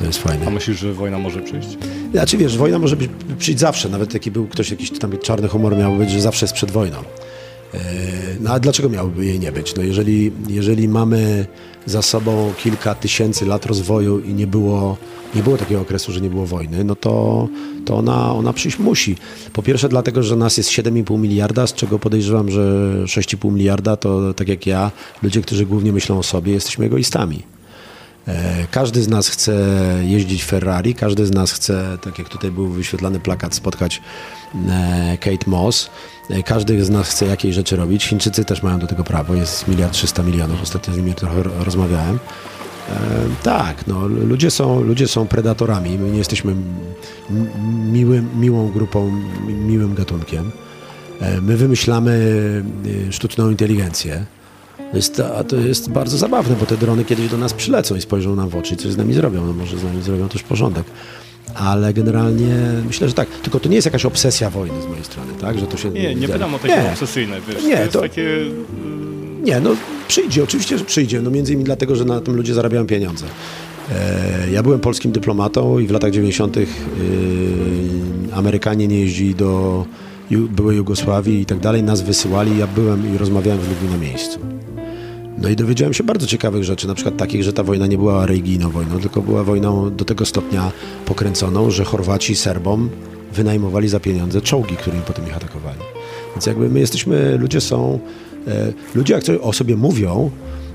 To 0.00 0.06
jest 0.06 0.18
fajne. 0.18 0.46
A 0.46 0.50
myślisz, 0.50 0.78
że 0.78 0.92
wojna 0.92 1.18
może 1.18 1.42
przyjść? 1.42 1.68
Znaczy 2.12 2.36
wiesz, 2.36 2.56
wojna 2.56 2.78
może 2.78 2.96
być, 2.96 3.10
przyjść 3.38 3.60
zawsze, 3.60 3.88
nawet 3.88 4.12
taki 4.12 4.30
był 4.30 4.46
ktoś, 4.46 4.70
jakiś 4.70 4.98
tam 4.98 5.18
czarny 5.18 5.48
humor 5.48 5.76
miał 5.76 5.96
być, 5.96 6.10
że 6.10 6.20
zawsze 6.20 6.44
jest 6.46 6.54
przed 6.54 6.70
wojną. 6.70 6.96
E, 7.74 7.78
No 8.40 8.50
a 8.50 8.60
dlaczego 8.60 8.88
miałoby 8.88 9.24
jej 9.26 9.40
nie 9.40 9.52
być? 9.52 9.74
No 9.76 9.82
jeżeli, 9.82 10.32
jeżeli 10.48 10.88
mamy 10.88 11.46
za 11.86 12.02
sobą 12.02 12.52
kilka 12.62 12.94
tysięcy 12.94 13.46
lat 13.46 13.66
rozwoju 13.66 14.20
i 14.20 14.34
nie 14.34 14.46
było, 14.46 14.96
nie 15.34 15.42
było 15.42 15.56
takiego 15.56 15.80
okresu, 15.80 16.12
że 16.12 16.20
nie 16.20 16.30
było 16.30 16.46
wojny, 16.46 16.84
no 16.84 16.96
to, 16.96 17.48
to 17.84 17.96
ona, 17.96 18.32
ona 18.34 18.52
przyjść 18.52 18.78
musi. 18.78 19.16
Po 19.52 19.62
pierwsze 19.62 19.88
dlatego, 19.88 20.22
że 20.22 20.36
nas 20.36 20.56
jest 20.56 20.70
7,5 20.70 21.18
miliarda, 21.18 21.66
z 21.66 21.74
czego 21.74 21.98
podejrzewam, 21.98 22.50
że 22.50 22.92
6,5 23.04 23.52
miliarda 23.52 23.96
to 23.96 24.34
tak 24.34 24.48
jak 24.48 24.66
ja, 24.66 24.90
ludzie, 25.22 25.40
którzy 25.40 25.66
głównie 25.66 25.92
myślą 25.92 26.18
o 26.18 26.22
sobie, 26.22 26.52
jesteśmy 26.52 26.86
egoistami. 26.86 27.42
E, 28.28 28.66
Każdy 28.70 29.02
z 29.02 29.08
nas 29.08 29.28
chce 29.28 29.52
jeździć 30.02 30.44
Ferrari, 30.44 30.94
każdy 30.94 31.26
z 31.26 31.30
nas 31.30 31.52
chce, 31.52 31.98
tak 32.02 32.18
jak 32.18 32.28
tutaj 32.28 32.50
był 32.50 32.68
wyświetlany 32.68 33.20
plakat, 33.20 33.54
spotkać 33.54 34.02
e, 34.70 35.18
Kate 35.20 35.50
Moss. 35.50 35.90
E, 36.30 36.42
Każdy 36.42 36.84
z 36.84 36.90
nas 36.90 37.08
chce 37.08 37.26
jakiejś 37.26 37.54
rzeczy 37.54 37.76
robić. 37.76 38.04
Chińczycy 38.04 38.44
też 38.44 38.62
mają 38.62 38.78
do 38.78 38.86
tego 38.86 39.04
prawo, 39.04 39.34
jest 39.34 39.68
miliard 39.68 39.92
300 39.92 40.22
milionów, 40.22 40.62
ostatnio 40.62 40.94
z 40.94 40.96
nimi 40.96 41.14
trochę 41.14 41.42
ro- 41.42 41.64
rozmawiałem. 41.64 42.18
Tak, 43.42 43.86
no, 43.86 44.06
ludzie, 44.06 44.50
są, 44.50 44.80
ludzie 44.80 45.08
są 45.08 45.26
predatorami, 45.26 45.98
my 45.98 46.10
nie 46.10 46.18
jesteśmy 46.18 46.54
miłym, 47.92 48.40
miłą 48.40 48.68
grupą, 48.72 49.10
mi- 49.46 49.54
miłym 49.54 49.94
gatunkiem. 49.94 50.50
My 51.42 51.56
wymyślamy 51.56 52.20
sztuczną 53.10 53.50
inteligencję. 53.50 54.24
Jest, 54.94 55.20
a 55.20 55.44
to 55.44 55.56
jest 55.56 55.90
bardzo 55.90 56.18
zabawne, 56.18 56.56
bo 56.60 56.66
te 56.66 56.76
drony 56.76 57.04
kiedyś 57.04 57.28
do 57.28 57.38
nas 57.38 57.52
przylecą 57.52 57.96
i 57.96 58.00
spojrzą 58.00 58.36
nam 58.36 58.48
w 58.48 58.56
oczy 58.56 58.74
i 58.74 58.76
coś 58.76 58.92
z 58.92 58.96
nami 58.96 59.14
zrobią. 59.14 59.46
No 59.46 59.52
może 59.52 59.78
z 59.78 59.84
nami 59.84 60.02
zrobią 60.02 60.28
też 60.28 60.42
porządek. 60.42 60.84
Ale 61.54 61.92
generalnie 61.94 62.56
myślę, 62.86 63.08
że 63.08 63.14
tak. 63.14 63.28
Tylko 63.42 63.60
to 63.60 63.68
nie 63.68 63.74
jest 63.74 63.84
jakaś 63.86 64.04
obsesja 64.04 64.50
wojny 64.50 64.82
z 64.82 64.86
mojej 64.86 65.04
strony, 65.04 65.32
tak? 65.40 65.58
Że 65.58 65.66
to 65.66 65.76
się 65.76 65.90
Nie, 65.90 66.14
nie 66.14 66.28
pytam 66.28 66.54
o 66.54 66.58
takie 66.58 66.74
Nie. 66.82 66.90
obsesyjne, 66.90 67.36
wiesz, 67.48 67.64
Nie, 67.64 67.76
to 67.76 67.80
jest 67.80 67.92
to- 67.92 68.00
takie... 68.00 68.26
Nie, 69.42 69.60
no 69.60 69.70
przyjdzie, 70.08 70.44
oczywiście, 70.44 70.78
że 70.78 70.84
przyjdzie. 70.84 71.22
No 71.22 71.30
między 71.30 71.52
innymi 71.52 71.64
dlatego, 71.64 71.96
że 71.96 72.04
na 72.04 72.20
tym 72.20 72.36
ludzie 72.36 72.54
zarabiają 72.54 72.86
pieniądze. 72.86 73.26
E, 73.92 74.50
ja 74.52 74.62
byłem 74.62 74.80
polskim 74.80 75.12
dyplomatą 75.12 75.78
i 75.78 75.86
w 75.86 75.90
latach 75.90 76.10
90. 76.10 76.56
Yy, 76.56 76.66
Amerykanie 78.32 78.88
nie 78.88 79.00
jeździli 79.00 79.34
do 79.34 79.84
byłej 80.30 80.76
Jugosławii 80.76 81.40
i 81.40 81.46
tak 81.46 81.58
dalej, 81.58 81.82
nas 81.82 82.00
wysyłali, 82.02 82.58
ja 82.58 82.66
byłem 82.66 83.14
i 83.14 83.18
rozmawiałem 83.18 83.60
z 83.64 83.68
ludźmi 83.68 83.88
na 83.88 83.96
miejscu. 83.96 84.38
No 85.40 85.48
i 85.48 85.56
dowiedziałem 85.56 85.94
się 85.94 86.04
bardzo 86.04 86.26
ciekawych 86.26 86.64
rzeczy, 86.64 86.88
na 86.88 86.94
przykład 86.94 87.16
takich, 87.16 87.42
że 87.42 87.52
ta 87.52 87.62
wojna 87.62 87.86
nie 87.86 87.98
była 87.98 88.26
religijną 88.26 88.70
wojną, 88.70 89.00
tylko 89.00 89.22
była 89.22 89.44
wojną 89.44 89.96
do 89.96 90.04
tego 90.04 90.26
stopnia 90.26 90.72
pokręconą, 91.06 91.70
że 91.70 91.84
Chorwaci 91.84 92.36
Serbom 92.36 92.90
wynajmowali 93.32 93.88
za 93.88 94.00
pieniądze 94.00 94.40
czołgi, 94.40 94.76
którymi 94.76 95.02
potem 95.02 95.26
ich 95.26 95.36
atakowali. 95.36 95.78
Więc 96.34 96.46
jakby 96.46 96.68
my 96.68 96.80
jesteśmy, 96.80 97.38
ludzie 97.38 97.60
są, 97.60 97.98
e, 98.48 98.72
ludzie 98.94 99.14
jak 99.14 99.22
coś 99.22 99.38
o 99.42 99.52
sobie 99.52 99.76
mówią, 99.76 100.30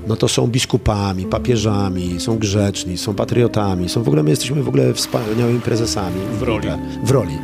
no 0.06 0.16
to 0.16 0.28
są 0.28 0.46
biskupami, 0.46 1.24
papieżami, 1.26 2.20
są 2.20 2.38
grzeczni, 2.38 2.98
są 2.98 3.14
patriotami, 3.14 3.88
są 3.88 4.02
w 4.02 4.08
ogóle, 4.08 4.22
my 4.22 4.30
jesteśmy 4.30 4.62
w 4.62 4.68
ogóle 4.68 4.94
wspaniałymi 4.94 5.60
prezesami. 5.60 6.20
W 6.38 6.42
roli. 6.42 6.68
W 7.04 7.10
roli. 7.10 7.38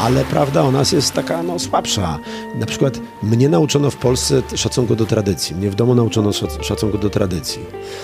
Ale 0.00 0.24
prawda 0.24 0.62
o 0.62 0.70
nas 0.72 0.92
jest 0.92 1.12
taka 1.12 1.42
no, 1.42 1.58
słabsza. 1.58 2.18
Na 2.58 2.66
przykład 2.66 3.00
mnie 3.22 3.48
nauczono 3.48 3.90
w 3.90 3.96
Polsce 3.96 4.42
szacunku 4.54 4.96
do 4.96 5.06
tradycji. 5.06 5.56
Mnie 5.56 5.70
w 5.70 5.74
domu 5.74 5.94
nauczono 5.94 6.30
szac- 6.30 6.62
szacunku 6.62 6.98
do 6.98 7.10
tradycji. 7.10 7.62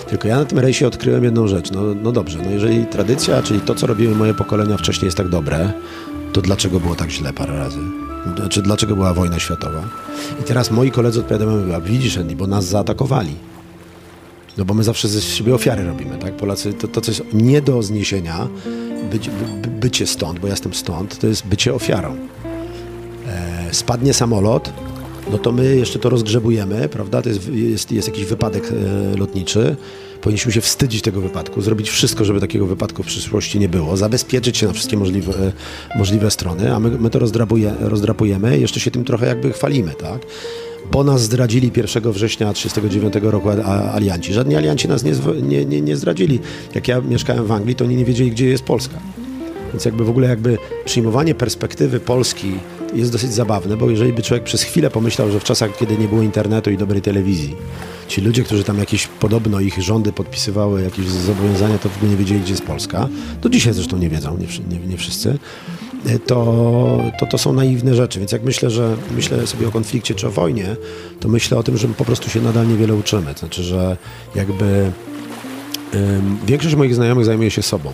Tylko 0.09 0.27
ja 0.27 0.37
na 0.37 0.45
tym 0.45 0.59
rejsie 0.59 0.87
odkryłem 0.87 1.23
jedną 1.23 1.47
rzecz. 1.47 1.71
No, 1.71 1.81
no 2.03 2.11
dobrze, 2.11 2.39
no 2.45 2.51
jeżeli 2.51 2.85
tradycja, 2.85 3.43
czyli 3.43 3.61
to, 3.61 3.75
co 3.75 3.87
robiły 3.87 4.15
moje 4.15 4.33
pokolenia 4.33 4.77
wcześniej 4.77 5.05
jest 5.05 5.17
tak 5.17 5.29
dobre, 5.29 5.71
to 6.33 6.41
dlaczego 6.41 6.79
było 6.79 6.95
tak 6.95 7.09
źle 7.09 7.33
parę 7.33 7.57
razy? 7.57 7.79
Znaczy, 8.37 8.61
dlaczego 8.61 8.95
była 8.95 9.13
wojna 9.13 9.39
światowa? 9.39 9.81
I 10.41 10.43
teraz 10.43 10.71
moi 10.71 10.91
koledzy 10.91 11.19
odpowiadają, 11.19 11.75
a 11.75 11.79
widzisz 11.81 12.17
Andy, 12.17 12.35
bo 12.35 12.47
nas 12.47 12.65
zaatakowali. 12.65 13.35
No 14.57 14.65
bo 14.65 14.73
my 14.73 14.83
zawsze 14.83 15.07
ze 15.07 15.21
siebie 15.21 15.55
ofiary 15.55 15.85
robimy, 15.85 16.17
tak? 16.17 16.37
Polacy, 16.37 16.73
to, 16.73 16.87
to 16.87 17.01
co 17.01 17.11
jest 17.11 17.23
nie 17.33 17.61
do 17.61 17.83
zniesienia, 17.83 18.47
być, 19.11 19.29
by, 19.61 19.67
bycie 19.67 20.07
stąd, 20.07 20.39
bo 20.39 20.47
ja 20.47 20.53
jestem 20.53 20.73
stąd, 20.73 21.19
to 21.19 21.27
jest 21.27 21.47
bycie 21.47 21.73
ofiarą. 21.73 22.15
E, 23.27 23.67
spadnie 23.71 24.13
samolot, 24.13 24.73
no 25.31 25.37
to 25.37 25.51
my 25.51 25.75
jeszcze 25.75 25.99
to 25.99 26.09
rozgrzebujemy, 26.09 26.89
prawda? 26.89 27.21
To 27.21 27.29
jest, 27.29 27.49
jest, 27.49 27.91
jest 27.91 28.07
jakiś 28.07 28.25
wypadek 28.25 28.63
e, 28.71 29.17
lotniczy. 29.17 29.75
Powinniśmy 30.21 30.51
się 30.51 30.61
wstydzić 30.61 31.01
tego 31.01 31.21
wypadku, 31.21 31.61
zrobić 31.61 31.89
wszystko, 31.89 32.25
żeby 32.25 32.39
takiego 32.39 32.65
wypadku 32.65 33.03
w 33.03 33.05
przyszłości 33.05 33.59
nie 33.59 33.69
było, 33.69 33.97
zabezpieczyć 33.97 34.57
się 34.57 34.67
na 34.67 34.73
wszystkie 34.73 34.97
możliwe, 34.97 35.33
e, 35.33 35.51
możliwe 35.97 36.31
strony, 36.31 36.75
a 36.75 36.79
my, 36.79 36.89
my 36.89 37.09
to 37.09 37.19
rozdrapuje, 37.19 37.73
rozdrapujemy 37.79 38.59
jeszcze 38.59 38.79
się 38.79 38.91
tym 38.91 39.03
trochę 39.03 39.27
jakby 39.27 39.53
chwalimy, 39.53 39.91
tak? 39.91 40.21
Bo 40.91 41.03
nas 41.03 41.21
zdradzili 41.21 41.71
1 41.75 42.11
września 42.11 42.53
1939 42.53 43.31
roku 43.31 43.49
alianci. 43.93 44.33
Żadni 44.33 44.55
alianci 44.55 44.87
nas 44.87 45.03
nie, 45.03 45.11
nie, 45.41 45.65
nie, 45.65 45.81
nie 45.81 45.95
zdradzili. 45.95 46.39
Jak 46.75 46.87
ja 46.87 47.01
mieszkałem 47.01 47.45
w 47.45 47.51
Anglii, 47.51 47.75
to 47.75 47.85
oni 47.85 47.95
nie 47.95 48.05
wiedzieli, 48.05 48.31
gdzie 48.31 48.45
jest 48.45 48.63
Polska. 48.63 48.99
Więc 49.73 49.85
jakby 49.85 50.05
w 50.05 50.09
ogóle 50.09 50.27
jakby 50.27 50.57
przyjmowanie 50.85 51.35
perspektywy 51.35 51.99
Polski 51.99 52.51
jest 52.93 53.11
dosyć 53.11 53.33
zabawne, 53.33 53.77
bo 53.77 53.89
jeżeli 53.89 54.13
by 54.13 54.21
człowiek 54.21 54.43
przez 54.43 54.63
chwilę 54.63 54.89
pomyślał, 54.89 55.31
że 55.31 55.39
w 55.39 55.43
czasach, 55.43 55.77
kiedy 55.77 55.97
nie 55.97 56.07
było 56.07 56.21
internetu 56.21 56.71
i 56.71 56.77
dobrej 56.77 57.01
telewizji, 57.01 57.55
ci 58.07 58.21
ludzie, 58.21 58.43
którzy 58.43 58.63
tam 58.63 58.77
jakieś 58.77 59.07
podobno 59.07 59.59
ich 59.59 59.81
rządy 59.81 60.11
podpisywały 60.11 60.81
jakieś 60.81 61.05
zobowiązania, 61.05 61.77
to 61.77 61.89
w 61.89 61.97
ogóle 61.97 62.11
nie 62.11 62.17
wiedzieli, 62.17 62.41
gdzie 62.41 62.51
jest 62.51 62.65
Polska. 62.65 63.09
Do 63.41 63.49
dzisiaj 63.49 63.73
zresztą 63.73 63.97
nie 63.97 64.09
wiedzą, 64.09 64.37
nie, 64.37 64.77
nie, 64.77 64.87
nie 64.87 64.97
wszyscy. 64.97 65.37
E, 66.05 66.19
To, 66.19 67.03
to 67.19 67.25
to 67.25 67.37
są 67.37 67.53
naiwne 67.53 67.95
rzeczy. 67.95 68.19
Więc 68.19 68.31
jak 68.31 68.43
myślę, 68.43 68.69
że 68.69 68.95
myślę 69.15 69.47
sobie 69.47 69.67
o 69.67 69.71
konflikcie 69.71 70.15
czy 70.15 70.27
o 70.27 70.31
wojnie, 70.31 70.75
to 71.19 71.27
myślę 71.27 71.57
o 71.57 71.63
tym, 71.63 71.77
że 71.77 71.87
po 71.87 72.05
prostu 72.05 72.29
się 72.29 72.41
nadal 72.41 72.67
niewiele 72.67 72.93
uczymy. 72.95 73.33
To 73.33 73.39
znaczy, 73.39 73.63
że 73.63 73.97
jakby 74.35 74.91
Większość 76.45 76.75
moich 76.75 76.95
znajomych 76.95 77.25
zajmuje 77.25 77.51
się 77.51 77.61
sobą. 77.61 77.93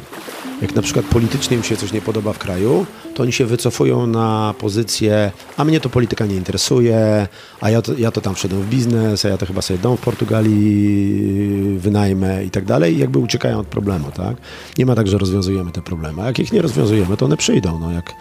Jak 0.62 0.76
na 0.76 0.82
przykład 0.82 1.06
politycznie 1.06 1.58
im 1.58 1.64
się 1.64 1.78
coś 1.78 1.92
nie 1.92 2.02
podoba 2.02 2.34
w 2.34 2.38
kraju, 2.38 2.86
to 3.14 3.24
oni 3.24 3.34
się 3.34 3.46
wycofują 3.46 4.08
na 4.08 4.54
pozycję, 4.60 5.32
a 5.58 5.66
mnie 5.66 5.80
to 5.80 5.90
polityka 5.90 6.26
nie 6.26 6.36
interesuje, 6.36 7.28
a 7.62 7.70
ja 7.70 7.82
to, 7.82 7.94
ja 7.98 8.12
to 8.12 8.22
tam 8.22 8.36
wszedłem 8.36 8.62
w 8.62 8.70
biznes, 8.70 9.26
a 9.26 9.30
ja 9.30 9.38
to 9.38 9.46
chyba 9.46 9.62
sobie 9.62 9.80
dom 9.80 9.98
w 9.98 10.02
Portugalii 10.02 11.78
wynajmę 11.78 12.46
i 12.46 12.50
tak 12.50 12.66
dalej. 12.66 12.96
I 12.96 12.98
jakby 12.98 13.20
uciekają 13.20 13.60
od 13.60 13.68
problemu, 13.68 14.12
tak? 14.12 14.38
Nie 14.78 14.86
ma 14.86 14.96
tak, 14.96 15.08
że 15.08 15.18
rozwiązujemy 15.18 15.72
te 15.72 15.82
problemy. 15.82 16.22
A 16.22 16.26
jak 16.26 16.40
ich 16.40 16.54
nie 16.54 16.62
rozwiązujemy, 16.62 17.18
to 17.18 17.26
one 17.26 17.38
przyjdą. 17.38 17.80
No 17.80 17.92
jak, 17.92 18.14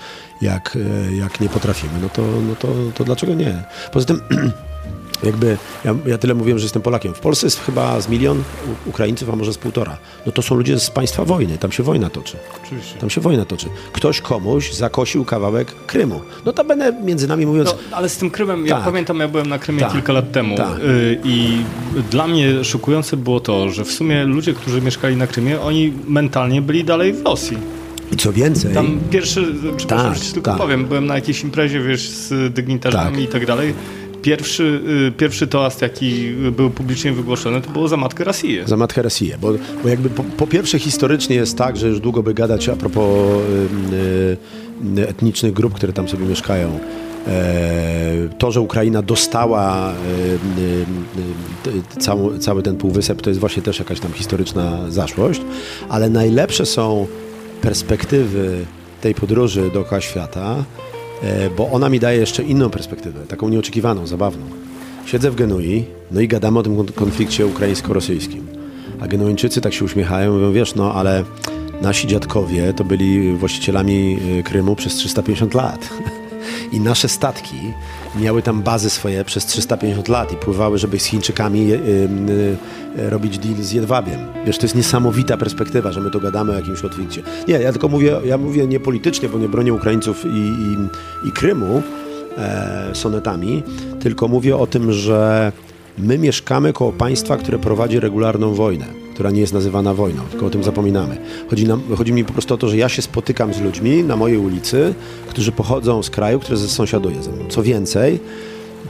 jak, 0.43 0.78
e, 1.11 1.16
jak 1.16 1.41
nie 1.41 1.49
potrafimy, 1.49 1.93
no 2.03 2.09
to, 2.09 2.22
no 2.49 2.55
to, 2.55 2.68
to 2.95 3.05
dlaczego 3.05 3.34
nie? 3.34 3.64
Poza 3.93 4.07
tym 4.07 4.20
jakby, 5.23 5.57
ja, 5.85 5.95
ja 6.07 6.19
tyle 6.19 6.35
mówiłem, 6.35 6.59
że 6.59 6.64
jestem 6.64 6.83
Polakiem. 6.83 7.14
W 7.14 7.21
Polsce 7.21 7.47
jest 7.47 7.61
chyba 7.61 8.01
z 8.01 8.09
milion 8.09 8.43
Ukraińców, 8.87 9.31
a 9.31 9.37
może 9.37 9.53
z 9.53 9.59
półtora. 9.59 9.97
No 10.27 10.33
to 10.33 10.43
są 10.43 10.55
ludzie 10.55 10.79
z 10.81 10.91
państwa 10.91 11.25
wojny, 11.25 11.59
tam 11.59 11.73
się 11.73 11.83
wojna 11.83 12.11
toczy. 12.11 12.37
Oczywiście. 12.64 12.95
Tam 12.99 13.11
się 13.11 13.21
wojna 13.21 13.45
toczy. 13.45 13.67
Ktoś 13.93 14.21
komuś 14.21 14.73
zakosił 14.73 15.25
kawałek 15.25 15.73
Krymu. 15.87 16.21
No 16.45 16.53
to 16.53 16.64
będę 16.64 16.93
między 17.05 17.29
nami 17.29 17.47
mówiąc, 17.47 17.75
No, 17.91 17.97
ale 17.97 18.09
z 18.09 18.17
tym 18.17 18.31
Krymem, 18.31 18.67
ja 18.67 18.75
Tak. 18.77 18.85
pamiętam, 18.85 19.21
ja 19.21 19.29
byłem 19.29 19.49
na 19.49 19.59
Krymie 19.59 19.81
Tak. 19.81 19.93
kilka 19.93 20.12
lat 20.12 20.33
temu 20.33 20.57
Tak. 20.57 20.79
y, 20.79 21.19
i 21.25 21.57
dla 22.11 22.27
mnie 22.27 22.64
szokujące 22.64 23.17
było 23.17 23.41
to, 23.41 23.71
że 23.71 23.85
w 23.85 23.93
sumie 23.93 24.25
ludzie, 24.25 24.55
którzy 24.55 24.83
mieszkali 24.83 25.17
na 25.17 25.27
Krymie, 25.27 25.61
oni 25.61 25.93
mentalnie 26.09 26.62
byli 26.62 26.85
dalej 26.85 27.12
w 27.12 27.23
Rosji. 27.25 27.59
i 28.12 28.17
co 28.17 28.33
więcej, 28.33 28.75
Tam 28.75 28.99
pierwszy, 29.11 29.55
przepraszam, 29.77 30.14
Tak, 30.14 30.23
tylko 30.33 30.51
tak. 30.51 30.61
powiem, 30.61 30.85
byłem 30.87 31.07
na 31.07 31.14
jakiejś 31.14 31.43
imprezie, 31.43 31.81
wiesz, 31.81 32.09
z 32.09 32.55
dygnitarzami 32.55 33.17
Tak. 33.17 33.25
i 33.25 33.29
tak 33.29 33.47
dalej. 33.47 33.75
Pierwszy, 34.27 34.81
y, 35.09 35.12
pierwszy 35.12 35.47
toast, 35.47 35.83
jaki 35.83 36.33
był 36.57 36.70
publicznie 36.70 37.12
wygłoszony, 37.12 37.61
to 37.61 37.70
było 37.70 37.89
za 37.89 37.97
matkę 37.97 38.24
Rosję. 38.24 38.64
za 38.68 38.77
matkę 38.77 39.03
Rosję, 39.03 39.39
bo, 39.41 39.53
bo 39.83 39.89
jakby 39.89 40.11
po, 40.11 40.24
po 40.24 40.47
pierwsze 40.47 40.79
historycznie 40.79 41.37
jest 41.37 41.59
tak, 41.59 41.77
że 41.77 41.89
już 41.89 42.01
długo 42.01 42.22
by 42.22 42.35
gadać 42.35 42.68
a 42.68 42.77
propos 42.77 43.07
y, 43.93 44.99
y, 44.99 45.09
etnicznych 45.09 45.53
grup, 45.53 45.74
które 45.74 45.93
tam 45.93 46.09
sobie 46.09 46.27
mieszkają. 46.27 46.79
E, 47.27 48.29
To, 48.39 48.53
że 48.53 48.61
Ukraina 48.61 49.03
dostała 49.03 49.93
y, 49.93 49.95
y, 51.66 51.70
y, 51.99 52.01
cały, 52.01 52.39
cały 52.39 52.62
ten 52.62 52.77
półwysep, 52.77 53.22
to 53.22 53.31
jest 53.31 53.41
właśnie 53.41 53.62
też 53.62 53.79
jakaś 53.79 54.01
tam 54.01 54.12
historyczna 54.12 54.91
zaszłość, 54.91 55.41
ale 55.89 56.11
najlepsze 56.11 56.66
są 56.66 57.07
perspektywy 57.61 58.64
tej 59.01 59.14
podróży 59.14 59.70
dookoła 59.74 60.01
świata, 60.01 60.64
bo 61.57 61.71
ona 61.71 61.89
mi 61.89 62.01
daje 62.01 62.19
jeszcze 62.19 62.43
inną 62.43 62.71
perspektywę, 62.71 63.21
taką 63.29 63.49
nieoczekiwaną, 63.49 64.07
zabawną. 64.07 64.47
Siedzę 65.07 65.31
w 65.31 65.35
Genui, 65.35 65.85
no 66.11 66.21
i 66.21 66.29
gadamy 66.29 66.59
o 66.59 66.62
tym 66.62 66.77
kon- 66.77 66.93
konflikcie 66.95 67.47
ukraińsko-rosyjskim. 67.47 68.47
A 69.01 69.07
Genuińczycy 69.07 69.61
tak 69.61 69.73
się 69.75 69.85
uśmiechają, 69.85 70.33
mówią, 70.35 70.53
wiesz, 70.53 70.75
no 70.75 70.95
ale 70.95 71.25
nasi 71.83 72.07
dziadkowie 72.09 72.73
to 72.73 72.85
byli 72.85 73.37
właścicielami 73.37 74.19
y, 74.39 74.43
Krymu 74.43 74.77
przez 74.77 74.95
350 74.95 75.55
lat. 75.55 75.89
I 76.73 76.81
nasze 76.81 77.09
statki 77.09 77.57
miały 78.21 78.43
tam 78.43 78.63
bazy 78.63 78.91
swoje 78.91 79.25
przez 79.25 79.47
350 79.47 80.09
lat 80.09 80.33
i 80.33 80.37
pływały, 80.37 80.79
żeby 80.79 81.01
z 81.01 81.05
Chińczykami 81.05 81.73
y, 81.73 81.77
y, 82.99 83.11
robić 83.11 83.39
deal 83.39 83.63
z 83.63 83.73
jedwabiem. 83.73 84.19
Wiesz, 84.47 84.59
to 84.59 84.65
jest 84.65 84.75
niesamowita 84.75 85.37
perspektywa, 85.37 85.93
że 85.93 86.01
my 86.01 86.11
tu 86.11 86.21
gadamy 86.21 86.53
o 86.53 86.55
jakimś 86.55 86.81
konflikcie. 86.81 87.23
Nie, 87.49 87.55
ja 87.55 87.73
tylko 87.73 87.89
mówię, 87.89 88.17
ja 88.25 88.39
mówię 88.39 88.67
nie 88.67 88.81
politycznie, 88.81 89.29
bo 89.29 89.39
nie 89.39 89.49
bronię 89.49 89.75
Ukraińców 89.75 90.25
i, 90.25 90.29
i, 90.29 91.29
i 91.29 91.33
Krymu 91.33 91.83
e, 92.39 92.91
sonetami, 92.93 93.63
tylko 94.01 94.29
mówię 94.29 94.57
o 94.57 94.67
tym, 94.67 94.93
że 94.93 95.53
my 95.99 96.19
mieszkamy 96.19 96.73
koło 96.73 96.93
państwa, 96.93 97.37
które 97.37 97.59
prowadzi 97.59 98.01
regularną 98.01 98.55
wojnę, 98.55 98.87
która 99.17 99.31
nie 99.31 99.41
jest 99.41 99.53
nazywana 99.53 99.95
wojną, 99.95 100.23
tylko 100.31 100.47
o 100.47 100.51
tym 100.51 100.64
zapominamy. 100.64 101.17
Chodzi, 101.51 101.67
nam, 101.67 101.83
chodzi 101.97 102.12
mi 102.12 102.25
po 102.25 102.33
prostu 102.33 102.55
o 102.55 102.57
to, 102.57 102.69
że 102.69 102.77
ja 102.77 102.89
się 102.89 103.03
spotykam 103.03 103.55
z 103.55 103.61
ludźmi 103.61 104.05
na 104.05 104.17
mojej 104.17 104.39
ulicy, 104.39 104.95
którzy 105.29 105.53
pochodzą 105.53 106.03
z 106.03 106.11
kraju, 106.11 106.41
który 106.41 106.59
sąsiaduje 106.59 107.23
ze 107.23 107.33
mną. 107.33 107.45
Co 107.49 107.62
więcej, 107.62 108.21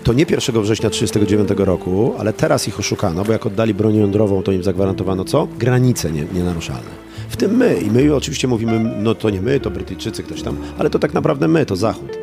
to 0.05 0.13
nie 0.13 0.27
1 0.31 0.63
września 0.63 0.91
1939 0.91 1.67
roku, 1.67 2.15
ale 2.19 2.33
teraz 2.33 2.69
ich 2.69 2.79
oszukano, 2.79 3.25
bo 3.25 3.33
jak 3.33 3.47
oddali 3.47 3.75
broń 3.75 3.97
jądrową, 3.97 4.43
to 4.43 4.53
im 4.53 4.63
zagwarantowano 4.63 5.25
co? 5.25 5.49
Granice 5.59 6.13
nie, 6.13 6.25
nienaruszalne. 6.35 7.07
W 7.29 7.37
tym 7.37 7.57
my. 7.57 7.81
I 7.81 7.91
my 7.91 8.15
oczywiście 8.15 8.49
mówimy, 8.49 8.95
no 9.03 9.15
to 9.15 9.31
nie 9.31 9.43
my, 9.43 9.61
to 9.61 9.71
Brytyjczycy, 9.71 10.23
ktoś 10.23 10.43
tam, 10.43 10.57
ale 10.79 10.91
to 10.91 10.99
tak 10.99 11.15
naprawdę 11.15 11.49
my, 11.49 11.67
to 11.67 11.77
Zachód. 11.77 12.19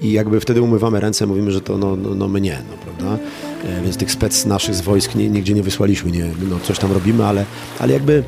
I 0.00 0.12
jakby 0.12 0.40
wtedy 0.40 0.62
umywamy 0.62 1.00
ręce, 1.00 1.26
mówimy, 1.26 1.50
że 1.50 1.60
to 1.60 1.78
no, 1.78 1.96
no, 1.96 2.14
no 2.14 2.28
my 2.28 2.40
nie, 2.40 2.58
no 2.70 2.76
prawda? 2.84 3.24
E, 3.68 3.82
więc 3.82 3.96
tych 3.96 4.12
spec 4.12 4.46
naszych 4.46 4.74
z 4.74 4.80
wojsk 4.80 5.14
nie, 5.14 5.30
nigdzie 5.30 5.54
nie 5.54 5.62
wysłaliśmy, 5.62 6.10
nie, 6.10 6.24
no 6.50 6.58
coś 6.62 6.78
tam 6.78 6.92
robimy, 6.92 7.24
ale, 7.26 7.44
ale 7.78 7.92
jakby 7.92 8.22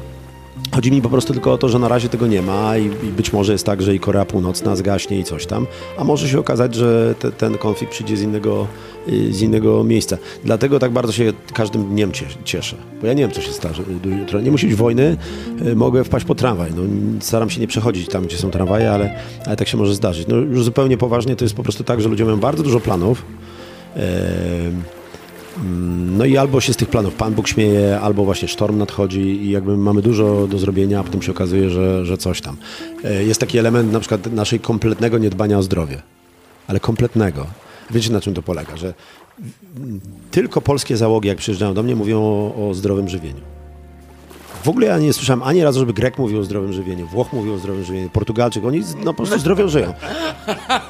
Chodzi 0.75 0.93
mi 0.93 1.03
po 1.03 1.09
prostu 1.09 1.33
tylko 1.33 1.53
o 1.53 1.59
to, 1.59 1.69
że 1.69 1.79
na 1.79 1.89
razie 1.89 2.09
tego 2.09 2.27
nie 2.27 2.43
ma 2.43 2.77
i, 2.77 2.85
i 2.85 3.13
być 3.17 3.33
może 3.33 3.53
jest 3.53 3.67
tak, 3.67 3.83
że 3.83 3.95
i 3.95 4.01
Korea 4.01 4.25
Północna 4.25 4.77
zgaśnie 4.77 5.19
i 5.19 5.25
coś 5.25 5.47
tam, 5.47 5.67
a 5.99 6.05
może 6.05 6.29
się 6.29 6.39
okazać, 6.39 6.75
że 6.75 7.15
te, 7.19 7.33
ten 7.33 7.59
konflikt 7.59 7.93
przyjdzie 7.93 8.17
z 8.17 8.23
innego, 8.23 8.67
y, 9.09 9.33
z 9.33 9.43
innego 9.43 9.85
miejsca. 9.85 10.19
Dlatego 10.45 10.79
tak 10.79 10.93
bardzo 10.93 11.13
się 11.13 11.33
każdym 11.55 11.85
dniem 11.89 12.13
cie- 12.13 12.27
cieszę, 12.45 12.77
bo 13.01 13.07
ja 13.07 13.13
nie 13.13 13.23
wiem, 13.23 13.31
co 13.31 13.41
się 13.41 13.53
starzy 13.53 13.83
do 14.05 14.09
jutra. 14.09 14.41
Nie 14.41 14.51
musi 14.51 14.67
być 14.67 14.77
wojny, 14.77 15.17
y, 15.67 15.77
mogę 15.77 16.05
wpaść 16.05 16.25
po 16.25 16.35
tramwaj. 16.35 16.71
No, 16.77 16.83
staram 17.21 17.51
się 17.51 17.61
nie 17.61 17.67
przechodzić 17.67 18.09
tam, 18.09 18.25
gdzie 18.25 18.37
są 18.37 18.51
tramwaje, 18.51 18.93
ale, 18.93 19.17
ale 19.47 19.57
tak 19.57 19.69
się 19.69 19.77
może 19.77 19.95
zdarzyć. 19.95 20.29
No, 20.29 20.37
już 20.37 20.65
zupełnie 20.65 20.99
poważnie 20.99 21.37
to 21.37 21.45
jest 21.45 21.55
po 21.55 21.63
prostu 21.63 21.85
tak, 21.85 22.01
że 22.01 22.09
ludzie 22.09 22.25
mają 22.25 22.37
bardzo 22.37 22.63
dużo 22.63 22.81
planów. 22.81 23.25
Mm, 23.95 24.83
No 26.19 26.25
i 26.25 26.37
albo 26.37 26.61
się 26.61 26.73
z 26.73 26.77
tych 26.77 26.89
planów 26.89 27.15
Pan 27.15 27.35
Bóg 27.35 27.49
śmieje, 27.49 28.01
albo 28.01 28.25
właśnie 28.25 28.49
sztorm 28.49 28.79
nadchodzi 28.79 29.21
i 29.21 29.51
jakby 29.51 29.77
mamy 29.77 30.03
dużo 30.03 30.47
do 30.47 30.59
zrobienia, 30.59 31.01
a 31.01 31.05
potem 31.05 31.23
się 31.23 31.33
okazuje, 31.33 31.71
że, 31.71 32.07
że 32.07 32.19
coś 32.19 32.41
tam. 32.41 32.57
E, 33.05 33.25
Jest 33.25 33.41
taki 33.41 33.59
element 33.59 33.93
na 33.93 34.01
przykład 34.01 34.33
naszej 34.33 34.61
kompletnego 34.61 35.19
niedbania 35.19 35.59
o 35.59 35.63
zdrowie, 35.63 36.03
ale 36.67 36.81
kompletnego. 36.81 37.47
Wiecie 37.91 38.13
na 38.13 38.21
czym 38.21 38.35
to 38.35 38.43
polega, 38.43 38.77
że 38.77 38.95
mm, 39.77 40.01
tylko 40.31 40.61
polskie 40.61 40.97
załogi 40.97 41.29
jak 41.29 41.39
przyjeżdżają 41.39 41.75
do 41.75 41.83
mnie 41.83 41.97
mówią 41.97 42.21
o, 42.23 42.69
o 42.69 42.75
zdrowym 42.75 43.09
żywieniu. 43.09 43.60
W 44.65 44.69
ogóle 44.69 44.87
ja 44.87 44.99
nie 44.99 45.13
słyszałem 45.13 45.43
ani 45.43 45.65
razu, 45.65 45.81
żeby 45.81 45.93
Grek 45.93 46.19
mówił 46.19 46.41
o 46.41 46.45
zdrowym 46.45 46.73
żywieniu, 46.73 47.07
Włoch 47.07 47.33
mówił 47.33 47.55
o 47.55 47.59
zdrowym 47.59 47.85
żywieniu, 47.85 48.11
Portugalczyk, 48.11 48.65
oni 48.65 48.83
no, 49.05 49.15
po 49.15 49.15
prostu 49.15 49.39
zdrowo 49.39 49.69
żyją. 49.69 49.95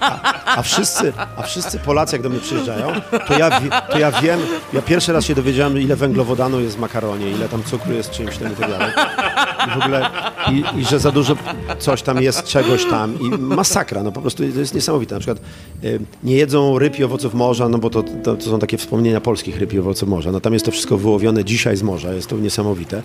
A, 0.01 0.57
a, 0.57 0.63
wszyscy, 0.63 1.13
a 1.37 1.43
wszyscy 1.43 1.79
Polacy, 1.79 2.15
jak 2.17 2.23
do 2.23 2.29
mnie 2.29 2.41
przyjeżdżają, 2.41 2.93
to 3.29 3.39
ja, 3.39 3.61
to 3.93 3.99
ja 3.99 4.13
wiem, 4.13 4.41
ja 4.73 4.83
pierwszy 4.83 5.13
raz 5.13 5.25
się 5.25 5.35
dowiedziałem, 5.35 5.79
ile 5.79 5.97
węglowodanu 5.97 6.61
jest 6.61 6.77
w 6.77 6.81
makaronie, 6.81 7.31
ile 7.31 7.49
tam 7.49 7.63
cukru 7.63 7.93
jest 7.93 8.11
czymś 8.11 8.37
tam 8.39 8.53
i 8.53 8.57
tak 8.57 8.71
dalej. 8.71 8.93
I 9.67 9.81
w 9.81 9.83
ogóle, 9.83 10.11
i, 10.53 10.81
i 10.81 10.85
że 10.85 10.99
za 10.99 11.13
dużo 11.13 11.37
coś 11.79 12.03
tam 12.03 12.23
jest, 12.23 12.45
czegoś 12.45 12.85
tam 12.85 13.21
i 13.21 13.29
masakra, 13.29 14.03
no 14.03 14.13
po 14.13 14.21
prostu 14.21 14.43
to 14.53 14.59
jest 14.59 14.75
niesamowite. 14.75 15.15
Na 15.15 15.21
przykład 15.21 15.39
y, 15.85 16.01
nie 16.25 16.37
jedzą 16.37 16.79
ryb 16.79 16.99
i 16.99 17.05
owoców 17.05 17.35
morza, 17.35 17.69
no 17.69 17.79
bo 17.79 17.91
to, 17.91 18.03
to, 18.03 18.37
to 18.37 18.43
są 18.43 18.59
takie 18.59 18.77
wspomnienia 18.77 19.21
polskich 19.21 19.59
ryb 19.59 19.73
i 19.73 19.79
owoców 19.79 20.09
morza. 20.09 20.33
No 20.33 20.41
tam 20.41 20.53
jest 20.53 20.65
to 20.65 20.71
wszystko 20.71 20.97
wyłowione 20.97 21.45
dzisiaj 21.45 21.77
z 21.77 21.83
morza, 21.83 22.13
jest 22.13 22.29
to 22.29 22.37
niesamowite. 22.37 23.03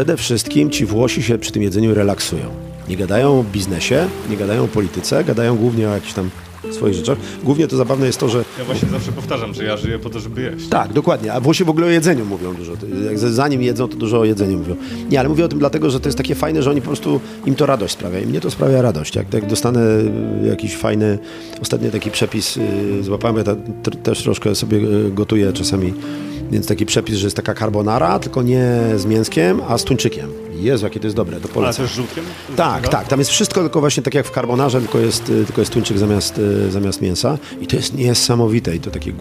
Przede 0.00 0.16
wszystkim 0.16 0.70
ci 0.70 0.86
Włosi 0.86 1.22
się 1.22 1.38
przy 1.38 1.52
tym 1.52 1.62
jedzeniu 1.62 1.94
relaksują. 1.94 2.44
Nie 2.88 2.96
gadają 2.96 3.40
o 3.40 3.44
biznesie, 3.44 4.08
nie 4.30 4.36
gadają 4.36 4.64
o 4.64 4.68
polityce, 4.68 5.24
gadają 5.24 5.56
głównie 5.56 5.88
o 5.88 5.94
jakichś 5.94 6.12
tam 6.12 6.30
swoich 6.72 6.94
rzeczach. 6.94 7.18
Głównie 7.44 7.68
to 7.68 7.76
zabawne 7.76 8.06
jest 8.06 8.18
to, 8.18 8.28
że 8.28 8.44
Ja 8.58 8.64
właśnie 8.64 8.88
zawsze 8.88 9.12
powtarzam, 9.12 9.54
że 9.54 9.64
ja 9.64 9.76
żyję 9.76 9.98
po 9.98 10.10
to, 10.10 10.20
żeby 10.20 10.42
jeść. 10.42 10.68
tak, 10.68 10.92
dokładnie. 10.92 11.32
A 11.32 11.40
Włosi 11.40 11.64
w 11.64 11.68
ogóle 11.70 11.86
o 11.86 11.90
jedzeniu 11.90 12.24
mówią 12.24 12.54
dużo. 12.54 12.72
Zanim 13.14 13.62
jedzą, 13.62 13.88
to 13.88 13.96
dużo 13.96 14.20
o 14.20 14.24
jedzeniu 14.24 14.58
mówią. 14.58 14.76
Nie, 15.10 15.20
ale 15.20 15.28
mówię 15.28 15.44
o 15.44 15.48
tym 15.48 15.58
dlatego, 15.58 15.90
że 15.90 16.00
to 16.00 16.08
jest 16.08 16.18
takie 16.18 16.34
fajne, 16.34 16.62
że 16.62 16.70
oni 16.70 16.80
po 16.80 16.86
prostu 16.86 17.20
im 17.46 17.54
to 17.54 17.66
radość 17.66 17.92
sprawia. 17.94 18.20
I 18.20 18.26
mnie 18.26 18.40
to 18.40 18.50
sprawia 18.50 18.82
radość. 18.82 19.14
Jak, 19.16 19.34
jak 19.34 19.46
dostanę 19.46 19.80
y, 19.80 20.46
jakiś 20.48 20.76
fajny, 20.76 21.18
ostatnio 21.62 21.90
taki 21.90 22.10
przepis 22.10 22.56
y, 22.56 23.02
złapałem, 23.02 23.36
ja 23.36 23.44
ta, 23.44 23.56
też 24.02 24.22
troszkę 24.22 24.54
sobie 24.54 24.78
y, 24.78 25.10
gotuję 25.10 25.52
czasami, 25.52 25.94
więc 26.50 26.66
taki 26.66 26.86
przepis, 26.86 27.16
że 27.16 27.26
jest 27.26 27.36
taka 27.36 27.54
carbonara, 27.54 28.18
tylko 28.18 28.42
nie 28.42 28.70
z 28.96 29.06
mięskiem, 29.06 29.60
a 29.68 29.78
z 29.78 29.84
tuńczykiem. 29.84 30.30
Jezu, 30.54 30.86
jakie 30.86 31.00
to 31.00 31.06
jest 31.06 31.16
dobre, 31.16 31.40
to 31.40 31.44
Ale 31.44 31.54
polecam. 31.54 31.86
też 31.86 31.94
żółtkiem? 31.94 32.24
Tak, 32.56 32.88
tak. 32.88 33.08
Tam 33.08 33.18
jest 33.18 33.30
wszystko 33.30 33.60
tylko 33.60 33.80
właśnie 33.80 34.02
tak 34.02 34.14
jak 34.14 34.26
w 34.26 34.30
carbonarze, 34.30 34.80
tylko 34.80 34.98
jest, 34.98 35.28
y, 35.30 35.44
tylko 35.44 35.60
jest 35.60 35.72
tuńczyk 35.72 35.98
zamiast, 35.98 36.38
y, 36.38 36.70
zamiast 36.70 37.00
mięsa. 37.02 37.38
I 37.60 37.66
to 37.66 37.76
jest 37.76 37.94
niesamowite. 37.94 38.76
I 38.76 38.80
to 38.80 38.90
takie 38.90 39.12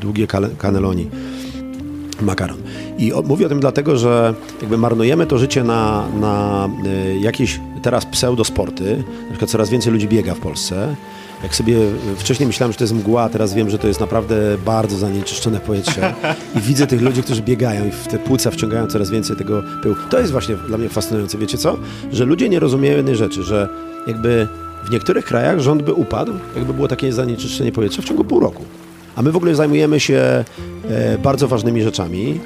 długie 0.00 0.26
cannelloni. 0.58 1.10
Makaron. 2.20 2.56
I 2.98 3.12
o, 3.12 3.22
mówię 3.22 3.46
o 3.46 3.48
tym 3.48 3.60
dlatego, 3.60 3.96
że 3.96 4.34
jakby 4.60 4.78
marnujemy 4.78 5.26
to 5.26 5.38
życie 5.38 5.64
na, 5.64 6.04
na 6.20 6.68
y, 6.86 7.18
jakieś 7.20 7.60
teraz 7.82 8.06
pseudosporty. 8.06 8.96
Na 9.22 9.28
przykład 9.30 9.50
coraz 9.50 9.70
więcej 9.70 9.92
ludzi 9.92 10.08
biega 10.08 10.34
w 10.34 10.38
Polsce. 10.40 10.96
Jak 11.44 11.56
sobie 11.56 11.76
y, 11.76 12.16
wcześniej 12.18 12.46
myślałem, 12.46 12.72
że 12.72 12.78
to 12.78 12.84
jest 12.84 12.94
mgła, 12.94 13.28
teraz 13.28 13.54
wiem, 13.54 13.70
że 13.70 13.78
to 13.78 13.88
jest 13.88 14.00
naprawdę 14.00 14.36
bardzo 14.64 14.96
zanieczyszczone 14.96 15.60
powietrze. 15.60 16.14
I 16.56 16.60
widzę 16.60 16.86
tych 16.86 17.02
ludzi, 17.02 17.22
którzy 17.22 17.42
biegają 17.42 17.86
i 17.86 17.90
w 17.90 18.06
te 18.06 18.18
płuca 18.18 18.50
wciągają 18.50 18.86
coraz 18.86 19.10
więcej 19.10 19.36
tego 19.36 19.62
pyłu. 19.82 19.94
To 20.10 20.18
jest 20.18 20.32
właśnie 20.32 20.56
dla 20.56 20.78
mnie 20.78 20.88
fascynujące. 20.88 21.38
Wiecie 21.38 21.58
co? 21.58 21.76
Że 22.12 22.24
ludzie 22.24 22.48
nie 22.48 22.60
rozumieją 22.60 22.96
jednej 22.96 23.16
rzeczy, 23.16 23.42
że 23.42 23.68
jakby 24.06 24.48
w 24.84 24.90
niektórych 24.90 25.24
krajach 25.24 25.60
rząd 25.60 25.82
by 25.82 25.92
upadł, 25.92 26.32
jakby 26.56 26.74
było 26.74 26.88
takie 26.88 27.12
zanieczyszczenie 27.12 27.72
powietrza 27.72 28.02
w 28.02 28.04
ciągu 28.04 28.24
pół 28.24 28.40
roku. 28.40 28.62
A 29.16 29.22
my 29.22 29.32
w 29.32 29.36
ogóle 29.36 29.54
zajmujemy 29.54 30.00
się 30.00 30.44
e, 30.88 31.18
bardzo 31.18 31.48
ważnymi 31.48 31.82
rzeczami, 31.82 32.40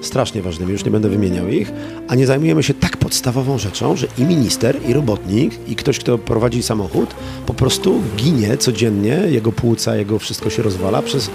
strasznie 0.00 0.42
ważnymi, 0.42 0.72
już 0.72 0.84
nie 0.84 0.90
będę 0.90 1.08
wymieniał 1.08 1.48
ich, 1.48 1.72
a 2.08 2.14
nie 2.14 2.26
zajmujemy 2.26 2.62
się 2.62 2.74
tak 2.74 2.96
podstawową 2.96 3.58
rzeczą, 3.58 3.96
że 3.96 4.06
i 4.18 4.24
minister, 4.24 4.78
i 4.88 4.92
robotnik, 4.92 5.68
i 5.68 5.76
ktoś, 5.76 5.98
kto 5.98 6.18
prowadzi 6.18 6.62
samochód, 6.62 7.14
po 7.46 7.54
prostu 7.54 8.00
ginie 8.16 8.56
codziennie, 8.56 9.22
jego 9.28 9.52
płuca, 9.52 9.96
jego 9.96 10.18
wszystko 10.18 10.50
się 10.50 10.62
rozwala 10.62 11.02
przez 11.02 11.28
e, 11.28 11.30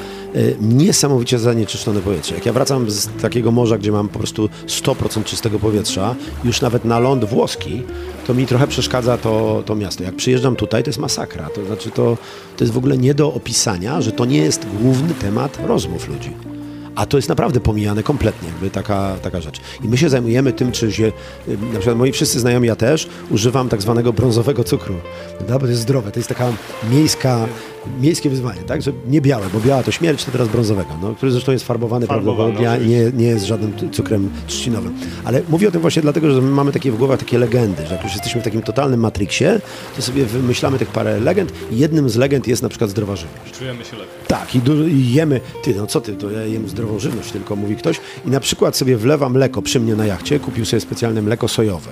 niesamowicie 0.61 1.39
zanieczyszczone 1.39 1.99
powietrze. 1.99 2.35
Jak 2.35 2.45
ja 2.45 2.53
wracam 2.53 2.91
z 2.91 3.09
takiego 3.21 3.51
morza, 3.51 3.77
gdzie 3.77 3.91
mam 3.91 4.09
po 4.09 4.19
prostu 4.19 4.49
100% 4.67 5.23
czystego 5.23 5.59
powietrza, 5.59 6.15
już 6.43 6.61
nawet 6.61 6.85
na 6.85 6.99
ląd 6.99 7.25
włoski, 7.25 7.81
to 8.27 8.33
mi 8.33 8.45
trochę 8.45 8.67
przeszkadza 8.67 9.17
to, 9.17 9.63
to 9.65 9.75
miasto. 9.75 10.03
Jak 10.03 10.15
przyjeżdżam 10.15 10.55
tutaj, 10.55 10.83
to 10.83 10.89
jest 10.89 10.99
masakra. 10.99 11.49
To 11.55 11.65
znaczy, 11.65 11.91
to, 11.91 12.17
to 12.57 12.63
jest 12.63 12.73
w 12.73 12.77
ogóle 12.77 12.97
nie 12.97 13.13
do 13.13 13.33
opisania, 13.33 14.01
że 14.01 14.11
to 14.11 14.25
nie 14.25 14.37
jest 14.37 14.65
główny 14.81 15.13
temat 15.13 15.59
rozmów 15.67 16.07
ludzi. 16.07 16.60
A 16.95 17.05
to 17.05 17.17
jest 17.17 17.29
naprawdę 17.29 17.59
pomijane 17.59 18.03
kompletnie, 18.03 18.47
jakby 18.47 18.69
taka, 18.69 19.15
taka 19.21 19.41
rzecz. 19.41 19.61
I 19.83 19.87
my 19.87 19.97
się 19.97 20.09
zajmujemy 20.09 20.53
tym, 20.53 20.71
czy 20.71 20.91
się, 20.91 21.11
na 21.47 21.79
przykład 21.79 21.97
moi 21.97 22.11
wszyscy 22.11 22.39
znajomi, 22.39 22.67
ja 22.67 22.75
też, 22.75 23.07
używam 23.29 23.69
tak 23.69 23.81
zwanego 23.81 24.13
brązowego 24.13 24.63
cukru, 24.63 24.95
prawda? 25.37 25.53
bo 25.53 25.59
to 25.59 25.67
jest 25.67 25.81
zdrowe, 25.81 26.11
to 26.11 26.19
jest 26.19 26.29
taka 26.29 26.53
miejska, 26.91 27.47
miejskie 28.01 28.29
wyzwanie, 28.29 28.61
tak, 28.61 28.81
że 28.81 28.91
nie 29.07 29.21
białe, 29.21 29.45
bo 29.53 29.59
biała 29.59 29.83
to 29.83 29.91
śmierć, 29.91 30.25
to 30.25 30.31
teraz 30.31 30.47
brązowego, 30.47 30.89
no, 31.01 31.15
który 31.15 31.31
zresztą 31.31 31.51
jest 31.51 31.65
farbowany, 31.65 32.07
Farbowany, 32.07 32.53
prawdopodobnie, 32.53 32.89
nie, 32.89 33.11
nie 33.11 33.27
jest 33.27 33.45
żadnym 33.45 33.91
cukrem 33.91 34.29
trzcinowym. 34.47 34.93
Ale 35.23 35.41
mówię 35.49 35.67
o 35.67 35.71
tym 35.71 35.81
właśnie 35.81 36.01
dlatego, 36.01 36.31
że 36.31 36.41
my 36.41 36.51
mamy 36.51 36.71
takie 36.71 36.91
w 36.91 36.97
głowach 36.97 37.19
takie 37.19 37.37
legendy, 37.39 37.87
że 37.87 37.95
jak 37.95 38.03
już 38.03 38.13
jesteśmy 38.13 38.41
w 38.41 38.43
takim 38.43 38.61
totalnym 38.61 38.99
matriksie, 38.99 39.45
to 39.95 40.01
sobie 40.01 40.25
wymyślamy 40.25 40.79
tych 40.79 40.89
parę 40.89 41.19
legend 41.19 41.53
i 41.71 41.77
jednym 41.77 42.09
z 42.09 42.15
legend 42.15 42.47
jest 42.47 42.63
na 42.63 42.69
przykład 42.69 42.89
zdrowa 42.89 43.15
żywność. 43.15 43.51
Czujemy 43.51 43.85
się 43.85 43.97
lepiej. 43.97 44.13
Tak, 44.27 44.55
i, 44.55 44.61
i 44.91 45.13
jemy, 45.13 45.41
ty, 45.63 45.75
no 45.75 45.87
co 45.87 46.01
ty, 46.01 46.13
to 46.15 46.31
ja 46.31 46.45
jem 46.45 46.69
zdrową 46.69 46.99
żywność, 46.99 47.31
tylko 47.31 47.55
mówi 47.55 47.75
ktoś. 47.75 47.99
I 48.25 48.29
na 48.29 48.39
przykład 48.39 48.77
sobie 48.77 48.97
wlewa 48.97 49.29
mleko 49.29 49.61
przy 49.61 49.79
mnie 49.79 49.95
na 49.95 50.05
jachcie, 50.05 50.39
kupił 50.39 50.65
sobie 50.65 50.79
specjalne 50.81 51.21
mleko 51.21 51.47
sojowe. 51.47 51.91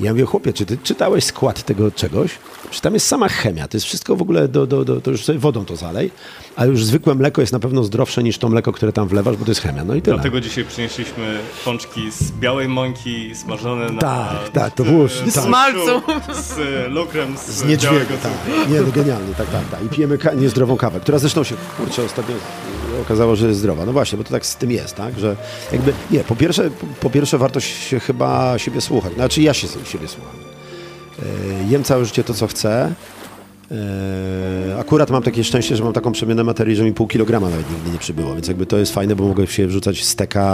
Ja 0.00 0.12
mówię, 0.12 0.24
chłopie, 0.24 0.52
czy 0.52 0.66
ty 0.66 0.78
czytałeś 0.78 1.24
skład 1.24 1.62
tego 1.62 1.90
czegoś? 1.90 2.38
Czy 2.70 2.80
tam 2.82 2.94
jest 2.94 3.06
sama 3.06 3.28
chemia, 3.28 3.68
to 3.68 3.76
jest 3.76 3.86
wszystko 3.86 4.16
w 4.16 4.22
ogóle, 4.22 4.48
do, 4.48 4.66
do, 4.66 4.84
do, 4.84 5.00
to 5.00 5.10
już 5.10 5.24
sobie 5.24 5.38
wodą 5.38 5.64
to 5.64 5.76
zalej, 5.76 6.10
a 6.56 6.64
już 6.64 6.84
zwykłe 6.84 7.14
mleko 7.14 7.40
jest 7.40 7.52
na 7.52 7.58
pewno 7.58 7.84
zdrowsze 7.84 8.22
niż 8.22 8.38
to 8.38 8.48
mleko, 8.48 8.72
które 8.72 8.92
tam 8.92 9.08
wlewasz, 9.08 9.36
bo 9.36 9.44
to 9.44 9.50
jest 9.50 9.60
chemia, 9.60 9.84
no 9.84 9.94
i 9.94 10.02
tyle. 10.02 10.16
Dlatego 10.16 10.40
dzisiaj 10.40 10.64
przynieśliśmy 10.64 11.38
pączki 11.64 12.10
z 12.10 12.32
białej 12.32 12.68
mąki 12.68 13.34
smażone 13.34 13.90
na... 13.90 14.00
Tak, 14.00 14.48
tak, 14.52 14.74
to 14.74 14.84
włóż, 14.84 15.12
z 15.12 15.34
tak. 15.34 15.44
Smalcu. 15.44 16.02
Z 16.42 16.58
e, 16.58 16.88
lukrem 16.88 17.36
z, 17.36 17.40
Z 17.40 17.64
niedźwiedzia, 17.64 18.16
tak. 18.22 18.32
Nie, 18.70 18.80
no 18.80 18.92
genialnie, 18.92 19.34
tak, 19.34 19.50
tak, 19.50 19.68
tak. 19.70 19.84
I 19.84 19.88
pijemy 19.88 20.18
ka- 20.18 20.34
niezdrową 20.34 20.76
kawę, 20.76 21.00
która 21.00 21.18
zresztą 21.18 21.44
się, 21.44 21.54
kurczę, 21.76 22.02
ostatnio 22.02 22.34
okazało, 23.02 23.36
że 23.36 23.46
jest 23.46 23.58
zdrowa. 23.58 23.86
No 23.86 23.92
właśnie, 23.92 24.18
bo 24.18 24.24
to 24.24 24.30
tak 24.30 24.46
z 24.46 24.56
tym 24.56 24.70
jest, 24.70 24.94
tak, 24.94 25.18
że 25.18 25.36
jakby, 25.72 25.92
nie, 26.10 26.24
po 26.24 26.36
pierwsze, 26.36 26.70
po, 27.00 27.10
pierwsze 27.10 27.38
warto 27.38 27.60
się 27.60 28.00
chyba 28.00 28.58
siebie 28.58 28.80
słuchać. 28.80 29.14
Znaczy 29.14 29.42
ja 29.42 29.54
się 29.54 29.68
siebie 29.84 30.08
słucham. 30.08 30.34
E, 31.18 31.70
jem 31.70 31.84
całe 31.84 32.04
życie 32.04 32.24
to, 32.24 32.34
co 32.34 32.46
chcę, 32.46 32.94
akurat 34.80 35.10
mam 35.10 35.22
takie 35.22 35.44
szczęście, 35.44 35.76
że 35.76 35.84
mam 35.84 35.92
taką 35.92 36.12
przemianę 36.12 36.44
materii, 36.44 36.76
że 36.76 36.84
mi 36.84 36.92
pół 36.92 37.06
kilograma 37.06 37.48
nawet 37.50 37.70
nigdy 37.70 37.90
nie 37.90 37.98
przybyło, 37.98 38.34
więc 38.34 38.48
jakby 38.48 38.66
to 38.66 38.76
jest 38.78 38.94
fajne, 38.94 39.16
bo 39.16 39.28
mogę 39.28 39.46
się 39.46 39.66
wrzucać 39.66 40.04
steka, 40.04 40.44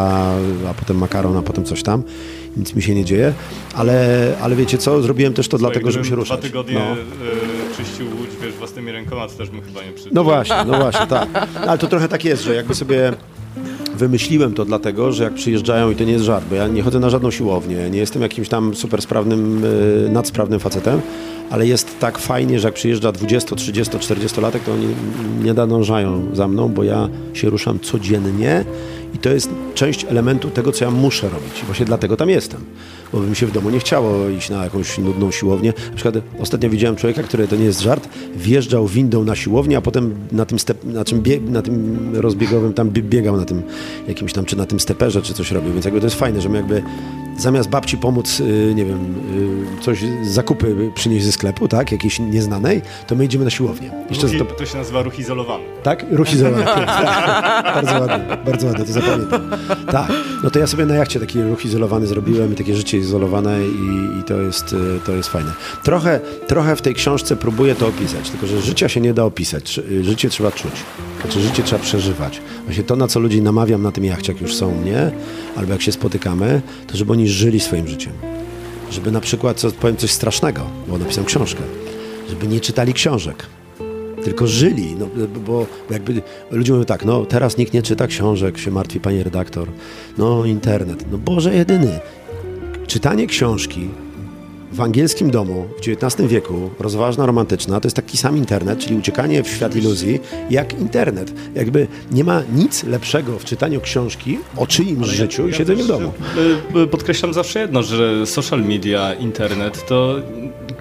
a 0.71 0.75
potem 0.75 0.97
makaron, 0.99 1.37
a 1.37 1.43
potem 1.43 1.65
coś 1.65 1.83
tam. 1.83 2.03
Nic 2.57 2.75
mi 2.75 2.83
się 2.83 2.95
nie 2.95 3.05
dzieje, 3.05 3.33
ale, 3.75 4.19
ale 4.43 4.57
wiecie 4.57 4.79
co, 4.79 5.03
zrobiłem 5.03 5.35
też 5.35 5.49
to 5.49 5.59
dlatego, 5.59 5.91
żeby 5.91 6.05
się 6.05 6.15
ruszać. 6.15 6.39
Dwa 6.41 6.49
tygodnie 6.49 6.75
No. 6.75 6.93
y, 6.95 7.77
czyścił 7.77 8.07
łódź, 8.07 8.31
wiesz, 8.43 8.55
własnymi 8.55 8.93
rękoma, 8.93 9.29
to 9.29 9.35
też 9.35 9.51
bym 9.51 9.63
chyba 9.63 9.83
nie 9.85 9.93
przyszedł. 9.93 10.15
No 10.15 10.25
właśnie, 10.25 10.57
no 10.67 10.79
właśnie, 10.79 11.07
tak. 11.07 11.29
Ale 11.67 11.79
to 11.79 11.87
trochę 11.87 12.09
tak 12.09 12.25
jest, 12.25 12.43
że 12.43 12.55
jakby 12.55 12.75
sobie 12.75 13.13
wymyśliłem 14.03 14.55
to 14.55 14.65
dlatego, 14.65 15.13
że 15.13 15.25
jak 15.25 15.35
przyjeżdżają, 15.35 15.91
i 15.91 15.97
to 15.97 16.05
nie 16.05 16.13
jest 16.13 16.25
żart, 16.25 16.45
bo 16.51 16.55
ja 16.55 16.69
nie 16.69 16.83
chodzę 16.83 17.01
na 17.01 17.11
żadną 17.11 17.31
siłownię, 17.31 17.91
nie 17.91 17.99
jestem 17.99 18.23
jakimś 18.23 18.49
tam 18.49 18.75
super 18.75 19.03
sprawnym, 19.03 19.65
y, 19.65 20.09
nadsprawnym 20.11 20.61
facetem, 20.61 21.01
ale 21.51 21.67
jest 21.67 21.99
tak 21.99 22.19
fajnie, 22.19 22.61
że 22.61 22.69
jak 22.69 22.75
przyjeżdża 22.75 23.13
20, 23.13 23.57
30, 23.57 23.99
40 23.99 24.41
latek, 24.41 24.63
to 24.63 24.73
oni 24.73 24.87
nie 25.43 25.55
nadążają 25.55 26.23
za 26.33 26.49
mną, 26.49 26.69
bo 26.69 26.85
ja 26.85 27.09
się 27.35 27.51
ruszam 27.51 27.81
codziennie 27.81 28.65
i 29.15 29.19
to 29.19 29.29
jest 29.31 29.51
część 29.75 30.05
elementu 30.05 30.51
tego, 30.51 30.73
co 30.73 30.85
ja 30.85 30.91
muszę 30.91 31.29
robić. 31.29 31.63
Właśnie 31.67 31.87
dlatego 31.87 32.17
tam 32.17 32.31
jestem. 32.31 32.61
Bo 33.13 33.19
by 33.21 33.27
mi 33.27 33.37
się 33.37 33.47
w 33.47 33.53
domu 33.53 33.71
nie 33.71 33.79
chciało 33.79 34.29
iść 34.29 34.51
na 34.51 34.65
jakąś 34.65 34.99
nudną 34.99 35.31
siłownię. 35.31 35.73
Na 35.91 35.95
przykład 35.97 36.15
ostatnio 36.39 36.71
widziałem 36.71 36.97
człowieka, 36.97 37.23
który, 37.23 37.49
to 37.49 37.57
nie 37.57 37.65
jest 37.65 37.81
żart, 37.81 38.09
wjeżdżał 38.37 38.87
windą 38.87 39.25
na 39.25 39.37
siłownię, 39.37 39.77
a 39.77 39.81
potem 39.81 40.15
na 40.33 40.47
tym, 40.47 40.59
step, 40.59 40.85
na 40.85 41.05
czym 41.05 41.21
bie, 41.21 41.41
na 41.41 41.63
tym 41.63 41.99
rozbiegowym 42.15 42.73
tam 42.75 42.91
bie- 42.91 43.03
biegał 43.03 43.37
na 43.37 43.45
tym 43.45 43.63
jakimś 44.09 44.33
tam, 44.33 44.45
czy 44.45 44.57
na 44.57 44.67
tym 44.67 44.81
steperze, 44.81 45.23
czy 45.23 45.35
coś 45.35 45.51
robił. 45.51 45.73
Więc 45.73 45.85
jakby 45.85 46.01
to 46.01 46.07
jest 46.07 46.17
fajne, 46.19 46.41
że 46.41 46.49
my 46.49 46.57
jakby 46.57 46.83
zamiast 47.39 47.69
babci 47.69 47.99
pomóc, 47.99 48.41
y, 48.41 48.73
nie 48.75 48.85
wiem, 48.85 49.15
y, 49.79 49.83
coś, 49.83 50.05
zakupy 50.23 50.91
przynieść 50.95 51.25
ze 51.27 51.33
sklepu, 51.33 51.69
tak, 51.69 51.93
jakiejś 51.93 52.19
nieznanej, 52.19 52.83
to 53.07 53.15
my 53.17 53.25
idziemy 53.25 53.45
na 53.45 53.51
siłownię. 53.51 53.91
Jeszcze 54.11 54.27
Ruch, 54.27 54.37
to, 54.39 54.45
to 54.45 54.67
się 54.67 54.79
nazywa 54.79 55.03
ruch 55.03 55.19
izolowany. 55.19 55.65
tak? 55.83 56.05
Ruch 56.11 56.33
izolowany. 56.33 56.65
bardzo 57.75 58.01
ładnie, 58.01 58.37
bardzo 58.45 58.67
ładnie, 58.67 58.85
to 58.85 58.93
zapamiętam. 58.93 59.51
Tak, 59.93 60.13
no 60.45 60.51
to 60.51 60.59
ja 60.59 60.67
sobie 60.67 60.87
na 60.87 60.95
jachcie 60.95 61.21
taki 61.21 61.43
ruch 61.43 61.65
izolowany 61.65 62.07
zrobiłem 62.07 62.53
i 62.53 62.57
takie 62.57 62.77
życie 62.77 62.99
izolowane 62.99 63.59
i, 63.67 64.21
i 64.21 64.25
to, 64.25 64.41
jest, 64.41 64.73
y, 64.73 64.77
to 65.07 65.13
jest 65.13 65.29
fajne. 65.29 65.53
Trochę, 65.85 66.21
trochę 66.47 66.77
w 66.77 66.83
tej 66.83 66.95
książce 66.95 67.37
próbuję 67.37 67.75
to 67.75 67.87
opisać, 67.89 68.31
tylko 68.31 68.47
że 68.47 68.61
życia 68.61 68.89
się 68.89 69.01
nie 69.01 69.15
da 69.15 69.25
opisać. 69.25 69.69
Ży- 69.69 70.05
Życie 70.05 70.31
trzeba 70.31 70.51
czuć. 70.51 70.73
Znaczy 71.23 71.41
życie 71.41 71.63
trzeba 71.63 71.83
przeżywać. 71.83 72.41
Właśnie 72.65 72.83
to, 72.85 72.97
na 72.97 73.09
co 73.09 73.21
ludzi 73.21 73.43
namawiam 73.43 73.83
na 73.83 73.93
tym 73.93 74.05
jachcie, 74.05 74.33
jak 74.33 74.43
już 74.43 74.55
są 74.55 74.69
u 74.69 74.75
mnie, 74.75 75.11
albo 75.57 75.73
jak 75.73 75.83
się 75.83 75.93
spotykamy, 75.93 76.63
to 76.87 76.97
żeby 76.97 77.13
oni 77.13 77.22
żyli 77.29 77.61
swoim 77.61 77.89
życiem. 77.89 78.13
Żeby 78.91 79.11
na 79.11 79.21
przykład, 79.21 79.57
co, 79.61 79.71
powiem 79.71 79.97
coś 79.97 80.11
strasznego, 80.11 80.61
bo 80.89 80.99
napisałem 80.99 81.27
książkę, 81.27 81.63
żeby 82.31 82.49
nie 82.49 82.61
czytali 82.61 82.93
książek 82.93 83.47
tylko 84.25 84.47
żyli, 84.47 84.95
no, 84.99 85.09
bo 85.47 85.67
jakby 85.91 86.23
ludzie 86.51 86.73
mówią 86.73 86.85
tak, 86.85 87.05
no 87.05 87.25
teraz 87.25 87.57
nikt 87.57 87.73
nie 87.73 87.83
czyta 87.83 88.07
książek, 88.07 88.59
się 88.59 88.71
martwi 88.71 89.01
pani 89.01 89.23
redaktor, 89.23 89.69
no 90.19 90.45
internet, 90.45 91.05
no 91.13 91.19
Boże 91.19 91.55
jedyny. 91.55 92.01
Czytanie 92.87 93.27
książki 93.27 93.89
w 94.73 94.81
angielskim 94.81 95.31
domu 95.31 95.69
w 95.77 95.89
XIX 95.89 96.31
wieku, 96.31 96.71
rozważna, 96.79 97.27
romantyczna, 97.27 97.81
to 97.81 97.87
jest 97.87 97.97
taki 97.97 98.17
sam 98.17 98.37
internet, 98.37 98.79
czyli 98.79 98.97
uciekanie 98.97 99.43
w 99.43 99.49
świat 99.49 99.77
iluzji, 99.77 100.21
jak 100.51 100.79
internet. 100.79 101.33
Jakby 101.55 101.87
nie 102.13 102.25
ma 102.25 102.43
nic 102.55 102.85
lepszego 102.85 103.39
w 103.39 103.45
czytaniu 103.45 103.81
książki 103.81 104.39
o 104.57 104.67
czyimś 104.67 105.09
życiu 105.09 105.49
i 105.49 105.55
siedzeniu 105.55 105.85
w 105.85 105.89
domu. 105.89 106.13
Y, 106.77 106.81
y, 106.81 106.87
Podkreślam 106.87 107.33
zawsze 107.33 107.61
jedno, 107.61 107.83
że 107.83 108.27
social 108.27 108.65
media, 108.65 109.15
internet 109.15 109.87
to, 109.87 110.17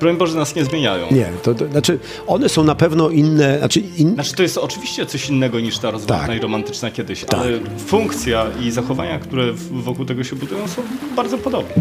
broń 0.02 0.18
Boże, 0.18 0.38
nas 0.38 0.56
nie 0.56 0.66
zmieniają. 0.66 1.08
Nie, 1.12 1.30
to, 1.44 1.54
to 1.54 1.68
znaczy 1.68 2.00
one 2.28 2.50
są 2.50 2.64
na 2.64 2.76
pewno 2.76 3.10
inne, 3.10 3.58
znaczy 3.58 3.80
in, 3.98 4.14
Znaczy 4.14 4.34
to 4.34 4.44
jest 4.44 4.58
oczywiście 4.58 5.06
coś 5.06 5.30
innego 5.30 5.60
niż 5.60 5.78
ta 5.78 5.92
rozważna 5.92 6.28
Tak. 6.28 6.38
i 6.38 6.40
romantyczna 6.40 6.92
kiedyś, 6.92 7.26
ale 7.28 7.60
funkcja 7.78 8.46
i 8.64 8.72
zachowania, 8.72 9.20
które 9.20 9.44
wokół 9.72 10.06
tego 10.06 10.24
się 10.24 10.36
budują 10.36 10.68
są 10.68 10.82
bardzo 11.16 11.38
podobne. 11.38 11.72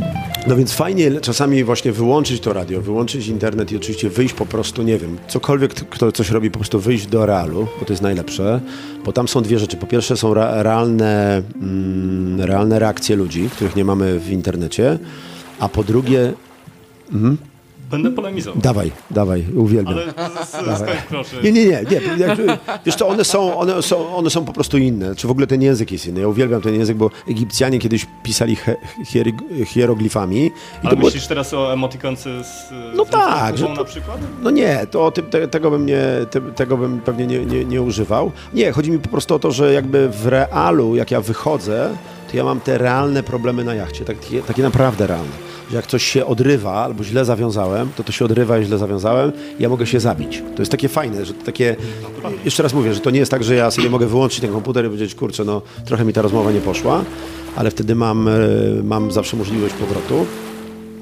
No 0.47 0.57
więc 0.57 0.73
fajnie 0.73 1.21
czasami 1.21 1.65
właśnie 1.65 1.93
wyłączyć 1.93 2.41
to 2.41 2.53
radio, 2.53 2.81
wyłączyć 2.81 3.27
internet 3.27 3.73
i 3.73 3.77
oczywiście 3.77 4.11
wyjść 4.11 4.35
po 4.35 4.47
prostu, 4.47 4.83
nie 4.83 4.99
wiem, 4.99 5.19
cokolwiek 5.29 5.75
kto 5.75 6.13
coś 6.13 6.31
robi, 6.31 6.51
po 6.51 6.59
prostu 6.59 6.81
wyjść 6.81 7.07
do 7.07 7.27
realu, 7.27 7.67
bo 7.81 7.85
to 7.87 7.93
jest 7.93 8.03
najlepsze, 8.03 8.61
bo 9.05 9.13
tam 9.13 9.29
są 9.29 9.43
dwie 9.43 9.59
rzeczy. 9.59 9.77
Po 9.77 9.87
pierwsze 9.87 10.17
są 10.17 10.31
re- 10.33 10.63
realne, 10.63 11.43
mm, 11.63 12.41
realne 12.41 12.79
reakcje 12.79 13.17
ludzi, 13.17 13.49
których 13.53 13.77
nie 13.77 13.85
mamy 13.85 14.19
w 14.19 14.31
internecie, 14.33 14.99
a 15.59 15.69
po 15.69 15.85
drugie, 15.85 16.33
Będę 17.91 18.11
polemizował. 18.11 18.63
dawaj, 18.63 18.91
dawaj, 19.11 19.45
uwielbiam. 19.57 19.95
Ale 20.53 20.77
skończ 20.77 21.03
proszę. 21.09 21.37
Nie, 21.43 21.53
nie, 21.53 21.65
nie, 21.65 21.73
nie. 21.91 22.01
Jakby, 22.19 22.47
wiesz 22.87 22.95
co, 22.97 23.09
one 23.09 23.25
są, 23.25 23.59
one, 23.59 23.83
są, 23.83 24.15
one 24.17 24.31
są 24.31 24.45
po 24.45 24.53
prostu 24.53 24.79
inne. 24.79 25.15
Czy 25.17 25.27
w 25.29 25.31
ogóle 25.31 25.47
ten 25.47 25.63
język 25.63 25.93
jest 25.93 26.07
inny. 26.07 26.21
Ja 26.21 26.29
uwielbiam 26.29 26.61
ten 26.61 26.75
język, 26.75 26.97
bo 26.97 27.11
Egipcjanie 27.29 27.79
kiedyś 27.79 28.07
pisali 28.23 28.57
he, 28.57 28.77
hierig- 29.05 29.65
hieroglifami. 29.67 30.47
I 30.47 30.51
Ale 30.81 30.91
to 30.91 30.97
było, 30.97 31.09
myślisz 31.09 31.27
teraz 31.27 31.55
o 31.55 31.73
emotikonce 31.73 32.45
z 32.45 32.71
No 32.95 33.05
z 33.05 33.09
tak, 33.11 33.59
że 33.59 33.67
to- 33.67 33.75
na 33.75 33.85
przykład? 33.85 34.19
No 34.43 34.51
nie, 34.51 34.87
to 34.91 35.11
tym, 35.11 35.27
te, 35.27 35.49
tego, 35.49 35.71
bym 35.71 35.87
nie, 35.87 36.03
te, 36.31 36.41
tego 36.41 36.77
bym 36.77 37.01
pewnie 37.01 37.27
nie, 37.27 37.45
nie, 37.47 37.65
nie 37.65 37.83
używał. 37.83 38.33
Nie, 38.55 38.73
chodzi 38.73 38.91
mi 38.91 38.99
po 38.99 39.09
prostu 39.09 39.35
o 39.35 39.39
to, 39.39 39.51
że 39.53 39.73
jakby 39.73 40.09
w 40.09 40.27
realu, 40.27 40.97
jak 40.97 41.11
ja 41.11 41.21
wychodzę, 41.21 41.91
to 42.31 42.37
ja 42.37 42.45
mam 42.45 42.61
te 42.61 42.79
realne 42.79 43.23
problemy 43.23 43.65
na 43.65 43.75
jachcie, 43.75 44.05
takie, 44.05 44.43
takie 44.43 44.63
naprawdę 44.63 45.07
realne. 45.07 45.33
Że 45.71 45.77
jak 45.77 45.87
coś 45.87 46.05
się 46.05 46.27
odrywa 46.27 46.73
albo 46.73 47.05
źle 47.05 47.25
zawiązałem, 47.25 47.89
to 47.97 48.05
to 48.05 48.13
się 48.13 48.25
odrywa 48.25 48.59
i 48.59 48.65
źle 48.65 48.79
zawiązałem 48.79 49.33
ja 49.59 49.69
mogę 49.69 49.87
się 49.87 50.01
zabić. 50.01 50.43
To 50.57 50.63
jest 50.63 50.73
takie 50.73 50.89
fajne, 50.89 51.25
że 51.25 51.35
to 51.35 51.45
takie... 51.45 51.77
Jeszcze 52.45 52.63
raz 52.63 52.75
mówię, 52.75 52.95
że 52.95 53.01
to 53.01 53.11
nie 53.11 53.19
jest 53.19 53.31
tak, 53.31 53.45
że 53.45 53.55
ja 53.55 53.71
sobie 53.71 53.91
mogę 53.91 54.07
wyłączyć 54.07 54.41
ten 54.41 54.53
komputer 54.53 54.85
i 54.85 54.89
powiedzieć, 54.89 55.15
kurczę, 55.15 55.45
no 55.45 55.63
trochę 55.85 56.05
mi 56.05 56.13
ta 56.13 56.23
rozmowa 56.23 56.53
nie 56.53 56.61
poszła, 56.61 57.05
ale 57.57 57.71
wtedy 57.71 57.95
mam, 57.95 58.29
e, 58.29 58.33
mam 58.85 59.13
zawsze 59.13 59.37
możliwość 59.37 59.75
powrotu. 59.75 60.27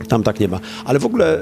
Tam 0.09 0.23
tak 0.23 0.41
nie 0.41 0.49
ma. 0.49 0.61
Ale 0.85 0.99
w 0.99 1.07
ogóle, 1.07 1.41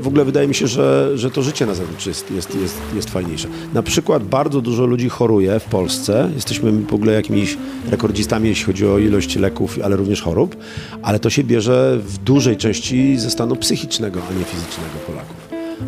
w 0.00 0.08
ogóle 0.08 0.24
wydaje 0.24 0.48
mi 0.48 0.54
się, 0.54 0.66
że, 0.66 1.10
że 1.14 1.30
to 1.30 1.42
życie 1.42 1.66
na 1.66 1.74
zewnątrz 1.74 2.06
jest, 2.06 2.30
jest, 2.30 2.54
jest, 2.54 2.76
jest 2.94 3.10
fajniejsze. 3.10 3.48
Na 3.74 3.82
przykład 3.82 4.24
bardzo 4.24 4.60
dużo 4.60 4.86
ludzi 4.86 5.08
choruje 5.08 5.60
w 5.60 5.64
Polsce. 5.64 6.30
Jesteśmy 6.34 6.72
w 6.72 6.94
ogóle 6.94 7.12
jakimiś 7.12 7.56
rekordzistami, 7.90 8.48
jeśli 8.48 8.64
chodzi 8.64 8.86
o 8.86 8.98
ilość 8.98 9.36
leków, 9.36 9.78
ale 9.84 9.96
również 9.96 10.22
chorób. 10.22 10.56
Ale 11.02 11.18
to 11.18 11.30
się 11.30 11.44
bierze 11.44 11.98
w 12.00 12.18
dużej 12.18 12.56
części 12.56 13.18
ze 13.18 13.30
stanu 13.30 13.56
psychicznego, 13.56 14.20
a 14.30 14.38
nie 14.38 14.44
fizycznego 14.44 14.98
Polaków. 15.06 15.37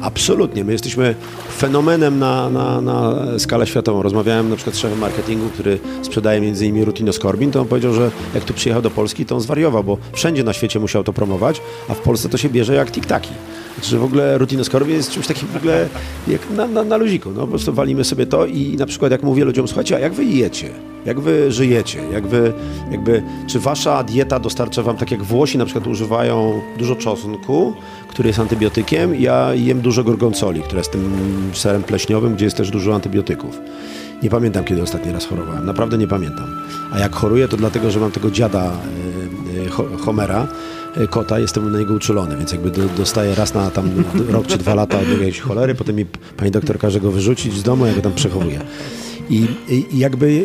Absolutnie. 0.00 0.64
My 0.64 0.72
jesteśmy 0.72 1.14
fenomenem 1.58 2.18
na, 2.18 2.50
na, 2.50 2.80
na 2.80 3.16
skalę 3.38 3.66
światową. 3.66 4.02
Rozmawiałem 4.02 4.50
na 4.50 4.56
przykład 4.56 4.76
z 4.76 4.78
szefem 4.78 4.98
marketingu, 4.98 5.48
który 5.48 5.78
sprzedaje 6.02 6.40
między 6.40 6.66
innymi 6.66 6.84
Rutinoskorbin, 6.84 7.50
to 7.50 7.60
on 7.60 7.66
powiedział, 7.66 7.94
że 7.94 8.10
jak 8.34 8.44
tu 8.44 8.54
przyjechał 8.54 8.82
do 8.82 8.90
Polski, 8.90 9.26
to 9.26 9.34
on 9.34 9.40
zwariował, 9.40 9.84
bo 9.84 9.98
wszędzie 10.12 10.44
na 10.44 10.52
świecie 10.52 10.80
musiał 10.80 11.04
to 11.04 11.12
promować, 11.12 11.60
a 11.88 11.94
w 11.94 11.98
Polsce 11.98 12.28
to 12.28 12.38
się 12.38 12.48
bierze 12.48 12.74
jak 12.74 12.90
tiktaki. 12.90 13.30
Znaczy, 13.74 13.98
w 13.98 14.04
ogóle 14.04 14.38
Rutinoskorbin 14.38 14.96
jest 14.96 15.10
czymś 15.10 15.26
takim 15.26 15.48
w 15.48 15.56
ogóle 15.56 15.88
jak 16.28 16.50
na, 16.50 16.66
na, 16.66 16.84
na 16.84 16.96
luziku. 16.96 17.30
No, 17.30 17.40
po 17.40 17.46
prostu 17.46 17.72
walimy 17.72 18.04
sobie 18.04 18.26
to 18.26 18.46
i 18.46 18.76
na 18.76 18.86
przykład 18.86 19.12
jak 19.12 19.22
mówię 19.22 19.44
ludziom, 19.44 19.68
słuchajcie, 19.68 19.96
a 19.96 19.98
jak 19.98 20.12
wy 20.12 20.24
jecie? 20.24 20.70
Jak 21.06 21.20
wy 21.20 21.52
żyjecie? 21.52 21.98
Jak 22.12 22.26
wy, 22.26 22.52
jakby, 22.90 23.22
czy 23.46 23.60
wasza 23.60 24.02
dieta 24.04 24.38
dostarcza 24.38 24.82
wam, 24.82 24.96
tak 24.96 25.10
jak 25.10 25.22
Włosi 25.22 25.58
na 25.58 25.64
przykład 25.64 25.86
używają 25.86 26.60
dużo 26.78 26.96
czosnku, 26.96 27.74
który 28.08 28.28
jest 28.28 28.38
antybiotykiem, 28.38 29.14
ja 29.20 29.54
jem 29.54 29.80
dużo 29.80 30.04
gorgonzoli, 30.04 30.62
która 30.62 30.78
jest 30.78 30.92
tym 30.92 31.10
serem 31.52 31.82
pleśniowym, 31.82 32.34
gdzie 32.34 32.44
jest 32.44 32.56
też 32.56 32.70
dużo 32.70 32.94
antybiotyków. 32.94 33.58
Nie 34.22 34.30
pamiętam, 34.30 34.64
kiedy 34.64 34.82
ostatni 34.82 35.12
raz 35.12 35.26
chorowałem. 35.26 35.66
Naprawdę 35.66 35.98
nie 35.98 36.06
pamiętam. 36.08 36.46
A 36.92 36.98
jak 36.98 37.14
choruję, 37.14 37.48
to 37.48 37.56
dlatego, 37.56 37.90
że 37.90 38.00
mam 38.00 38.10
tego 38.10 38.30
dziada 38.30 38.72
y, 39.56 39.60
y, 39.66 39.68
Ho- 39.68 39.88
Homera, 40.04 40.46
kota, 41.10 41.38
jestem 41.38 41.72
na 41.72 41.78
niego 41.78 41.94
uczulony, 41.94 42.36
więc 42.36 42.52
jakby 42.52 42.70
do, 42.70 42.82
dostaję 42.96 43.34
raz 43.34 43.54
na 43.54 43.70
tam 43.70 43.90
rok 44.28 44.46
czy 44.46 44.58
dwa 44.58 44.74
lata 44.74 44.98
od 44.98 45.08
jakiejś 45.08 45.40
cholery, 45.40 45.74
potem 45.74 45.96
mi 45.96 46.06
pani 46.36 46.50
doktor 46.50 46.78
każe 46.78 47.00
go 47.00 47.10
wyrzucić 47.10 47.54
z 47.54 47.62
domu, 47.62 47.86
ja 47.86 47.94
go 47.94 48.00
tam 48.00 48.12
przechowuję. 48.12 48.60
I, 49.30 49.46
i 49.68 49.98
jakby 49.98 50.44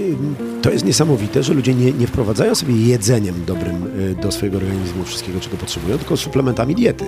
to 0.61 0.71
jest 0.71 0.85
niesamowite, 0.85 1.43
że 1.43 1.53
ludzie 1.53 1.73
nie, 1.73 1.91
nie 1.91 2.07
wprowadzają 2.07 2.55
sobie 2.55 2.75
jedzeniem 2.75 3.35
dobrym 3.47 3.75
y, 3.99 4.15
do 4.21 4.31
swojego 4.31 4.57
organizmu 4.57 5.03
wszystkiego, 5.03 5.39
czego 5.39 5.57
potrzebują, 5.57 5.97
tylko 5.97 6.17
suplementami 6.17 6.75
diety, 6.75 7.05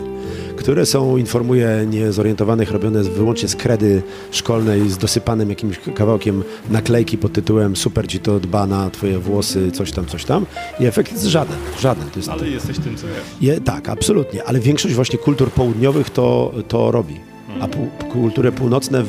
które 0.55 0.85
są, 0.85 1.17
informuję 1.17 1.85
niezorientowanych, 1.89 2.71
robione 2.71 3.03
wyłącznie 3.03 3.49
z 3.49 3.55
kredy 3.55 4.01
szkolnej, 4.31 4.89
z 4.89 4.97
dosypanym 4.97 5.49
jakimś 5.49 5.79
kawałkiem 5.95 6.43
naklejki 6.69 7.17
pod 7.17 7.33
tytułem 7.33 7.75
super 7.75 8.07
ci 8.07 8.19
to 8.19 8.39
dba 8.39 8.67
na 8.67 8.89
twoje 8.89 9.19
włosy, 9.19 9.71
coś 9.71 9.91
tam, 9.91 10.05
coś 10.05 10.25
tam. 10.25 10.45
I 10.79 10.85
efekt 10.85 11.11
jest 11.11 11.25
żaden, 11.25 11.57
żaden. 11.79 12.09
To 12.09 12.19
jest, 12.19 12.29
Ale 12.29 12.49
jesteś 12.49 12.79
tym, 12.79 12.97
co 12.97 13.07
jest. 13.07 13.21
je, 13.41 13.61
tak, 13.61 13.89
absolutnie, 13.89 14.43
ale 14.43 14.59
większość 14.59 14.95
właśnie 14.95 15.19
kultur 15.19 15.51
południowych 15.51 16.09
to, 16.09 16.53
to 16.67 16.91
robi. 16.91 17.36
A 17.61 17.67
pół, 17.67 17.87
kultury 18.11 18.51
północne 18.51 19.03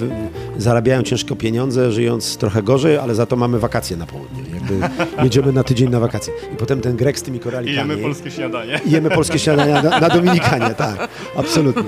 zarabiają 0.58 1.02
ciężko 1.02 1.36
pieniądze, 1.36 1.92
żyjąc 1.92 2.36
trochę 2.36 2.62
gorzej, 2.62 2.96
ale 2.98 3.14
za 3.14 3.26
to 3.26 3.36
mamy 3.36 3.58
wakacje 3.58 3.96
na 3.96 4.06
południu. 4.06 4.44
Jakby 4.54 4.88
jedziemy 5.24 5.52
na 5.52 5.64
tydzień 5.64 5.90
na 5.90 6.00
wakacje. 6.00 6.32
I 6.52 6.56
potem 6.56 6.80
ten 6.80 6.96
Grek 6.96 7.18
z 7.18 7.22
tymi 7.22 7.40
koralikami. 7.40 7.88
śniadanie. 8.30 8.80
I 8.86 8.90
jemy 8.90 9.10
polskie 9.10 9.38
śniadania 9.38 9.82
na, 9.90 10.00
na 10.00 10.08
Dominikanie, 10.08 10.74
tak, 10.74 11.08
absolutnie. 11.36 11.82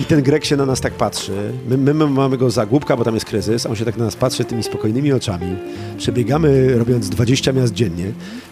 I 0.00 0.04
ten 0.04 0.22
Grek 0.22 0.44
się 0.44 0.56
na 0.56 0.66
nas 0.66 0.80
tak 0.80 0.92
patrzy. 0.92 1.32
My, 1.68 1.78
my, 1.78 1.94
my 1.94 2.06
mamy 2.06 2.36
go 2.38 2.50
za 2.50 2.66
głupka, 2.66 2.96
bo 2.96 3.04
tam 3.04 3.14
jest 3.14 3.26
kryzys, 3.26 3.66
a 3.66 3.68
on 3.68 3.76
się 3.76 3.84
tak 3.84 3.96
na 3.96 4.04
nas 4.04 4.16
patrzy 4.16 4.44
tymi 4.44 4.62
spokojnymi 4.62 5.12
oczami. 5.12 5.56
Przebiegamy 5.98 6.78
robiąc 6.78 7.08
20 7.08 7.52
miast 7.52 7.72
dziennie. 7.72 8.06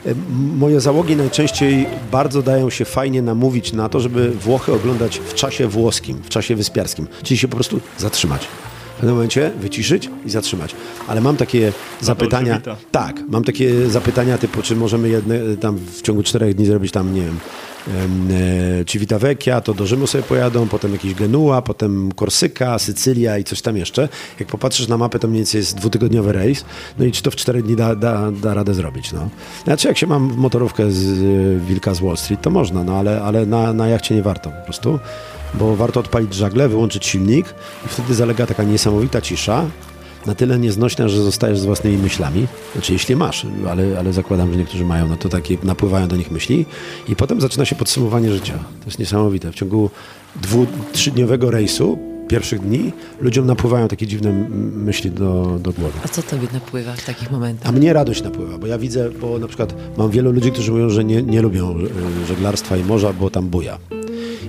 E, 0.06 0.14
Moje 0.59 0.81
załogi 0.81 1.16
najczęściej 1.16 1.86
bardzo 2.12 2.43
dają 2.43 2.70
się 2.70 2.85
fajnie 2.85 3.22
namówić 3.22 3.72
na 3.72 3.89
to, 3.89 4.01
żeby 4.01 4.31
Włochy 4.31 4.72
oglądać 4.72 5.18
w 5.18 5.35
czasie 5.35 5.68
włoskim, 5.68 6.16
w 6.22 6.28
czasie 6.28 6.56
wyspiarskim, 6.56 7.06
czyli 7.22 7.40
się 7.41 7.49
po 7.49 7.57
prostu 7.57 7.81
zatrzymać. 7.99 8.49
W 8.97 9.01
pewnym 9.01 9.15
momencie 9.15 9.51
wyciszyć 9.61 10.11
i 10.27 10.31
zatrzymać. 10.31 10.75
Ale 11.09 11.21
mam 11.21 11.37
takie 11.37 11.73
zapytania. 12.01 12.61
Tak, 12.93 13.23
mam 13.29 13.45
takie 13.45 13.89
zapytania 13.89 14.39
typu, 14.39 14.62
czy 14.62 14.77
możemy 14.77 15.09
jedne, 15.09 15.57
tam 15.61 15.77
w 15.77 16.03
ciągu 16.03 16.23
czterech 16.23 16.55
dni 16.55 16.67
zrobić 16.67 16.93
tam, 16.93 17.15
nie 17.15 17.23
wiem, 17.23 17.39
em, 17.89 18.29
e, 18.81 18.85
Civitavecchia, 18.85 19.61
to 19.61 19.75
do 19.75 19.87
Rzymu 19.87 20.07
sobie 20.07 20.25
pojadą, 20.25 20.69
potem 20.69 20.93
jakiś 20.93 21.15
Genua, 21.15 21.62
potem 21.62 22.12
Korsyka, 22.12 22.79
Sycylia 22.79 23.39
i 23.39 23.45
coś 23.45 23.62
tam 23.62 23.77
jeszcze. 23.77 24.09
Jak 24.41 24.49
popatrzysz 24.49 24.89
na 24.89 24.97
mapę, 24.97 25.19
to 25.19 25.29
mniej 25.29 25.39
więcej 25.39 25.59
jest 25.59 25.77
dwutygodniowy 25.77 26.33
rejs, 26.33 26.65
no 26.99 27.05
i 27.05 27.12
czy 27.12 27.23
to 27.23 27.31
w 27.31 27.37
cztery 27.37 27.62
dni 27.62 27.77
da, 27.77 27.95
da, 27.95 28.31
da 28.31 28.55
radę 28.55 28.75
zrobić, 28.75 29.12
no. 29.12 29.29
Znaczy, 29.65 29.89
jak 29.89 29.99
się 29.99 30.07
mam 30.07 30.35
motorówkę 30.37 30.91
z 30.91 31.05
e, 31.07 31.67
Wilka 31.67 31.95
z 31.95 32.01
Wall 32.01 32.17
Street, 32.17 32.43
to 32.43 32.51
można, 32.51 32.85
no 32.85 32.97
ale, 32.99 33.23
ale 33.23 33.47
na, 33.47 33.73
na 33.73 33.89
jachcie 33.89 34.15
nie 34.15 34.23
warto 34.23 34.51
po 34.51 34.65
prostu, 34.65 34.99
bo 35.55 35.77
warto 35.77 36.01
odpalić 36.01 36.35
żagle, 36.35 36.68
wyłączyć 36.68 37.06
silnik 37.06 37.55
i 37.86 37.89
wtedy 37.89 38.14
zalega 38.14 38.47
taka 38.47 38.62
niesamowita 38.62 39.20
cisza, 39.20 39.66
na 40.27 40.35
tyle 40.35 40.59
nieznośna, 40.59 41.09
że 41.09 41.22
zostajesz 41.22 41.59
z 41.59 41.64
własnymi 41.64 41.98
myślami. 41.98 42.47
Znaczy, 42.72 42.93
jeśli 42.93 43.16
masz, 43.16 43.47
ale, 43.70 43.98
ale 43.98 44.12
zakładam, 44.12 44.52
że 44.52 44.59
niektórzy 44.59 44.85
mają, 44.85 45.09
no 45.09 45.16
to 45.16 45.28
takie 45.28 45.56
napływają 45.62 46.09
do 46.09 46.16
nich 46.16 46.31
myśli 46.31 46.66
i 47.09 47.16
potem 47.16 47.40
zaczyna 47.40 47.64
się 47.64 47.77
podsumowanie 47.77 48.32
życia. 48.32 48.55
To 48.81 48.86
jest 48.86 48.98
niesamowite. 48.98 49.52
W 49.52 49.55
ciągu 49.55 49.90
dwu, 50.43 50.66
trzydniowego 50.93 51.51
rejsu, 51.51 51.98
pierwszych 52.28 52.60
dni, 52.60 52.93
ludziom 53.20 53.47
napływają 53.47 53.89
takie 53.89 54.06
dziwne 54.06 54.32
myśli 54.74 55.10
do, 55.10 55.59
do 55.60 55.72
głowy. 55.72 55.98
A 56.05 56.09
co 56.09 56.22
tobie 56.22 56.48
napływa 56.52 56.93
w 56.93 57.05
takich 57.05 57.28
A 57.28 57.32
momentach? 57.32 57.72
mnie 57.72 57.93
radość 57.93 58.22
napływa, 58.22 58.59
bo 58.59 58.66
ja 58.66 58.78
widzę, 58.78 59.10
bo 59.10 59.39
na 59.39 59.48
przykład 59.48 59.74
mam 59.98 60.10
wielu 60.10 60.32
ludzi, 60.32 60.52
którzy 60.52 60.72
mówią, 60.72 60.90
że 60.90 61.05
nie, 61.05 61.22
nie 61.22 61.43
lubią 61.43 61.78
y, 61.78 62.27
żeglarstwa 62.27 62.77
i 62.77 62.85
morza, 62.85 63.12
bo 63.12 63.31
tam 63.31 63.48
buja. 63.48 63.78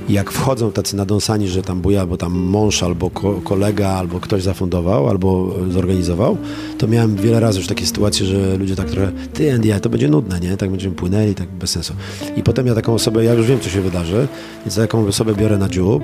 Jak 0.10 0.32
wchodzą 0.32 0.72
tacy 0.72 0.96
nadąsani, 0.96 1.48
że 1.48 1.62
tam 1.62 1.82
buja, 1.82 2.06
bo 2.06 2.18
tam 2.18 2.32
mąż 2.34 2.84
albo 2.84 3.10
ko- 3.10 3.42
kolega, 3.44 3.90
albo 3.90 4.20
ktoś 4.20 4.44
zafundował, 4.44 5.10
albo 5.10 5.56
zorganizował, 5.70 6.38
to 6.78 6.88
miałem 6.88 7.16
wiele 7.16 7.40
razy 7.40 7.60
już 7.60 7.68
takie 7.68 7.86
sytuacje, 7.86 8.26
że 8.26 8.58
ludzie 8.58 8.76
tak 8.76 8.90
trochę, 8.90 9.12
ty 9.34 9.54
Andy, 9.54 9.80
to 9.82 9.90
będzie 9.90 10.08
nudne, 10.10 10.40
nie? 10.40 10.58
Tak 10.58 10.70
będziemy 10.72 10.96
płynęli, 10.96 11.36
tak 11.36 11.48
bez 11.50 11.70
sensu. 11.70 11.94
I 12.38 12.44
potem 12.44 12.68
ja 12.68 12.76
taką 12.76 12.94
osobę, 12.94 13.24
ja 13.26 13.34
już 13.34 13.48
wiem, 13.48 13.60
co 13.60 13.70
się 13.70 13.82
wydarzy, 13.82 14.28
więc 14.66 14.76
taką 14.76 15.08
osobę 15.08 15.36
biorę 15.36 15.58
na 15.58 15.70
dziób, 15.70 16.04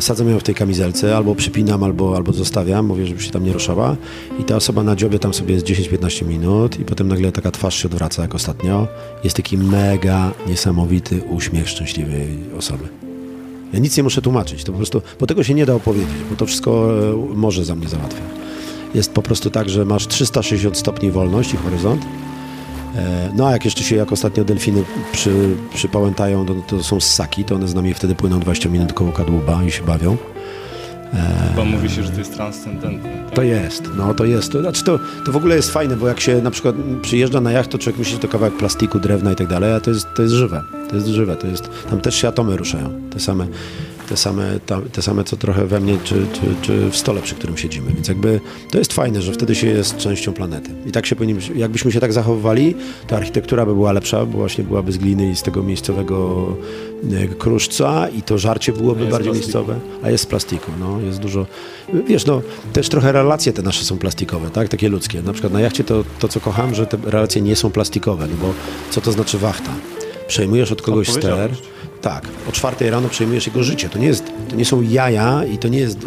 sadzam 0.00 0.30
ją 0.30 0.38
w 0.38 0.42
tej 0.42 0.54
kamizelce, 0.54 1.16
albo 1.16 1.34
przypinam, 1.34 1.82
albo, 1.82 2.16
albo 2.16 2.32
zostawiam, 2.32 2.86
mówię, 2.86 3.06
żeby 3.06 3.20
się 3.20 3.30
tam 3.30 3.44
nie 3.44 3.52
ruszała 3.52 3.96
i 4.40 4.44
ta 4.44 4.56
osoba 4.56 4.82
na 4.82 4.96
dziobie 4.96 5.18
tam 5.18 5.34
sobie 5.34 5.54
jest 5.54 5.66
10-15 5.66 6.26
minut 6.26 6.80
i 6.80 6.84
potem 6.84 7.08
nagle 7.08 7.32
taka 7.32 7.50
twarz 7.50 7.82
się 7.82 7.88
odwraca 7.88 8.22
jak 8.22 8.34
ostatnio. 8.34 8.86
Jest 9.24 9.36
taki 9.36 9.58
mega 9.58 10.32
niesamowity 10.46 11.22
uśmiech 11.30 11.68
szczęśliwej 11.68 12.38
osoby. 12.58 12.84
Ja 13.72 13.78
nic 13.78 13.96
nie 13.96 14.02
muszę 14.02 14.22
tłumaczyć, 14.22 14.64
to 14.64 14.72
po 14.72 14.78
prostu, 14.78 15.02
bo 15.20 15.26
tego 15.26 15.44
się 15.44 15.54
nie 15.54 15.66
da 15.66 15.74
opowiedzieć, 15.74 16.16
bo 16.30 16.36
to 16.36 16.46
wszystko 16.46 16.90
e, 17.32 17.36
morze 17.36 17.64
za 17.64 17.74
mnie 17.74 17.88
załatwia. 17.88 18.22
Jest 18.94 19.12
po 19.12 19.22
prostu 19.22 19.50
tak, 19.50 19.68
że 19.68 19.84
masz 19.84 20.06
360 20.06 20.78
stopni 20.78 21.10
wolności, 21.10 21.56
horyzont, 21.56 22.02
E, 22.02 22.33
No 23.34 23.48
a 23.48 23.52
jak 23.52 23.64
jeszcze 23.64 23.82
się, 23.82 23.96
jak 23.96 24.12
ostatnio 24.12 24.44
delfiny 24.44 24.84
przy, 25.12 25.56
przypałętają, 25.74 26.46
to, 26.46 26.54
to 26.54 26.82
są 26.82 27.00
ssaki, 27.00 27.44
to 27.44 27.54
one 27.54 27.68
z 27.68 27.74
nami 27.74 27.94
wtedy 27.94 28.14
płyną 28.14 28.40
20 28.40 28.68
minut 28.68 28.92
koło 28.92 29.12
kadłuba 29.12 29.64
i 29.64 29.70
się 29.70 29.82
bawią. 29.82 30.16
Chyba 31.50 31.64
mówi 31.64 31.90
się, 31.90 32.02
że 32.02 32.10
to 32.10 32.18
jest 32.18 32.34
transcendentne. 32.34 33.10
Tak? 33.24 33.34
To 33.34 33.42
jest, 33.42 33.82
no 33.96 34.14
to 34.14 34.24
jest. 34.24 34.52
To, 34.52 34.60
znaczy 34.60 34.84
to, 34.84 34.98
to 35.26 35.32
w 35.32 35.36
ogóle 35.36 35.56
jest 35.56 35.70
fajne, 35.70 35.96
bo 35.96 36.08
jak 36.08 36.20
się 36.20 36.42
na 36.42 36.50
przykład 36.50 36.74
przyjeżdża 37.02 37.40
na 37.40 37.52
jacht, 37.52 37.70
to 37.70 37.78
człowiek 37.78 37.98
myśli, 37.98 38.14
że 38.14 38.20
to 38.20 38.28
kawałek 38.28 38.56
plastiku, 38.56 39.00
drewna 39.00 39.32
i 39.32 39.36
tak 39.36 39.46
dalej, 39.46 39.72
a 39.72 39.80
to 39.80 39.90
jest, 39.90 40.06
to 40.16 40.22
jest 40.22 40.34
żywe. 40.34 40.62
To 40.90 40.96
jest 40.96 41.08
żywe, 41.08 41.36
to 41.36 41.46
jest, 41.46 41.70
tam 41.90 42.00
też 42.00 42.14
się 42.14 42.28
atomy 42.28 42.56
ruszają. 42.56 42.90
Te 43.10 43.20
same, 43.20 43.46
te 44.08 44.16
same, 44.16 44.60
te 44.92 45.02
same 45.02 45.24
co 45.24 45.36
trochę 45.36 45.66
we 45.66 45.80
mnie, 45.80 45.98
czy, 46.04 46.26
czy, 46.32 46.40
czy 46.62 46.90
w 46.90 46.96
stole, 46.96 47.22
przy 47.22 47.34
którym 47.34 47.56
siedzimy. 47.56 47.92
Więc 47.92 48.08
jakby 48.08 48.40
to 48.70 48.78
jest 48.78 48.92
fajne, 48.92 49.22
że 49.22 49.32
wtedy 49.32 49.54
się 49.54 49.66
jest 49.66 49.96
częścią 49.96 50.32
planety. 50.32 50.70
I 50.86 50.92
tak 50.92 51.06
się 51.06 51.16
powinniśmy, 51.16 51.56
jakbyśmy 51.56 51.92
się 51.92 52.00
tak 52.00 52.12
zachowywali, 52.12 52.74
to 53.06 53.16
architektura 53.16 53.66
by 53.66 53.74
była 53.74 53.92
lepsza, 53.92 54.26
bo 54.26 54.38
właśnie 54.38 54.64
byłaby 54.64 54.92
z 54.92 54.98
gliny 54.98 55.30
i 55.30 55.36
z 55.36 55.42
tego 55.42 55.62
miejscowego 55.62 56.46
e, 57.12 57.28
kruszca 57.28 58.08
i 58.08 58.22
to 58.22 58.38
żarcie 58.38 58.72
byłoby 58.72 59.06
bardziej 59.06 59.32
miejscowe. 59.32 59.80
A 60.02 60.10
jest 60.10 60.24
z 60.24 60.26
plastiku, 60.26 60.72
no, 60.80 61.00
jest 61.00 61.20
dużo. 61.20 61.46
Wiesz, 62.06 62.26
no, 62.26 62.42
też 62.72 62.88
trochę 62.88 63.12
relacje 63.12 63.52
te 63.52 63.62
nasze 63.62 63.84
są 63.84 63.98
plastikowe, 63.98 64.50
tak? 64.50 64.68
Takie 64.68 64.88
ludzkie. 64.88 65.22
Na 65.22 65.32
przykład 65.32 65.52
na 65.52 65.60
jachcie 65.60 65.84
to, 65.84 66.04
to 66.18 66.28
co 66.28 66.40
kocham, 66.40 66.74
że 66.74 66.86
te 66.86 66.96
relacje 67.04 67.42
nie 67.42 67.56
są 67.56 67.70
plastikowe, 67.70 68.26
no 68.26 68.36
bo 68.46 68.54
co 68.90 69.00
to 69.00 69.12
znaczy 69.12 69.38
wachta? 69.38 69.70
Przejmujesz 70.26 70.72
od 70.72 70.82
kogoś 70.82 71.08
ster. 71.08 71.50
Tak, 72.04 72.28
o 72.48 72.52
czwartej 72.52 72.90
rano 72.90 73.08
przejmujesz 73.08 73.46
jego 73.46 73.62
życie. 73.62 73.88
To 73.88 73.98
nie, 73.98 74.06
jest, 74.06 74.24
to 74.50 74.56
nie 74.56 74.64
są 74.64 74.82
jaja 74.82 75.44
i 75.44 75.58
to 75.58 75.68
nie 75.68 75.78
jest. 75.78 75.98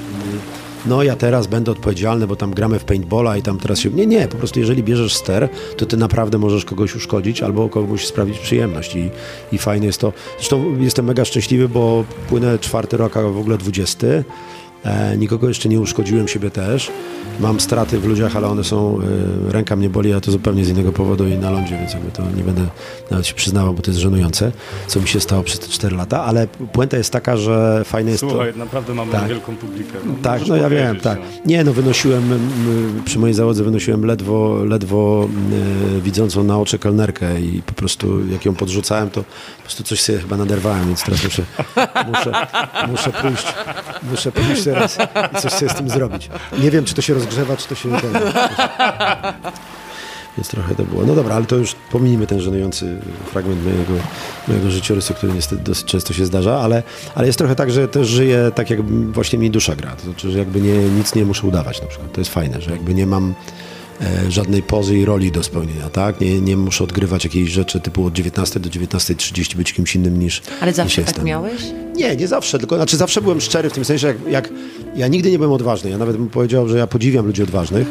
No 0.85 1.03
ja 1.03 1.15
teraz 1.15 1.47
będę 1.47 1.71
odpowiedzialny, 1.71 2.27
bo 2.27 2.35
tam 2.35 2.53
gramy 2.53 2.79
w 2.79 2.83
paintballa 2.83 3.37
i 3.37 3.41
tam 3.41 3.57
teraz 3.57 3.79
się. 3.79 3.89
Nie, 3.89 4.05
nie, 4.05 4.27
po 4.27 4.37
prostu 4.37 4.59
jeżeli 4.59 4.83
bierzesz 4.83 5.15
ster, 5.15 5.49
to 5.77 5.85
ty 5.85 5.97
naprawdę 5.97 6.37
możesz 6.37 6.65
kogoś 6.65 6.95
uszkodzić 6.95 7.43
albo 7.43 7.69
komuś 7.69 8.05
sprawić 8.05 8.39
przyjemność 8.39 8.95
i, 8.95 9.09
i 9.51 9.57
fajne 9.57 9.85
jest 9.85 10.01
to. 10.01 10.13
Zresztą 10.37 10.79
jestem 10.79 11.05
mega 11.05 11.25
szczęśliwy, 11.25 11.69
bo 11.69 12.03
płynę 12.29 12.59
czwarty 12.59 12.97
rok, 12.97 13.17
a 13.17 13.21
w 13.21 13.37
ogóle 13.37 13.57
dwudziesty. 13.57 14.23
E, 14.87 15.17
nikogo 15.17 15.47
jeszcze 15.47 15.69
nie 15.69 15.79
uszkodziłem, 15.79 16.27
siebie 16.27 16.51
też. 16.51 16.91
Mam 17.39 17.59
straty 17.59 17.99
w 17.99 18.05
ludziach, 18.05 18.35
ale 18.35 18.47
one 18.47 18.63
są, 18.63 18.99
e, 19.49 19.51
ręka 19.51 19.75
mnie 19.75 19.89
boli, 19.89 20.13
a 20.13 20.21
to 20.21 20.31
zupełnie 20.31 20.65
z 20.65 20.69
innego 20.69 20.91
powodu 20.91 21.27
i 21.27 21.37
na 21.37 21.51
lądzie, 21.51 21.77
więc 21.77 21.93
jakby 21.93 22.11
to 22.11 22.23
nie 22.37 22.43
będę 22.43 22.61
nawet 23.11 23.27
się 23.27 23.33
przyznawał, 23.33 23.73
bo 23.73 23.81
to 23.81 23.91
jest 23.91 23.99
żenujące, 24.01 24.51
co 24.87 24.99
mi 24.99 25.07
się 25.07 25.19
stało 25.19 25.43
przez 25.43 25.59
te 25.59 25.67
4 25.67 25.95
lata, 25.95 26.23
ale 26.23 26.47
puenta 26.73 26.97
jest 26.97 27.11
taka, 27.13 27.37
że 27.37 27.81
fajne 27.85 28.11
jest 28.11 28.21
to... 28.23 28.29
Słuchaj, 28.29 28.53
naprawdę 28.55 28.93
mamy 28.93 29.11
Tak. 29.11 29.27
wielką 29.27 29.55
publikę. 29.55 29.93
No, 30.05 30.13
Tak, 30.21 30.47
no 30.47 30.55
ja 30.55 30.69
wiem, 30.69 30.99
tak. 30.99 31.19
no. 31.19 31.25
Nie, 31.45 31.63
no 31.63 31.73
wynosiłem, 31.73 32.23
przy 33.05 33.19
mojej 33.19 33.33
załodze 33.33 33.63
wynosiłem 33.63 34.05
ledwo, 34.05 34.63
ledwo 34.65 35.27
m, 35.29 36.01
widzącą 36.01 36.43
na 36.43 36.59
oczy 36.59 36.79
kelnerkę 36.79 37.41
i 37.41 37.61
po 37.65 37.73
prostu 37.73 38.27
jak 38.31 38.45
ją 38.45 38.55
podrzucałem, 38.55 39.09
to 39.09 39.23
po 39.57 39.61
prostu 39.63 39.83
coś 39.83 40.01
sobie 40.01 40.19
chyba 40.19 40.37
naderwałem, 40.37 40.87
więc 40.87 41.03
teraz 41.03 41.23
muszę, 41.23 41.43
muszę, 42.07 42.31
muszę 42.91 43.11
pójść, 43.21 43.47
muszę 44.11 44.31
pójść 44.31 44.67
teraz 44.79 44.97
i 45.37 45.41
coś 45.41 45.51
sobie 45.51 45.71
z 45.71 45.75
tym 45.75 45.89
zrobić. 45.89 46.29
Nie 46.59 46.71
wiem, 46.71 46.85
czy 46.85 46.93
to 46.93 47.01
się 47.01 47.13
rozgrzewa, 47.13 47.57
czy 47.57 47.67
to 47.67 47.75
się... 47.75 47.89
Ten, 47.89 48.13
więc 50.37 50.47
trochę 50.47 50.75
to 50.75 50.83
było. 50.83 51.05
No 51.05 51.15
dobra, 51.15 51.35
ale 51.35 51.45
to 51.45 51.55
już 51.55 51.75
pominijmy 51.91 52.27
ten 52.27 52.39
żenujący 52.39 53.01
fragment 53.31 53.63
mojego, 53.63 53.93
mojego 54.47 54.71
życiorysu, 54.71 55.13
który 55.13 55.33
niestety 55.33 55.63
dosyć 55.63 55.85
często 55.85 56.13
się 56.13 56.25
zdarza, 56.25 56.59
ale, 56.59 56.83
ale 57.15 57.27
jest 57.27 57.39
trochę 57.39 57.55
tak, 57.55 57.71
że 57.71 57.87
też 57.87 58.07
żyję 58.07 58.51
tak, 58.55 58.69
jak 58.69 58.85
właśnie 59.11 59.39
mi 59.39 59.51
dusza 59.51 59.75
gra. 59.75 59.91
To 59.91 60.03
znaczy, 60.03 60.31
że 60.31 60.39
jakby 60.39 60.61
nie, 60.61 60.73
nic 60.73 61.15
nie 61.15 61.25
muszę 61.25 61.47
udawać 61.47 61.81
na 61.81 61.87
przykład. 61.87 62.11
To 62.11 62.21
jest 62.21 62.33
fajne, 62.33 62.61
że 62.61 62.71
jakby 62.71 62.93
nie 62.93 63.05
mam 63.05 63.33
żadnej 64.29 64.63
pozy 64.63 64.97
i 64.97 65.05
roli 65.05 65.31
do 65.31 65.43
spełnienia, 65.43 65.89
tak? 65.89 66.21
Nie, 66.21 66.41
nie 66.41 66.57
muszę 66.57 66.83
odgrywać 66.83 67.23
jakiejś 67.23 67.49
rzeczy 67.49 67.79
typu 67.79 68.05
od 68.05 68.13
19 68.13 68.59
do 68.59 68.69
19.30 68.69 69.55
być 69.55 69.73
kimś 69.73 69.95
innym 69.95 70.19
niż 70.19 70.41
Ale 70.61 70.71
niż 70.71 70.75
zawsze 70.77 70.95
tak 71.01 71.07
jestem. 71.07 71.25
miałeś? 71.25 71.61
Nie, 71.95 72.15
nie 72.15 72.27
zawsze, 72.27 72.59
tylko 72.59 72.75
znaczy 72.75 72.97
zawsze 72.97 73.21
byłem 73.21 73.41
szczery 73.41 73.69
w 73.69 73.73
tym 73.73 73.85
sensie, 73.85 74.07
jak, 74.07 74.17
jak 74.29 74.49
ja 74.95 75.07
nigdy 75.07 75.31
nie 75.31 75.37
byłem 75.37 75.53
odważny. 75.53 75.89
Ja 75.89 75.97
nawet 75.97 76.17
bym 76.17 76.29
powiedział, 76.29 76.67
że 76.69 76.77
ja 76.77 76.87
podziwiam 76.87 77.25
ludzi 77.25 77.43
odważnych. 77.43 77.87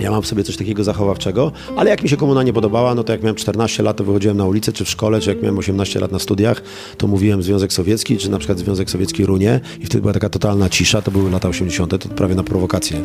Ja 0.00 0.10
mam 0.10 0.22
w 0.22 0.26
sobie 0.26 0.44
coś 0.44 0.56
takiego 0.56 0.84
zachowawczego, 0.84 1.52
ale 1.76 1.90
jak 1.90 2.02
mi 2.02 2.08
się 2.08 2.16
komuna 2.16 2.42
nie 2.42 2.52
podobała, 2.52 2.94
no 2.94 3.04
to 3.04 3.12
jak 3.12 3.22
miałem 3.22 3.36
14 3.36 3.82
lat, 3.82 3.96
to 3.96 4.04
wychodziłem 4.04 4.36
na 4.36 4.46
ulicę, 4.46 4.72
czy 4.72 4.84
w 4.84 4.88
szkole, 4.88 5.20
czy 5.20 5.30
jak 5.30 5.42
miałem 5.42 5.58
18 5.58 6.00
lat 6.00 6.12
na 6.12 6.18
studiach, 6.18 6.62
to 6.98 7.06
mówiłem 7.06 7.42
Związek 7.42 7.72
Sowiecki, 7.72 8.18
czy 8.18 8.30
na 8.30 8.38
przykład 8.38 8.58
Związek 8.58 8.90
Sowiecki 8.90 9.26
runie 9.26 9.60
i 9.80 9.86
wtedy 9.86 10.00
była 10.00 10.12
taka 10.12 10.28
totalna 10.28 10.68
cisza, 10.68 11.02
to 11.02 11.10
były 11.10 11.30
lata 11.30 11.48
80., 11.48 12.02
to 12.02 12.08
prawie 12.08 12.34
na 12.34 12.42
prowokację 12.42 13.02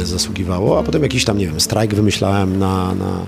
e, 0.00 0.06
zasługiwało, 0.06 0.78
a 0.78 0.82
potem 0.82 1.02
jakiś 1.02 1.24
tam, 1.24 1.38
nie 1.38 1.46
wiem, 1.46 1.60
strajk 1.60 1.94
wymyślałem 1.94 2.58
na, 2.58 2.94
na, 2.94 3.26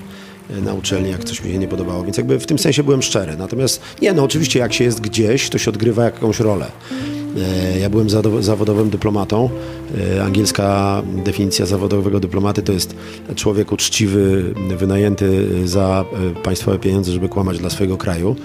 na 0.61 0.75
uczelni, 0.75 1.11
jak 1.11 1.25
coś 1.25 1.45
mi 1.45 1.53
się 1.53 1.59
nie 1.59 1.69
podobało. 1.69 2.05
Więc 2.05 2.17
jakby 2.17 2.39
w 2.39 2.47
tym 2.47 2.59
sensie 2.59 2.83
byłem 2.83 3.03
szczery. 3.03 3.37
Natomiast 3.37 3.81
nie, 4.03 4.13
no 4.13 4.23
oczywiście 4.23 4.59
jak 4.59 4.73
się 4.73 4.85
jest 4.85 5.01
gdzieś, 5.01 5.51
to 5.51 5.59
się 5.59 5.71
odgrywa 5.71 6.05
jakąś 6.05 6.41
rolę. 6.41 6.67
E, 7.37 7.79
Ja 7.79 7.91
byłem 7.91 8.09
zawodowym 8.41 8.91
dyplomatą. 8.91 9.51
E, 10.17 10.25
Angielska 10.25 11.03
definicja 11.25 11.67
zawodowego 11.67 12.21
dyplomaty 12.21 12.63
to 12.63 12.73
jest 12.73 12.95
człowiek 13.35 13.73
uczciwy, 13.73 14.55
wynajęty 14.77 15.49
za 15.69 16.05
e, 16.13 16.43
państwowe 16.43 16.79
pieniądze, 16.79 17.13
żeby 17.13 17.29
kłamać 17.29 17.59
dla 17.59 17.71
swojego 17.71 17.97
kraju. 17.97 18.37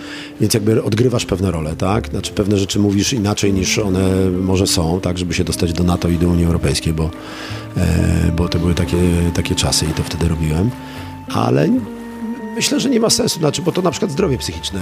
Więc 0.41 0.53
jakby 0.53 0.84
odgrywasz 0.84 1.26
pewne 1.26 1.51
role, 1.51 1.76
tak? 1.76 2.07
Znaczy 2.07 2.34
pewne 2.34 2.57
rzeczy 2.57 2.80
mówisz 2.80 3.14
inaczej 3.14 3.53
niż 3.53 3.80
one 3.80 4.30
może 4.30 4.68
są, 4.68 4.99
tak? 4.99 5.18
Żeby 5.18 5.34
się 5.34 5.43
dostać 5.43 5.73
do 5.73 5.84
NATO 5.84 6.10
i 6.10 6.18
do 6.18 6.27
Unii 6.27 6.45
Europejskiej, 6.45 6.93
bo, 6.93 7.10
bo 8.38 8.49
to 8.49 8.60
były 8.60 8.73
takie, 8.73 8.97
takie 9.34 9.55
czasy 9.55 9.85
i 9.85 9.93
to 9.93 10.03
wtedy 10.03 10.27
robiłem. 10.27 10.69
Ale 11.34 11.69
Myślę, 12.55 12.80
że 12.80 12.89
nie 12.89 12.99
ma 12.99 13.09
sensu, 13.09 13.39
znaczy, 13.39 13.61
bo 13.61 13.71
to 13.71 13.81
na 13.81 13.91
przykład 13.91 14.11
zdrowie 14.11 14.38
psychiczne 14.38 14.80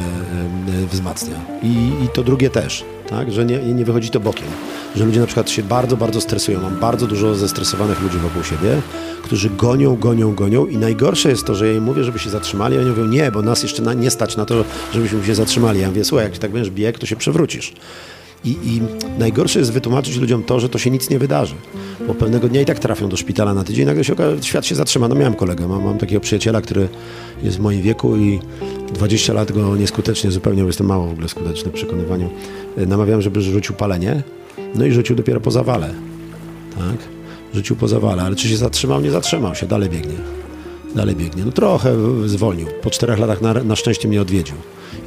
wzmacnia 0.92 1.36
I, 1.64 2.04
i 2.06 2.08
to 2.14 2.24
drugie 2.24 2.50
też, 2.50 2.86
tak? 3.10 3.32
że 3.32 3.46
nie, 3.46 3.58
nie 3.60 3.86
wychodzi 3.86 4.10
to 4.10 4.20
bokiem, 4.20 4.48
że 4.96 5.06
ludzie 5.06 5.20
na 5.20 5.26
przykład 5.26 5.50
się 5.50 5.64
bardzo, 5.64 5.98
bardzo 5.98 6.22
stresują. 6.22 6.62
Mam 6.62 6.80
bardzo 6.80 7.08
dużo 7.08 7.36
zestresowanych 7.36 8.02
ludzi 8.02 8.18
wokół 8.18 8.44
siebie, 8.44 8.82
którzy 9.24 9.50
gonią, 9.50 9.96
gonią, 9.96 10.36
gonią 10.36 10.66
i 10.66 10.78
najgorsze 10.78 11.30
jest 11.30 11.46
to, 11.46 11.56
że 11.56 11.68
ja 11.68 11.74
im 11.74 11.84
mówię, 11.84 12.04
żeby 12.04 12.20
się 12.20 12.30
zatrzymali, 12.30 12.78
a 12.78 12.80
oni 12.80 12.90
mówią, 12.90 13.06
nie, 13.06 13.32
bo 13.32 13.42
nas 13.42 13.64
jeszcze 13.64 13.82
na, 13.82 13.94
nie 13.94 14.12
stać 14.12 14.38
na 14.38 14.46
to, 14.46 14.66
żebyśmy 14.94 15.26
się 15.26 15.36
zatrzymali. 15.36 15.80
Ja 15.80 15.88
mówię, 15.88 16.06
słuchaj, 16.06 16.26
jak 16.26 16.38
tak 16.38 16.52
będziesz 16.52 16.72
bieg, 16.72 17.00
to 17.00 17.06
się 17.06 17.16
przewrócisz. 17.16 17.74
I, 18.46 18.50
I 18.50 18.82
najgorsze 19.20 19.60
jest 19.60 19.74
wytłumaczyć 19.74 20.18
ludziom 20.18 20.44
to, 20.44 20.60
że 20.60 20.70
to 20.70 20.78
się 20.78 20.90
nic 20.90 21.10
nie 21.10 21.20
wydarzy. 21.20 21.56
Bo 22.08 22.14
pewnego 22.14 22.50
dnia 22.50 22.62
i 22.62 22.66
tak 22.66 22.80
trafią 22.80 23.10
do 23.10 23.18
szpitala 23.18 23.54
na 23.54 23.64
tydzień, 23.64 23.86
nagle 23.86 24.04
się 24.04 24.14
okaże, 24.14 24.38
że 24.38 24.44
świat 24.44 24.66
się 24.66 24.76
zatrzyma. 24.76 25.08
No 25.08 25.16
miałem 25.16 25.34
kolegę, 25.34 25.68
mam, 25.68 25.84
mam 25.84 25.98
takiego 25.98 26.22
przyjaciela, 26.22 26.62
który 26.62 26.90
jest 27.44 27.58
w 27.58 27.60
moim 27.60 27.82
wieku 27.82 28.18
i 28.18 28.40
20 28.94 29.34
lat 29.34 29.52
go 29.52 29.76
nieskutecznie 29.76 30.32
zupełnie, 30.32 30.62
bo 30.62 30.68
jestem 30.68 30.88
mało 30.88 31.08
w 31.08 31.12
ogóle 31.12 31.30
skuteczny 31.30 31.72
w 31.72 31.74
przekonywaniu, 31.74 32.30
e, 32.78 32.86
namawiałem, 32.86 33.22
żeby 33.22 33.42
rzucił 33.42 33.76
palenie. 33.76 34.24
No 34.76 34.86
i 34.86 34.92
rzucił 34.92 35.16
dopiero 35.16 35.42
po 35.42 35.52
zawale. 35.52 35.94
Tak? 36.78 36.98
Rzucił 37.54 37.76
po 37.76 37.88
zawale, 37.88 38.24
ale 38.24 38.36
czy 38.36 38.48
się 38.48 38.58
zatrzymał? 38.58 39.02
Nie 39.02 39.12
zatrzymał 39.12 39.56
się, 39.56 39.68
dalej 39.68 39.90
biegnie. 39.90 40.16
Dalej 40.96 41.16
biegnie. 41.16 41.46
No 41.46 41.52
trochę 41.52 41.96
zwolnił. 42.26 42.68
Po 42.82 42.90
czterech 42.90 43.20
latach 43.20 43.42
na, 43.42 43.54
na 43.54 43.76
szczęście 43.76 44.08
mnie 44.08 44.22
odwiedził. 44.22 44.56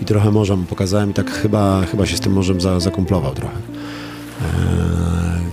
I 0.05 0.07
trochę 0.07 0.31
morza 0.31 0.57
mu 0.57 0.65
pokazałem 0.65 1.11
i 1.11 1.15
tak 1.15 1.31
chyba, 1.31 1.83
chyba 1.91 2.07
się 2.07 2.17
z 2.17 2.21
tym 2.21 2.33
morzem 2.33 2.61
za, 2.61 2.81
zakumplował 2.81 3.35
trochę. 3.35 3.55
Eee, 3.55 4.51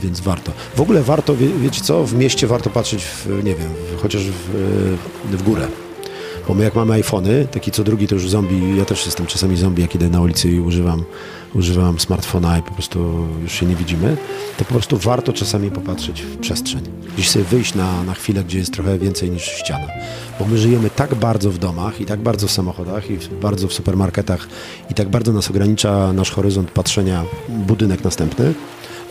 więc 0.03 0.19
warto. 0.19 0.51
W 0.75 0.81
ogóle 0.81 1.03
warto, 1.03 1.35
wie, 1.35 1.47
wiecie 1.47 1.81
co, 1.81 2.05
w 2.05 2.13
mieście 2.13 2.47
warto 2.47 2.69
patrzeć, 2.69 3.03
w, 3.03 3.27
nie 3.27 3.55
wiem, 3.55 3.69
w, 3.97 4.01
chociaż 4.01 4.23
w, 4.23 4.97
w 5.31 5.43
górę. 5.43 5.67
Bo 6.47 6.53
my 6.53 6.63
jak 6.63 6.75
mamy 6.75 6.93
iPhony, 6.93 7.47
taki 7.51 7.71
co 7.71 7.83
drugi 7.83 8.07
to 8.07 8.15
już 8.15 8.29
zombie, 8.29 8.77
ja 8.77 8.85
też 8.85 9.05
jestem 9.05 9.25
czasami 9.25 9.57
zombie, 9.57 9.81
jak 9.81 9.95
idę 9.95 10.09
na 10.09 10.21
ulicy 10.21 10.51
i 10.51 10.59
używam, 10.59 11.03
używam 11.53 11.99
smartfona 11.99 12.57
i 12.57 12.61
po 12.61 12.71
prostu 12.71 13.27
już 13.41 13.53
się 13.53 13.65
nie 13.65 13.75
widzimy, 13.75 14.17
to 14.57 14.65
po 14.65 14.73
prostu 14.73 14.97
warto 14.97 15.33
czasami 15.33 15.71
popatrzeć 15.71 16.21
w 16.21 16.37
przestrzeń. 16.37 16.81
Gdzieś 17.13 17.29
sobie 17.29 17.45
wyjść 17.45 17.75
na, 17.75 18.03
na 18.03 18.13
chwilę, 18.13 18.43
gdzie 18.43 18.57
jest 18.59 18.73
trochę 18.73 18.99
więcej 18.99 19.31
niż 19.31 19.43
ściana. 19.43 19.87
Bo 20.39 20.45
my 20.45 20.57
żyjemy 20.57 20.89
tak 20.89 21.15
bardzo 21.15 21.51
w 21.51 21.57
domach 21.57 22.01
i 22.01 22.05
tak 22.05 22.19
bardzo 22.19 22.47
w 22.47 22.51
samochodach 22.51 23.11
i 23.11 23.17
bardzo 23.41 23.67
w 23.67 23.73
supermarketach 23.73 24.47
i 24.89 24.93
tak 24.93 25.09
bardzo 25.09 25.33
nas 25.33 25.49
ogranicza 25.49 26.13
nasz 26.13 26.31
horyzont 26.31 26.71
patrzenia 26.71 27.23
budynek 27.49 28.03
następny, 28.03 28.53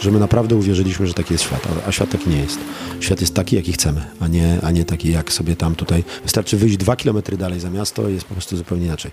że 0.01 0.11
my 0.11 0.21
naprawdę 0.21 0.57
uwierzyliśmy, 0.57 1.07
że 1.07 1.15
taki 1.15 1.35
jest 1.35 1.45
świat, 1.45 1.69
a, 1.85 1.89
a 1.89 1.93
świat 1.93 2.11
taki 2.11 2.31
nie 2.31 2.37
jest. 2.37 2.59
Świat 3.01 3.21
jest 3.21 3.35
taki, 3.35 3.57
jaki 3.57 3.73
chcemy, 3.73 4.05
a 4.21 4.29
nie, 4.29 4.59
a 4.63 4.71
nie 4.71 4.85
taki, 4.85 5.13
jak 5.13 5.33
sobie 5.33 5.57
tam 5.57 5.75
tutaj. 5.75 6.05
Wystarczy 6.23 6.57
wyjść 6.57 6.77
dwa 6.77 6.97
kilometry 6.97 7.37
dalej 7.37 7.61
za 7.61 7.71
miasto 7.71 8.09
i 8.09 8.15
jest 8.15 8.27
po 8.27 8.35
prostu 8.35 8.57
zupełnie 8.57 8.87
inaczej. 8.87 9.11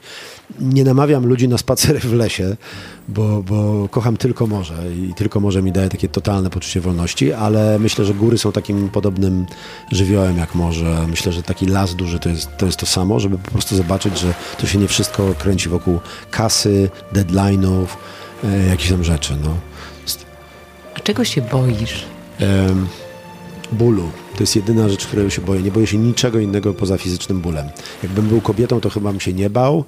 Nie 0.59 0.83
namawiam 0.83 1.25
ludzi 1.25 1.47
na 1.47 1.57
spacery 1.57 1.99
w 1.99 2.13
lesie, 2.13 2.55
bo, 3.07 3.43
bo 3.43 3.89
kocham 3.91 4.17
tylko 4.17 4.47
morze 4.47 4.75
i 4.95 5.13
tylko 5.13 5.39
morze 5.39 5.61
mi 5.61 5.71
daje 5.71 5.89
takie 5.89 6.09
totalne 6.09 6.49
poczucie 6.49 6.81
wolności, 6.81 7.33
ale 7.33 7.79
myślę, 7.79 8.05
że 8.05 8.13
góry 8.13 8.37
są 8.37 8.51
takim 8.51 8.89
podobnym 8.89 9.45
żywiołem 9.91 10.37
jak 10.37 10.55
morze. 10.55 11.05
Myślę, 11.09 11.31
że 11.31 11.43
taki 11.43 11.65
las 11.65 11.95
duży 11.95 12.19
to 12.19 12.29
jest 12.29 12.49
to, 12.57 12.65
jest 12.65 12.79
to 12.79 12.85
samo, 12.85 13.19
żeby 13.19 13.37
po 13.37 13.51
prostu 13.51 13.75
zobaczyć, 13.75 14.19
że 14.19 14.33
to 14.57 14.67
się 14.67 14.77
nie 14.77 14.87
wszystko 14.87 15.33
kręci 15.39 15.69
wokół 15.69 15.99
kasy, 16.31 16.89
deadline'ów, 17.13 17.85
e, 18.43 18.67
jakichś 18.67 18.89
tam 18.89 19.03
rzeczy. 19.03 19.37
No. 19.43 19.76
Czego 21.07 21.23
się 21.23 21.41
boisz? 21.41 22.05
Em, 22.39 22.87
bólu. 23.71 24.09
To 24.35 24.43
jest 24.43 24.55
jedyna 24.55 24.89
rzecz, 24.89 25.07
której 25.07 25.31
się 25.31 25.41
boję. 25.41 25.61
Nie 25.61 25.71
boję 25.71 25.87
się 25.87 25.97
niczego 25.97 26.39
innego 26.39 26.73
poza 26.73 26.97
fizycznym 26.97 27.41
bólem. 27.41 27.69
Jakbym 28.03 28.27
był 28.27 28.41
kobietą, 28.41 28.81
to 28.81 28.89
chyba 28.89 29.11
bym 29.11 29.19
się 29.19 29.33
nie 29.33 29.49
bał, 29.49 29.85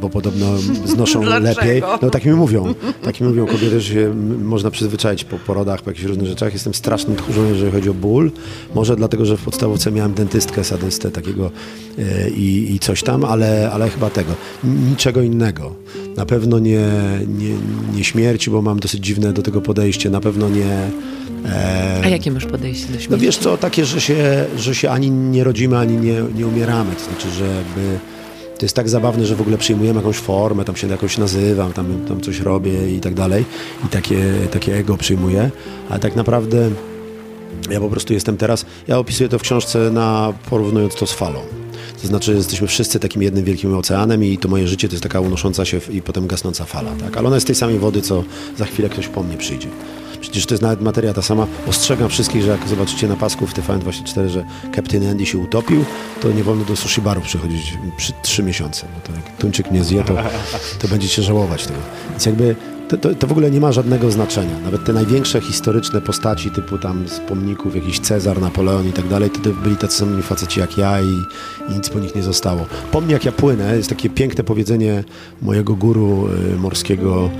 bo 0.00 0.10
podobno 0.10 0.46
znoszą 0.94 1.22
lepiej. 1.22 1.82
No 2.02 2.10
tak 2.10 2.24
mi 2.24 2.32
mówią. 2.32 2.74
Tak 3.02 3.20
mi 3.20 3.28
mówią 3.28 3.46
kobiety, 3.46 3.80
że 3.80 3.94
się 3.94 4.14
można 4.42 4.70
przyzwyczaić 4.70 5.24
po 5.24 5.38
porodach, 5.38 5.82
po 5.82 5.90
jakichś 5.90 6.06
różnych 6.06 6.26
rzeczach. 6.26 6.52
Jestem 6.52 6.74
strasznym 6.74 7.16
tchórzem, 7.16 7.48
jeżeli 7.48 7.72
chodzi 7.72 7.90
o 7.90 7.94
ból. 7.94 8.30
Może 8.74 8.96
dlatego, 8.96 9.26
że 9.26 9.36
w 9.36 9.42
podstawówce 9.42 9.92
miałem 9.92 10.14
dentystkę, 10.14 10.64
sadystę 10.64 11.10
takiego 11.10 11.50
e, 11.98 12.30
i, 12.30 12.74
i 12.74 12.78
coś 12.78 13.02
tam, 13.02 13.24
ale, 13.24 13.70
ale 13.72 13.90
chyba 13.90 14.10
tego. 14.10 14.32
Niczego 14.64 15.22
innego. 15.22 15.74
Na 16.16 16.26
pewno 16.26 16.58
nie, 16.58 16.88
nie, 17.38 17.50
nie 17.94 18.04
śmierci, 18.04 18.50
bo 18.50 18.62
mam 18.62 18.80
dosyć 18.80 19.04
dziwne 19.04 19.32
do 19.32 19.42
tego 19.42 19.60
podejście. 19.60 20.10
Na 20.10 20.20
pewno 20.20 20.48
nie... 20.48 20.90
E, 21.46 22.00
A 22.04 22.08
jakie 22.08 22.30
masz 22.30 22.46
podejście 22.46 22.86
do 22.86 22.94
no 22.94 23.00
śmierci? 23.00 23.24
wiesz 23.24 23.38
co, 23.38 23.56
takie, 23.56 23.84
że 23.84 24.00
się, 24.00 24.44
że 24.58 24.74
się 24.74 24.90
ani 24.90 25.10
nie 25.10 25.44
rodzimy, 25.44 25.78
ani 25.78 25.96
nie, 25.96 26.22
nie 26.34 26.46
umieramy. 26.46 26.94
To 26.94 27.04
znaczy, 27.04 27.30
że 27.38 27.44
jakby 27.46 27.98
to 28.58 28.64
jest 28.64 28.76
tak 28.76 28.88
zabawne, 28.88 29.26
że 29.26 29.36
w 29.36 29.40
ogóle 29.40 29.58
przyjmujemy 29.58 29.98
jakąś 29.98 30.16
formę, 30.16 30.64
tam 30.64 30.76
się 30.76 30.88
jakoś 30.88 31.18
nazywam, 31.18 31.72
tam, 31.72 32.04
tam 32.08 32.20
coś 32.20 32.40
robię 32.40 32.96
i 32.96 33.00
tak 33.00 33.14
dalej. 33.14 33.44
I 33.84 33.88
takie, 33.88 34.34
takie 34.52 34.76
ego 34.76 34.96
przyjmuję. 34.96 35.50
Ale 35.90 36.00
tak 36.00 36.16
naprawdę 36.16 36.70
ja 37.70 37.80
po 37.80 37.88
prostu 37.88 38.12
jestem 38.12 38.36
teraz, 38.36 38.66
ja 38.88 38.98
opisuję 38.98 39.28
to 39.28 39.38
w 39.38 39.42
książce 39.42 39.90
na, 39.90 40.32
porównując 40.50 40.94
to 40.94 41.06
z 41.06 41.12
falą. 41.12 41.40
To 42.02 42.08
znaczy, 42.08 42.34
jesteśmy 42.34 42.66
wszyscy 42.66 43.00
takim 43.00 43.22
jednym 43.22 43.44
wielkim 43.44 43.74
oceanem 43.74 44.24
i 44.24 44.38
to 44.38 44.48
moje 44.48 44.68
życie 44.68 44.88
to 44.88 44.94
jest 44.94 45.02
taka 45.02 45.20
unosząca 45.20 45.64
się 45.64 45.80
i 45.90 46.02
potem 46.02 46.26
gasnąca 46.26 46.64
fala, 46.64 46.90
tak? 47.00 47.16
Ale 47.16 47.26
ona 47.26 47.36
jest 47.36 47.46
tej 47.46 47.56
samej 47.56 47.78
wody, 47.78 48.02
co 48.02 48.24
za 48.58 48.64
chwilę 48.64 48.88
ktoś 48.88 49.08
po 49.08 49.22
mnie 49.22 49.36
przyjdzie. 49.36 49.68
Przecież 50.26 50.46
to 50.46 50.54
jest 50.54 50.62
nawet 50.62 50.80
materia 50.80 51.14
ta 51.14 51.22
sama. 51.22 51.46
Ostrzegam 51.66 52.08
wszystkich, 52.08 52.42
że 52.42 52.50
jak 52.50 52.68
zobaczycie 52.68 53.08
na 53.08 53.16
pasku 53.16 53.46
w 53.46 53.54
TVN24, 53.54 54.28
że 54.28 54.44
Captain 54.74 55.08
Andy 55.08 55.26
się 55.26 55.38
utopił, 55.38 55.84
to 56.20 56.32
nie 56.32 56.44
wolno 56.44 56.64
do 56.64 56.76
sushi 56.76 57.00
barów 57.00 57.24
przychodzić 57.24 57.78
przy 57.96 58.12
trzy 58.22 58.42
miesiące. 58.42 58.86
Bo 58.94 59.00
to 59.08 59.16
jak 59.16 59.36
tuńczyk 59.36 59.70
nie 59.70 59.84
zje, 59.84 60.04
to, 60.04 60.14
to 60.78 60.88
będziecie 60.88 61.22
żałować 61.22 61.66
tego. 61.66 61.78
Więc 62.10 62.26
jakby 62.26 62.56
to, 62.88 62.96
to, 62.96 63.14
to 63.14 63.26
w 63.26 63.32
ogóle 63.32 63.50
nie 63.50 63.60
ma 63.60 63.72
żadnego 63.72 64.10
znaczenia. 64.10 64.60
Nawet 64.64 64.84
te 64.84 64.92
największe 64.92 65.40
historyczne 65.40 66.00
postaci, 66.00 66.50
typu 66.50 66.78
tam 66.78 67.08
z 67.08 67.18
pomników, 67.20 67.74
jakiś 67.74 68.00
Cezar, 68.00 68.40
Napoleon 68.40 68.88
i 68.88 68.92
tak 68.92 69.08
dalej, 69.08 69.30
to, 69.30 69.50
byli 69.50 69.76
tacy 69.76 69.98
sami 69.98 70.22
faceci 70.22 70.60
jak 70.60 70.78
ja 70.78 71.00
i, 71.00 71.22
i 71.72 71.74
nic 71.74 71.88
po 71.88 71.98
nich 71.98 72.14
nie 72.14 72.22
zostało. 72.22 72.66
Po 72.92 73.00
mnie 73.00 73.12
jak 73.12 73.24
ja 73.24 73.32
płynę, 73.32 73.76
jest 73.76 73.88
takie 73.88 74.10
piękne 74.10 74.44
powiedzenie 74.44 75.04
mojego 75.42 75.74
guru 75.74 76.28
y, 76.54 76.58
morskiego 76.58 77.30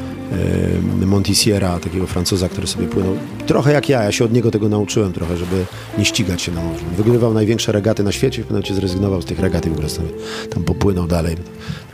y, 1.03 1.07
Montisiera, 1.07 1.79
takiego 1.79 2.07
Francuza, 2.07 2.49
który 2.49 2.67
sobie 2.67 2.87
płynął. 2.87 3.17
Trochę 3.47 3.73
jak 3.73 3.89
ja, 3.89 4.03
ja 4.03 4.13
się 4.13 4.25
od 4.25 4.33
niego 4.33 4.51
tego 4.51 4.69
nauczyłem 4.69 5.13
trochę, 5.13 5.37
żeby 5.37 5.65
nie 5.99 6.05
ścigać 6.05 6.43
się 6.43 6.53
na 6.53 6.63
morzu. 6.63 6.85
Wygrywał 6.97 7.35
największe 7.35 7.73
regaty 7.73 8.05
na 8.05 8.13
świecie, 8.13 8.43
w 8.43 8.47
pewnym 8.47 8.77
zrezygnował 8.77 9.23
z 9.23 9.25
tych 9.25 9.41
regat 9.41 9.67
i 9.67 9.71
w 9.71 9.73
ogóle 9.73 9.89
sobie 9.89 10.09
tam 10.51 10.65
popłynął 10.65 11.07
dalej. 11.07 11.37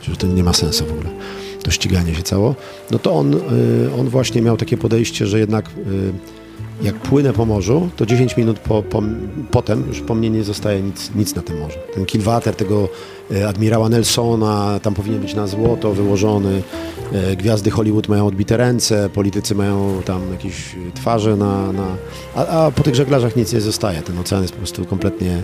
Że 0.01 0.15
to 0.15 0.27
nie 0.27 0.43
ma 0.43 0.53
sensu 0.53 0.85
w 0.85 0.91
ogóle 0.91 1.09
to 1.63 1.71
ściganie 1.71 2.15
się 2.15 2.23
cało, 2.23 2.55
no 2.91 2.99
to 2.99 3.13
on, 3.13 3.33
y, 3.33 3.39
on 3.99 4.09
właśnie 4.09 4.41
miał 4.41 4.57
takie 4.57 4.77
podejście, 4.77 5.27
że 5.27 5.39
jednak 5.39 5.65
y, 5.67 6.13
jak 6.81 6.95
płynę 6.95 7.33
po 7.33 7.45
morzu, 7.45 7.89
to 7.95 8.05
10 8.05 8.37
minut 8.37 8.59
po, 8.59 8.83
po, 8.83 9.03
potem 9.51 9.83
już 9.87 10.01
po 10.01 10.15
mnie 10.15 10.29
nie 10.29 10.43
zostaje 10.43 10.81
nic, 10.81 11.11
nic 11.15 11.35
na 11.35 11.41
tym 11.41 11.59
morzu. 11.59 11.77
Ten 11.93 12.05
kilwater 12.05 12.55
tego 12.55 12.89
y, 13.31 13.47
admirała 13.47 13.89
Nelsona, 13.89 14.79
tam 14.83 14.93
powinien 14.93 15.21
być 15.21 15.33
na 15.33 15.47
złoto 15.47 15.93
wyłożony, 15.93 16.63
y, 17.31 17.35
gwiazdy 17.35 17.71
Hollywood 17.71 18.07
mają 18.07 18.27
odbite 18.27 18.57
ręce, 18.57 19.09
politycy 19.09 19.55
mają 19.55 20.01
tam 20.05 20.31
jakieś 20.31 20.75
twarze 20.93 21.35
na... 21.35 21.71
na 21.71 21.87
a, 22.35 22.47
a 22.47 22.71
po 22.71 22.83
tych 22.83 22.95
żeglarzach 22.95 23.35
nic 23.35 23.53
nie 23.53 23.61
zostaje. 23.61 24.01
Ten 24.01 24.19
ocean 24.19 24.41
jest 24.41 24.53
po 24.53 24.57
prostu 24.57 24.85
kompletnie 24.85 25.43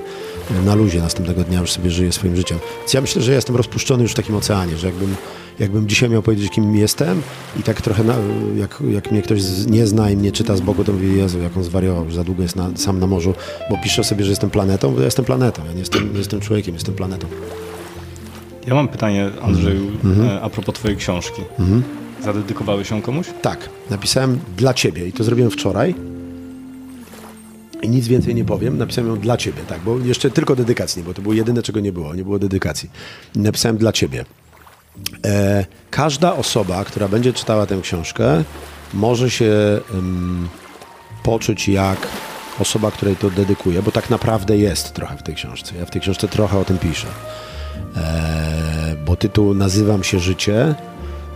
na 0.65 0.75
luzie 0.75 0.99
następnego 0.99 1.43
dnia, 1.43 1.59
już 1.59 1.71
sobie 1.71 1.89
żyje 1.89 2.11
swoim 2.11 2.35
życiem. 2.35 2.59
Więc 2.79 2.93
ja 2.93 3.01
myślę, 3.01 3.21
że 3.21 3.31
ja 3.31 3.35
jestem 3.35 3.55
rozpuszczony 3.55 4.03
już 4.03 4.11
w 4.11 4.15
takim 4.15 4.35
oceanie, 4.35 4.77
że 4.77 4.87
jakbym 4.87 5.15
jakbym 5.59 5.87
dzisiaj 5.87 6.09
miał 6.09 6.21
powiedzieć, 6.21 6.51
kim 6.51 6.75
jestem 6.75 7.21
i 7.59 7.63
tak 7.63 7.81
trochę, 7.81 8.03
na, 8.03 8.15
jak, 8.57 8.79
jak 8.89 9.11
mnie 9.11 9.21
ktoś 9.21 9.41
z, 9.41 9.67
nie 9.67 9.87
zna 9.87 10.09
i 10.11 10.17
mnie 10.17 10.31
czyta 10.31 10.57
z 10.57 10.61
boku, 10.61 10.83
to 10.83 10.93
mówi, 10.93 11.17
Jezu, 11.17 11.39
jak 11.39 11.57
on 11.57 11.63
zwariował, 11.63 12.09
że 12.09 12.15
za 12.15 12.23
długo 12.23 12.43
jest 12.43 12.55
na, 12.55 12.69
sam 12.75 12.99
na 12.99 13.07
morzu, 13.07 13.33
bo 13.69 13.77
pisze 13.83 14.03
sobie, 14.03 14.23
że 14.25 14.29
jestem 14.29 14.49
planetą, 14.49 14.91
bo 14.93 14.99
ja 14.99 15.05
jestem 15.05 15.25
planetą, 15.25 15.61
ja 15.65 15.73
nie 15.73 15.79
jestem, 15.79 16.11
nie 16.13 16.17
jestem 16.17 16.39
człowiekiem, 16.39 16.73
jestem 16.75 16.95
planetą. 16.95 17.27
Ja 18.67 18.75
mam 18.75 18.87
pytanie, 18.87 19.29
Andrzeju, 19.41 19.87
Mhm. 20.03 20.27
e, 20.27 20.41
a 20.41 20.49
propos 20.49 20.75
twojej 20.75 20.97
książki. 20.97 21.41
Zadedykowałeś 22.23 22.89
ją 22.91 23.01
komuś? 23.01 23.27
Tak, 23.41 23.69
napisałem 23.89 24.39
dla 24.57 24.73
ciebie 24.73 25.07
i 25.07 25.13
to 25.13 25.23
zrobiłem 25.23 25.51
wczoraj. 25.51 25.95
I 27.81 27.89
nic 27.89 28.07
więcej 28.07 28.35
nie 28.35 28.45
powiem, 28.45 28.77
napisałem 28.77 29.09
ją 29.11 29.19
dla 29.19 29.37
ciebie, 29.37 29.61
tak, 29.67 29.79
bo 29.81 29.99
jeszcze 29.99 30.29
tylko 30.31 30.55
dedykacji, 30.55 30.99
nie, 31.01 31.05
bo 31.07 31.13
to 31.13 31.21
było 31.21 31.33
jedyne, 31.33 31.61
czego 31.63 31.79
nie 31.79 31.91
było, 31.91 32.15
nie 32.15 32.23
było 32.23 32.39
dedykacji. 32.39 32.89
Napisałem 33.35 33.77
dla 33.77 33.91
ciebie. 33.91 34.25
E, 35.25 35.65
każda 35.91 36.35
osoba, 36.35 36.85
która 36.85 37.07
będzie 37.07 37.33
czytała 37.33 37.65
tę 37.65 37.79
książkę, 37.81 38.43
może 38.93 39.29
się 39.29 39.51
ym, 39.93 40.49
poczuć 41.23 41.67
jak 41.67 42.07
osoba, 42.59 42.91
której 42.91 43.15
to 43.15 43.29
dedykuje, 43.29 43.81
bo 43.81 43.91
tak 43.91 44.09
naprawdę 44.09 44.57
jest 44.57 44.93
trochę 44.93 45.17
w 45.17 45.23
tej 45.23 45.35
książce. 45.35 45.75
Ja 45.79 45.85
w 45.85 45.91
tej 45.91 46.01
książce 46.01 46.27
trochę 46.27 46.57
o 46.59 46.65
tym 46.65 46.77
piszę. 46.77 47.07
E, 47.97 48.95
bo 49.05 49.15
tytuł 49.15 49.53
Nazywam 49.53 50.03
się 50.03 50.19
Życie, 50.19 50.75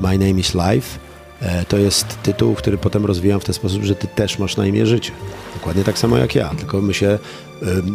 My 0.01 0.17
Name 0.17 0.39
is 0.39 0.53
Life, 0.53 0.99
e, 1.41 1.65
to 1.65 1.77
jest 1.77 2.17
tytuł, 2.23 2.55
który 2.55 2.77
potem 2.77 3.05
rozwijam 3.05 3.39
w 3.39 3.45
ten 3.45 3.53
sposób, 3.53 3.83
że 3.83 3.95
ty 3.95 4.07
też 4.07 4.39
masz 4.39 4.57
na 4.57 4.65
imię 4.65 4.85
życie. 4.85 5.11
Dokładnie 5.53 5.83
tak 5.83 5.97
samo 5.97 6.17
jak 6.17 6.35
ja, 6.35 6.49
tylko 6.49 6.81
my 6.81 6.93
się 6.93 7.19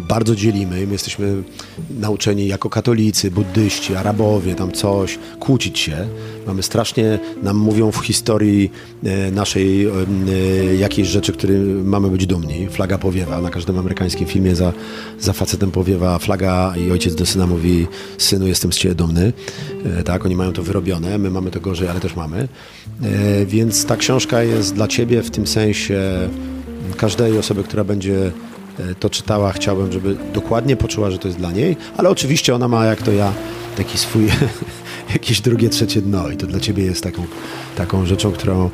bardzo 0.09 0.37
dzielimy. 0.37 0.87
My 0.87 0.93
jesteśmy 0.93 1.43
nauczeni 1.91 2.47
jako 2.47 2.71
katolicy, 2.71 3.31
buddyści, 3.31 3.95
Arabowie, 3.95 4.55
tam 4.55 4.73
coś, 4.73 5.19
kłócić 5.41 5.79
się. 5.79 5.97
Mamy 6.47 6.63
strasznie, 6.63 7.19
nam 7.43 7.57
mówią 7.57 7.93
w 7.93 7.97
historii 7.97 8.71
e, 9.05 9.31
naszej 9.31 9.87
e, 9.87 9.91
jakiejś 10.79 11.09
rzeczy, 11.09 11.33
które 11.33 11.55
mamy 11.85 12.09
być 12.09 12.27
dumni. 12.27 12.69
Flaga 12.71 12.99
powiewa, 12.99 13.41
na 13.41 13.51
każdym 13.51 13.79
amerykańskim 13.79 14.27
filmie 14.27 14.57
za, 14.57 14.73
za 15.21 15.33
facetem 15.33 15.71
powiewa 15.71 16.19
flaga 16.19 16.75
i 16.77 16.91
ojciec 16.91 17.15
do 17.15 17.27
syna 17.27 17.47
mówi 17.47 17.87
synu 18.19 18.47
jestem 18.47 18.73
z 18.73 18.77
ciebie 18.79 18.95
dumny. 18.95 19.33
E, 19.99 20.03
Tak, 20.03 20.25
oni 20.25 20.37
mają 20.37 20.53
to 20.53 20.63
wyrobione, 20.63 21.19
my 21.19 21.31
mamy 21.31 21.51
to 21.51 21.61
gorzej, 21.61 21.89
ale 21.89 22.01
też 22.01 22.17
mamy. 22.17 22.49
Więc 23.47 23.85
ta 23.85 23.97
książka 23.97 24.43
jest 24.43 24.75
dla 24.75 24.89
ciebie 24.89 25.23
w 25.23 25.31
tym 25.31 25.47
sensie 25.47 26.01
każdej 26.97 27.39
osoby, 27.39 27.65
która 27.65 27.85
będzie 27.85 28.33
to 29.01 29.11
czytała, 29.11 29.53
chciałbym, 29.53 29.93
żeby 29.93 30.17
dokładnie 30.35 30.77
poczuła, 30.77 31.11
że 31.11 31.19
to 31.19 31.29
jest 31.29 31.39
dla 31.39 31.53
niej, 31.53 31.77
ale 31.97 32.09
oczywiście 32.09 32.55
ona 32.55 32.69
ma, 32.69 32.85
jak 32.85 33.03
to 33.03 33.13
ja, 33.13 33.33
taki 33.77 33.99
swój, 33.99 34.29
jakieś 35.13 35.41
drugie, 35.41 35.69
trzecie 35.69 36.03
dno 36.03 36.31
i 36.31 36.37
to 36.37 36.47
dla 36.47 36.61
ciebie 36.61 36.85
jest 36.85 37.03
taką, 37.03 37.25
taką 37.77 38.07
rzeczą, 38.07 38.33
którą 38.33 38.71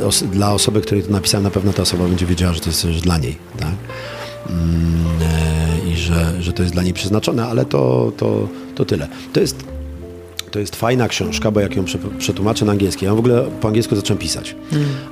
e, 0.00 0.06
os, 0.06 0.22
dla 0.22 0.52
osoby, 0.52 0.80
której 0.80 1.02
to 1.02 1.10
napisałem, 1.10 1.44
na 1.44 1.50
pewno 1.50 1.72
ta 1.72 1.82
osoba 1.82 2.04
będzie 2.04 2.26
wiedziała, 2.26 2.52
że 2.52 2.60
to 2.60 2.70
jest 2.70 2.82
też 2.82 3.00
dla 3.00 3.18
niej, 3.18 3.36
tak? 3.58 3.74
Mm, 4.50 5.06
e, 5.22 5.90
I 5.92 5.96
że, 5.96 6.42
że 6.42 6.52
to 6.52 6.62
jest 6.62 6.74
dla 6.74 6.82
niej 6.82 6.92
przeznaczone, 6.92 7.46
ale 7.46 7.64
to, 7.64 8.12
to, 8.16 8.48
to 8.74 8.84
tyle. 8.84 9.08
To 9.32 9.40
jest 9.40 9.75
to 10.56 10.60
jest 10.60 10.76
fajna 10.76 11.08
książka, 11.08 11.50
bo 11.50 11.60
jak 11.60 11.76
ją 11.76 11.84
prze- 11.84 11.98
przetłumaczę 12.18 12.64
na 12.64 12.72
angielski, 12.72 13.04
ja 13.04 13.14
w 13.14 13.18
ogóle 13.18 13.44
po 13.60 13.68
angielsku 13.68 13.96
zacząłem 13.96 14.18
pisać, 14.18 14.56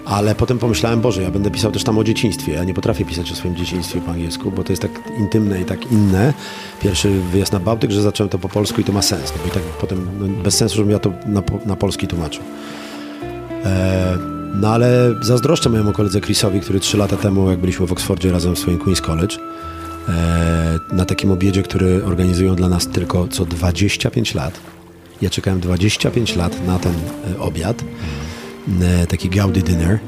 ale 0.04 0.34
potem 0.34 0.58
pomyślałem, 0.58 1.00
Boże, 1.00 1.22
ja 1.22 1.30
będę 1.30 1.50
pisał 1.50 1.72
też 1.72 1.84
tam 1.84 1.98
o 1.98 2.04
dzieciństwie, 2.04 2.52
ja 2.52 2.64
nie 2.64 2.74
potrafię 2.74 3.04
pisać 3.04 3.32
o 3.32 3.34
swoim 3.34 3.56
dzieciństwie 3.56 4.00
po 4.00 4.10
angielsku, 4.10 4.50
bo 4.50 4.64
to 4.64 4.72
jest 4.72 4.82
tak 4.82 4.90
intymne 5.18 5.60
i 5.60 5.64
tak 5.64 5.92
inne. 5.92 6.34
Pierwszy 6.82 7.20
wyjazd 7.32 7.52
na 7.52 7.60
Bałtyk, 7.60 7.90
że 7.90 8.02
zacząłem 8.02 8.30
to 8.30 8.38
po 8.38 8.48
polsku 8.48 8.80
i 8.80 8.84
to 8.84 8.92
ma 8.92 9.02
sens, 9.02 9.32
no 9.36 9.42
bo 9.42 9.48
i 9.48 9.50
tak 9.50 9.62
potem 9.62 10.08
no, 10.20 10.42
bez 10.42 10.56
sensu, 10.56 10.76
żebym 10.76 10.90
ja 10.90 10.98
to 10.98 11.12
na, 11.26 11.42
na 11.66 11.76
polski 11.76 12.06
tłumaczył. 12.06 12.42
E, 13.64 14.18
no 14.54 14.68
ale 14.68 15.14
zazdroszczę 15.22 15.70
mojemu 15.70 15.92
koledze 15.92 16.20
Chrisowi, 16.20 16.60
który 16.60 16.80
trzy 16.80 16.96
lata 16.96 17.16
temu, 17.16 17.50
jak 17.50 17.58
byliśmy 17.58 17.86
w 17.86 17.92
Oxfordzie 17.92 18.32
razem 18.32 18.54
w 18.54 18.58
swoim 18.58 18.78
Queen's 18.78 19.00
College, 19.00 19.36
e, 20.08 20.78
na 20.92 21.04
takim 21.04 21.30
obiedzie, 21.30 21.62
który 21.62 22.04
organizują 22.04 22.54
dla 22.54 22.68
nas 22.68 22.88
tylko 22.88 23.28
co 23.28 23.44
25 23.44 24.34
lat. 24.34 24.60
Ja 25.22 25.30
czekałem 25.30 25.60
25 25.60 26.36
lat 26.36 26.66
na 26.66 26.78
ten 26.78 26.92
e, 27.34 27.40
obiad, 27.40 27.84
e, 28.82 29.06
taki 29.06 29.28
Gaudi 29.28 29.62
Dinner. 29.62 29.98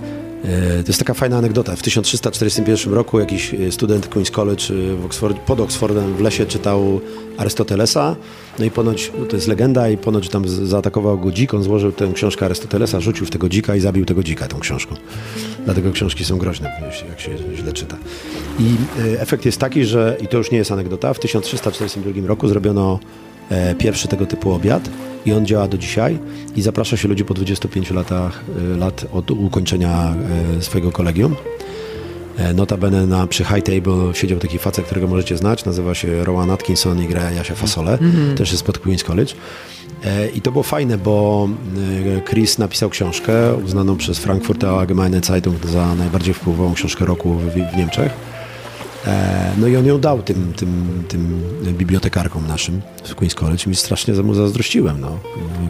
E, 0.44 0.82
To 0.82 0.88
jest 0.88 0.98
taka 0.98 1.14
fajna 1.14 1.38
anegdota. 1.38 1.76
W 1.76 1.82
1341 1.82 2.94
roku 2.94 3.20
jakiś 3.20 3.54
student 3.70 4.08
Queen's 4.08 4.30
College 4.30 4.64
w 5.00 5.04
Oxford, 5.04 5.38
pod 5.38 5.60
Oxfordem 5.60 6.16
w 6.16 6.20
lesie 6.20 6.46
czytał 6.46 7.00
Arystotelesa. 7.36 8.16
No 8.58 8.64
i 8.64 8.70
ponoć, 8.70 9.12
no 9.18 9.24
to 9.24 9.36
jest 9.36 9.48
legenda, 9.48 9.88
i 9.88 9.96
ponoć 9.96 10.28
tam 10.28 10.48
zaatakował 10.48 11.18
go 11.18 11.30
dzik. 11.32 11.54
On 11.54 11.62
złożył 11.62 11.92
tę 11.92 12.12
książkę 12.14 12.44
Arystotelesa, 12.46 13.00
rzucił 13.00 13.26
w 13.26 13.30
tego 13.30 13.48
dzika 13.48 13.76
i 13.76 13.80
zabił 13.80 14.04
tego 14.04 14.22
dzika 14.22 14.48
tą 14.48 14.60
książką. 14.60 14.94
Dlatego 15.64 15.92
książki 15.92 16.24
są 16.24 16.38
groźne, 16.38 16.72
jak 17.08 17.20
się 17.20 17.30
źle 17.54 17.72
czyta. 17.72 17.96
I 18.58 18.74
efekt 19.18 19.44
jest 19.44 19.58
taki, 19.58 19.84
że, 19.84 20.16
i 20.20 20.28
to 20.28 20.38
już 20.38 20.50
nie 20.50 20.58
jest 20.58 20.72
anegdota, 20.72 21.14
w 21.14 21.18
1342 21.18 22.26
roku 22.26 22.48
zrobiono 22.48 22.98
pierwszy 23.78 24.08
tego 24.08 24.26
typu 24.26 24.52
obiad 24.52 24.90
i 25.26 25.32
on 25.32 25.46
działa 25.46 25.68
do 25.68 25.78
dzisiaj 25.78 26.18
i 26.56 26.62
zaprasza 26.62 26.96
się 26.96 27.08
ludzi 27.08 27.24
po 27.24 27.34
25 27.34 27.90
latach, 27.90 28.44
e, 28.74 28.76
lat 28.76 29.06
od 29.12 29.30
ukończenia 29.30 30.14
e, 30.58 30.62
swojego 30.62 30.92
kolegium. 30.92 31.36
E, 32.36 32.54
Notabene 32.54 33.06
na, 33.06 33.26
przy 33.26 33.44
High 33.44 33.62
Table 33.62 34.14
siedział 34.14 34.38
taki 34.38 34.58
facet, 34.58 34.84
którego 34.84 35.06
możecie 35.06 35.36
znać, 35.36 35.64
nazywa 35.64 35.94
się 35.94 36.24
Rowan 36.24 36.50
Atkinson 36.50 37.02
i 37.02 37.08
gra 37.08 37.30
Jasia 37.30 37.54
Fasole, 37.54 37.98
też 38.36 38.52
jest 38.52 38.64
pod 38.64 38.78
Queen's 38.78 39.04
College. 39.04 39.34
E, 40.04 40.28
I 40.28 40.40
to 40.40 40.52
było 40.52 40.62
fajne, 40.62 40.98
bo 40.98 41.48
e, 42.16 42.20
Chris 42.30 42.58
napisał 42.58 42.90
książkę 42.90 43.54
uznaną 43.54 43.96
przez 43.96 44.18
Frankfurter 44.18 44.70
Allgemeine 44.70 45.20
Zeitung 45.20 45.66
za 45.66 45.94
najbardziej 45.94 46.34
wpływową 46.34 46.74
książkę 46.74 47.04
roku 47.04 47.34
w, 47.34 47.74
w 47.74 47.76
Niemczech. 47.76 48.35
E, 49.06 49.36
No 49.56 49.66
i 49.66 49.76
on 49.76 49.86
ją 49.86 49.98
dał 50.00 50.22
tym, 50.22 50.52
tym, 50.56 51.02
tym 51.08 51.42
bibliotekarkom 51.74 52.46
naszym 52.46 52.80
w 53.04 53.14
Queen's 53.14 53.34
College 53.34 53.70
i 53.70 53.76
strasznie 53.76 54.14
mu 54.14 54.34
zazdrościłem. 54.34 55.00
No. 55.00 55.18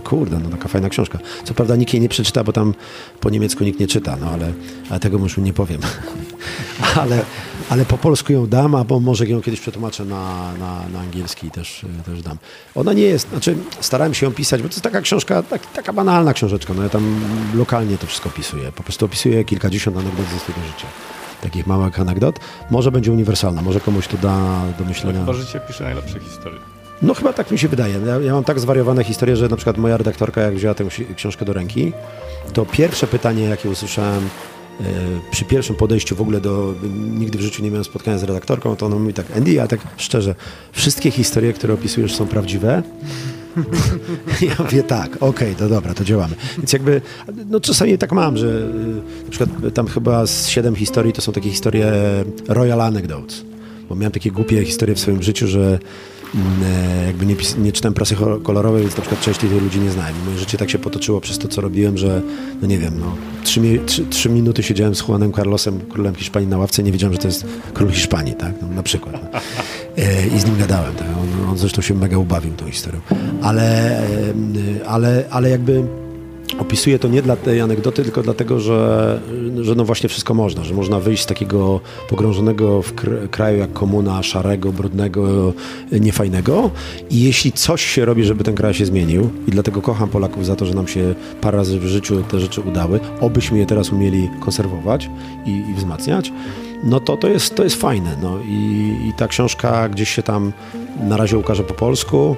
Kurde, 0.04 0.38
no 0.38 0.48
taka 0.48 0.68
fajna 0.68 0.88
książka. 0.88 1.18
Co 1.44 1.54
prawda 1.54 1.76
nikt 1.76 1.92
jej 1.92 2.02
nie 2.02 2.08
przeczyta, 2.08 2.44
bo 2.44 2.52
tam 2.52 2.74
po 3.20 3.30
niemiecku 3.30 3.64
nikt 3.64 3.80
nie 3.80 3.86
czyta, 3.86 4.16
no 4.20 4.30
ale, 4.30 4.52
ale 4.90 5.00
tego 5.00 5.18
już 5.18 5.36
nie 5.36 5.52
powiem. 5.52 5.80
ale, 7.02 7.24
ale 7.68 7.84
po 7.84 7.98
polsku 7.98 8.32
ją 8.32 8.46
dam, 8.46 8.74
albo 8.74 9.00
może 9.00 9.26
ją 9.26 9.42
kiedyś 9.42 9.60
przetłumaczę 9.60 10.04
na, 10.04 10.52
na, 10.58 10.88
na 10.88 11.00
angielski 11.00 11.46
i 11.46 11.50
też, 11.50 11.86
też 12.06 12.22
dam. 12.22 12.36
Ona 12.74 12.92
nie 12.92 13.02
jest, 13.02 13.28
znaczy 13.30 13.56
starałem 13.80 14.14
się 14.14 14.26
ją 14.26 14.32
pisać, 14.32 14.62
bo 14.62 14.68
to 14.68 14.74
jest 14.74 14.84
taka 14.84 15.00
książka, 15.00 15.42
tak, 15.42 15.72
taka 15.72 15.92
banalna 15.92 16.32
książeczka, 16.32 16.74
no 16.74 16.82
ja 16.82 16.88
tam 16.88 17.20
lokalnie 17.54 17.98
to 17.98 18.06
wszystko 18.06 18.28
opisuję. 18.28 18.72
Po 18.72 18.82
prostu 18.82 19.04
opisuję 19.04 19.44
kilkadziesiąt 19.44 19.96
anegdot 19.96 20.26
ze 20.32 20.38
swojego 20.38 20.66
życia. 20.66 20.86
Takich 21.46 21.66
małych 21.66 22.00
anegdot. 22.00 22.40
Może 22.70 22.90
będzie 22.92 23.12
uniwersalna, 23.12 23.62
może 23.62 23.80
komuś 23.80 24.08
to 24.08 24.16
da 24.16 24.62
do 24.78 24.84
myślenia. 24.84 25.20
Chyba 25.20 25.32
życie 25.32 25.60
pisze 25.68 25.84
najlepsze 25.84 26.20
historie. 26.20 26.58
No 27.02 27.14
chyba 27.14 27.32
tak 27.32 27.50
mi 27.50 27.58
się 27.58 27.68
wydaje. 27.68 27.94
Ja, 28.06 28.18
ja 28.20 28.32
mam 28.32 28.44
tak 28.44 28.60
zwariowane 28.60 29.04
historie, 29.04 29.36
że 29.36 29.48
na 29.48 29.56
przykład 29.56 29.78
moja 29.78 29.96
redaktorka, 29.96 30.40
jak 30.40 30.54
wzięła 30.54 30.74
tę 30.74 30.84
ksi- 30.84 31.14
książkę 31.14 31.44
do 31.44 31.52
ręki, 31.52 31.92
to 32.52 32.66
pierwsze 32.66 33.06
pytanie, 33.06 33.44
jakie 33.44 33.70
usłyszałem 33.70 34.28
e, 34.80 34.84
przy 35.30 35.44
pierwszym 35.44 35.76
podejściu 35.76 36.16
w 36.16 36.20
ogóle 36.20 36.40
do... 36.40 36.74
Nigdy 36.94 37.38
w 37.38 37.40
życiu 37.40 37.62
nie 37.62 37.70
miałem 37.70 37.84
spotkania 37.84 38.18
z 38.18 38.22
redaktorką, 38.22 38.76
to 38.76 38.86
ona 38.86 38.96
mówi 38.96 39.14
tak, 39.14 39.26
Andy, 39.36 39.52
ja 39.52 39.66
tak 39.66 39.80
szczerze, 39.96 40.34
wszystkie 40.72 41.10
historie, 41.10 41.52
które 41.52 41.74
opisujesz 41.74 42.14
są 42.14 42.26
prawdziwe? 42.26 42.82
Ja 44.48 44.54
mówię 44.58 44.82
tak, 44.82 45.16
okej, 45.20 45.54
to 45.54 45.68
dobra, 45.68 45.94
to 45.94 46.04
działamy. 46.04 46.34
Więc 46.58 46.72
jakby, 46.72 47.00
no 47.50 47.60
czasami 47.60 47.98
tak 47.98 48.12
mam, 48.12 48.36
że 48.36 48.46
y, 48.48 49.24
na 49.24 49.30
przykład 49.30 49.74
tam 49.74 49.86
chyba 49.86 50.26
z 50.26 50.48
siedem 50.48 50.76
historii 50.76 51.12
to 51.12 51.22
są 51.22 51.32
takie 51.32 51.50
historie 51.50 51.92
Royal 52.48 52.80
Anecdotes. 52.80 53.44
Bo 53.88 53.94
miałem 53.94 54.12
takie 54.12 54.30
głupie 54.30 54.64
historie 54.64 54.94
w 54.94 55.00
swoim 55.00 55.22
życiu, 55.22 55.46
że 55.46 55.78
jakby 57.06 57.26
nie, 57.26 57.36
pis- 57.36 57.58
nie 57.58 57.72
czytałem 57.72 57.94
prasy 57.94 58.16
kolorowej, 58.42 58.82
więc 58.82 58.96
na 58.96 59.02
przykład 59.02 59.38
tych 59.38 59.62
ludzi 59.62 59.80
nie 59.80 59.90
znałem. 59.90 60.14
Moje 60.24 60.38
życie 60.38 60.58
tak 60.58 60.70
się 60.70 60.78
potoczyło 60.78 61.20
przez 61.20 61.38
to, 61.38 61.48
co 61.48 61.60
robiłem, 61.60 61.98
że 61.98 62.22
no 62.62 62.66
nie 62.68 62.78
wiem, 62.78 63.00
no 63.00 63.16
trzy, 63.44 63.60
trzy, 63.86 64.06
trzy 64.06 64.28
minuty 64.28 64.62
siedziałem 64.62 64.94
z 64.94 65.00
Juanem 65.08 65.32
Carlosem, 65.32 65.80
królem 65.80 66.14
Hiszpanii 66.14 66.48
na 66.48 66.58
ławce 66.58 66.82
i 66.82 66.84
nie 66.84 66.92
wiedziałem, 66.92 67.12
że 67.12 67.18
to 67.18 67.28
jest 67.28 67.46
król 67.74 67.90
Hiszpanii, 67.90 68.34
tak? 68.34 68.52
No, 68.62 68.68
na 68.68 68.82
przykład. 68.82 69.14
No. 69.22 69.40
E, 69.96 70.26
I 70.26 70.40
z 70.40 70.46
nim 70.46 70.58
gadałem, 70.58 70.94
tak? 70.94 71.08
on, 71.08 71.50
on 71.50 71.58
zresztą 71.58 71.82
się 71.82 71.94
mega 71.94 72.18
ubawił 72.18 72.52
tą 72.54 72.66
historią. 72.66 73.00
Ale, 73.42 73.98
em, 74.28 74.54
ale, 74.86 75.24
ale 75.30 75.50
jakby 75.50 75.82
opisuję 76.58 76.98
to 76.98 77.08
nie 77.08 77.22
dla 77.22 77.36
tej 77.36 77.60
anegdoty, 77.60 78.02
tylko 78.02 78.22
dlatego, 78.22 78.60
że, 78.60 79.20
że 79.60 79.74
no 79.74 79.84
właśnie 79.84 80.08
wszystko 80.08 80.34
można, 80.34 80.64
że 80.64 80.74
można 80.74 81.00
wyjść 81.00 81.22
z 81.22 81.26
takiego 81.26 81.80
pogrążonego 82.08 82.82
w 82.82 82.94
kr- 82.94 83.30
kraju 83.30 83.58
jak 83.58 83.72
komuna, 83.72 84.22
szarego, 84.22 84.72
brudnego, 84.72 85.52
niefajnego 86.00 86.70
i 87.10 87.22
jeśli 87.22 87.52
coś 87.52 87.84
się 87.84 88.04
robi, 88.04 88.24
żeby 88.24 88.44
ten 88.44 88.54
kraj 88.54 88.74
się 88.74 88.86
zmienił 88.86 89.30
i 89.48 89.50
dlatego 89.50 89.82
kocham 89.82 90.08
Polaków 90.08 90.46
za 90.46 90.56
to, 90.56 90.66
że 90.66 90.74
nam 90.74 90.88
się 90.88 91.14
parę 91.40 91.58
razy 91.58 91.78
w 91.78 91.86
życiu 91.86 92.22
te 92.22 92.40
rzeczy 92.40 92.60
udały, 92.60 93.00
obyśmy 93.20 93.58
je 93.58 93.66
teraz 93.66 93.92
umieli 93.92 94.30
konserwować 94.40 95.10
i, 95.46 95.50
i 95.50 95.74
wzmacniać, 95.74 96.32
no 96.84 97.00
to 97.00 97.16
to 97.16 97.28
jest, 97.28 97.54
to 97.54 97.64
jest 97.64 97.76
fajne. 97.76 98.16
No 98.22 98.38
i, 98.48 98.96
i 99.08 99.12
ta 99.16 99.28
książka 99.28 99.88
gdzieś 99.88 100.10
się 100.10 100.22
tam 100.22 100.52
na 101.08 101.16
razie 101.16 101.38
ukaże 101.38 101.64
po 101.64 101.74
polsku. 101.74 102.36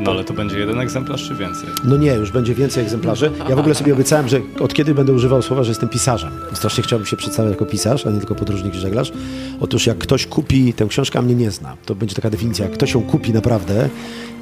No 0.00 0.10
ale 0.10 0.24
to 0.24 0.34
będzie 0.34 0.58
jeden 0.58 0.80
egzemplarz 0.80 1.28
czy 1.28 1.34
więcej? 1.34 1.68
no 1.84 1.96
nie, 1.96 2.12
już 2.12 2.30
będzie 2.30 2.54
więcej 2.54 2.82
egzemplarzy. 2.84 3.30
Ja 3.48 3.56
w 3.56 3.58
ogóle 3.58 3.74
sobie 3.74 3.92
obiecałem, 3.92 4.28
że 4.28 4.40
od 4.60 4.74
kiedy 4.74 4.94
będę 4.94 5.12
używał 5.12 5.42
słowa, 5.42 5.62
że 5.64 5.70
jestem 5.70 5.88
pisarzem. 5.88 6.32
Strasznie 6.52 6.82
chciałbym 6.82 7.06
się 7.06 7.16
przedstawiać 7.16 7.52
jako 7.52 7.66
pisarz, 7.66 8.06
a 8.06 8.10
nie 8.10 8.18
tylko 8.18 8.34
podróżnik 8.34 8.74
i 8.74 8.78
żeglarz. 8.78 9.12
Otóż 9.60 9.86
jak 9.86 9.98
ktoś 9.98 10.26
kupi 10.26 10.72
tę 10.72 10.86
książkę, 10.86 11.18
a 11.18 11.22
mnie 11.22 11.34
nie 11.34 11.50
zna, 11.50 11.76
to 11.86 11.94
będzie 11.94 12.14
taka 12.14 12.30
definicja. 12.30 12.64
Jak 12.64 12.74
ktoś 12.74 12.94
ją 12.94 13.02
kupi 13.02 13.32
naprawdę 13.32 13.88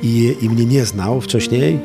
i, 0.02 0.36
i 0.40 0.50
mnie 0.50 0.66
nie 0.66 0.84
znał 0.84 1.20
wcześniej, 1.20 1.74
e, 1.74 1.78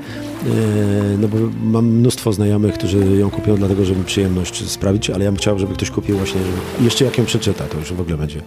no 1.19 1.27
bo 1.27 1.37
mam 1.63 1.85
mnóstwo 1.85 2.33
znajomych, 2.33 2.73
którzy 2.73 2.97
ją 2.97 3.29
kupią 3.29 3.55
dlatego, 3.55 3.85
żeby 3.85 4.03
przyjemność 4.03 4.69
sprawić, 4.69 5.09
ale 5.09 5.25
ja 5.25 5.31
bym 5.31 5.37
chciał, 5.37 5.59
żeby 5.59 5.73
ktoś 5.73 5.91
kupił 5.91 6.17
właśnie, 6.17 6.41
jeszcze 6.81 7.05
jak 7.05 7.17
ją 7.17 7.25
przeczyta, 7.25 7.63
to 7.63 7.77
już 7.77 7.93
w 7.93 8.01
ogóle 8.01 8.17
będzie, 8.17 8.41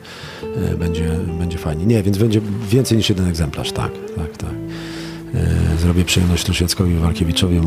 e, 0.56 0.76
będzie, 0.76 1.09
będzie 1.38 1.59
fajnie. 1.59 1.86
Nie, 1.86 2.02
więc 2.02 2.18
będzie 2.18 2.40
więcej 2.70 2.98
niż 2.98 3.09
jeden 3.09 3.28
egzemplarz, 3.28 3.72
tak, 3.72 3.92
tak, 4.16 4.36
tak. 4.36 4.55
E, 5.34 5.78
zrobię 5.78 6.05
przyjemność 6.05 6.44
Trosieckowi 6.44 6.94
Walkiewiczowi, 6.94 7.60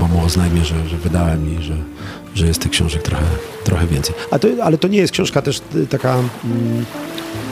bo 0.00 0.08
mu 0.08 0.24
oznajmię, 0.24 0.64
że, 0.64 0.88
że 0.88 0.96
wydałem 0.96 1.58
i 1.58 1.62
że, 1.62 1.76
że 2.34 2.46
jest 2.46 2.62
tych 2.62 2.70
książek 2.70 3.02
trochę, 3.02 3.24
trochę 3.64 3.86
więcej. 3.86 4.14
A 4.30 4.38
to, 4.38 4.48
ale 4.62 4.78
to 4.78 4.88
nie 4.88 4.98
jest 4.98 5.12
książka 5.12 5.42
też 5.42 5.62
taka... 5.90 6.14
Mm, 6.14 6.84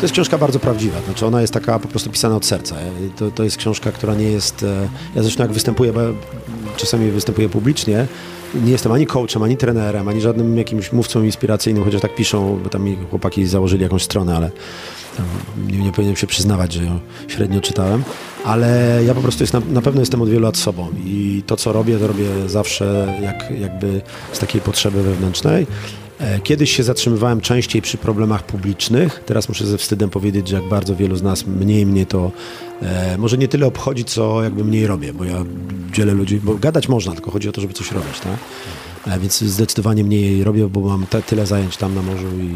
to 0.01 0.05
jest 0.05 0.13
książka 0.13 0.39
bardzo 0.39 0.59
prawdziwa, 0.59 1.01
znaczy 1.05 1.27
ona 1.27 1.41
jest 1.41 1.53
taka 1.53 1.79
po 1.79 1.89
prostu 1.89 2.11
pisana 2.11 2.37
od 2.37 2.47
serca. 2.47 2.77
To, 3.17 3.31
to 3.31 3.45
jest 3.45 3.57
książka, 3.57 3.93
która 3.93 4.15
nie 4.15 4.31
jest... 4.31 4.65
Ja 5.15 5.23
zresztą 5.23 5.43
jak 5.43 5.53
występuję, 5.53 5.93
czasami 6.77 7.11
występuję 7.11 7.49
publicznie, 7.49 8.07
nie 8.55 8.73
jestem 8.73 8.93
ani 8.93 9.07
coachem, 9.07 9.43
ani 9.43 9.57
trenerem, 9.57 10.09
ani 10.09 10.21
żadnym 10.21 10.59
jakimś 10.59 10.93
mówcą 10.93 11.23
inspiracyjnym, 11.23 11.85
chociaż 11.85 12.01
tak 12.01 12.15
piszą, 12.15 12.61
bo 12.65 12.71
tam 12.71 12.83
mi 12.83 12.97
chłopaki 13.11 13.47
założyli 13.47 13.83
jakąś 13.83 14.03
stronę, 14.03 14.37
ale 14.37 14.51
nie, 15.67 15.79
nie 15.79 15.93
powinienem 15.93 16.17
się 16.17 16.27
przyznawać, 16.27 16.73
że 16.73 16.85
ją 16.85 17.01
średnio 17.29 17.61
czytałem, 17.61 18.05
ale 18.45 19.01
ja 19.07 19.15
po 19.15 19.21
prostu 19.21 19.43
jest, 19.43 19.53
na, 19.53 19.61
na, 19.71 19.83
pewno 19.83 20.01
jestem 20.01 20.23
od 20.23 20.29
wielu 20.29 20.41
lat 20.41 20.57
sobą 20.57 20.89
i 21.05 21.43
to, 21.47 21.57
co 21.57 21.73
robię, 21.73 21.99
to 21.99 22.07
robię 22.07 22.27
zawsze 22.47 23.19
jak, 23.23 23.61
jakby 23.61 24.01
z 24.33 24.39
takiej 24.39 24.61
potrzeby 24.61 25.03
wewnętrznej. 25.03 25.67
E, 26.21 26.41
kiedyś 26.41 26.77
się 26.77 26.83
zatrzymywałem 26.83 27.41
częściej 27.41 27.83
przy 27.83 27.99
problemach 27.99 28.43
publicznych. 28.43 29.23
Teraz 29.27 29.49
muszę 29.49 29.67
ze 29.67 29.79
wstydem 29.79 30.11
powiedzieć, 30.11 30.49
że 30.49 30.57
jak 30.57 30.69
bardzo 30.69 30.97
wielu 30.97 31.17
z 31.17 31.23
nas 31.23 31.47
mniej 31.47 31.87
mnie 31.87 32.07
to 32.07 32.33
e, 32.83 33.19
może 33.19 33.39
nie 33.39 33.49
tyle 33.49 33.67
obchodzi, 33.67 34.05
co 34.05 34.43
jakby 34.43 34.65
mniej 34.65 34.87
robię, 34.87 35.13
bo 35.13 35.25
ja 35.25 35.45
dzielę 35.93 36.15
ludzi, 36.15 36.41
bo 36.45 36.55
gadać 36.55 36.89
można, 36.89 37.13
tylko 37.13 37.31
chodzi 37.31 37.49
o 37.49 37.53
to, 37.53 37.61
żeby 37.61 37.75
coś 37.75 37.93
robić, 37.93 38.21
tak? 38.21 38.39
E, 39.15 39.19
więc 39.19 39.39
zdecydowanie 39.39 40.05
mniej 40.05 40.45
robię, 40.45 40.69
bo 40.69 40.81
mam 40.81 41.07
te, 41.07 41.23
tyle 41.23 41.47
zajęć 41.47 41.77
tam 41.77 41.95
na 41.95 42.03
morzu 42.03 42.29
i, 42.29 42.55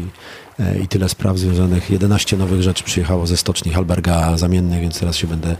i 0.83 0.87
tyle 0.87 1.09
spraw 1.09 1.37
związanych. 1.37 1.89
11 1.89 2.37
nowych 2.37 2.61
rzeczy 2.61 2.83
przyjechało 2.83 3.27
ze 3.27 3.37
stoczni 3.37 3.73
Halberga 3.73 4.37
zamiennych, 4.37 4.81
więc 4.81 4.99
teraz 4.99 5.15
się 5.15 5.27
będę 5.27 5.55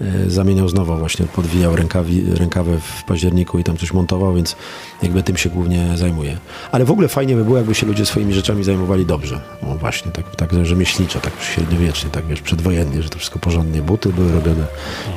e, 0.00 0.30
zamieniał 0.30 0.68
znowu. 0.68 0.96
Właśnie 0.96 1.26
podwijał 1.26 1.76
rękawi, 1.76 2.24
rękawę 2.34 2.78
w 2.80 3.04
październiku 3.04 3.58
i 3.58 3.64
tam 3.64 3.76
coś 3.76 3.92
montował, 3.92 4.34
więc 4.34 4.56
jakby 5.02 5.22
tym 5.22 5.36
się 5.36 5.50
głównie 5.50 5.96
zajmuję. 5.96 6.38
Ale 6.72 6.84
w 6.84 6.90
ogóle 6.90 7.08
fajnie 7.08 7.36
by 7.36 7.44
było, 7.44 7.56
jakby 7.56 7.74
się 7.74 7.86
ludzie 7.86 8.06
swoimi 8.06 8.34
rzeczami 8.34 8.64
zajmowali 8.64 9.06
dobrze. 9.06 9.40
No 9.62 9.76
właśnie, 9.76 10.12
tak, 10.12 10.36
tak 10.36 10.66
rzemieślniczo, 10.66 11.20
tak 11.20 11.32
średniowiecznie, 11.54 12.10
tak 12.10 12.26
wiesz, 12.26 12.40
przedwojennie, 12.40 13.02
że 13.02 13.08
to 13.08 13.18
wszystko 13.18 13.38
porządnie. 13.38 13.82
Buty 13.82 14.12
były 14.12 14.32
robione, 14.32 14.66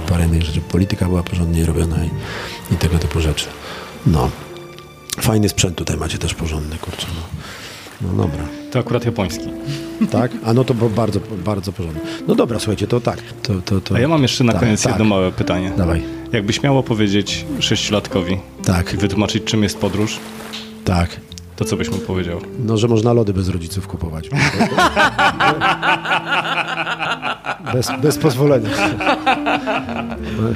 parę 0.09 0.25
innych 0.25 0.41
rzeczy, 0.43 0.61
polityka 0.61 1.05
była 1.05 1.23
porządnie 1.23 1.65
robiona 1.65 1.97
i, 2.05 2.09
i 2.73 2.77
tego 2.77 2.99
typu 2.99 3.21
rzeczy. 3.21 3.45
No. 4.05 4.29
Fajny 5.21 5.49
sprzęt 5.49 5.75
tutaj 5.75 5.97
macie 5.97 6.17
też 6.17 6.33
porządny, 6.33 6.77
kurczę. 6.77 7.07
No, 7.15 8.07
no 8.07 8.23
dobra. 8.23 8.56
To 8.71 8.79
akurat 8.79 9.05
japoński. 9.05 9.45
Tak? 10.11 10.31
A 10.45 10.53
no 10.53 10.63
to 10.63 10.73
bardzo, 10.73 11.19
bardzo 11.45 11.73
porządny. 11.73 12.01
No 12.27 12.35
dobra, 12.35 12.59
słuchajcie, 12.59 12.87
to 12.87 12.99
tak. 13.01 13.17
To, 13.43 13.53
to, 13.65 13.81
to... 13.81 13.95
A 13.95 13.99
ja 13.99 14.07
mam 14.07 14.21
jeszcze 14.21 14.43
na 14.43 14.53
tak, 14.53 14.61
koniec 14.61 14.83
tak. 14.83 14.91
jedno 14.91 15.05
małe 15.05 15.31
pytanie. 15.31 15.71
Dawaj. 15.77 16.03
Jakbyś 16.31 16.63
miał 16.63 16.77
opowiedzieć 16.77 17.45
sześciolatkowi 17.59 18.37
tak. 18.65 18.93
i 18.93 18.97
wytłumaczyć, 18.97 19.43
czym 19.43 19.63
jest 19.63 19.77
podróż, 19.77 20.19
tak. 20.85 21.09
to 21.55 21.65
co 21.65 21.77
byś 21.77 21.89
mu 21.89 21.97
powiedział? 21.97 22.41
No, 22.65 22.77
że 22.77 22.87
można 22.87 23.13
lody 23.13 23.33
bez 23.33 23.49
rodziców 23.49 23.87
kupować. 23.87 24.29
bez, 27.73 27.91
bez 28.01 28.17
pozwolenia. 28.17 28.69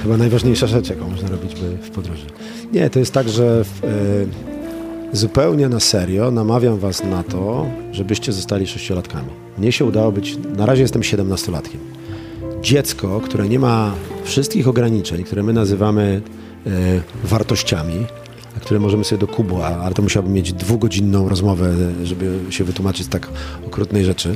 Chyba 0.03 0.17
najważniejsza 0.17 0.67
rzecz, 0.67 0.89
jaką 0.89 1.09
można 1.09 1.29
robić 1.29 1.55
w 1.81 1.89
podróży. 1.89 2.25
Nie, 2.71 2.89
to 2.89 2.99
jest 2.99 3.13
tak, 3.13 3.29
że 3.29 3.63
w, 3.63 3.83
y, 3.83 4.60
zupełnie 5.13 5.69
na 5.69 5.79
serio 5.79 6.31
namawiam 6.31 6.77
was 6.77 7.03
na 7.03 7.23
to, 7.23 7.65
żebyście 7.91 8.31
zostali 8.31 8.67
sześciolatkami. 8.67 9.29
Mnie 9.57 9.71
się 9.71 9.85
udało 9.85 10.11
być, 10.11 10.38
na 10.57 10.65
razie 10.65 10.81
jestem 10.81 11.03
siedemnastolatkiem. 11.03 11.79
Dziecko, 12.61 13.21
które 13.21 13.47
nie 13.49 13.59
ma 13.59 13.93
wszystkich 14.23 14.67
ograniczeń, 14.67 15.23
które 15.23 15.43
my 15.43 15.53
nazywamy 15.53 16.21
y, 16.67 16.71
wartościami, 17.23 18.05
które 18.72 18.80
możemy 18.80 19.03
sobie 19.03 19.19
do 19.19 19.27
kubu, 19.27 19.61
ale 19.61 19.93
to 19.93 20.02
musiałbym 20.02 20.34
mieć 20.34 20.53
dwugodzinną 20.53 21.30
rozmowę, 21.30 21.73
żeby 22.03 22.39
się 22.49 22.64
wytłumaczyć 22.64 23.06
z 23.06 23.10
tak 23.10 23.30
okrutnej 23.68 24.06
rzeczy, 24.06 24.35